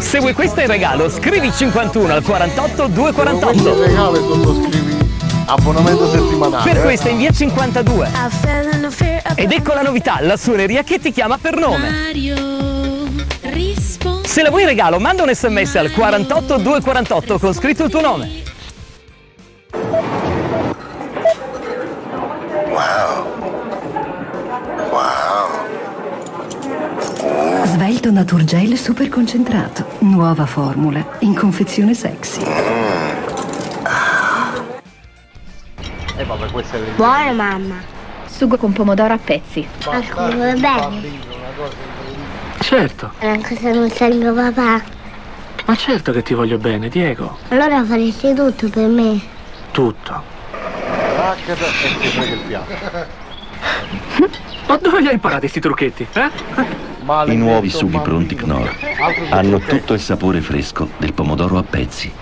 Se 0.00 0.18
vuoi 0.18 0.32
questa 0.32 0.62
in 0.62 0.68
regalo, 0.68 1.08
scrivi 1.08 1.52
51 1.52 2.12
al 2.12 2.22
48 2.22 2.86
248. 2.88 3.82
regalo 3.82 4.16
e 4.16 4.18
sottoscrivi 4.18 4.90
abbonamento 5.52 6.08
settimanale. 6.08 6.70
Per 6.70 6.80
eh. 6.80 6.82
questa 6.82 7.08
invia 7.08 7.30
52. 7.30 8.08
Ed 9.34 9.52
ecco 9.52 9.72
la 9.72 9.82
novità, 9.82 10.18
la 10.20 10.36
suoneria 10.36 10.82
che 10.82 10.98
ti 10.98 11.12
chiama 11.12 11.38
per 11.38 11.56
nome. 11.56 11.88
Se 14.24 14.42
la 14.42 14.50
vuoi 14.50 14.62
in 14.62 14.68
regalo, 14.68 14.98
manda 15.00 15.22
un 15.24 15.34
sms 15.34 15.74
al 15.76 15.90
48 15.90 16.56
248 16.56 17.38
con 17.38 17.52
scritto 17.52 17.84
il 17.84 17.90
tuo 17.90 18.00
nome. 18.00 18.48
Svelto 28.00 28.18
Naturgel 28.18 28.78
super 28.78 29.10
concentrato. 29.10 29.84
Nuova 29.98 30.46
formula. 30.46 31.18
In 31.18 31.34
confezione 31.34 31.92
sexy. 31.92 32.40
E 36.16 36.24
vabbè, 36.24 36.50
questa 36.50 36.78
è 36.78 36.80
Buona 36.96 37.32
mamma. 37.32 37.74
Sugo 38.24 38.56
con 38.56 38.72
pomodoro 38.72 39.12
a 39.12 39.18
pezzi. 39.18 39.68
Anche 39.84 40.14
va 40.14 40.28
bene. 40.30 41.10
Certo, 42.60 43.12
Anche 43.18 43.56
se 43.56 43.70
non 43.70 43.92
tengo 43.92 44.32
papà. 44.32 44.80
ma 45.66 45.76
certo 45.76 46.10
che 46.12 46.22
ti 46.22 46.32
voglio 46.32 46.56
bene, 46.56 46.88
Diego. 46.88 47.36
Allora 47.48 47.84
faresti 47.84 48.32
tutto 48.32 48.70
per 48.70 48.86
me. 48.86 49.20
Tutto. 49.72 50.22
Ma 54.66 54.76
dove 54.78 55.00
li 55.02 55.08
hai 55.08 55.12
imparati 55.12 55.40
questi 55.40 55.60
trucchetti, 55.60 56.06
eh? 56.14 56.89
I 57.26 57.36
nuovi 57.36 57.70
sughi 57.70 57.98
pronti 57.98 58.34
Knorr 58.34 58.68
hanno 59.30 59.58
tutto 59.58 59.94
il 59.94 60.00
sapore 60.00 60.40
fresco 60.40 60.88
del 60.98 61.12
pomodoro 61.12 61.58
a 61.58 61.62
pezzi. 61.62 62.12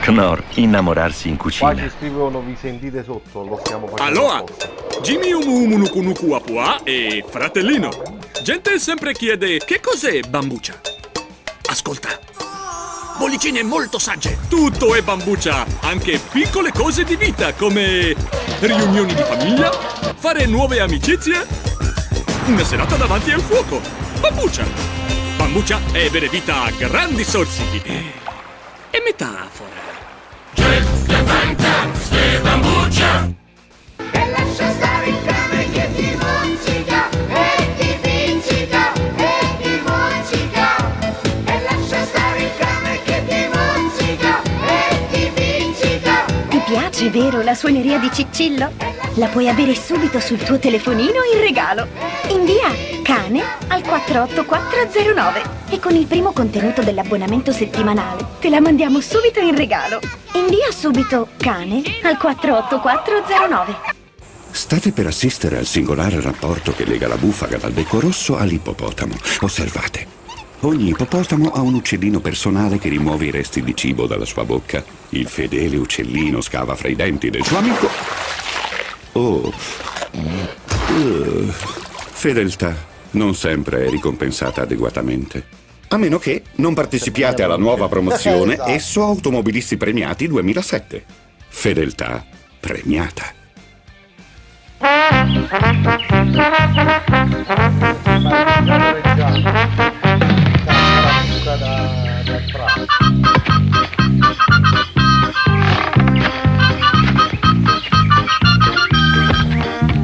Knorr, 0.00 0.42
innamorarsi 0.54 1.28
in 1.28 1.36
Qua 1.36 1.44
cucina. 1.46 1.74
ci 1.76 1.90
scrivono 1.96 2.40
vi 2.40 2.56
sentite 2.60 3.02
sotto, 3.02 3.42
lo 3.42 3.60
stiamo 3.64 3.86
facendo. 3.86 4.28
Apposta. 4.28 4.68
Jimmy 5.02 5.32
Umuumunukunuku 5.32 6.32
Apua 6.32 6.82
e 6.82 7.24
fratellino. 7.28 7.90
Gente 8.42 8.78
sempre 8.78 9.12
chiede 9.12 9.58
che 9.58 9.80
cos'è 9.80 10.20
bambucia. 10.28 10.74
Ascolta. 11.68 12.08
Bollicine 13.18 13.62
molto 13.62 13.98
sagge. 13.98 14.38
Tutto 14.48 14.94
è 14.94 15.02
bambucia, 15.02 15.64
anche 15.80 16.20
piccole 16.30 16.70
cose 16.70 17.02
di 17.04 17.16
vita 17.16 17.54
come 17.54 18.14
riunioni 18.60 19.14
di 19.14 19.22
famiglia, 19.22 19.70
fare 20.16 20.46
nuove 20.46 20.80
amicizie, 20.80 21.46
una 22.46 22.64
serata 22.64 22.96
davanti 22.96 23.32
al 23.32 23.40
fuoco. 23.40 23.80
Bambucia. 24.20 24.64
Bambucia 25.36 25.80
è 25.92 26.08
bere 26.10 26.28
vita 26.28 26.62
a 26.62 26.70
grandi 26.70 27.24
sorsi. 27.24 27.62
E 28.90 29.02
metafora. 29.04 29.70
bambucia. 32.42 33.24
E 33.24 33.45
piace, 46.96 47.10
vero, 47.10 47.42
la 47.42 47.54
suoneria 47.54 47.98
di 47.98 48.10
Ciccillo? 48.10 48.72
La 49.16 49.26
puoi 49.26 49.48
avere 49.48 49.74
subito 49.74 50.18
sul 50.18 50.38
tuo 50.38 50.58
telefonino 50.58 51.20
in 51.32 51.40
regalo. 51.40 51.86
Invia 52.28 52.72
cane 53.02 53.42
al 53.68 53.82
48409 53.82 55.42
e 55.70 55.78
con 55.78 55.94
il 55.94 56.06
primo 56.06 56.32
contenuto 56.32 56.82
dell'abbonamento 56.82 57.52
settimanale 57.52 58.24
te 58.40 58.48
la 58.48 58.60
mandiamo 58.60 59.00
subito 59.00 59.40
in 59.40 59.54
regalo. 59.54 60.00
Invia 60.34 60.70
subito 60.70 61.28
cane 61.36 61.82
al 62.02 62.16
48409. 62.16 63.94
State 64.50 64.92
per 64.92 65.06
assistere 65.06 65.58
al 65.58 65.66
singolare 65.66 66.20
rapporto 66.20 66.72
che 66.72 66.86
lega 66.86 67.06
la 67.06 67.16
bufala 67.16 67.58
dal 67.58 67.72
becco 67.72 68.00
rosso 68.00 68.38
all'ippopotamo. 68.38 69.14
Osservate. 69.40 70.15
Ogni 70.66 70.88
ippopotamo 70.88 71.52
ha 71.52 71.60
un 71.60 71.74
uccellino 71.74 72.18
personale 72.18 72.78
che 72.78 72.88
rimuove 72.88 73.26
i 73.26 73.30
resti 73.30 73.62
di 73.62 73.76
cibo 73.76 74.08
dalla 74.08 74.24
sua 74.24 74.44
bocca. 74.44 74.84
Il 75.10 75.28
fedele 75.28 75.76
uccellino 75.76 76.40
scava 76.40 76.74
fra 76.74 76.88
i 76.88 76.96
denti 76.96 77.30
del 77.30 77.44
suo 77.44 77.58
amico. 77.58 77.88
Oh. 79.12 79.52
Uh, 80.88 81.46
fedeltà 81.50 82.74
non 83.12 83.36
sempre 83.36 83.86
è 83.86 83.90
ricompensata 83.90 84.62
adeguatamente. 84.62 85.44
A 85.86 85.98
meno 85.98 86.18
che 86.18 86.42
non 86.56 86.74
partecipiate 86.74 87.44
alla 87.44 87.56
nuova 87.56 87.86
promozione 87.86 88.54
Esatto. 88.54 88.70
Esso 88.70 89.04
Automobilisti 89.04 89.76
Premiati 89.76 90.26
2007. 90.26 91.04
Fedeltà 91.46 92.26
premiata. 92.58 93.34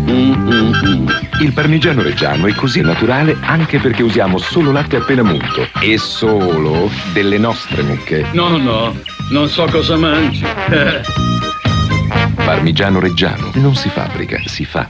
Mm-mm-mm. 0.06 1.08
Il 1.40 1.52
parmigiano 1.52 2.02
reggiano 2.02 2.46
è 2.46 2.54
così 2.54 2.80
naturale 2.80 3.36
anche 3.40 3.80
perché 3.80 4.04
usiamo 4.04 4.38
solo 4.38 4.70
latte 4.70 4.94
appena 4.94 5.24
munto 5.24 5.66
e 5.80 5.98
solo 5.98 6.88
delle 7.12 7.38
nostre 7.38 7.82
mucche. 7.82 8.24
No, 8.34 8.56
no, 8.56 8.96
non 9.30 9.48
so 9.48 9.64
cosa 9.64 9.96
mangi. 9.96 10.46
Parmigiano 12.36 13.00
reggiano 13.00 13.50
non 13.54 13.74
si 13.74 13.88
fabbrica, 13.88 14.40
si 14.46 14.64
fa. 14.64 14.88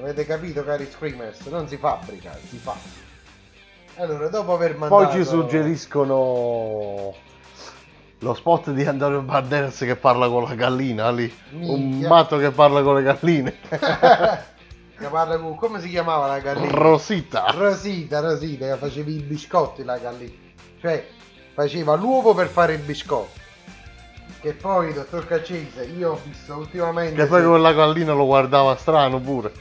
Avete 0.00 0.24
capito, 0.24 0.64
cari 0.64 0.88
screamers? 0.90 1.44
Non 1.48 1.68
si 1.68 1.76
fabbrica, 1.76 2.34
si 2.48 2.56
fa. 2.56 3.07
Allora, 3.98 4.28
dopo 4.28 4.54
aver 4.54 4.76
mandato... 4.76 5.04
Poi 5.04 5.12
ci 5.12 5.24
suggeriscono 5.24 7.14
lo 8.20 8.34
spot 8.34 8.70
di 8.70 8.84
Antonio 8.84 9.22
Banderas 9.22 9.78
che 9.78 9.96
parla 9.96 10.28
con 10.28 10.44
la 10.44 10.54
gallina 10.54 11.10
lì. 11.10 11.32
Un 11.52 11.58
Minchia. 11.60 12.08
matto 12.08 12.36
che 12.38 12.50
parla 12.50 12.82
con 12.82 12.94
le 12.96 13.02
galline. 13.02 13.54
Che 14.98 15.06
parla 15.06 15.38
con- 15.38 15.54
Come 15.54 15.80
si 15.80 15.88
chiamava 15.90 16.26
la 16.26 16.40
gallina? 16.40 16.72
Rosita. 16.72 17.52
Rosita, 17.56 18.18
Rosita, 18.18 18.66
che 18.66 18.76
facevi 18.76 19.14
i 19.14 19.22
biscotti 19.22 19.84
la 19.84 19.96
gallina. 19.96 20.32
Cioè, 20.80 21.06
faceva 21.54 21.94
l'uovo 21.94 22.34
per 22.34 22.48
fare 22.48 22.74
i 22.74 22.78
biscotti. 22.78 23.38
Che 24.40 24.52
poi, 24.54 24.92
dottor 24.92 25.24
Caccese, 25.24 25.84
io 25.84 26.10
ho 26.12 26.20
visto 26.24 26.56
ultimamente... 26.56 27.14
Che 27.14 27.26
poi 27.28 27.42
se- 27.42 27.46
quella 27.46 27.72
gallina 27.72 28.12
lo 28.12 28.26
guardava 28.26 28.74
strano 28.74 29.20
pure. 29.20 29.52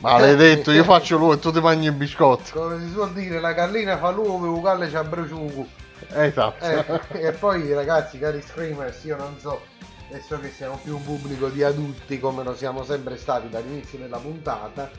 Maledetto, 0.00 0.70
io 0.70 0.82
faccio 0.82 1.18
l'uovo 1.18 1.34
e 1.34 1.38
tu 1.38 1.52
ti 1.52 1.60
mangi 1.60 1.88
i 1.88 1.92
biscotti. 1.92 2.52
Come 2.52 2.80
si 2.80 2.90
suol 2.90 3.12
dire, 3.12 3.38
la 3.38 3.52
gallina 3.52 3.98
fa 3.98 4.10
l'uovo 4.10 4.46
e 4.46 4.48
il 4.48 4.54
uguale 4.54 4.90
c'ha 4.90 5.04
brucio 5.04 5.38
un 5.38 5.52
cu. 5.52 5.68
Esatto. 6.14 6.64
Eh, 6.64 7.00
e 7.28 7.32
poi 7.32 7.70
ragazzi, 7.74 8.18
cari 8.18 8.40
screamers, 8.40 9.04
io 9.04 9.16
non 9.16 9.38
so, 9.38 9.60
adesso 10.08 10.40
che 10.40 10.50
siamo 10.50 10.80
più 10.82 10.96
un 10.96 11.04
pubblico 11.04 11.48
di 11.48 11.62
adulti 11.62 12.18
come 12.18 12.42
lo 12.42 12.56
siamo 12.56 12.82
sempre 12.82 13.18
stati 13.18 13.50
dall'inizio 13.50 13.98
della 13.98 14.16
puntata, 14.16 14.90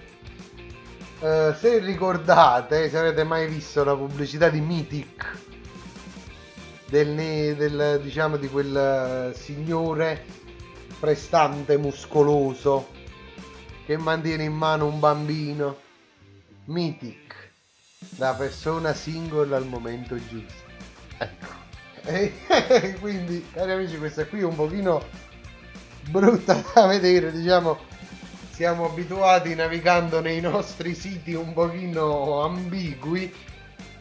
eh, 1.19 1.55
se 1.57 1.79
ricordate, 1.79 2.87
se 2.87 2.97
avete 2.99 3.23
mai 3.23 3.47
visto 3.47 3.83
la 3.83 3.95
pubblicità 3.95 4.49
di 4.49 4.61
Mythic, 4.61 5.37
del, 6.89 7.55
del, 7.55 7.99
diciamo 8.03 8.37
di 8.37 8.47
quel 8.49 9.31
eh, 9.33 9.35
signore 9.35 10.25
prestante 10.99 11.77
muscoloso 11.77 12.99
che 13.91 13.97
mantiene 13.97 14.45
in 14.45 14.53
mano 14.53 14.85
un 14.85 14.99
bambino, 15.01 15.75
Mythic, 16.65 17.51
la 18.15 18.33
persona 18.35 18.93
singola 18.93 19.57
al 19.57 19.65
momento 19.65 20.15
giusto. 20.15 20.63
Ecco. 21.17 21.47
E 22.05 22.95
quindi, 23.01 23.45
cari 23.51 23.73
amici, 23.73 23.97
questa 23.97 24.25
qui 24.27 24.39
è 24.39 24.45
un 24.45 24.55
pochino 24.55 25.03
brutta 26.09 26.63
da 26.73 26.87
vedere, 26.87 27.33
diciamo, 27.33 27.79
siamo 28.51 28.85
abituati 28.85 29.55
navigando 29.55 30.21
nei 30.21 30.39
nostri 30.39 30.95
siti 30.95 31.33
un 31.33 31.51
pochino 31.51 32.43
ambigui 32.43 33.33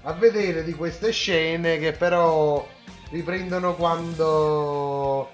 a 0.02 0.12
vedere 0.12 0.62
di 0.62 0.72
queste 0.72 1.10
scene 1.10 1.80
che 1.80 1.90
però 1.90 2.64
riprendono 3.10 3.74
quando 3.74 5.30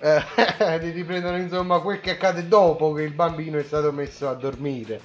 eh, 0.00 0.78
riprendono 0.92 1.36
insomma 1.36 1.78
quel 1.80 2.00
che 2.00 2.12
accade 2.12 2.48
dopo 2.48 2.92
che 2.92 3.02
il 3.02 3.12
bambino 3.12 3.58
è 3.58 3.62
stato 3.62 3.92
messo 3.92 4.28
a 4.28 4.34
dormire. 4.34 5.00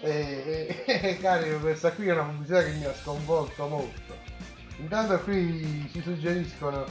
E, 0.00 0.74
e- 0.86 1.00
e, 1.08 1.18
cari, 1.18 1.58
questa 1.60 1.92
qui 1.92 2.08
è 2.08 2.12
una 2.12 2.22
pubblicità 2.22 2.64
che 2.64 2.72
mi 2.72 2.84
ha 2.84 2.94
sconvolto 2.94 3.66
molto. 3.66 4.16
Intanto 4.78 5.18
qui 5.20 5.88
ci 5.92 6.00
suggeriscono 6.00 6.86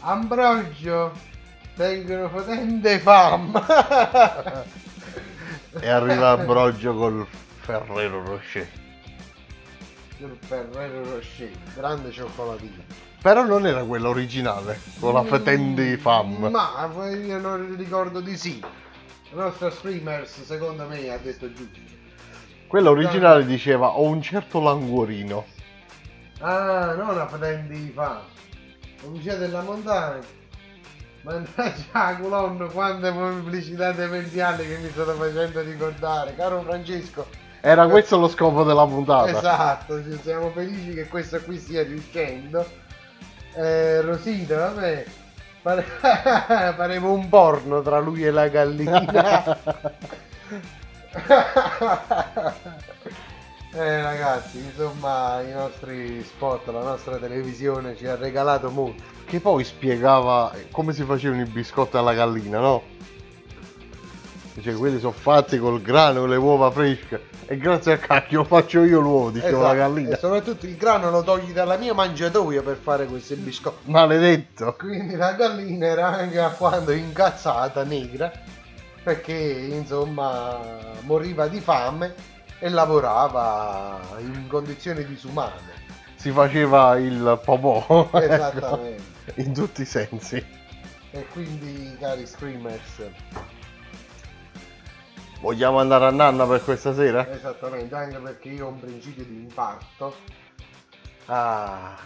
Ambrogio 0.00 1.12
tengono 1.76 2.28
potente 2.28 2.98
fam. 2.98 3.52
E 5.80 5.88
arriva 5.88 6.32
Ambrogio 6.32 6.94
col 6.94 7.26
Ferrero 7.60 8.22
Rocher. 8.22 8.68
Il 10.18 10.36
Ferrero 10.40 11.02
Rocher, 11.02 11.50
grande 11.74 12.12
cioccolatino. 12.12 13.11
Però 13.22 13.44
non 13.44 13.66
era 13.68 13.84
quella 13.84 14.08
originale, 14.08 14.80
con 14.98 15.14
la 15.14 15.22
fetendi 15.22 15.96
fam. 15.96 16.48
Ma 16.50 16.90
poi 16.92 17.24
io 17.24 17.38
non 17.38 17.76
ricordo 17.76 18.20
di 18.20 18.36
sì. 18.36 18.58
Il 18.58 19.38
nostro 19.38 19.70
streamers 19.70 20.42
secondo 20.42 20.88
me 20.88 21.08
ha 21.08 21.18
detto 21.18 21.50
giusto. 21.52 21.78
Quella 22.66 22.90
originale 22.90 23.46
diceva 23.46 23.90
ho 23.90 24.02
un 24.02 24.20
certo 24.20 24.60
languorino. 24.60 25.44
Ah, 26.40 26.94
non 26.94 27.14
la 27.14 27.26
prendi 27.26 27.92
fa. 27.94 28.22
Pubblicità 29.00 29.36
della 29.36 29.62
montagna. 29.62 30.40
Mannaggia 31.22 31.84
la 31.92 32.16
colonna, 32.20 32.66
quante 32.66 33.12
pubblicità 33.12 33.92
demenziali 33.92 34.66
che 34.66 34.78
mi 34.78 34.90
stanno 34.90 35.12
facendo 35.12 35.60
ricordare. 35.60 36.34
Caro 36.34 36.60
Francesco. 36.62 37.26
Era 37.60 37.86
questo 37.86 38.18
lo 38.18 38.26
scopo 38.26 38.64
della 38.64 38.84
puntata. 38.84 39.30
Esatto, 39.30 40.02
siamo 40.20 40.50
felici 40.50 40.94
che 40.94 41.06
questo 41.06 41.40
qui 41.42 41.58
stia 41.58 41.84
riuscendo. 41.84 42.66
Eh, 43.54 44.00
Rosita, 44.00 44.56
vabbè. 44.70 45.04
pare- 45.62 45.84
Pareva 46.76 47.08
un 47.10 47.28
porno 47.28 47.82
tra 47.82 47.98
lui 47.98 48.24
e 48.24 48.30
la 48.30 48.48
gallina. 48.48 49.58
Eh 53.74 54.02
ragazzi, 54.02 54.58
insomma 54.58 55.40
i 55.40 55.50
nostri 55.50 56.22
spot, 56.22 56.66
la 56.66 56.82
nostra 56.82 57.16
televisione 57.16 57.96
ci 57.96 58.06
ha 58.06 58.16
regalato 58.16 58.70
molto. 58.70 59.02
Che 59.24 59.40
poi 59.40 59.64
spiegava 59.64 60.52
come 60.70 60.92
si 60.92 61.04
facevano 61.04 61.40
i 61.40 61.46
biscotti 61.46 61.96
alla 61.96 62.12
gallina, 62.12 62.58
no? 62.60 62.82
Dice, 64.54 64.74
quelli 64.74 64.98
sono 64.98 65.12
fatti 65.12 65.58
col 65.58 65.80
grano, 65.80 66.20
con 66.20 66.28
le 66.28 66.36
uova 66.36 66.70
fresche. 66.70 67.28
E 67.46 67.56
grazie 67.56 67.92
a 67.92 67.98
cacchio 67.98 68.44
faccio 68.44 68.84
io 68.84 69.00
l'uovo, 69.00 69.30
diceva 69.30 69.58
la 69.58 69.72
Esatto, 69.72 69.76
gallina. 69.76 70.14
E 70.14 70.18
soprattutto 70.18 70.66
il 70.66 70.76
grano 70.76 71.10
lo 71.10 71.22
togli 71.22 71.52
dalla 71.52 71.76
mia 71.76 71.94
mangiatoia 71.94 72.62
per 72.62 72.76
fare 72.76 73.06
questi 73.06 73.34
biscotti. 73.36 73.90
Maledetto. 73.90 74.76
Quindi 74.78 75.16
la 75.16 75.32
gallina 75.32 75.86
era 75.86 76.08
anche 76.08 76.38
a 76.38 76.50
quando 76.50 76.92
incazzata, 76.92 77.82
negra, 77.84 78.30
perché 79.02 79.32
insomma 79.32 80.60
moriva 81.00 81.48
di 81.48 81.60
fame 81.60 82.14
e 82.58 82.68
lavorava 82.68 84.00
in 84.18 84.46
condizioni 84.48 85.04
disumane. 85.06 85.80
Si 86.14 86.30
faceva 86.30 86.96
il 86.98 87.40
popò. 87.42 88.08
ecco, 88.12 88.18
Esattamente. 88.18 89.02
In 89.36 89.52
tutti 89.54 89.80
i 89.82 89.86
sensi. 89.86 90.44
E 91.10 91.26
quindi, 91.32 91.96
cari 91.98 92.26
screamers, 92.26 93.02
Vogliamo 95.42 95.80
andare 95.80 96.04
a 96.04 96.10
nanna 96.10 96.46
per 96.46 96.62
questa 96.62 96.94
sera? 96.94 97.28
esattamente, 97.28 97.92
anche 97.96 98.16
perché 98.18 98.48
io 98.50 98.66
ho 98.66 98.68
un 98.68 98.78
principio 98.78 99.24
di 99.24 99.40
infarto. 99.42 100.14
Ah, 101.26 101.98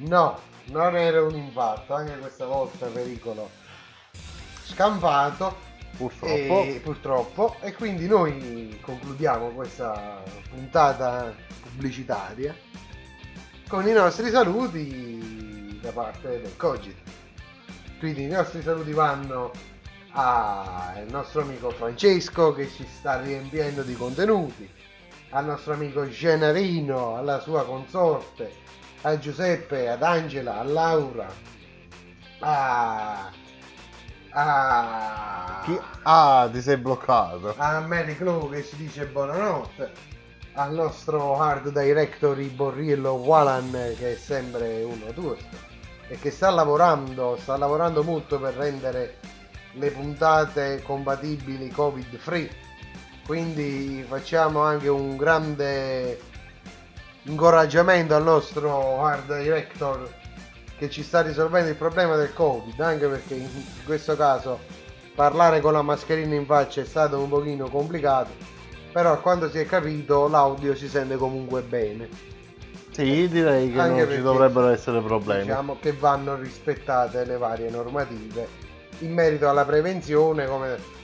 no, 0.00 0.38
non 0.66 0.94
era 0.94 1.22
un 1.22 1.34
infarto, 1.34 1.94
anche 1.94 2.18
questa 2.18 2.44
volta 2.44 2.84
pericolo 2.88 3.48
scampato. 4.64 5.56
Purtroppo. 5.96 6.64
E, 6.64 6.80
purtroppo. 6.84 7.56
E 7.62 7.72
quindi 7.72 8.06
noi 8.06 8.78
concludiamo 8.82 9.48
questa 9.52 10.22
puntata 10.50 11.34
pubblicitaria 11.62 12.54
con 13.68 13.88
i 13.88 13.92
nostri 13.92 14.28
saluti 14.28 15.78
da 15.80 15.92
parte 15.92 16.42
del 16.42 16.56
Cogito. 16.58 17.10
Quindi 17.98 18.24
i 18.24 18.28
nostri 18.28 18.60
saluti 18.60 18.92
vanno 18.92 19.50
al 20.18 21.04
nostro 21.10 21.42
amico 21.42 21.70
Francesco 21.70 22.54
che 22.54 22.70
ci 22.70 22.86
sta 22.86 23.20
riempiendo 23.20 23.82
di 23.82 23.94
contenuti, 23.94 24.68
al 25.30 25.44
nostro 25.44 25.74
amico 25.74 26.08
Gennarino, 26.08 27.16
alla 27.16 27.38
sua 27.40 27.64
consorte, 27.66 28.50
a 29.02 29.18
Giuseppe, 29.18 29.90
ad 29.90 30.02
Angela, 30.02 30.58
a 30.58 30.62
Laura, 30.62 31.26
a, 32.40 33.30
a, 34.30 35.60
Chi- 35.64 35.80
Ah, 36.04 36.48
ti 36.50 36.62
sei 36.62 36.78
bloccato. 36.78 37.54
a 37.58 37.80
Mary 37.80 38.16
Clou 38.16 38.48
che 38.48 38.64
ci 38.64 38.76
dice 38.76 39.04
buonanotte, 39.06 39.92
al 40.54 40.72
nostro 40.72 41.38
hard 41.38 41.78
director 41.78 42.40
Borriello 42.52 43.12
Walan 43.12 43.70
che 43.98 44.12
è 44.12 44.16
sempre 44.16 44.82
uno 44.82 45.12
tuo 45.12 45.36
e 46.08 46.18
che 46.18 46.30
sta 46.30 46.48
lavorando, 46.48 47.36
sta 47.38 47.58
lavorando 47.58 48.02
molto 48.02 48.38
per 48.40 48.54
rendere 48.54 49.18
le 49.78 49.90
puntate 49.90 50.82
compatibili 50.82 51.68
covid 51.70 52.16
free. 52.16 52.50
Quindi 53.24 54.04
facciamo 54.08 54.60
anche 54.60 54.88
un 54.88 55.16
grande 55.16 56.20
incoraggiamento 57.22 58.14
al 58.14 58.22
nostro 58.22 59.02
hard 59.02 59.40
director 59.40 60.08
che 60.78 60.88
ci 60.90 61.02
sta 61.02 61.22
risolvendo 61.22 61.70
il 61.70 61.76
problema 61.76 62.16
del 62.16 62.32
covid, 62.32 62.78
anche 62.80 63.08
perché 63.08 63.34
in 63.34 63.48
questo 63.84 64.16
caso 64.16 64.60
parlare 65.14 65.60
con 65.60 65.72
la 65.72 65.82
mascherina 65.82 66.34
in 66.34 66.46
faccia 66.46 66.82
è 66.82 66.84
stato 66.84 67.18
un 67.18 67.28
pochino 67.28 67.68
complicato, 67.68 68.30
però 68.92 69.12
a 69.12 69.18
quanto 69.18 69.50
si 69.50 69.58
è 69.58 69.66
capito 69.66 70.28
l'audio 70.28 70.76
si 70.76 70.88
sente 70.88 71.16
comunque 71.16 71.62
bene. 71.62 72.08
Sì, 72.90 73.28
direi 73.28 73.72
che 73.72 73.80
Anche 73.80 74.04
non 74.04 74.14
ci 74.14 74.22
dovrebbero 74.22 74.68
essere 74.68 75.00
problemi. 75.00 75.42
Diciamo 75.42 75.78
che 75.80 75.92
vanno 75.92 76.36
rispettate 76.36 77.24
le 77.24 77.36
varie 77.36 77.68
normative 77.70 78.64
in 79.00 79.12
merito 79.12 79.48
alla 79.48 79.64
prevenzione 79.64 80.46
come... 80.46 80.94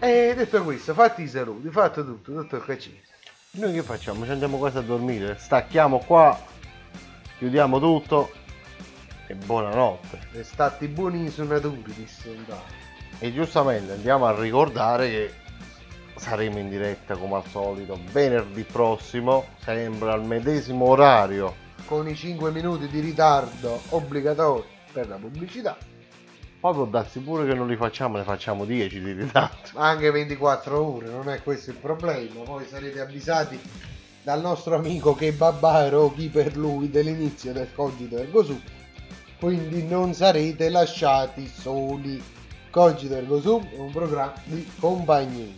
E 0.00 0.32
detto 0.36 0.62
questo, 0.62 0.94
fatti 0.94 1.22
i 1.22 1.28
saluti, 1.28 1.68
fatto 1.70 2.04
tutto, 2.04 2.32
dottor 2.32 2.64
Caccese. 2.64 3.02
Noi 3.52 3.72
che 3.72 3.82
facciamo? 3.82 4.24
Ci 4.24 4.30
andiamo 4.30 4.58
quasi 4.58 4.78
a 4.78 4.82
dormire, 4.82 5.36
stacchiamo 5.38 5.98
qua, 5.98 6.38
chiudiamo 7.38 7.80
tutto 7.80 8.30
e 9.26 9.34
buonanotte. 9.34 10.28
E 10.32 10.44
stati 10.44 10.86
buoni 10.86 11.28
suonatori, 11.30 11.82
disse. 11.86 12.36
E 13.18 13.32
giustamente 13.32 13.92
andiamo 13.92 14.26
a 14.26 14.38
ricordare 14.38 15.08
che 15.08 15.34
saremo 16.16 16.58
in 16.58 16.68
diretta 16.68 17.16
come 17.16 17.36
al 17.36 17.46
solito 17.46 17.98
venerdì 18.12 18.62
prossimo, 18.62 19.46
sempre 19.60 20.12
al 20.12 20.24
medesimo 20.24 20.84
orario. 20.86 21.66
Con 21.86 22.08
i 22.08 22.14
5 22.14 22.50
minuti 22.50 22.86
di 22.86 23.00
ritardo 23.00 23.80
obbligatori 23.88 24.66
per 24.92 25.08
la 25.08 25.16
pubblicità, 25.16 25.76
Poi 26.68 26.76
può 26.76 26.84
darsi 26.84 27.20
pure 27.20 27.46
che 27.46 27.54
non 27.54 27.66
li 27.66 27.76
facciamo, 27.76 28.18
ne 28.18 28.24
facciamo 28.24 28.66
10 28.66 29.00
di 29.00 29.12
ritardo. 29.12 29.70
anche 29.76 30.10
24 30.10 30.78
ore, 30.78 31.08
non 31.08 31.30
è 31.30 31.42
questo 31.42 31.70
il 31.70 31.76
problema. 31.76 32.42
Poi 32.42 32.66
sarete 32.66 33.00
avvisati 33.00 33.58
dal 34.22 34.42
nostro 34.42 34.74
amico 34.74 35.14
che 35.14 35.32
babbaro 35.32 36.12
chi 36.12 36.28
per 36.28 36.58
lui 36.58 36.90
dell'inizio 36.90 37.54
del 37.54 37.72
cogito 37.74 38.18
ergo 38.18 38.44
sum. 38.44 38.60
Quindi 39.40 39.82
non 39.86 40.12
sarete 40.12 40.68
lasciati 40.68 41.46
soli. 41.46 42.22
Cogito 42.68 43.14
ergo 43.14 43.40
sum 43.40 43.66
è 43.70 43.78
un 43.78 43.90
programma 43.90 44.34
di 44.44 44.70
compagnia. 44.78 45.54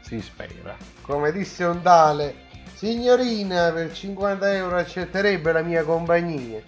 Si 0.00 0.20
spera. 0.20 0.76
Come 1.02 1.30
disse 1.30 1.62
un 1.62 1.80
tale, 1.80 2.34
signorina, 2.74 3.70
per 3.70 3.92
50 3.92 4.52
euro 4.52 4.78
accetterebbe 4.78 5.52
la 5.52 5.62
mia 5.62 5.84
compagnia. 5.84 6.60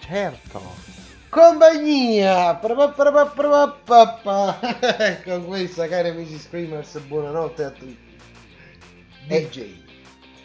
Certo. 0.00 0.87
Compagnia! 1.28 2.54
Pra-pa-pra-pa-pra-pa-pa. 2.54 4.58
Con 5.24 5.46
questa, 5.46 5.88
cari 5.88 6.08
amici 6.08 6.38
screamers, 6.38 6.98
buonanotte 7.00 7.64
a 7.64 7.70
tutti. 7.70 8.06
DJ. 9.26 9.86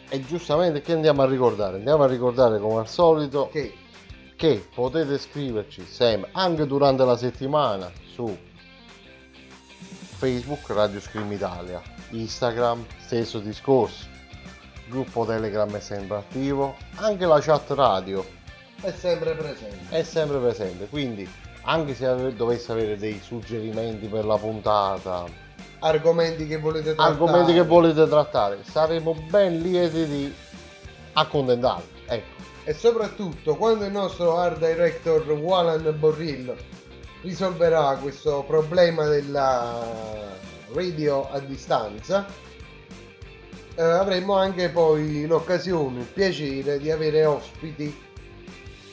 E 0.08 0.24
giustamente 0.24 0.82
che 0.82 0.92
andiamo 0.92 1.22
a 1.22 1.26
ricordare? 1.26 1.76
Andiamo 1.76 2.02
a 2.02 2.06
ricordare 2.06 2.60
come 2.60 2.80
al 2.80 2.88
solito 2.88 3.48
Che 3.50 3.72
che 4.36 4.66
potete 4.74 5.18
scriverci 5.18 5.86
sempre, 5.86 6.30
anche 6.32 6.66
durante 6.66 7.04
la 7.04 7.16
settimana, 7.16 7.90
su 8.12 8.36
Facebook 10.16 10.68
Radio 10.70 11.00
Scream 11.00 11.30
Italia, 11.32 11.80
Instagram 12.10 12.84
stesso 12.98 13.38
discorso, 13.38 14.06
gruppo 14.88 15.24
Telegram 15.24 15.72
è 15.74 15.80
sempre 15.80 16.16
attivo, 16.16 16.76
anche 16.96 17.26
la 17.26 17.40
chat 17.40 17.70
radio 17.70 18.24
è 18.80 18.92
sempre 18.92 19.34
presente. 19.34 19.96
è 19.96 20.02
sempre 20.02 20.38
presente, 20.38 20.86
quindi 20.88 21.28
anche 21.62 21.94
se 21.94 22.34
dovesse 22.34 22.72
avere 22.72 22.96
dei 22.96 23.20
suggerimenti 23.22 24.06
per 24.06 24.24
la 24.24 24.36
puntata, 24.36 25.42
Argomenti 25.80 26.46
che 26.46 26.58
volete 26.58 26.94
trattare. 26.94 27.10
argomenti 27.10 27.52
che 27.52 27.62
volete 27.62 28.08
trattare, 28.08 28.58
saremo 28.62 29.14
ben 29.28 29.60
lieti 29.60 30.06
di 30.06 30.34
accontentarvi. 31.12 31.88
Ecco. 32.06 32.42
E 32.64 32.72
soprattutto 32.72 33.56
quando 33.56 33.84
il 33.84 33.92
nostro 33.92 34.38
art 34.38 34.58
director 34.58 35.30
Walan 35.30 35.94
Borrillo 35.98 36.56
risolverà 37.20 37.98
questo 38.00 38.44
problema 38.46 39.06
della 39.06 39.82
radio 40.72 41.28
a 41.30 41.38
distanza, 41.40 42.26
eh, 43.74 43.82
avremo 43.82 44.34
anche 44.36 44.70
poi 44.70 45.26
l'occasione, 45.26 46.00
il 46.00 46.06
piacere 46.06 46.78
di 46.78 46.90
avere 46.90 47.24
ospiti. 47.26 48.03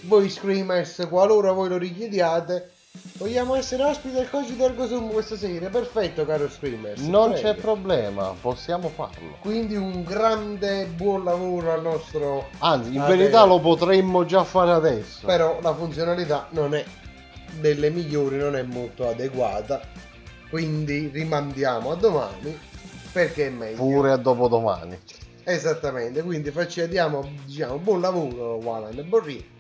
Voi 0.04 0.30
screamers, 0.30 1.06
qualora 1.10 1.52
voi 1.52 1.70
lo 1.70 1.78
richiediate, 1.78 2.72
vogliamo 3.18 3.56
essere 3.56 3.84
ospiti 3.84 4.16
del 4.16 4.30
Cogito 4.30 4.66
Ergo 4.66 4.88
Sum 4.88 5.12
questa 5.12 5.38
sera. 5.38 5.70
Perfetto, 5.70 6.26
caro 6.26 6.50
screamers. 6.50 7.02
Non 7.02 7.32
prego. 7.32 7.48
c'è 7.48 7.56
problema, 7.56 8.34
possiamo 8.42 8.90
farlo. 8.90 9.38
Quindi 9.42 9.76
un 9.76 10.04
grande 10.04 10.86
buon 10.86 11.24
lavoro 11.24 11.72
al 11.72 11.84
nostro 11.84 12.48
Anzi, 12.60 12.96
in 12.96 13.06
verità 13.06 13.46
lo 13.46 13.60
potremmo 13.60 14.26
già 14.26 14.44
fare 14.44 14.72
adesso. 14.72 15.26
però 15.26 15.60
la 15.62 15.74
funzionalità 15.74 16.48
non 16.52 16.74
è 16.74 16.84
delle 17.60 17.92
migliori, 17.92 18.38
non 18.38 18.56
è 18.56 18.64
molto 18.64 19.08
adeguata. 19.08 19.82
Quindi 20.50 21.10
rimandiamo 21.14 21.92
a 21.92 21.96
domani 21.96 22.60
perché 23.12 23.48
è 23.48 23.50
meglio. 23.50 23.78
Pure 23.78 24.12
a 24.12 24.18
dopodomani. 24.18 25.00
Esattamente, 25.44 26.22
quindi 26.24 26.52
facciamo 26.52 27.30
diciamo 27.46 27.78
buon 27.78 28.02
lavoro 28.02 28.56
Walan 28.56 28.98
e 28.98 29.04
Borri 29.04 29.51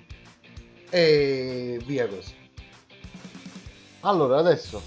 e 0.91 1.81
via 1.85 2.07
così. 2.07 2.35
Allora, 4.01 4.37
adesso 4.37 4.81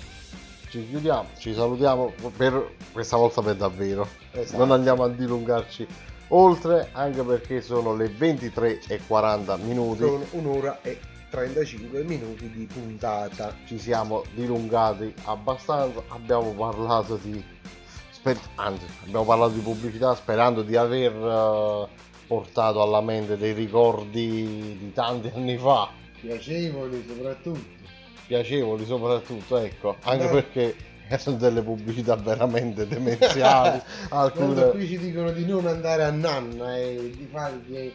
ci 0.68 0.86
chiudiamo, 0.88 1.28
ci 1.38 1.54
salutiamo 1.54 2.12
per 2.36 2.74
questa 2.92 3.16
volta 3.16 3.42
per 3.42 3.56
davvero. 3.56 4.06
Esatto. 4.32 4.58
Non 4.58 4.70
andiamo 4.70 5.04
a 5.04 5.08
dilungarci 5.08 5.86
oltre, 6.28 6.88
anche 6.92 7.22
perché 7.22 7.60
sono 7.60 7.94
le 7.94 8.08
23 8.08 8.80
e 8.88 9.00
40 9.06 9.56
minuti. 9.58 10.02
Sono 10.02 10.26
un'ora 10.32 10.80
e 10.82 10.98
35 11.30 12.02
minuti 12.02 12.50
di 12.50 12.66
puntata. 12.66 13.54
Ci 13.66 13.78
siamo 13.78 14.24
dilungati 14.34 15.14
abbastanza, 15.24 16.02
abbiamo 16.08 16.50
parlato 16.52 17.16
di... 17.22 17.42
sper- 18.10 18.38
anzi, 18.56 18.84
abbiamo 19.02 19.24
parlato 19.24 19.52
di 19.52 19.60
pubblicità 19.60 20.14
sperando 20.14 20.62
di 20.62 20.76
aver 20.76 21.12
eh, 21.12 21.88
portato 22.26 22.82
alla 22.82 23.00
mente 23.00 23.36
dei 23.36 23.52
ricordi 23.52 24.76
di 24.78 24.92
tanti 24.92 25.30
anni 25.34 25.56
fa. 25.56 25.90
Piacevoli 26.20 27.04
soprattutto. 27.06 27.82
piacevoli 28.26 28.84
soprattutto, 28.86 29.56
ecco, 29.58 29.96
anche 30.02 30.26
Beh. 30.26 30.32
perché 30.32 30.76
erano 31.08 31.36
delle 31.36 31.62
pubblicità 31.62 32.16
veramente 32.16 32.86
demenziali, 32.86 33.80
Quando 34.08 34.16
alcune 34.16 34.70
qui 34.70 34.86
ci 34.86 34.98
dicono 34.98 35.30
di 35.32 35.44
non 35.44 35.66
andare 35.66 36.04
a 36.04 36.10
nanna 36.10 36.76
e 36.76 37.12
di 37.14 37.28
fare, 37.30 37.60
di, 37.64 37.92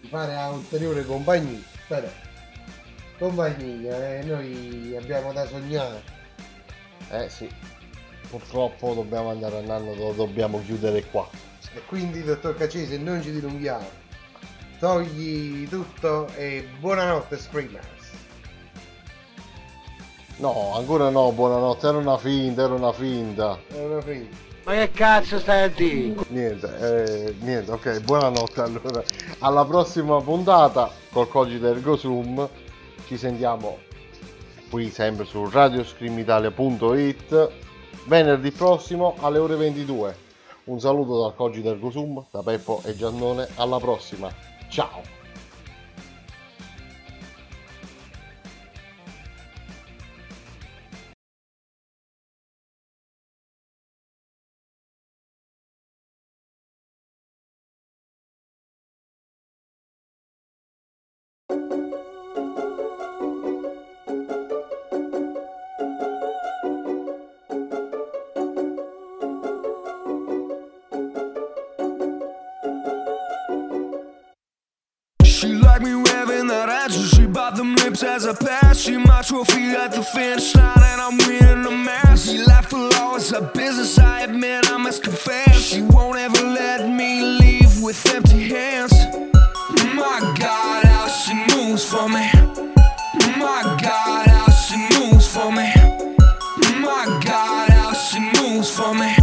di 0.00 0.08
fare 0.08 0.34
a 0.34 0.50
ulteriore 0.50 1.04
compagnia, 1.04 1.60
però 1.86 2.08
compagnia, 3.18 4.18
eh, 4.18 4.24
noi 4.24 4.96
abbiamo 4.96 5.32
da 5.32 5.46
sognare. 5.46 6.02
Eh 7.10 7.28
sì, 7.28 7.48
purtroppo 8.28 8.94
dobbiamo 8.94 9.30
andare 9.30 9.58
a 9.58 9.60
nanno, 9.60 9.94
lo 9.94 10.12
dobbiamo 10.12 10.62
chiudere 10.64 11.04
qua. 11.04 11.28
E 11.76 11.82
quindi, 11.84 12.24
dottor 12.24 12.56
Cacese, 12.56 12.96
non 12.96 13.22
ci 13.22 13.30
dilunghiamo. 13.30 13.86
Togli 14.78 15.68
tutto 15.68 16.26
e 16.34 16.66
buonanotte, 16.80 17.36
Screamers. 17.36 17.84
No, 20.38 20.74
ancora 20.74 21.10
no, 21.10 21.30
buonanotte, 21.32 21.86
era 21.86 21.98
una 21.98 22.16
finta, 22.16 22.62
era 22.62 22.72
una 22.72 22.94
finta. 22.94 23.58
È 23.68 23.78
una 23.78 24.00
finta. 24.00 24.34
Ma 24.64 24.72
che 24.72 24.90
cazzo 24.90 25.38
stai 25.38 25.64
a 25.64 25.68
dire? 25.68 26.14
Niente, 26.28 26.78
eh, 26.78 27.34
niente, 27.40 27.70
ok, 27.70 28.00
buonanotte 28.00 28.60
allora. 28.62 29.02
Alla 29.40 29.66
prossima 29.66 30.18
puntata 30.22 30.90
col 31.10 31.28
Cogito 31.28 31.68
Ergo 31.68 31.96
Sum. 31.96 32.48
Ci 33.06 33.18
sentiamo 33.18 33.80
qui 34.70 34.88
sempre 34.90 35.26
su 35.26 35.46
radioscreamitalia.it 35.48 37.50
venerdì 38.06 38.50
prossimo 38.50 39.14
alle 39.20 39.38
ore 39.38 39.56
22. 39.56 40.24
Un 40.66 40.80
saluto 40.80 41.20
dal 41.20 41.36
Cogito 41.36 41.68
Ergo 41.68 41.90
Sum, 41.90 42.24
da 42.32 42.42
Peppo 42.42 42.80
e 42.84 42.96
Giannone, 42.96 43.46
alla 43.54 43.78
prossima. 43.78 44.28
Ciao! 44.68 45.25
She 75.36 75.48
like 75.48 75.82
me 75.82 75.94
waving 75.94 76.46
that 76.46 76.70
edges. 76.70 77.10
She 77.10 77.26
bought 77.26 77.56
them 77.56 77.74
lips 77.74 78.02
as 78.02 78.26
I 78.26 78.32
pass. 78.32 78.80
She 78.80 78.96
my 78.96 79.20
trophy 79.20 79.64
at 79.72 79.92
the 79.92 80.02
finish 80.02 80.54
line, 80.54 80.82
and 80.82 80.98
I'm 80.98 81.18
winning 81.18 81.62
the 81.62 81.72
match. 81.72 82.20
She 82.20 82.38
left 82.38 82.70
for 82.70 82.78
law, 82.78 83.16
it's 83.16 83.32
a 83.32 83.42
business. 83.42 83.98
I 83.98 84.22
admit 84.22 84.66
I 84.72 84.78
must 84.78 85.02
confess. 85.02 85.60
She 85.60 85.82
won't 85.82 86.18
ever 86.18 86.42
let 86.42 86.88
me 86.88 87.20
leave 87.20 87.82
with 87.82 88.00
empty 88.14 88.48
hands. 88.48 88.94
My 89.94 90.34
God, 90.38 90.84
how 90.86 91.06
she 91.06 91.34
moves 91.54 91.84
for 91.84 92.08
me. 92.08 92.30
My 93.36 93.76
God, 93.82 94.28
how 94.28 94.50
she 94.50 94.78
moves 94.98 95.28
for 95.28 95.52
me. 95.52 95.70
My 96.80 97.20
God, 97.22 97.68
how 97.68 97.92
she 97.92 98.20
moves 98.40 98.70
for 98.74 98.94
me. 98.94 99.15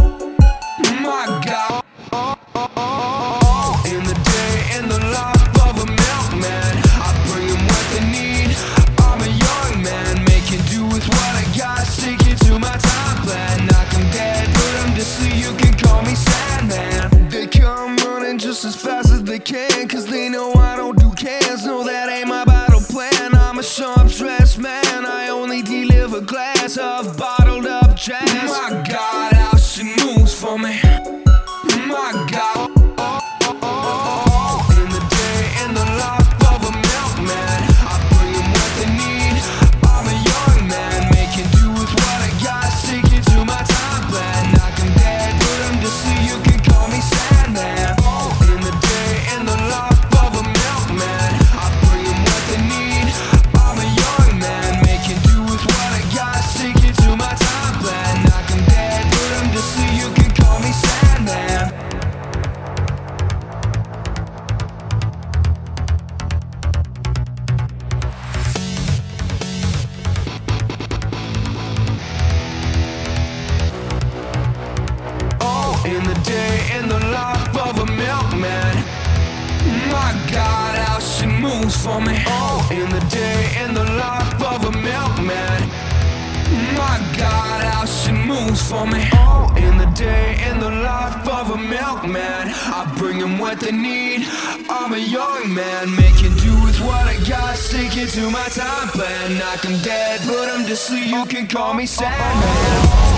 can 101.34 101.48
call 101.48 101.74
me 101.74 101.84
Sandman. 101.84 103.13